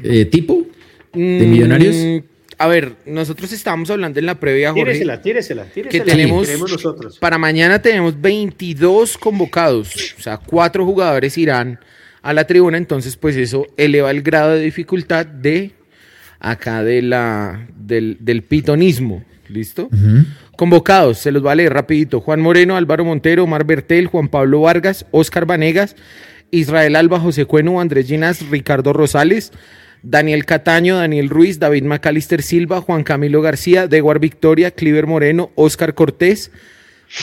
Eh, 0.03 0.25
tipo 0.25 0.65
de 1.13 1.19
millonarios. 1.47 1.95
Mm, 1.95 2.17
A 2.59 2.67
ver, 2.67 2.93
nosotros 3.05 3.51
estábamos 3.51 3.89
hablando 3.89 4.19
en 4.19 4.25
la 4.27 4.39
previa, 4.39 4.69
Jorge. 4.71 4.83
tíresela, 4.85 5.21
tíresela, 5.21 5.63
tíresela. 5.65 6.05
que 6.05 6.09
tenemos, 6.11 6.47
nosotros. 6.59 7.17
para 7.17 7.37
mañana 7.37 7.81
tenemos 7.81 8.19
22 8.21 9.17
convocados, 9.17 10.15
o 10.17 10.21
sea, 10.21 10.37
cuatro 10.37 10.85
jugadores 10.85 11.35
irán 11.37 11.79
a 12.21 12.31
la 12.31 12.45
tribuna, 12.45 12.77
entonces 12.77 13.17
pues 13.17 13.35
eso 13.35 13.67
eleva 13.75 14.11
el 14.11 14.21
grado 14.21 14.51
de 14.53 14.61
dificultad 14.61 15.25
de 15.25 15.71
acá 16.39 16.83
de 16.83 17.01
la, 17.01 17.67
del, 17.75 18.17
del 18.19 18.43
pitonismo, 18.43 19.25
¿listo? 19.49 19.87
Ujú. 19.91 20.25
Convocados, 20.55 21.17
se 21.17 21.31
los 21.31 21.43
va 21.43 21.53
a 21.53 21.55
leer 21.55 21.73
rapidito. 21.73 22.21
Juan 22.21 22.39
Moreno, 22.39 22.75
Álvaro 22.75 23.03
Montero, 23.03 23.45
Omar 23.45 23.65
Bertel, 23.65 24.05
Juan 24.05 24.27
Pablo 24.27 24.61
Vargas, 24.61 25.05
Óscar 25.09 25.47
Vanegas, 25.47 25.95
Israel 26.51 26.95
Alba, 26.95 27.19
José 27.19 27.45
Cueno, 27.45 27.81
Andrés 27.81 28.07
Ginas, 28.07 28.47
Ricardo 28.49 28.93
Rosales, 28.93 29.51
Daniel 30.03 30.45
Cataño, 30.45 30.97
Daniel 30.97 31.29
Ruiz, 31.29 31.57
David 31.57 31.83
Macalister 31.83 32.43
Silva, 32.43 32.81
Juan 32.81 33.03
Camilo 33.03 33.41
García, 33.41 33.87
Deguar 33.87 34.19
Victoria, 34.19 34.69
Cliver 34.69 35.07
Moreno, 35.07 35.49
Óscar 35.55 35.95
Cortés, 35.95 36.51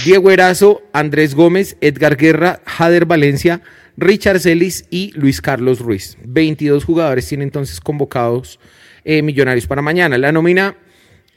Diego 0.04 0.32
Erazo, 0.32 0.82
Andrés 0.92 1.36
Gómez, 1.36 1.76
Edgar 1.80 2.16
Guerra, 2.16 2.60
Jader 2.66 3.04
Valencia, 3.04 3.60
Richard 3.96 4.40
Celis 4.40 4.86
y 4.90 5.12
Luis 5.14 5.40
Carlos 5.40 5.78
Ruiz. 5.78 6.16
22 6.24 6.84
jugadores 6.84 7.28
tienen 7.28 7.48
entonces 7.48 7.80
convocados 7.80 8.58
eh, 9.04 9.22
millonarios 9.22 9.68
para 9.68 9.82
mañana. 9.82 10.18
La 10.18 10.32
nómina 10.32 10.76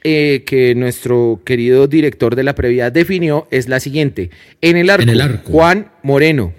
eh, 0.04 0.42
que 0.46 0.74
nuestro 0.74 1.40
querido 1.44 1.86
director 1.88 2.36
de 2.36 2.42
la 2.44 2.54
previa 2.54 2.90
definió 2.90 3.48
es 3.50 3.68
la 3.68 3.80
siguiente. 3.80 4.30
En 4.60 4.76
el 4.76 4.90
arco, 4.90 5.02
En 5.02 5.08
el 5.08 5.20
arco. 5.20 5.50
Juan 5.50 5.90
Moreno. 6.02 6.52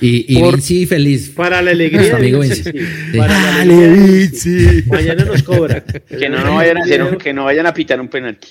Y, 0.00 0.26
y 0.36 0.40
Por- 0.40 0.54
Vinci 0.54 0.86
feliz. 0.86 1.30
Para 1.30 1.60
la 1.62 1.70
alegría 1.72 2.14
amigo 2.16 2.40
Vinci, 2.40 2.70
Vinci. 2.70 2.86
sí. 3.12 3.18
Para 3.18 3.32
la 3.40 3.60
alegría 3.62 3.88
de 3.88 3.96
Vinci. 4.18 4.50
Vinci. 4.56 4.88
Mañana 4.90 5.24
nos 5.24 5.42
cobra. 5.42 5.82
Que 5.84 6.28
no, 6.28 6.44
no 6.44 6.54
vayan 6.56 6.76
a 6.76 6.82
hacer 6.82 7.02
un- 7.02 7.16
que 7.18 7.32
no 7.32 7.44
vayan 7.44 7.66
a 7.66 7.74
pitar 7.74 8.00
un 8.00 8.08
penalti. 8.08 8.48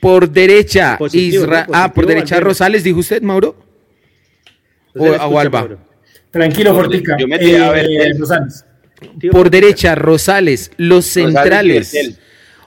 Por 0.00 0.30
derecha, 0.30 0.96
Positivo, 0.98 1.44
Isra- 1.44 1.66
¿no? 1.66 1.72
ah, 1.74 1.92
por 1.92 2.06
derecha 2.06 2.34
Valverde. 2.36 2.48
Rosales, 2.50 2.84
dijo 2.84 2.98
usted, 3.00 3.22
Mauro. 3.22 3.56
Se 4.92 4.98
O- 5.00 5.14
escucha. 5.14 5.50
Mauro. 5.50 5.78
Tranquilo, 6.30 6.74
Fortica. 6.74 7.16
yo 7.18 7.26
metí 7.28 7.54
a 7.54 7.70
ver, 7.70 7.86
Eh, 7.86 7.96
él. 8.06 8.18
Rosales. 8.18 8.64
Por 9.30 9.50
derecha, 9.50 9.94
Rosales. 9.94 10.70
Los 10.76 11.06
centrales. 11.06 12.18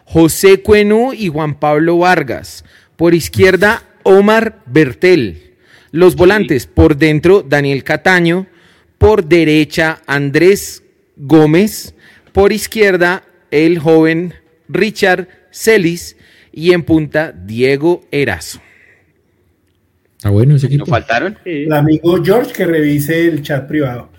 José 0.06 0.62
Cuenú 0.62 1.14
y 1.14 1.28
Juan 1.28 1.60
Pablo 1.60 1.98
Vargas. 1.98 2.64
Por 2.96 3.14
izquierda, 3.14 3.84
Omar 4.04 4.60
Bertel. 4.66 5.54
Los 5.92 6.16
volantes, 6.16 6.66
por 6.66 6.98
dentro, 6.98 7.44
Daniel 7.48 7.84
Cataño. 7.84 8.48
Por 8.98 9.26
derecha, 9.26 10.02
Andrés 10.08 10.84
Gómez. 11.18 11.94
Por 12.32 12.52
izquierda, 12.54 13.24
el 13.52 13.80
joven 13.80 14.34
Richard 14.70 15.28
Celis. 15.52 16.16
Y 16.54 16.74
en 16.74 16.84
punta, 16.84 17.32
Diego 17.32 18.06
Erazo. 18.12 18.62
Está 20.18 20.30
bueno 20.32 20.56
ese 20.56 20.68
¿No 20.68 20.74
equipo. 20.74 20.86
faltaron? 20.88 21.38
El 21.46 21.72
amigo 21.72 22.24
George 22.24 22.52
que 22.52 22.66
revise 22.66 23.28
el 23.28 23.44
chat 23.44 23.68
privado. 23.68 24.10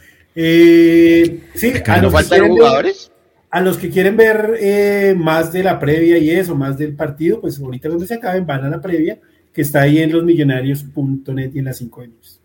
Eh, 0.41 1.41
sí, 1.55 1.73
a 1.85 2.01
los, 2.01 2.13
¿No 2.13 2.19
que 2.19 2.25
faltaron 2.25 2.29
quieren 2.29 2.55
ver, 2.55 2.59
jugadores? 2.59 3.11
a 3.51 3.61
los 3.61 3.77
que 3.77 3.91
quieren 3.91 4.17
ver 4.17 4.55
eh, 4.61 5.15
más 5.17 5.53
de 5.53 5.65
la 5.65 5.81
previa 5.81 6.17
y 6.19 6.31
eso, 6.31 6.55
más 6.55 6.79
del 6.79 6.95
partido, 6.95 7.41
pues 7.41 7.59
ahorita 7.59 7.89
cuando 7.89 8.07
se 8.07 8.15
acaben 8.15 8.47
van 8.47 8.65
a 8.65 8.71
la 8.71 8.81
previa, 8.81 9.19
que 9.53 9.63
está 9.63 9.81
ahí 9.83 9.99
en 9.99 10.13
losmillonarios.net 10.13 11.51
y 11.55 11.59
en 11.59 11.65
las 11.65 11.79
5 11.79 12.01
años. 12.03 12.41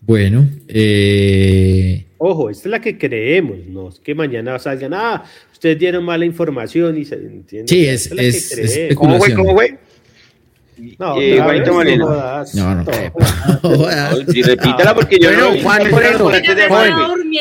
Bueno, 0.00 0.48
eh, 0.66 2.04
Ojo, 2.18 2.50
esta 2.50 2.68
es 2.68 2.70
la 2.70 2.80
que 2.80 2.98
creemos, 2.98 3.58
no 3.68 3.90
es 3.90 4.00
que 4.00 4.14
mañana 4.14 4.58
salgan, 4.58 4.92
ah, 4.94 5.24
ustedes 5.52 5.78
dieron 5.78 6.04
mala 6.04 6.24
información 6.24 6.98
y 6.98 7.04
se 7.04 7.14
entiende. 7.14 7.68
Sí, 7.68 7.86
Esta 7.86 7.92
es- 8.08 8.10
la 8.16 8.22
que 8.22 8.28
es- 8.28 8.52
es 8.58 8.70
creemos. 8.72 8.94
¿Cómo 8.96 9.18
fue? 9.18 9.28
especulación. 9.28 9.46
¿Cómo 9.46 9.56
fue? 9.56 9.89
No, 10.98 11.20
Eh, 11.20 11.38
Juanito 11.42 11.72
Moreno. 11.72 12.06
no 12.08 12.14
jodas. 12.14 12.54
No, 12.54 12.74
no. 12.74 12.84
No. 13.62 13.68
jodas. 13.76 14.16
Y 14.34 14.42
repítala 14.42 14.94
porque 14.94 15.18
yo 15.18 15.28
Bueno, 15.28 15.54
no. 15.54 15.60
Juan 15.62 15.78
¿Cuál 15.78 15.90
Moreno, 15.90 16.30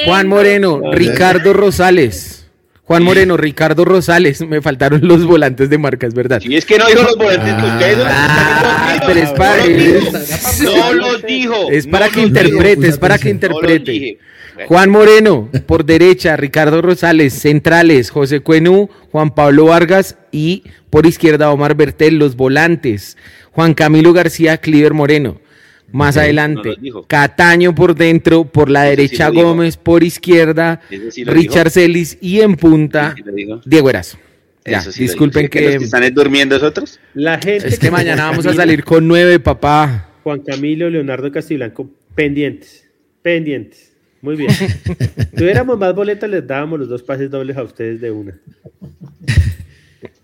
Juan, 0.06 0.28
Moreno, 0.28 0.82
Ricardo 0.94 1.54
Rosales. 1.54 2.36
Juan 2.84 3.04
Moreno, 3.04 3.38
Ricardo 3.38 3.86
Rosales. 3.86 4.42
Me 4.42 4.62
faltaron 4.64 5.02
los 5.04 5.24
volantes 5.26 5.70
de 5.70 5.78
marca, 5.78 6.08
es 6.08 6.14
verdad. 6.16 6.42
Si 6.42 6.56
es 6.56 6.66
que 6.66 6.78
no 6.80 6.88
dijo 6.88 7.04
los 7.04 7.16
volantes 7.18 7.54
que 7.54 7.66
ustedes 7.68 7.98
no 8.00 8.04
Ah, 8.08 9.04
pero 9.06 9.20
es 9.20 9.30
para- 9.32 9.58
No 9.58 9.68
los 9.68 9.78
dijo. 9.78 10.12
No 10.76 10.94
los 10.94 11.24
dijo. 11.24 11.56
Es 11.72 11.88
para 11.88 12.08
No 12.08 12.12
que 12.14 12.22
interprete, 12.22 12.88
es 12.88 12.98
para 12.98 13.18
que 13.20 13.30
interprete. 13.30 14.18
Juan 14.68 14.90
Moreno, 14.90 15.50
por 15.68 15.86
derecha, 15.86 16.36
Ricardo 16.36 16.82
Rosales, 16.82 17.34
centrales, 17.34 18.10
José 18.10 18.42
Cuenú, 18.42 18.90
Juan 19.12 19.34
Pablo 19.34 19.66
Vargas 19.66 20.18
y 20.32 20.64
por 20.90 21.06
izquierda 21.06 21.52
Omar 21.52 21.76
Bertel, 21.76 22.18
los 22.18 22.36
volantes, 22.36 23.18
Juan 23.52 23.74
Camilo 23.74 24.14
García, 24.14 24.58
Cliver 24.58 24.94
Moreno. 24.94 25.40
Más 25.92 26.18
adelante, 26.18 26.76
no. 26.82 27.04
Cataño 27.04 27.74
por 27.74 27.96
dentro, 27.96 28.46
por 28.46 28.70
la 28.70 28.86
Ese 28.86 28.96
sí 28.96 29.02
derecha 29.02 29.32
dijo. 29.32 29.44
Gómez, 29.44 29.78
por 29.78 30.04
izquierda 30.04 30.82
sí 31.10 31.24
Richard. 31.24 31.72
Celis 31.72 32.18
y 32.22 32.42
en 32.42 32.56
punta. 32.56 33.16
Diego 33.66 33.90
Erazo. 33.90 34.18
Ya, 34.66 34.84
disculpen 34.84 35.44
dijo. 35.44 35.54
¿Sí 35.54 35.60
los 35.64 35.72
que, 35.72 35.78
que 35.80 35.86
están 35.86 36.14
durmiendo 36.14 36.56
nosotros? 36.56 37.00
La 37.16 37.40
gente 37.40 37.68
es 37.68 37.80
que 37.80 37.90
mañana 37.90 38.30
vamos 38.30 38.46
a 38.46 38.54
salir 38.54 38.84
con 38.84 39.08
nueve, 39.08 39.40
papá. 39.40 40.10
Juan 40.24 40.42
Camilo, 40.42 40.90
Leonardo 40.90 41.32
Castiblanco, 41.32 41.90
pendientes, 42.14 42.88
pendientes. 43.24 43.94
Muy 44.22 44.36
bien. 44.36 44.52
Tuviéramos 45.36 45.78
más 45.78 45.96
boletas, 45.96 46.30
les 46.30 46.46
dábamos 46.46 46.80
los 46.80 46.90
dos 46.90 47.04
pases 47.04 47.32
dobles 47.32 47.56
a 47.58 47.64
ustedes 47.64 48.02
de 48.02 48.12
una. 48.12 48.38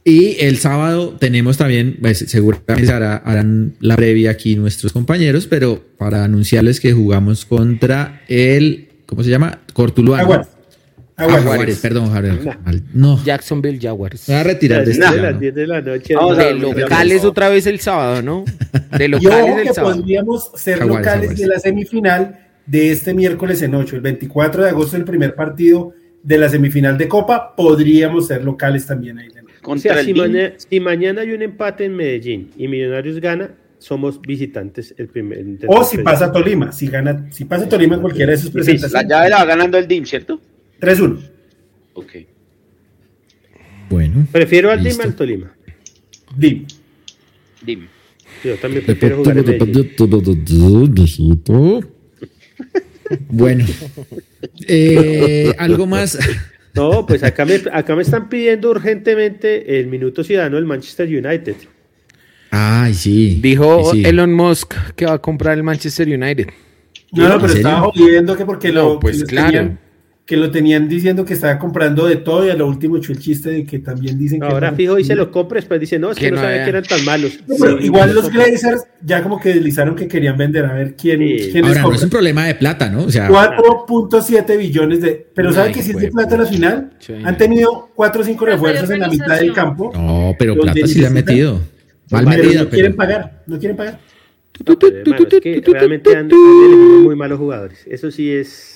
Y 0.08 0.38
el 0.40 0.58
sábado 0.60 1.16
tenemos 1.20 1.58
también, 1.58 1.98
pues, 2.00 2.20
seguramente 2.20 2.92
hará- 2.92 3.18
harán 3.26 3.74
la 3.80 3.96
previa 3.96 4.30
aquí 4.30 4.56
nuestros 4.56 4.94
compañeros, 4.94 5.48
pero 5.48 5.84
para 5.98 6.24
anunciarles 6.24 6.80
que 6.80 6.94
jugamos 6.94 7.44
contra 7.46 8.22
el, 8.28 8.90
¿cómo 9.08 9.24
se 9.24 9.32
llama? 9.32 9.62
Cortuluano. 9.74 10.24
Aguas. 10.24 10.48
Ah, 11.18 11.24
Aguas. 11.24 11.44
Jaguares, 11.44 11.80
perdón, 11.80 12.12
Javier. 12.12 12.40
No, 12.94 13.20
Jacksonville 13.24 13.80
Jaguars. 13.82 14.28
me 14.30 14.36
voy 14.36 14.42
a 14.42 14.44
retirar 14.44 14.86
de 14.86 14.94
Las 14.96 14.98
este 14.98 15.06
10 15.08 15.12
de 15.12 15.18
ya, 15.18 15.24
las 15.24 15.34
no. 15.34 15.40
10 15.40 15.56
de 15.56 15.68
la 15.68 15.82
noche. 15.82 16.16
Vamos 16.16 16.38
De 16.38 16.54
locales 16.54 17.24
otra 17.24 17.50
vez 17.50 17.66
el 17.66 17.80
sábado, 17.80 18.22
¿no? 18.22 18.46
De 19.00 19.08
locales 19.08 19.44
ojo 19.50 19.58
el 19.60 19.68
que 19.68 19.74
sábado. 19.74 19.96
podríamos 19.96 20.52
ser 20.56 20.86
locales 20.86 21.36
de 21.38 21.48
la 21.48 21.60
semifinal 21.60 22.40
de 22.68 22.92
este 22.92 23.14
miércoles 23.16 23.60
en 23.64 23.74
8, 23.74 23.96
el 23.96 24.02
24 24.04 24.64
de 24.66 24.70
agosto, 24.70 24.98
el 24.98 25.04
primer 25.06 25.34
partido 25.34 25.94
de 26.22 26.38
la 26.38 26.50
semifinal 26.50 26.96
de 26.98 27.08
Copa, 27.08 27.56
podríamos 27.56 28.28
ser 28.28 28.44
locales 28.44 28.86
también 28.86 29.18
ahí. 29.18 29.30
Contra 29.66 29.94
sea, 29.94 30.00
el 30.02 30.06
si, 30.06 30.14
DIM. 30.14 30.22
maña- 30.24 30.54
si 30.58 30.80
mañana 30.80 31.22
hay 31.22 31.32
un 31.32 31.42
empate 31.42 31.86
en 31.86 31.96
Medellín 31.96 32.52
y 32.58 32.68
Millonarios 32.68 33.20
gana, 33.20 33.56
somos 33.80 34.22
visitantes 34.22 34.94
el 34.98 35.08
primer. 35.08 35.44
O 35.68 35.84
si 35.84 35.98
pasa 36.00 36.32
Tolima, 36.32 36.72
si 36.72 36.88
gana, 36.88 37.28
si 37.32 37.46
pasa 37.46 37.68
Tolima 37.68 37.96
en 37.96 38.02
cualquiera 38.02 38.32
de 38.32 38.38
sus 38.38 38.54
Difícil. 38.54 38.76
La 38.76 38.80
presentaciones. 38.82 39.10
llave 39.10 39.30
la 39.30 39.38
va 39.38 39.46
ganando 39.46 39.78
el 39.78 39.88
DIM, 39.88 40.06
¿cierto? 40.06 40.40
3-1. 40.80 41.20
Ok. 41.94 42.12
Bueno. 43.90 44.28
Prefiero 44.32 44.72
al 44.72 44.84
DIM 44.84 45.02
al 45.02 45.16
Tolima. 45.16 45.56
Dim. 46.38 46.66
DIM. 47.66 47.88
Yo 48.44 48.56
también 48.58 48.86
prefiero 48.86 49.18
jugar 49.18 49.38
en 49.38 49.46
Medellín. 49.46 49.86
Bueno, 53.30 53.66
Eh, 54.68 55.54
algo 55.60 55.86
más. 55.86 56.18
No, 56.76 57.06
pues 57.06 57.24
acá 57.24 57.46
me, 57.46 57.60
acá 57.72 57.96
me 57.96 58.02
están 58.02 58.28
pidiendo 58.30 58.70
urgentemente 58.72 59.80
el 59.80 59.88
minuto 59.88 60.24
ciudadano 60.24 60.58
del 60.58 60.66
Manchester 60.66 61.08
United. 61.08 61.56
Ay, 62.52 62.94
sí. 62.94 63.40
Dijo 63.42 63.92
Sí. 63.92 64.04
Elon 64.06 64.34
Musk 64.34 64.74
que 64.96 65.06
va 65.06 65.14
a 65.14 65.20
comprar 65.20 65.58
el 65.58 65.64
Manchester 65.64 66.08
United. 66.08 66.48
No, 67.12 67.28
no, 67.30 67.36
¿En 67.36 67.42
pero 67.42 67.54
estaba 67.54 67.82
jodiendo 67.82 68.36
que 68.36 68.46
porque 68.46 68.72
lo, 68.72 68.94
No, 68.96 69.00
pues 69.00 69.24
claro. 69.24 69.48
tenían, 69.48 69.80
que 70.26 70.38
lo 70.38 70.50
tenían 70.50 70.90
diciendo 70.90 71.24
que 71.24 71.36
estaba 71.36 71.60
comprando 71.60 72.08
de 72.08 72.16
todo 72.16 72.48
y 72.48 72.50
a 72.50 72.56
lo 72.56 72.66
último 72.68 72.98
echó 72.98 73.12
el 73.12 73.20
chiste 73.20 73.52
de 73.52 73.64
que 73.64 73.78
también 73.78 74.18
dicen 74.18 74.40
que 74.40 74.48
Ahora 74.48 74.72
fijo 74.72 74.98
y 74.98 75.04
se 75.04 75.16
lo 75.16 75.30
compra, 75.30 75.58
después 75.58 75.80
dice, 75.80 76.00
no, 76.00 76.10
es 76.10 76.18
que, 76.18 76.26
Que 76.26 76.32
no, 76.32 76.38
no 76.38 76.42
sabía 76.44 76.64
que 76.64 76.70
eran 76.72 76.84
tan 76.84 77.06
malos. 77.06 77.40
No, 77.48 77.56
pero 77.62 77.78
Sí, 77.78 77.86
igual 77.86 78.10
lo 78.10 78.22
los. 78.22 78.32
Glazers 78.32 78.86
ya 79.04 79.22
como 79.22 79.40
que 79.40 79.50
deslizaron 79.54 79.96
que 79.96 80.08
querían 80.08 80.36
vender 80.36 80.66
a 80.66 80.74
ver 80.74 80.96
quién, 80.96 81.20
Sí. 81.20 81.50
quién 81.52 81.66
les 81.66 81.78
Ahora, 81.78 81.90
no 81.90 81.94
es 81.94 82.04
un 82.04 82.10
problema 82.10 82.48
de 82.48 82.56
plata, 82.56 82.90
¿no? 82.90 83.04
O 83.04 83.12
sea, 83.12 83.30
4.7 83.30 84.58
billones 84.58 85.02
de... 85.02 85.28
Pero 85.36 85.54
¿saben 85.54 85.72
que 85.74 85.84
si 85.84 85.92
es 85.92 85.98
de 85.98 86.10
plata 86.10 86.38
la 86.38 86.46
final? 86.48 86.92
Sí. 86.98 87.14
Han 87.24 87.38
tenido 87.38 87.92
4 87.94 88.22
o 88.22 88.26
5 88.26 88.40
Pero 88.46 88.56
refuerzos 88.56 88.90
en 88.90 89.00
la 89.02 89.08
mitad 89.10 89.38
del 89.40 89.54
campo. 89.54 89.92
no, 89.94 90.34
pero 90.40 90.56
plata 90.56 90.88
sí 90.88 91.00
le 91.02 91.08
han 91.08 91.14
metido. 91.14 91.62
Mal 92.10 92.26
pero 92.26 92.64
no 92.64 92.70
quieren 92.70 92.70
pero. 92.70 92.96
pagar, 92.96 93.44
no 93.46 93.60
quieren 93.60 93.78
pagar. 93.78 94.00
No, 94.66 94.80
pero, 94.80 94.98
hermano, 94.98 95.28
es 95.32 95.42
que 95.42 95.62
realmente 95.72 96.12
han, 96.12 96.26
han 96.26 96.32
elegido 96.32 97.00
muy 97.04 97.16
malos 97.16 97.38
jugadores. 97.38 97.86
Eso 97.88 98.10
sí 98.10 98.32
es 98.32 98.75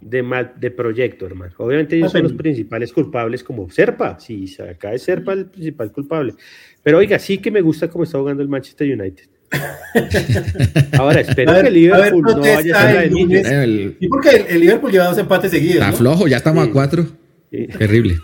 de 0.00 0.22
mal 0.22 0.52
de 0.58 0.70
proyecto, 0.70 1.26
hermano. 1.26 1.52
Obviamente 1.58 1.96
ellos 1.96 2.12
son 2.12 2.22
los 2.22 2.32
principales 2.32 2.92
culpables, 2.92 3.44
como 3.44 3.70
Serpa. 3.70 4.18
Sí, 4.20 4.46
acá 4.68 4.92
es 4.94 5.02
Serpa 5.02 5.32
el 5.34 5.46
principal 5.46 5.92
culpable. 5.92 6.34
Pero 6.82 6.98
oiga, 6.98 7.18
sí 7.18 7.38
que 7.38 7.50
me 7.50 7.60
gusta 7.60 7.88
cómo 7.88 8.04
está 8.04 8.18
jugando 8.18 8.42
el 8.42 8.48
Manchester 8.48 8.98
United. 8.98 9.24
Ahora, 10.92 11.20
espero 11.20 11.50
A 11.50 11.54
ver, 11.54 11.64
que 11.64 11.68
el 11.68 11.92
a 11.92 11.98
ver, 11.98 12.12
Liverpool 12.12 12.22
no 12.22 12.40
vaya 12.40 12.58
a 12.58 12.62
ser 12.62 12.94
la 12.94 13.02
el 13.04 13.10
de 13.10 13.14
niños. 13.14 13.46
El- 13.46 13.96
Y 14.00 14.08
porque 14.08 14.28
el, 14.30 14.46
el 14.48 14.60
Liverpool 14.60 14.90
lleva 14.92 15.06
dos 15.06 15.18
empates 15.18 15.50
seguidos. 15.50 15.76
está 15.76 15.90
¿no? 15.90 15.96
flojo, 15.96 16.28
ya 16.28 16.36
estamos 16.36 16.64
Sí. 16.64 16.70
a 16.70 16.72
cuatro. 16.72 17.06
Sí. 17.50 17.66
Terrible. 17.78 18.18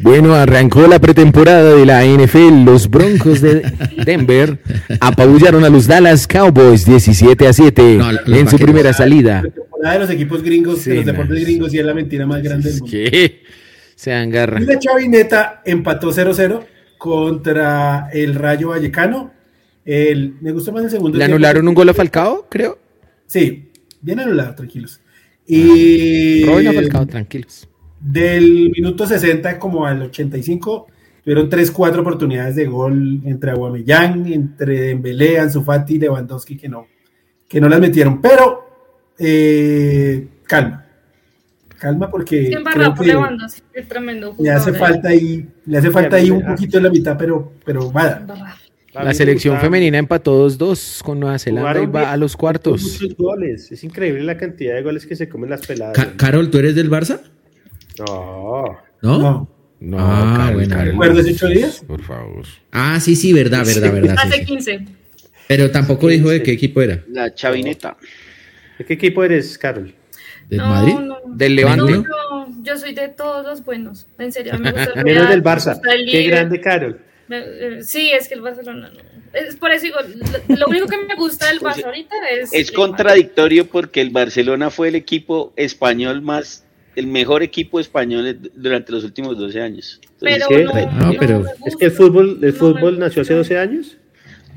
Bueno, 0.00 0.34
arrancó 0.34 0.86
la 0.86 0.98
pretemporada 1.00 1.74
de 1.74 1.86
la 1.86 2.04
NFL. 2.04 2.64
Los 2.64 2.88
Broncos 2.90 3.40
de 3.40 3.62
Denver 4.04 4.58
apabullaron 5.00 5.64
a 5.64 5.68
los 5.70 5.86
Dallas 5.86 6.26
Cowboys 6.26 6.84
17 6.84 7.46
a 7.48 7.52
7 7.52 7.96
No, 7.96 8.12
los 8.12 8.38
en 8.38 8.48
su 8.48 8.58
primera 8.58 8.92
salida. 8.92 9.42
La 9.42 9.50
temporada 9.50 9.92
de 9.94 9.98
los 10.00 10.10
equipos 10.10 10.42
gringos, 10.42 10.80
Sí, 10.80 10.90
de 10.90 10.96
los 10.96 11.06
no. 11.06 11.12
deportes 11.12 11.40
gringos, 11.44 11.74
y 11.74 11.78
es 11.78 11.84
la 11.86 11.94
mentira 11.94 12.26
más 12.26 12.42
grande 12.42 12.70
del 12.70 12.80
mundo. 12.80 12.90
¿Qué? 12.90 13.42
Se 13.94 14.12
agarra. 14.12 14.60
Y 14.60 14.64
la 14.64 14.78
Chavineta 14.78 15.62
empató 15.64 16.12
0-0 16.12 16.64
contra 16.98 18.08
el 18.12 18.34
Rayo 18.34 18.68
Vallecano. 18.68 19.32
El, 19.84 20.34
me 20.40 20.52
gustó 20.52 20.72
más 20.72 20.84
el 20.84 20.90
segundo. 20.90 21.18
¿Le 21.18 21.24
tiempo. 21.24 21.34
anularon 21.36 21.66
un 21.68 21.74
gol 21.74 21.88
a 21.88 21.94
Falcao, 21.94 22.46
creo? 22.48 22.78
Sí, 23.26 23.70
bien 24.00 24.20
anulado, 24.20 24.54
tranquilos. 24.54 25.00
Y 25.46 26.44
Robin 26.44 26.68
a 26.68 26.72
Falcao, 26.72 27.06
tranquilos. 27.06 27.68
Del 28.02 28.70
minuto 28.74 29.06
60 29.06 29.58
como 29.58 29.86
al 29.86 30.02
85 30.02 30.86
tuvieron 31.24 31.48
3-4 31.48 31.98
oportunidades 32.00 32.56
de 32.56 32.66
gol 32.66 33.20
entre 33.24 33.52
Aguamellán, 33.52 34.26
entre 34.32 34.80
Dembélé, 34.88 35.38
Ansu 35.38 35.62
Fati 35.62 35.94
y 35.94 35.98
Lewandowski 36.00 36.56
que 36.56 36.68
no, 36.68 36.86
que 37.48 37.60
no 37.60 37.68
las 37.68 37.78
metieron. 37.80 38.20
Pero 38.20 38.64
eh, 39.18 40.26
calma, 40.44 40.84
calma 41.78 42.10
porque 42.10 42.48
Qué 42.50 42.54
embarrado 42.56 42.80
creo 42.92 42.94
por 42.96 43.04
que 43.06 43.12
Lewandowski, 43.12 43.62
qué 43.72 43.82
tremendo 43.82 44.28
le 44.30 44.34
jugador. 44.34 44.60
hace 44.60 44.70
eh. 44.70 44.74
falta 44.74 45.08
ahí, 45.10 45.46
le 45.66 45.78
hace 45.78 45.90
falta 45.90 46.16
ahí 46.16 46.30
un 46.30 46.44
poquito 46.44 46.78
en 46.78 46.82
la 46.84 46.90
mitad, 46.90 47.16
pero, 47.16 47.52
pero 47.64 47.90
vaya. 47.92 48.18
Embarrado. 48.20 48.46
A 48.94 48.98
mí 48.98 49.04
La 49.04 49.10
me 49.10 49.14
selección 49.14 49.58
femenina 49.58 49.96
empató 49.96 50.46
2-2 50.50 51.02
con 51.02 51.18
Nueva 51.18 51.38
Zelanda 51.38 51.80
y 51.82 51.86
va 51.86 52.12
a 52.12 52.16
los 52.18 52.36
cuartos. 52.36 52.82
Muchos 53.00 53.16
goles. 53.16 53.72
Es 53.72 53.82
increíble 53.84 54.22
la 54.22 54.36
cantidad 54.36 54.74
de 54.74 54.82
goles 54.82 55.06
que 55.06 55.16
se 55.16 55.30
comen 55.30 55.48
las 55.48 55.66
peladas. 55.66 55.94
Ca- 55.96 56.12
Carol, 56.16 56.50
¿tú 56.50 56.58
eres 56.58 56.74
del 56.74 56.90
Barça? 56.90 57.20
No. 57.98 58.78
¿No? 59.02 59.18
No, 59.18 59.48
No, 59.80 59.96
Ah, 59.98 60.34
Karen, 60.36 60.54
bueno, 60.54 60.74
Karen. 60.76 60.90
¿recuerdas 60.92 61.26
ocho 61.26 61.48
días? 61.48 61.84
Por 61.86 62.02
favor. 62.02 62.44
Ah, 62.70 63.00
sí, 63.00 63.16
sí, 63.16 63.32
verdad, 63.32 63.64
verdad, 63.66 63.92
verdad. 63.92 64.16
Hace 64.18 64.38
sí. 64.38 64.44
15. 64.44 64.84
Pero 65.48 65.70
tampoco 65.70 66.08
Sí, 66.08 66.14
dijo 66.16 66.30
de 66.30 66.42
qué 66.42 66.52
equipo 66.52 66.80
era. 66.82 67.02
La 67.08 67.34
chavineta. 67.34 67.96
¿De 68.78 68.84
qué 68.86 68.94
equipo 68.94 69.24
eres, 69.24 69.58
Carol? 69.58 69.92
¿Del 70.48 70.58
no, 70.58 70.66
Madrid? 70.68 70.94
No, 70.94 71.18
¿Del 71.26 71.52
no, 71.54 71.56
Levante? 71.56 71.92
no, 71.98 72.62
yo 72.62 72.78
soy 72.78 72.94
de 72.94 73.08
todos 73.08 73.44
los 73.44 73.64
buenos. 73.64 74.06
En 74.18 74.32
serio, 74.32 74.54
a 74.54 74.58
mí 74.58 74.62
me 74.64 74.72
gusta 74.72 74.92
el 75.00 75.04
Menos 75.04 75.28
del 75.28 75.42
Barça. 75.42 75.80
el 75.92 76.10
Qué 76.10 76.22
grande, 76.24 76.60
Carol. 76.60 77.00
Eh, 77.30 77.78
Sí, 77.82 78.10
es 78.12 78.28
que 78.28 78.34
el 78.34 78.40
Barcelona 78.40 78.90
no. 78.94 79.00
Es 79.32 79.56
por 79.56 79.70
eso 79.72 79.84
digo, 79.84 79.96
lo, 80.48 80.66
único 80.68 80.86
que 80.86 80.98
me 80.98 81.14
gusta 81.16 81.48
del 81.48 81.60
Barça 81.60 81.84
ahorita 81.86 82.14
es. 82.30 82.52
Es 82.52 82.70
contradictorio 82.70 83.66
porque 83.66 84.00
el 84.00 84.10
Barcelona 84.10 84.70
fue 84.70 84.88
el 84.88 84.94
equipo 84.94 85.52
español 85.56 86.20
más, 86.22 86.61
el 86.96 87.06
mejor 87.06 87.42
equipo 87.42 87.80
español 87.80 88.38
durante 88.54 88.92
los 88.92 89.04
últimos 89.04 89.38
12 89.38 89.60
años. 89.60 90.00
Entonces, 90.02 90.44
Pero 90.48 90.48
¿qué? 90.48 90.64
no, 90.86 91.06
No, 91.06 91.18
pero- 91.18 91.44
Es 91.66 91.76
que 91.76 91.86
el 91.86 91.90
fútbol, 91.92 92.38
el 92.42 92.52
No 92.52 92.58
fútbol 92.58 92.98
nació 92.98 93.22
hace 93.22 93.34
12 93.34 93.58
años. 93.58 93.96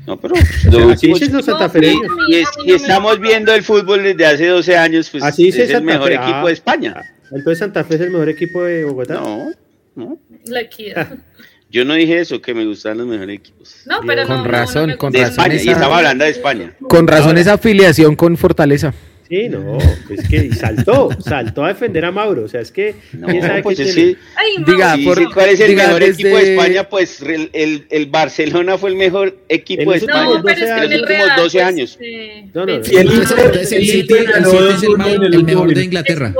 no, 0.06 0.20
pero 0.20 0.34
Así 0.36 1.08
dicen 1.08 1.32
los 1.32 1.46
No, 1.46 1.52
santafereños. 1.52 2.12
y, 2.28 2.36
es- 2.36 2.48
y 2.64 2.72
estamos 2.72 3.18
viendo 3.20 3.52
el 3.54 3.62
fútbol 3.62 4.02
desde 4.02 4.26
hace 4.26 4.46
12 4.48 4.76
años, 4.76 5.08
pues 5.10 5.22
Así 5.24 5.44
dice 5.44 5.64
es 5.64 5.70
el 5.70 5.82
mejor 5.82 6.08
Fe. 6.08 6.14
equipo 6.14 6.32
Ah, 6.36 6.46
de 6.46 6.52
España. 6.52 6.94
Entonces 7.30 7.58
Santa 7.58 7.82
Fe 7.84 7.94
es 7.96 8.00
el 8.02 8.10
mejor 8.10 8.28
equipo 8.28 8.62
de 8.62 8.84
Bogotá. 8.84 9.14
No, 9.14 9.50
no. 9.96 10.18
La 10.46 10.60
equidad. 10.60 11.08
Yo 11.70 11.84
no 11.84 11.94
dije 11.94 12.20
eso, 12.20 12.40
que 12.40 12.54
me 12.54 12.64
gustan 12.64 12.96
los 12.98 13.06
mejores 13.08 13.38
equipos. 13.40 13.74
No, 13.86 14.00
pero 14.06 14.22
no. 14.22 14.28
Con 14.28 14.36
no, 14.36 14.44
no 14.44 14.48
razón, 14.50 14.86
me 14.90 14.96
con 14.96 15.12
De 15.12 15.18
razón 15.18 15.32
España, 15.32 15.54
y 15.54 15.58
esa- 15.58 15.72
estaba 15.72 15.96
hablando 15.98 16.24
de 16.24 16.30
España. 16.30 16.72
Con 16.88 17.08
razón 17.08 17.36
esa 17.38 17.54
afiliación 17.54 18.14
con 18.14 18.36
Fortaleza. 18.36 18.94
Sí, 19.28 19.48
no, 19.48 19.76
es 20.10 20.28
que 20.28 20.36
y 20.46 20.52
saltó, 20.52 21.08
saltó 21.18 21.64
a 21.64 21.68
defender 21.68 22.04
a 22.04 22.12
Mauro. 22.12 22.44
O 22.44 22.48
sea, 22.48 22.60
es 22.60 22.70
que 22.70 22.94
No, 23.12 23.26
pues 23.62 23.80
es 23.80 23.94
que 23.94 24.16
Ay, 24.36 24.64
Diga, 24.64 24.96
por- 25.04 25.32
cuál 25.34 25.48
es 25.48 25.60
el 25.60 25.68
diga, 25.70 25.86
mejor 25.86 26.00
desde- 26.00 26.12
equipo 26.22 26.36
de 26.36 26.54
España, 26.54 26.88
pues 26.88 27.20
el, 27.22 27.50
el, 27.52 27.86
el 27.90 28.06
Barcelona 28.06 28.78
fue 28.78 28.90
el 28.90 28.96
mejor 28.96 29.36
equipo 29.48 29.90
de 29.90 29.98
España. 29.98 30.24
No, 30.24 30.42
pero 30.44 30.64
es 30.64 30.64
que 30.64 30.70
en 30.70 30.90
los 30.90 31.00
últimos 31.00 31.08
Real. 31.08 31.36
12 31.36 31.58
pues, 31.58 31.64
años. 31.66 31.98
No, 32.54 32.66
no, 32.66 32.72
eh, 32.74 32.82
el 32.86 32.98
Entonces, 32.98 33.38
entonces 33.38 33.68
City, 33.68 34.14
ganó 34.24 34.50
el, 35.26 35.44
mejor 35.44 35.74
de. 35.74 35.84
Inglaterra. 35.84 36.34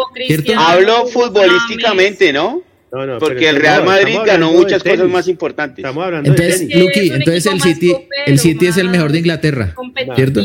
Hablo 0.57 1.07
futbolísticamente, 1.07 2.33
¿no? 2.33 2.63
No, 2.93 3.05
no, 3.05 3.19
Porque 3.19 3.37
pero 3.41 3.51
el 3.51 3.57
Real 3.57 3.85
Madrid 3.85 4.17
ganó 4.25 4.53
muchas 4.53 4.83
cosas 4.83 5.09
más 5.09 5.27
importantes. 5.29 5.79
Estamos 5.79 6.05
hablando 6.05 6.31
Entonces, 6.31 6.61
de 6.61 6.69
que 6.69 7.01
un 7.09 7.15
entonces 7.17 7.47
el 7.47 7.61
City, 7.61 7.97
el 8.27 8.39
City 8.39 8.67
es 8.69 8.77
el 8.77 8.89
mejor 8.89 9.11
de 9.13 9.19
Inglaterra, 9.19 9.73
competitivo. 9.75 10.15
¿cierto? 10.15 10.41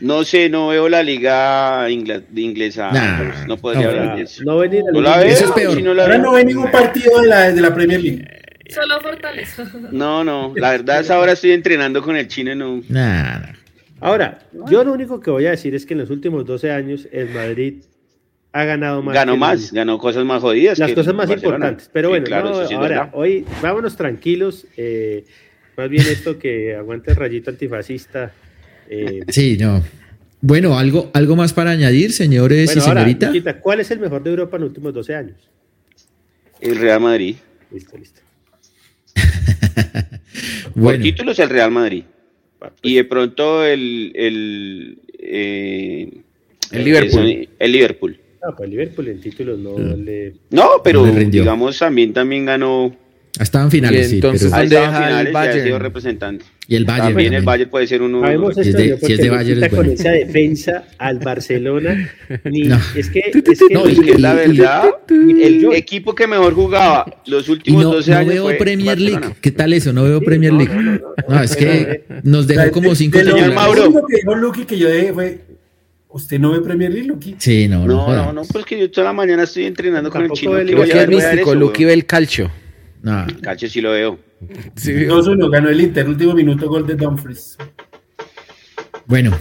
No 0.00 0.24
sé, 0.24 0.48
no 0.48 0.68
veo 0.68 0.88
la 0.88 1.02
liga 1.02 1.88
ingla- 1.90 2.22
de 2.28 2.40
inglesa. 2.40 2.90
Nah, 2.90 3.46
no 3.46 3.56
podría 3.58 3.82
no, 3.84 3.88
hablar 3.90 4.16
de 4.16 4.22
eso. 4.22 4.42
No 4.44 4.58
venir 4.58 4.82
No 4.92 5.00
la 5.00 5.18
veo. 5.18 5.26
Eso 5.28 5.44
es 5.46 5.50
peor. 5.52 5.76
si 5.76 5.82
no 5.82 5.92
la 5.94 6.04
Ahora 6.04 6.14
veo. 6.16 6.24
no 6.24 6.32
ve 6.32 6.44
ningún 6.44 6.70
partido 6.70 7.20
de 7.20 7.26
la, 7.28 7.52
de 7.52 7.60
la 7.60 7.74
Premier 7.74 8.00
League. 8.00 8.26
Solo 8.70 9.00
Fortaleza. 9.00 9.70
No, 9.90 10.22
no, 10.24 10.52
la 10.56 10.70
verdad 10.70 11.00
es 11.00 11.10
ahora 11.10 11.32
estoy 11.32 11.50
entrenando 11.52 12.02
con 12.02 12.16
el 12.16 12.28
chino 12.28 12.52
y 12.52 12.56
no. 12.56 12.76
Nah, 12.88 13.38
nah. 13.40 13.46
Ahora, 14.00 14.38
yo 14.70 14.82
lo 14.84 14.92
único 14.92 15.20
que 15.20 15.30
voy 15.30 15.44
a 15.46 15.50
decir 15.50 15.74
es 15.74 15.84
que 15.84 15.92
en 15.94 16.00
los 16.00 16.08
últimos 16.10 16.46
12 16.46 16.70
años 16.70 17.06
el 17.12 17.28
Madrid 17.30 17.82
ha 18.52 18.64
ganado 18.64 19.02
más. 19.02 19.14
Ganó 19.14 19.36
más, 19.36 19.72
ganó 19.72 19.98
cosas 19.98 20.24
más 20.24 20.40
jodidas. 20.40 20.78
Las 20.78 20.88
que 20.88 20.94
cosas 20.94 21.12
más 21.14 21.28
Barcelona. 21.28 21.56
importantes. 21.56 21.90
Pero 21.92 22.08
Sí, 22.08 22.10
bueno, 22.10 22.24
claro, 22.26 22.66
sí 22.66 22.74
ahora, 22.74 23.10
hoy 23.12 23.44
vámonos 23.60 23.96
tranquilos. 23.96 24.66
eh, 24.76 25.24
más 25.76 25.88
bien 25.90 26.04
esto 26.08 26.38
que 26.38 26.74
aguante 26.76 27.10
el 27.10 27.16
rayito 27.16 27.50
antifascista. 27.50 28.32
Eh, 28.90 29.20
Sí, 29.28 29.56
no. 29.58 29.82
Bueno, 30.42 30.78
algo, 30.78 31.10
algo 31.14 31.36
más 31.36 31.52
para 31.52 31.70
añadir, 31.70 32.12
señores 32.12 32.66
bueno, 32.66 32.82
y 32.82 32.88
ahora, 32.88 33.00
señorita. 33.02 33.26
Nikita, 33.30 33.60
¿cuál 33.60 33.80
es 33.80 33.90
el 33.90 33.98
mejor 34.00 34.22
de 34.22 34.30
Europa 34.30 34.56
en 34.56 34.62
los 34.62 34.68
últimos 34.70 34.92
12 34.94 35.14
años? 35.14 35.36
El 36.60 36.76
Real 36.76 37.00
Madrid. 37.00 37.36
Listo, 37.72 37.96
listo. 37.96 38.20
Por 40.74 40.82
Bueno, 40.82 41.02
títulos, 41.02 41.38
el 41.38 41.48
Real 41.50 41.70
Madrid. 41.70 42.04
Pues, 42.58 42.72
Y 42.82 42.94
de 42.96 43.04
pronto 43.04 43.64
el. 43.64 44.12
El, 44.14 44.98
eh, 45.18 46.10
El 46.72 46.84
Liverpool. 46.84 47.26
eso- 47.30 47.50
el 47.58 47.72
Liverpool. 47.72 48.20
no, 48.42 48.56
pues 48.56 48.70
Liverpool 48.70 49.08
en 49.08 49.20
títulos 49.20 49.58
no 49.58 49.76
Mm. 49.76 50.04
le. 50.04 50.34
No, 50.50 50.68
pero 50.82 51.04
No 51.06 51.12
digamos 51.12 51.78
también, 51.78 52.12
también 52.12 52.44
ganó 52.46 52.94
Estaban 53.38 53.68
Y 53.68 53.70
finales, 53.70 54.08
sí. 54.08 54.16
entonces, 54.16 54.50
pero- 54.50 54.56
Ahí 54.56 54.68
¿Dónde 54.68 54.76
estaba 54.76 54.86
en 54.86 54.92
deja 54.92 54.98
el 55.20 55.26
finales 55.26 55.32
y 55.32 55.36
ha 55.36 55.40
Bayern? 55.40 55.64
sido 55.66 55.78
representante. 55.78 56.44
y 56.66 56.76
el 56.76 56.84
Bayern. 56.84 57.06
También 57.08 57.34
el. 57.34 57.44
Bayern 57.44 57.70
puede 57.70 57.86
ser 57.86 58.02
uno. 58.02 58.24
Habemos 58.24 58.54
Si 58.54 58.60
es 58.60 58.72
de- 58.74 58.98
si 58.98 59.12
es 59.12 59.18
de 59.18 59.30
Bayern, 59.30 59.60
no 59.60 59.66
es 59.66 59.70
quita 59.70 59.76
con 59.76 59.86
bueno. 59.86 59.92
esa 59.92 60.10
defensa 60.10 60.84
al 60.98 61.18
Barcelona. 61.20 62.10
Ni, 62.44 62.60
No. 62.62 62.78
Es 62.96 63.08
que, 63.10 63.20
es 63.32 63.42
que 63.58 63.74
No, 63.74 63.86
Es 63.86 63.98
y- 63.98 64.00
que 64.02 64.18
la 64.18 64.32
y- 64.34 64.36
verdad, 64.58 64.84
el 65.08 65.60
yo- 65.60 65.72
equipo 65.72 66.14
que 66.14 66.26
mejor 66.26 66.54
jugaba 66.54 67.22
los 67.26 67.48
Y 67.48 67.52
últimos 67.52 67.82
no, 67.84 67.92
12 67.94 68.10
no 68.10 68.16
años 68.18 68.34
veo 68.34 68.42
fue 68.44 68.54
Premier 68.54 68.98
League. 68.98 69.12
Barcelona. 69.14 69.36
¿Qué 69.40 69.50
tal 69.52 69.72
eso? 69.72 69.92
No 69.92 70.04
veo 70.04 70.18
Sí, 70.18 70.24
Premier 70.24 70.52
no, 70.52 70.58
League. 70.58 70.74
no, 70.74 70.82
No, 70.82 70.92
no, 70.92 71.34
no, 71.36 71.42
es 71.42 71.50
no, 71.52 71.56
que 71.56 72.04
no, 72.08 72.20
nos 72.24 72.46
dejó 72.48 72.70
como 72.72 72.94
cinco 72.96 73.18
de 73.18 73.24
lo- 73.24 73.32
Señor. 73.36 73.54
Mauro. 73.54 73.84
Lo 73.90 74.06
que 74.06 74.16
dijo 74.16 74.34
Lucky 74.34 74.64
que 74.64 74.76
yo 74.78 74.90
dije 74.90 75.12
fue, 75.12 75.40
¿usted 76.08 76.38
no 76.40 76.52
ve 76.52 76.60
Premier 76.60 76.90
League, 76.92 77.06
Lucky? 77.08 77.36
Sí, 77.38 77.68
no, 77.68 77.86
no. 77.86 78.08
No, 78.08 78.16
no, 78.26 78.32
no, 78.32 78.42
pues 78.44 78.64
que 78.64 78.78
yo 78.78 78.90
toda 78.90 79.06
la 79.08 79.12
mañana 79.12 79.44
estoy 79.44 79.64
entrenando 79.66 80.10
con 80.10 80.22
el 80.24 80.30
chino. 80.32 80.56
el- 80.58 80.66
¿qué 80.66 80.72
Lucky 80.72 80.82
voy 80.82 80.90
a 80.90 80.94
Lucky 81.02 81.14
ver? 81.16 81.24
es 81.24 81.30
místico, 81.36 81.50
weón? 81.50 81.72
ve 81.78 81.92
el 81.94 82.06
calcio. 82.06 82.50
No. 83.02 83.26
Cacho 83.42 83.68
sí 83.68 83.80
lo 83.80 83.92
veo. 83.92 84.18
Sí, 84.76 84.92
2-1, 84.92 85.50
ganó 85.50 85.68
el 85.68 85.80
Inter, 85.80 86.08
último 86.08 86.34
minuto, 86.34 86.68
gol 86.68 86.86
de 86.86 86.94
Dumfries. 86.94 87.56
Bueno, 89.06 89.38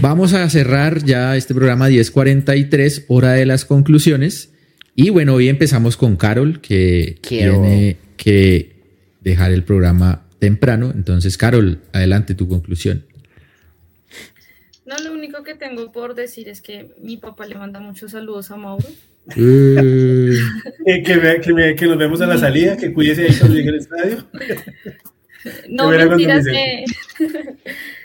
vamos 0.00 0.32
a 0.34 0.48
cerrar 0.48 1.02
ya 1.04 1.36
este 1.36 1.54
programa 1.54 1.88
1043, 1.88 3.06
hora 3.08 3.32
de 3.32 3.46
las 3.46 3.64
conclusiones. 3.64 4.52
Y 4.94 5.10
bueno, 5.10 5.34
hoy 5.34 5.48
empezamos 5.48 5.96
con 5.96 6.16
Carol, 6.16 6.60
que 6.60 7.18
Quiero. 7.20 7.54
tiene 7.54 7.96
que 8.16 8.76
dejar 9.20 9.52
el 9.52 9.64
programa 9.64 10.26
temprano. 10.38 10.92
Entonces, 10.94 11.36
Carol, 11.36 11.80
adelante 11.92 12.34
tu 12.34 12.48
conclusión. 12.48 13.04
No, 14.86 14.96
lo 14.98 15.12
único 15.12 15.42
que 15.42 15.54
tengo 15.54 15.90
por 15.90 16.14
decir 16.14 16.48
es 16.48 16.62
que 16.62 16.94
mi 17.02 17.16
papá 17.16 17.46
le 17.46 17.56
manda 17.56 17.80
muchos 17.80 18.12
saludos 18.12 18.50
a 18.52 18.56
Mauro. 18.56 18.86
Eh, 19.34 20.30
Eh, 20.86 21.02
que, 21.02 21.16
vea- 21.16 21.40
que, 21.40 21.52
me- 21.52 21.74
que 21.74 21.86
nos 21.86 21.98
vemos 21.98 22.20
a 22.20 22.26
la 22.26 22.38
salida, 22.38 22.76
que 22.76 22.92
cuídese 22.92 23.22
ahí 23.24 23.36
cuando 23.38 23.56
llegue 23.56 23.68
al 23.70 23.74
estadio. 23.76 24.26
No, 25.68 25.90
mentiras. 25.90 26.42
me 26.44 26.82
eh, 26.82 26.84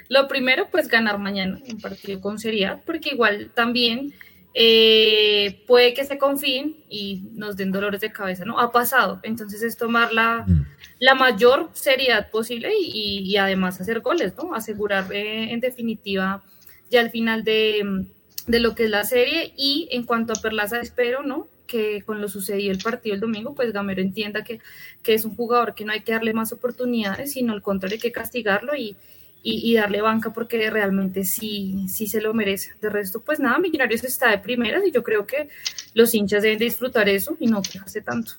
lo 0.09 0.27
primero, 0.27 0.67
pues 0.71 0.87
ganar 0.87 1.17
mañana 1.17 1.59
un 1.71 1.79
partido 1.81 2.21
con 2.21 2.37
seriedad, 2.37 2.79
porque 2.85 3.09
igual 3.13 3.49
también 3.55 4.13
eh, 4.53 5.63
puede 5.65 5.95
que 5.95 6.03
se 6.05 6.19
confíen 6.19 6.75
y 6.87 7.23
nos 7.33 7.57
den 7.57 7.71
dolores 7.71 7.99
de 8.01 8.11
cabeza, 8.11 8.45
¿no? 8.45 8.59
Ha 8.59 8.71
pasado. 8.71 9.19
Entonces 9.23 9.63
es 9.63 9.75
tomar 9.75 10.13
la, 10.13 10.43
Mm. 10.47 10.65
la 10.99 11.15
mayor 11.15 11.69
seriedad 11.73 12.29
posible 12.29 12.69
y, 12.79 13.19
y 13.25 13.37
además 13.37 13.81
hacer 13.81 14.01
goles, 14.01 14.33
¿no? 14.37 14.53
Asegurar 14.53 15.05
eh, 15.11 15.51
en 15.51 15.61
definitiva 15.61 16.43
ya 16.91 16.99
al 17.01 17.09
final 17.09 17.43
de, 17.43 18.05
de 18.47 18.59
lo 18.59 18.75
que 18.75 18.85
es 18.85 18.89
la 18.89 19.03
serie 19.03 19.53
y 19.57 19.87
en 19.91 20.03
cuanto 20.03 20.33
a 20.33 20.41
Perlaza 20.41 20.79
espero, 20.79 21.23
¿no? 21.23 21.47
Que 21.67 22.01
con 22.03 22.21
lo 22.21 22.27
sucedido 22.27 22.71
el 22.71 22.79
partido 22.79 23.15
el 23.15 23.21
domingo, 23.21 23.53
pues 23.55 23.71
Gamero 23.71 24.01
entienda 24.01 24.43
que, 24.43 24.59
que 25.03 25.13
es 25.13 25.25
un 25.25 25.35
jugador 25.35 25.73
que 25.75 25.85
no 25.85 25.93
hay 25.93 26.01
que 26.01 26.11
darle 26.11 26.33
más 26.33 26.51
oportunidades, 26.51 27.33
sino 27.33 27.53
al 27.53 27.61
contrario 27.61 27.95
hay 27.95 27.99
que 28.01 28.11
castigarlo 28.11 28.75
y, 28.75 28.95
y, 29.43 29.71
y 29.71 29.75
darle 29.75 30.01
banca 30.01 30.33
porque 30.33 30.69
realmente 30.69 31.23
sí, 31.23 31.85
sí 31.87 32.07
se 32.07 32.21
lo 32.21 32.33
merece. 32.33 32.73
De 32.81 32.89
resto, 32.89 33.21
pues 33.21 33.39
nada, 33.39 33.57
Millonarios 33.59 34.03
está 34.03 34.29
de 34.31 34.37
primeras 34.39 34.83
y 34.85 34.91
yo 34.91 35.03
creo 35.03 35.25
que 35.25 35.47
los 35.93 36.13
hinchas 36.13 36.43
deben 36.43 36.59
de 36.59 36.65
disfrutar 36.65 37.07
eso 37.09 37.37
y 37.39 37.47
no 37.47 37.61
quejarse 37.61 38.01
tanto. 38.01 38.33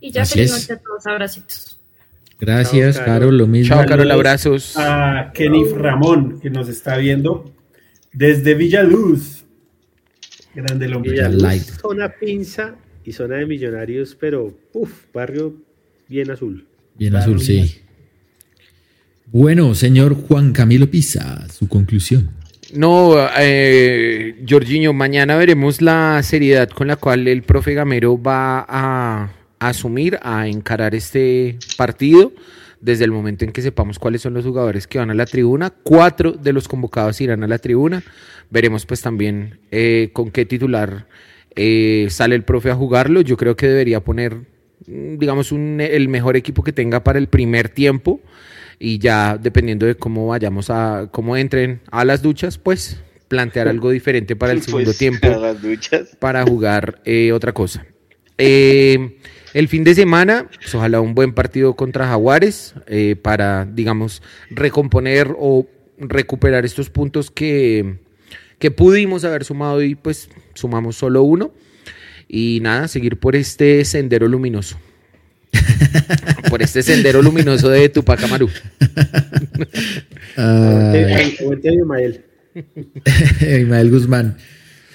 Y 0.00 0.10
ya 0.10 0.24
feliz 0.26 0.50
noche 0.50 0.72
a 0.74 0.78
todos, 0.78 1.06
abracitos. 1.06 1.78
gracias, 2.38 2.96
Chao, 2.96 3.04
Carol. 3.04 3.20
Carol. 3.20 3.38
Lo 3.38 3.46
mismo. 3.46 3.74
Chao, 3.76 3.86
Carol, 3.86 4.10
abrazos. 4.10 4.76
A 4.76 5.30
Kenny 5.32 5.64
Ramón, 5.72 6.40
que 6.40 6.50
nos 6.50 6.68
está 6.68 6.96
viendo 6.98 7.50
desde 8.14 8.54
Villaluz. 8.54 9.44
Grande 10.54 10.86
el 10.86 10.94
hombre. 10.94 11.10
Villaluz, 11.10 11.42
Light. 11.42 11.62
zona 11.62 12.08
pinza 12.08 12.76
y 13.04 13.12
zona 13.12 13.36
de 13.36 13.46
millonarios, 13.46 14.16
pero 14.18 14.56
uff, 14.72 15.04
barrio 15.12 15.54
bien 16.08 16.30
azul. 16.30 16.66
Bien 16.96 17.16
azul, 17.16 17.40
sí. 17.40 17.80
Bueno, 19.26 19.74
señor 19.74 20.14
Juan 20.14 20.52
Camilo 20.52 20.88
Pisa, 20.88 21.46
su 21.48 21.68
conclusión. 21.68 22.30
No, 22.72 23.14
eh, 23.38 24.44
Jorginho, 24.48 24.92
mañana 24.92 25.36
veremos 25.36 25.80
la 25.82 26.20
seriedad 26.22 26.68
con 26.68 26.88
la 26.88 26.96
cual 26.96 27.28
el 27.28 27.42
profe 27.42 27.74
Gamero 27.74 28.20
va 28.20 28.64
a, 28.68 29.32
asumir, 29.58 30.18
a 30.22 30.48
encarar 30.48 30.94
este 30.94 31.58
partido. 31.76 32.32
Desde 32.84 33.04
el 33.06 33.12
momento 33.12 33.46
en 33.46 33.52
que 33.52 33.62
sepamos 33.62 33.98
cuáles 33.98 34.20
son 34.20 34.34
los 34.34 34.44
jugadores 34.44 34.86
que 34.86 34.98
van 34.98 35.10
a 35.10 35.14
la 35.14 35.24
tribuna, 35.24 35.70
cuatro 35.70 36.32
de 36.32 36.52
los 36.52 36.68
convocados 36.68 37.18
irán 37.22 37.42
a 37.42 37.46
la 37.46 37.56
tribuna. 37.56 38.02
Veremos 38.50 38.84
pues 38.84 39.00
también 39.00 39.58
eh, 39.70 40.10
con 40.12 40.30
qué 40.30 40.44
titular 40.44 41.06
eh, 41.56 42.08
sale 42.10 42.34
el 42.34 42.42
profe 42.42 42.70
a 42.70 42.74
jugarlo. 42.74 43.22
Yo 43.22 43.38
creo 43.38 43.56
que 43.56 43.68
debería 43.68 44.00
poner, 44.04 44.34
mm, 44.86 45.16
digamos, 45.16 45.50
un- 45.50 45.80
el 45.80 46.08
mejor 46.08 46.36
equipo 46.36 46.62
que 46.62 46.72
tenga 46.72 47.02
para 47.02 47.18
el 47.18 47.28
primer 47.28 47.70
tiempo 47.70 48.20
y 48.78 48.98
ya 48.98 49.38
dependiendo 49.38 49.86
de 49.86 49.94
cómo 49.94 50.26
vayamos 50.26 50.68
a, 50.68 51.08
cómo 51.10 51.38
entren 51.38 51.80
a 51.90 52.04
las 52.04 52.20
duchas, 52.20 52.58
pues 52.58 53.00
plantear 53.28 53.66
algo 53.68 53.88
diferente 53.90 54.36
para 54.36 54.52
el 54.52 54.60
segundo 54.62 54.84
Pues, 54.86 54.98
tiempo 54.98 55.26
las 55.28 55.62
duchas. 55.62 56.16
para 56.20 56.42
jugar 56.44 57.00
eh, 57.06 57.32
otra 57.32 57.52
cosa. 57.52 57.86
Eh, 58.36 59.16
el 59.54 59.68
fin 59.68 59.84
de 59.84 59.94
semana, 59.94 60.48
pues, 60.60 60.74
ojalá 60.74 61.00
un 61.00 61.14
buen 61.14 61.32
partido 61.32 61.74
contra 61.74 62.06
Jaguares 62.06 62.74
eh, 62.86 63.16
para, 63.16 63.64
digamos, 63.64 64.22
recomponer 64.50 65.34
o 65.38 65.66
recuperar 65.98 66.64
estos 66.64 66.90
puntos 66.90 67.30
que, 67.30 67.96
que 68.58 68.70
pudimos 68.70 69.24
haber 69.24 69.44
sumado 69.44 69.80
y 69.82 69.94
pues 69.94 70.28
sumamos 70.54 70.96
solo 70.96 71.22
uno. 71.22 71.52
Y 72.28 72.58
nada, 72.62 72.88
seguir 72.88 73.18
por 73.18 73.36
este 73.36 73.84
sendero 73.84 74.26
luminoso. 74.28 74.78
por 76.50 76.62
este 76.62 76.82
sendero 76.82 77.22
luminoso 77.22 77.68
de 77.68 77.88
Tupac 77.88 78.22
Amaru. 78.24 78.50
Ismael 83.40 83.90
Guzmán. 83.90 84.36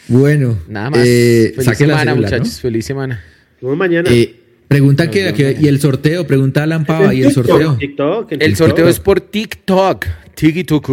Bueno, 0.07 0.57
Nada 0.67 0.89
más. 0.89 0.99
eh, 1.05 1.53
Feliz 1.55 1.77
semana, 1.77 2.15
muchachos. 2.15 2.59
Feliz 2.59 2.85
semana. 2.85 3.23
Nos 3.61 3.71
vemos 3.71 3.77
mañana. 3.77 4.09
Eh, 4.11 4.38
pregunta 4.69 5.11
que, 5.11 5.57
y 5.59 5.67
el 5.67 5.81
sorteo, 5.81 6.25
pregunta 6.25 6.63
Alan 6.63 6.85
Pava 6.85 7.13
y 7.13 7.23
el 7.23 7.33
sorteo. 7.33 7.75
TikTok, 7.77 8.31
El 8.31 8.55
sorteo 8.55 8.87
es 8.87 8.99
por 9.01 9.19
TikTok. 9.19 10.05
TikTok. 10.35 10.89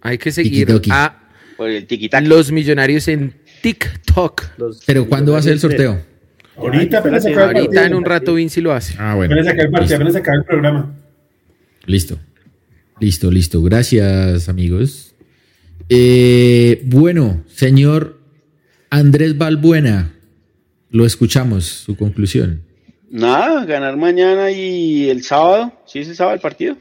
Hay 0.00 0.18
que 0.18 0.32
seguir 0.32 0.66
a 0.90 1.28
Por 1.56 1.70
el 1.70 1.86
tiquitac. 1.86 2.26
los 2.26 2.50
millonarios 2.50 3.06
en 3.06 3.34
TikTok. 3.62 4.42
Los- 4.58 4.82
Pero 4.84 5.06
¿cuándo 5.08 5.32
va 5.32 5.38
a 5.38 5.42
ser 5.42 5.52
el 5.52 5.60
sorteo? 5.60 6.00
Ahorita 6.56 6.98
apenas 6.98 7.24
Ay, 7.24 7.32
acaba 7.34 7.50
el 7.52 7.56
Ahorita 7.58 7.86
en 7.86 7.94
un 7.94 8.04
rato 8.04 8.34
Vinci 8.34 8.60
lo 8.60 8.72
hace. 8.72 8.94
Ah, 8.98 9.14
bueno. 9.14 9.32
Apenas 9.32 9.52
acaba 9.52 9.64
el 9.66 9.70
partido, 9.70 9.82
Listo. 9.90 9.94
apenas 9.96 10.16
acaba 10.16 10.36
el 10.38 10.44
programa. 10.44 10.94
Listo. 11.86 12.18
Listo, 13.00 13.30
listo. 13.30 13.62
Gracias, 13.62 14.48
amigos. 14.48 15.14
Eh, 15.88 16.82
bueno, 16.86 17.44
señor 17.46 18.18
Andrés 18.90 19.38
Balbuena, 19.38 20.14
lo 20.90 21.06
escuchamos, 21.06 21.64
su 21.64 21.96
conclusión. 21.96 22.62
Nada, 23.10 23.64
ganar 23.64 23.96
mañana 23.96 24.50
y 24.50 25.08
el 25.08 25.22
sábado. 25.22 25.72
¿Sí 25.86 26.00
es 26.00 26.08
el 26.08 26.14
sábado 26.16 26.34
el 26.34 26.40
partido? 26.40 26.76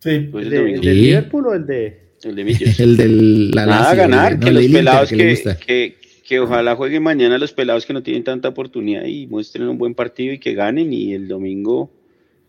Sí. 0.00 0.28
Pues 0.30 0.46
¿El 0.46 0.52
el 0.54 0.80
de, 0.80 0.90
el. 0.90 1.02
Liverpool 1.02 1.46
o 1.46 1.54
el 1.54 1.66
de.? 1.66 2.08
El 2.24 2.34
de 2.34 2.44
Millos. 2.44 2.80
El 2.80 2.96
de 2.96 3.08
la 3.54 3.64
Nada, 3.66 3.82
Lazio, 3.94 3.96
ganar, 4.02 4.38
no, 4.38 4.44
que 4.44 4.52
los 4.52 4.62
Inter, 4.64 4.80
pelados 4.80 5.08
que 5.10 5.16
que, 5.16 5.56
que, 5.64 5.96
que 6.26 6.40
ojalá 6.40 6.74
jueguen 6.74 7.02
mañana 7.04 7.38
los 7.38 7.52
pelados 7.52 7.86
que 7.86 7.92
no 7.92 8.02
tienen 8.02 8.24
tanta 8.24 8.48
oportunidad 8.48 9.04
y 9.04 9.28
muestren 9.28 9.68
un 9.68 9.78
buen 9.78 9.94
partido 9.94 10.32
y 10.32 10.38
que 10.40 10.54
ganen 10.54 10.92
y 10.92 11.12
el 11.14 11.28
domingo 11.28 11.92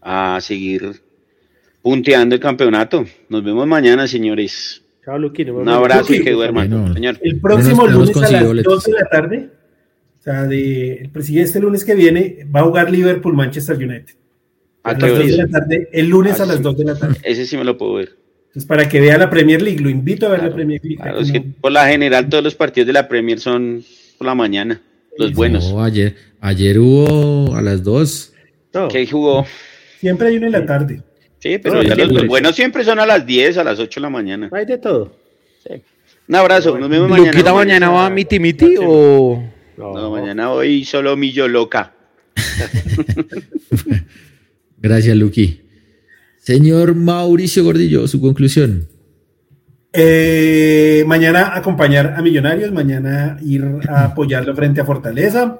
a 0.01 0.39
seguir 0.41 1.01
punteando 1.83 2.33
el 2.35 2.41
campeonato. 2.41 3.05
Nos 3.29 3.43
vemos 3.43 3.67
mañana, 3.67 4.07
señores. 4.07 4.81
Chao, 5.05 5.17
Luqui. 5.17 5.43
Un 5.43 5.69
abrazo 5.69 6.13
y 6.13 6.23
que 6.23 6.31
duerman, 6.31 6.69
Bueno. 6.69 6.93
señor. 6.93 7.17
El 7.21 7.39
próximo 7.39 7.87
lunes 7.87 8.17
a 8.17 8.31
las 8.31 8.45
boletos. 8.45 8.73
2 8.73 8.83
de 8.85 8.91
la 8.91 9.05
tarde, 9.09 9.49
o 10.19 10.21
sea, 10.21 10.43
de, 10.43 10.93
el 10.95 11.09
presidente 11.09 11.47
este 11.47 11.59
lunes 11.59 11.85
que 11.85 11.95
viene 11.95 12.45
va 12.53 12.59
a 12.61 12.63
jugar 12.63 12.91
Liverpool-Manchester 12.91 13.77
United. 13.77 14.15
¿A 14.83 14.91
A 14.91 14.95
qué 14.97 15.07
las 15.07 15.17
2 15.19 15.27
de 15.27 15.37
la 15.37 15.47
tarde, 15.47 15.89
el 15.93 16.07
lunes 16.09 16.39
Ah, 16.39 16.43
a 16.43 16.45
las 16.47 16.57
sí. 16.57 16.63
2 16.63 16.77
de 16.77 16.83
la 16.85 16.95
tarde. 16.95 17.15
Ese 17.23 17.45
sí 17.45 17.57
me 17.57 17.63
lo 17.63 17.77
puedo 17.77 17.93
ver. 17.95 18.15
Entonces, 18.47 18.65
para 18.67 18.89
que 18.89 18.99
vea 18.99 19.17
la 19.17 19.29
Premier 19.29 19.61
League, 19.61 19.79
lo 19.79 19.89
invito 19.89 20.25
a 20.25 20.29
ver 20.29 20.39
Claro, 20.39 20.49
la 20.51 20.55
Premier 20.55 20.81
League. 20.83 20.97
Claro, 21.01 21.19
es 21.19 21.31
como- 21.31 21.43
que 21.43 21.49
por 21.61 21.71
la 21.71 21.87
general 21.87 22.29
todos 22.29 22.43
los 22.43 22.55
partidos 22.55 22.87
de 22.87 22.93
la 22.93 23.07
Premier 23.07 23.39
son 23.39 23.83
por 24.17 24.27
la 24.27 24.35
mañana, 24.35 24.81
los 25.17 25.33
buenos. 25.33 25.71
No, 25.71 25.83
ayer, 25.83 26.15
ayer 26.41 26.79
hubo 26.79 27.55
a 27.55 27.61
las 27.61 27.83
dos. 27.83 28.33
No, 28.73 28.87
¿Qué 28.87 29.05
jugó? 29.07 29.45
Siempre 29.99 30.29
hay 30.29 30.37
uno 30.37 30.47
en 30.47 30.51
la 30.53 30.65
tarde. 30.65 31.01
Sí, 31.39 31.57
pero 31.59 31.81
ya 31.83 31.95
los, 31.95 32.27
buenos 32.27 32.55
siempre 32.55 32.83
son 32.83 32.99
a 32.99 33.05
las 33.05 33.25
10, 33.25 33.57
a 33.57 33.63
las 33.63 33.79
8 33.79 33.99
de 33.99 34.01
la 34.01 34.09
mañana. 34.09 34.49
hay 34.51 34.65
de 34.65 34.77
todo. 34.77 35.13
Un 36.27 36.35
abrazo, 36.35 36.77
nos 36.77 36.89
vemos 36.89 37.09
mañana. 37.09 37.31
¿Luquita 37.31 37.53
mañana 37.53 37.89
va 37.89 38.05
a 38.05 38.09
miti 38.09 38.39
miti 38.39 38.75
o...? 38.79 39.43
No, 39.79 39.93
No, 39.93 40.11
mañana 40.11 40.49
voy 40.49 40.85
solo 40.85 41.17
millo 41.17 41.47
loca. 41.47 41.93
Gracias, 44.77 45.17
Luqui. 45.17 45.61
Señor 46.37 46.95
Mauricio 46.95 47.63
Gordillo, 47.63 48.07
su 48.07 48.21
conclusión. 48.21 48.87
Eh, 49.91 51.03
mañana 51.07 51.55
acompañar 51.55 52.13
a 52.15 52.21
Millonarios, 52.21 52.71
mañana 52.71 53.37
ir 53.41 53.65
a 53.87 54.03
apoyarlo 54.05 54.55
frente 54.55 54.81
a 54.81 54.85
Fortaleza 54.85 55.59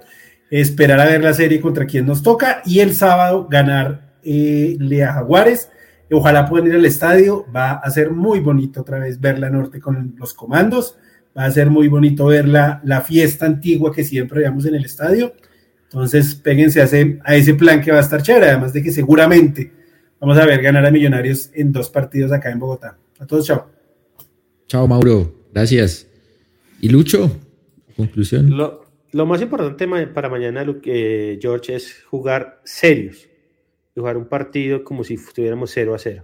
esperar 0.50 1.00
a 1.00 1.06
ver 1.06 1.24
la 1.24 1.34
serie 1.34 1.62
contra 1.62 1.86
quien 1.86 2.06
nos 2.06 2.24
toca 2.24 2.62
y 2.66 2.80
el 2.80 2.96
sábado 2.96 3.48
ganar 3.50 4.16
eh, 4.24 4.78
a 5.04 5.14
Jaguares. 5.14 5.70
Ojalá 6.12 6.50
puedan 6.50 6.68
ir 6.68 6.76
al 6.76 6.86
estadio, 6.86 7.46
va 7.56 7.74
a 7.74 7.90
ser 7.92 8.10
muy 8.10 8.40
bonito 8.40 8.82
otra 8.82 8.98
vez 8.98 9.20
ver 9.20 9.38
la 9.38 9.50
norte 9.50 9.80
con 9.80 10.16
los 10.18 10.34
comandos, 10.34 10.98
va 11.38 11.46
a 11.46 11.52
ser 11.52 11.70
muy 11.70 11.88
bonito 11.88 12.26
ver 12.26 12.48
la, 12.48 12.82
la 12.84 13.02
fiesta 13.02 13.46
antigua 13.46 13.94
que 13.94 14.04
siempre 14.04 14.42
veamos 14.42 14.66
en 14.66 14.76
el 14.76 14.86
estadio. 14.86 15.34
Entonces, 15.84 16.36
péguense 16.36 16.82
a 16.82 16.84
ese, 16.84 17.20
a 17.24 17.36
ese 17.36 17.56
plan 17.56 17.82
que 17.82 17.92
va 17.92 17.98
a 17.98 18.02
estar 18.02 18.22
chévere, 18.22 18.50
además 18.50 18.74
de 18.74 18.84
que 18.84 18.92
seguramente 18.92 19.72
vamos 20.20 20.38
a 20.38 20.46
ver 20.46 20.62
ganar 20.62 20.86
a 20.86 20.92
Millonarios 20.92 21.50
en 21.54 21.72
dos 21.72 21.90
partidos 21.90 22.32
acá 22.32 22.52
en 22.52 22.60
Bogotá. 22.60 22.98
A 23.20 23.26
todos, 23.26 23.48
chao. 23.48 23.68
Chao, 24.68 24.88
Mauro. 24.88 25.34
Gracias. 25.52 26.08
¿Y 26.80 26.90
Lucho? 26.90 27.32
Conclusión. 27.98 28.56
Lo, 28.56 28.86
lo 29.12 29.26
más 29.26 29.42
importante 29.42 29.88
para 30.14 30.30
mañana, 30.30 30.64
eh, 30.86 31.40
George, 31.42 31.76
es 31.76 32.04
jugar 32.04 32.62
serios. 32.64 33.28
Jugar 33.96 34.16
un 34.16 34.28
partido 34.30 34.84
como 34.84 35.04
si 35.04 35.16
estuviéramos 35.16 35.72
0 35.72 35.96
a 35.96 35.98
0. 35.98 36.24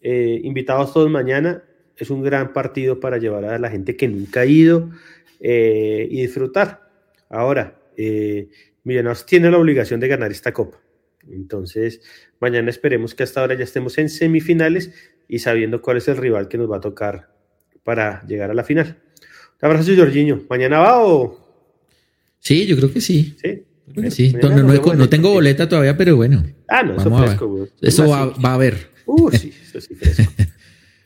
Eh, 0.00 0.40
invitados 0.42 0.92
todos 0.92 1.10
mañana. 1.10 1.62
Es 1.96 2.10
un 2.10 2.22
gran 2.22 2.52
partido 2.52 3.00
para 3.00 3.18
llevar 3.18 3.44
a 3.44 3.58
la 3.58 3.70
gente 3.70 3.96
que 3.96 4.08
nunca 4.08 4.40
ha 4.40 4.46
ido 4.46 4.90
eh, 5.40 6.08
y 6.10 6.22
disfrutar. 6.22 6.88
Ahora, 7.28 7.78
Millonarios 8.84 9.24
tiene 9.24 9.50
la 9.50 9.58
obligación 9.58 9.98
de 10.00 10.08
ganar 10.08 10.30
esta 10.30 10.52
copa. 10.52 10.78
Entonces, 11.30 12.02
mañana 12.38 12.68
esperemos 12.70 13.14
que 13.14 13.22
hasta 13.22 13.40
ahora 13.40 13.54
ya 13.54 13.64
estemos 13.64 13.96
en 13.98 14.10
semifinales 14.10 14.92
y 15.26 15.38
sabiendo 15.38 15.80
cuál 15.80 15.96
es 15.96 16.08
el 16.08 16.18
rival 16.18 16.48
que 16.48 16.58
nos 16.58 16.70
va 16.70 16.76
a 16.76 16.80
tocar 16.80 17.30
para 17.82 18.26
llegar 18.26 18.50
a 18.50 18.54
la 18.54 18.62
final. 18.62 18.98
Un 19.62 19.68
abrazo, 19.70 19.92
Jorginho. 19.96 20.42
¿Mañana 20.50 20.80
va 20.80 21.02
o...? 21.02 21.40
Sí, 22.38 22.66
yo 22.66 22.76
creo 22.76 22.92
que 22.92 23.00
sí. 23.00 23.34
Sí. 24.10 24.34
No, 24.36 25.08
tengo 25.08 25.32
boleta 25.32 25.68
todavía, 25.68 25.96
pero 25.96 26.16
bueno. 26.16 26.44
Ah, 26.68 26.82
no, 26.82 26.96
eso 26.96 27.16
fresco, 27.16 27.68
Eso 27.80 28.08
va, 28.08 28.26
va, 28.26 28.50
a 28.50 28.54
haber. 28.54 28.90
Uh, 29.06 29.30
sí, 29.30 29.52
eso 29.62 29.80
sí 29.80 29.94
fresco. 29.94 30.30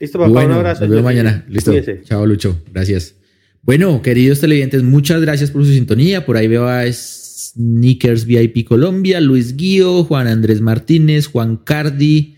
Listo, 0.00 0.18
papá, 0.18 0.44
un 0.44 0.52
abrazo. 0.52 0.82
Nos 0.82 0.90
vemos 0.90 1.04
mañana. 1.04 1.44
Listo. 1.48 1.72
Chao, 2.04 2.24
Lucho. 2.26 2.60
Gracias. 2.72 3.14
Bueno, 3.62 4.00
queridos 4.00 4.40
televidentes, 4.40 4.82
muchas 4.82 5.20
gracias 5.20 5.50
por 5.50 5.64
su 5.64 5.72
sintonía. 5.72 6.24
Por 6.24 6.36
ahí 6.36 6.48
veo 6.48 6.66
a 6.66 6.84
Sneakers 6.90 8.24
VIP 8.24 8.66
Colombia, 8.66 9.20
Luis 9.20 9.56
Guío, 9.56 10.04
Juan 10.04 10.26
Andrés 10.26 10.60
Martínez, 10.60 11.26
Juan 11.26 11.56
Cardi, 11.56 12.36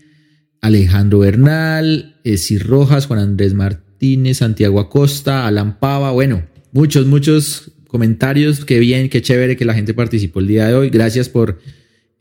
Alejandro 0.59 1.19
Bernal, 1.19 2.17
Esir 2.23 2.67
Rojas, 2.67 3.05
Juan 3.05 3.19
Andrés 3.19 3.53
Martínez, 3.53 4.37
Santiago 4.37 4.79
Acosta, 4.79 5.47
Alan 5.47 5.79
Pava. 5.79 6.11
Bueno, 6.11 6.43
muchos, 6.71 7.05
muchos 7.05 7.71
comentarios. 7.87 8.65
Qué 8.65 8.79
bien, 8.79 9.09
qué 9.09 9.21
chévere 9.21 9.55
que 9.55 9.65
la 9.65 9.73
gente 9.73 9.93
participó 9.93 10.39
el 10.39 10.47
día 10.47 10.67
de 10.67 10.73
hoy. 10.73 10.89
Gracias 10.89 11.29
por 11.29 11.59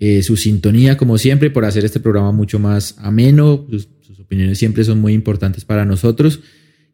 eh, 0.03 0.23
su 0.23 0.39
sintonía, 0.39 0.97
como 0.97 1.19
siempre, 1.19 1.51
por 1.51 1.67
hacer 1.67 1.85
este 1.85 2.01
programa 2.01 2.33
mucho 2.33 2.59
más 2.59 2.95
ameno. 2.99 3.67
Sus, 3.71 3.87
opiniones 4.19 4.59
siempre 4.59 4.83
son 4.85 4.99
muy 4.99 5.13
importantes 5.13 5.65
para 5.65 5.85
nosotros. 5.85 6.41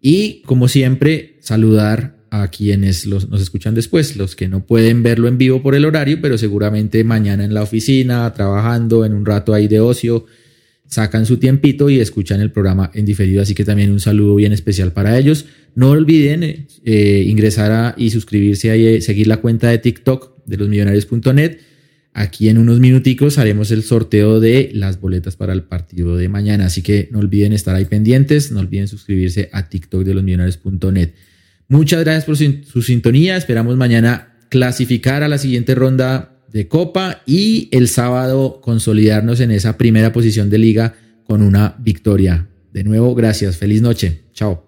Y 0.01 0.43
como 0.43 0.67
siempre, 0.69 1.37
saludar 1.41 2.17
a 2.31 2.49
quienes 2.49 3.07
nos 3.07 3.41
escuchan 3.41 3.75
después, 3.75 4.17
los 4.17 4.35
que 4.35 4.49
no 4.49 4.67
pueden 4.67 5.03
verlo 5.03 5.29
en 5.29 5.39
vivo 5.39 5.63
por 5.63 5.75
el 5.75 5.85
horario, 5.85 6.19
pero 6.21 6.37
seguramente 6.37 7.05
mañana 7.05 7.45
en 7.45 7.55
la 7.55 7.63
oficina, 7.63 8.33
trabajando 8.35 9.05
en 9.05 9.15
un 9.15 9.25
rato 9.25 9.55
ahí 9.55 9.69
de 9.69 9.81
ocio, 9.81 10.27
sacan 10.89 11.27
su 11.27 11.37
tiempito 11.37 11.89
y 11.89 12.01
escuchan 12.01 12.41
el 12.41 12.51
programa 12.51 12.91
en 12.93 13.05
diferido. 13.05 13.41
Así 13.41 13.55
que 13.55 13.65
también 13.65 13.93
un 13.93 14.01
saludo 14.01 14.35
bien 14.35 14.53
especial 14.53 14.93
para 14.93 15.17
ellos. 15.17 15.47
No 15.77 15.91
olviden 15.91 16.67
eh, 16.85 17.25
ingresar 17.27 17.95
y 17.97 18.11
suscribirse 18.11 18.77
y 18.77 19.01
seguir 19.01 19.29
la 19.29 19.37
cuenta 19.37 19.69
de 19.69 19.79
TikTok 19.79 20.45
de 20.45 20.57
los 20.57 20.69
millonarios.net. 20.69 21.59
Aquí 22.19 22.49
en 22.49 22.57
unos 22.57 22.81
minuticos 22.81 23.37
haremos 23.37 23.71
el 23.71 23.83
sorteo 23.83 24.41
de 24.41 24.71
las 24.73 25.03
boletas 25.03 25.37
para 25.37 25.53
el 25.53 25.65
partido 25.65 26.17
de 26.17 26.31
mañana. 26.31 26.65
Así 26.65 26.81
que 26.81 27.11
no 27.13 27.19
olviden 27.19 27.53
estar 27.53 27.77
ahí 27.77 27.85
pendientes. 27.85 28.51
No 28.51 28.61
olviden 28.61 28.89
suscribirse 28.89 29.51
a 29.53 29.69
TikTok 29.69 30.03
de 30.03 30.15
los 30.15 30.25
millonarios.net. 30.25 31.11
Muchas 31.69 32.03
gracias 32.03 32.25
por 32.25 32.39
su 32.39 32.81
sintonía. 32.81 33.37
Esperamos 33.37 33.77
mañana 33.77 34.33
clasificar 34.49 35.25
a 35.25 35.29
la 35.29 35.37
siguiente 35.37 35.75
ronda 35.75 36.41
de 36.51 36.69
Copa 36.69 37.21
y 37.27 37.69
el 37.71 37.87
sábado 37.87 38.63
consolidarnos 38.63 39.41
en 39.41 39.51
esa 39.51 39.77
primera 39.77 40.15
posición 40.15 40.49
de 40.49 40.57
liga 40.57 40.95
con 41.25 41.43
una 41.43 41.77
victoria. 41.81 42.49
De 42.73 42.83
nuevo, 42.83 43.15
gracias. 43.15 43.59
Feliz 43.59 43.83
noche. 43.83 44.23
Chao. 44.33 44.66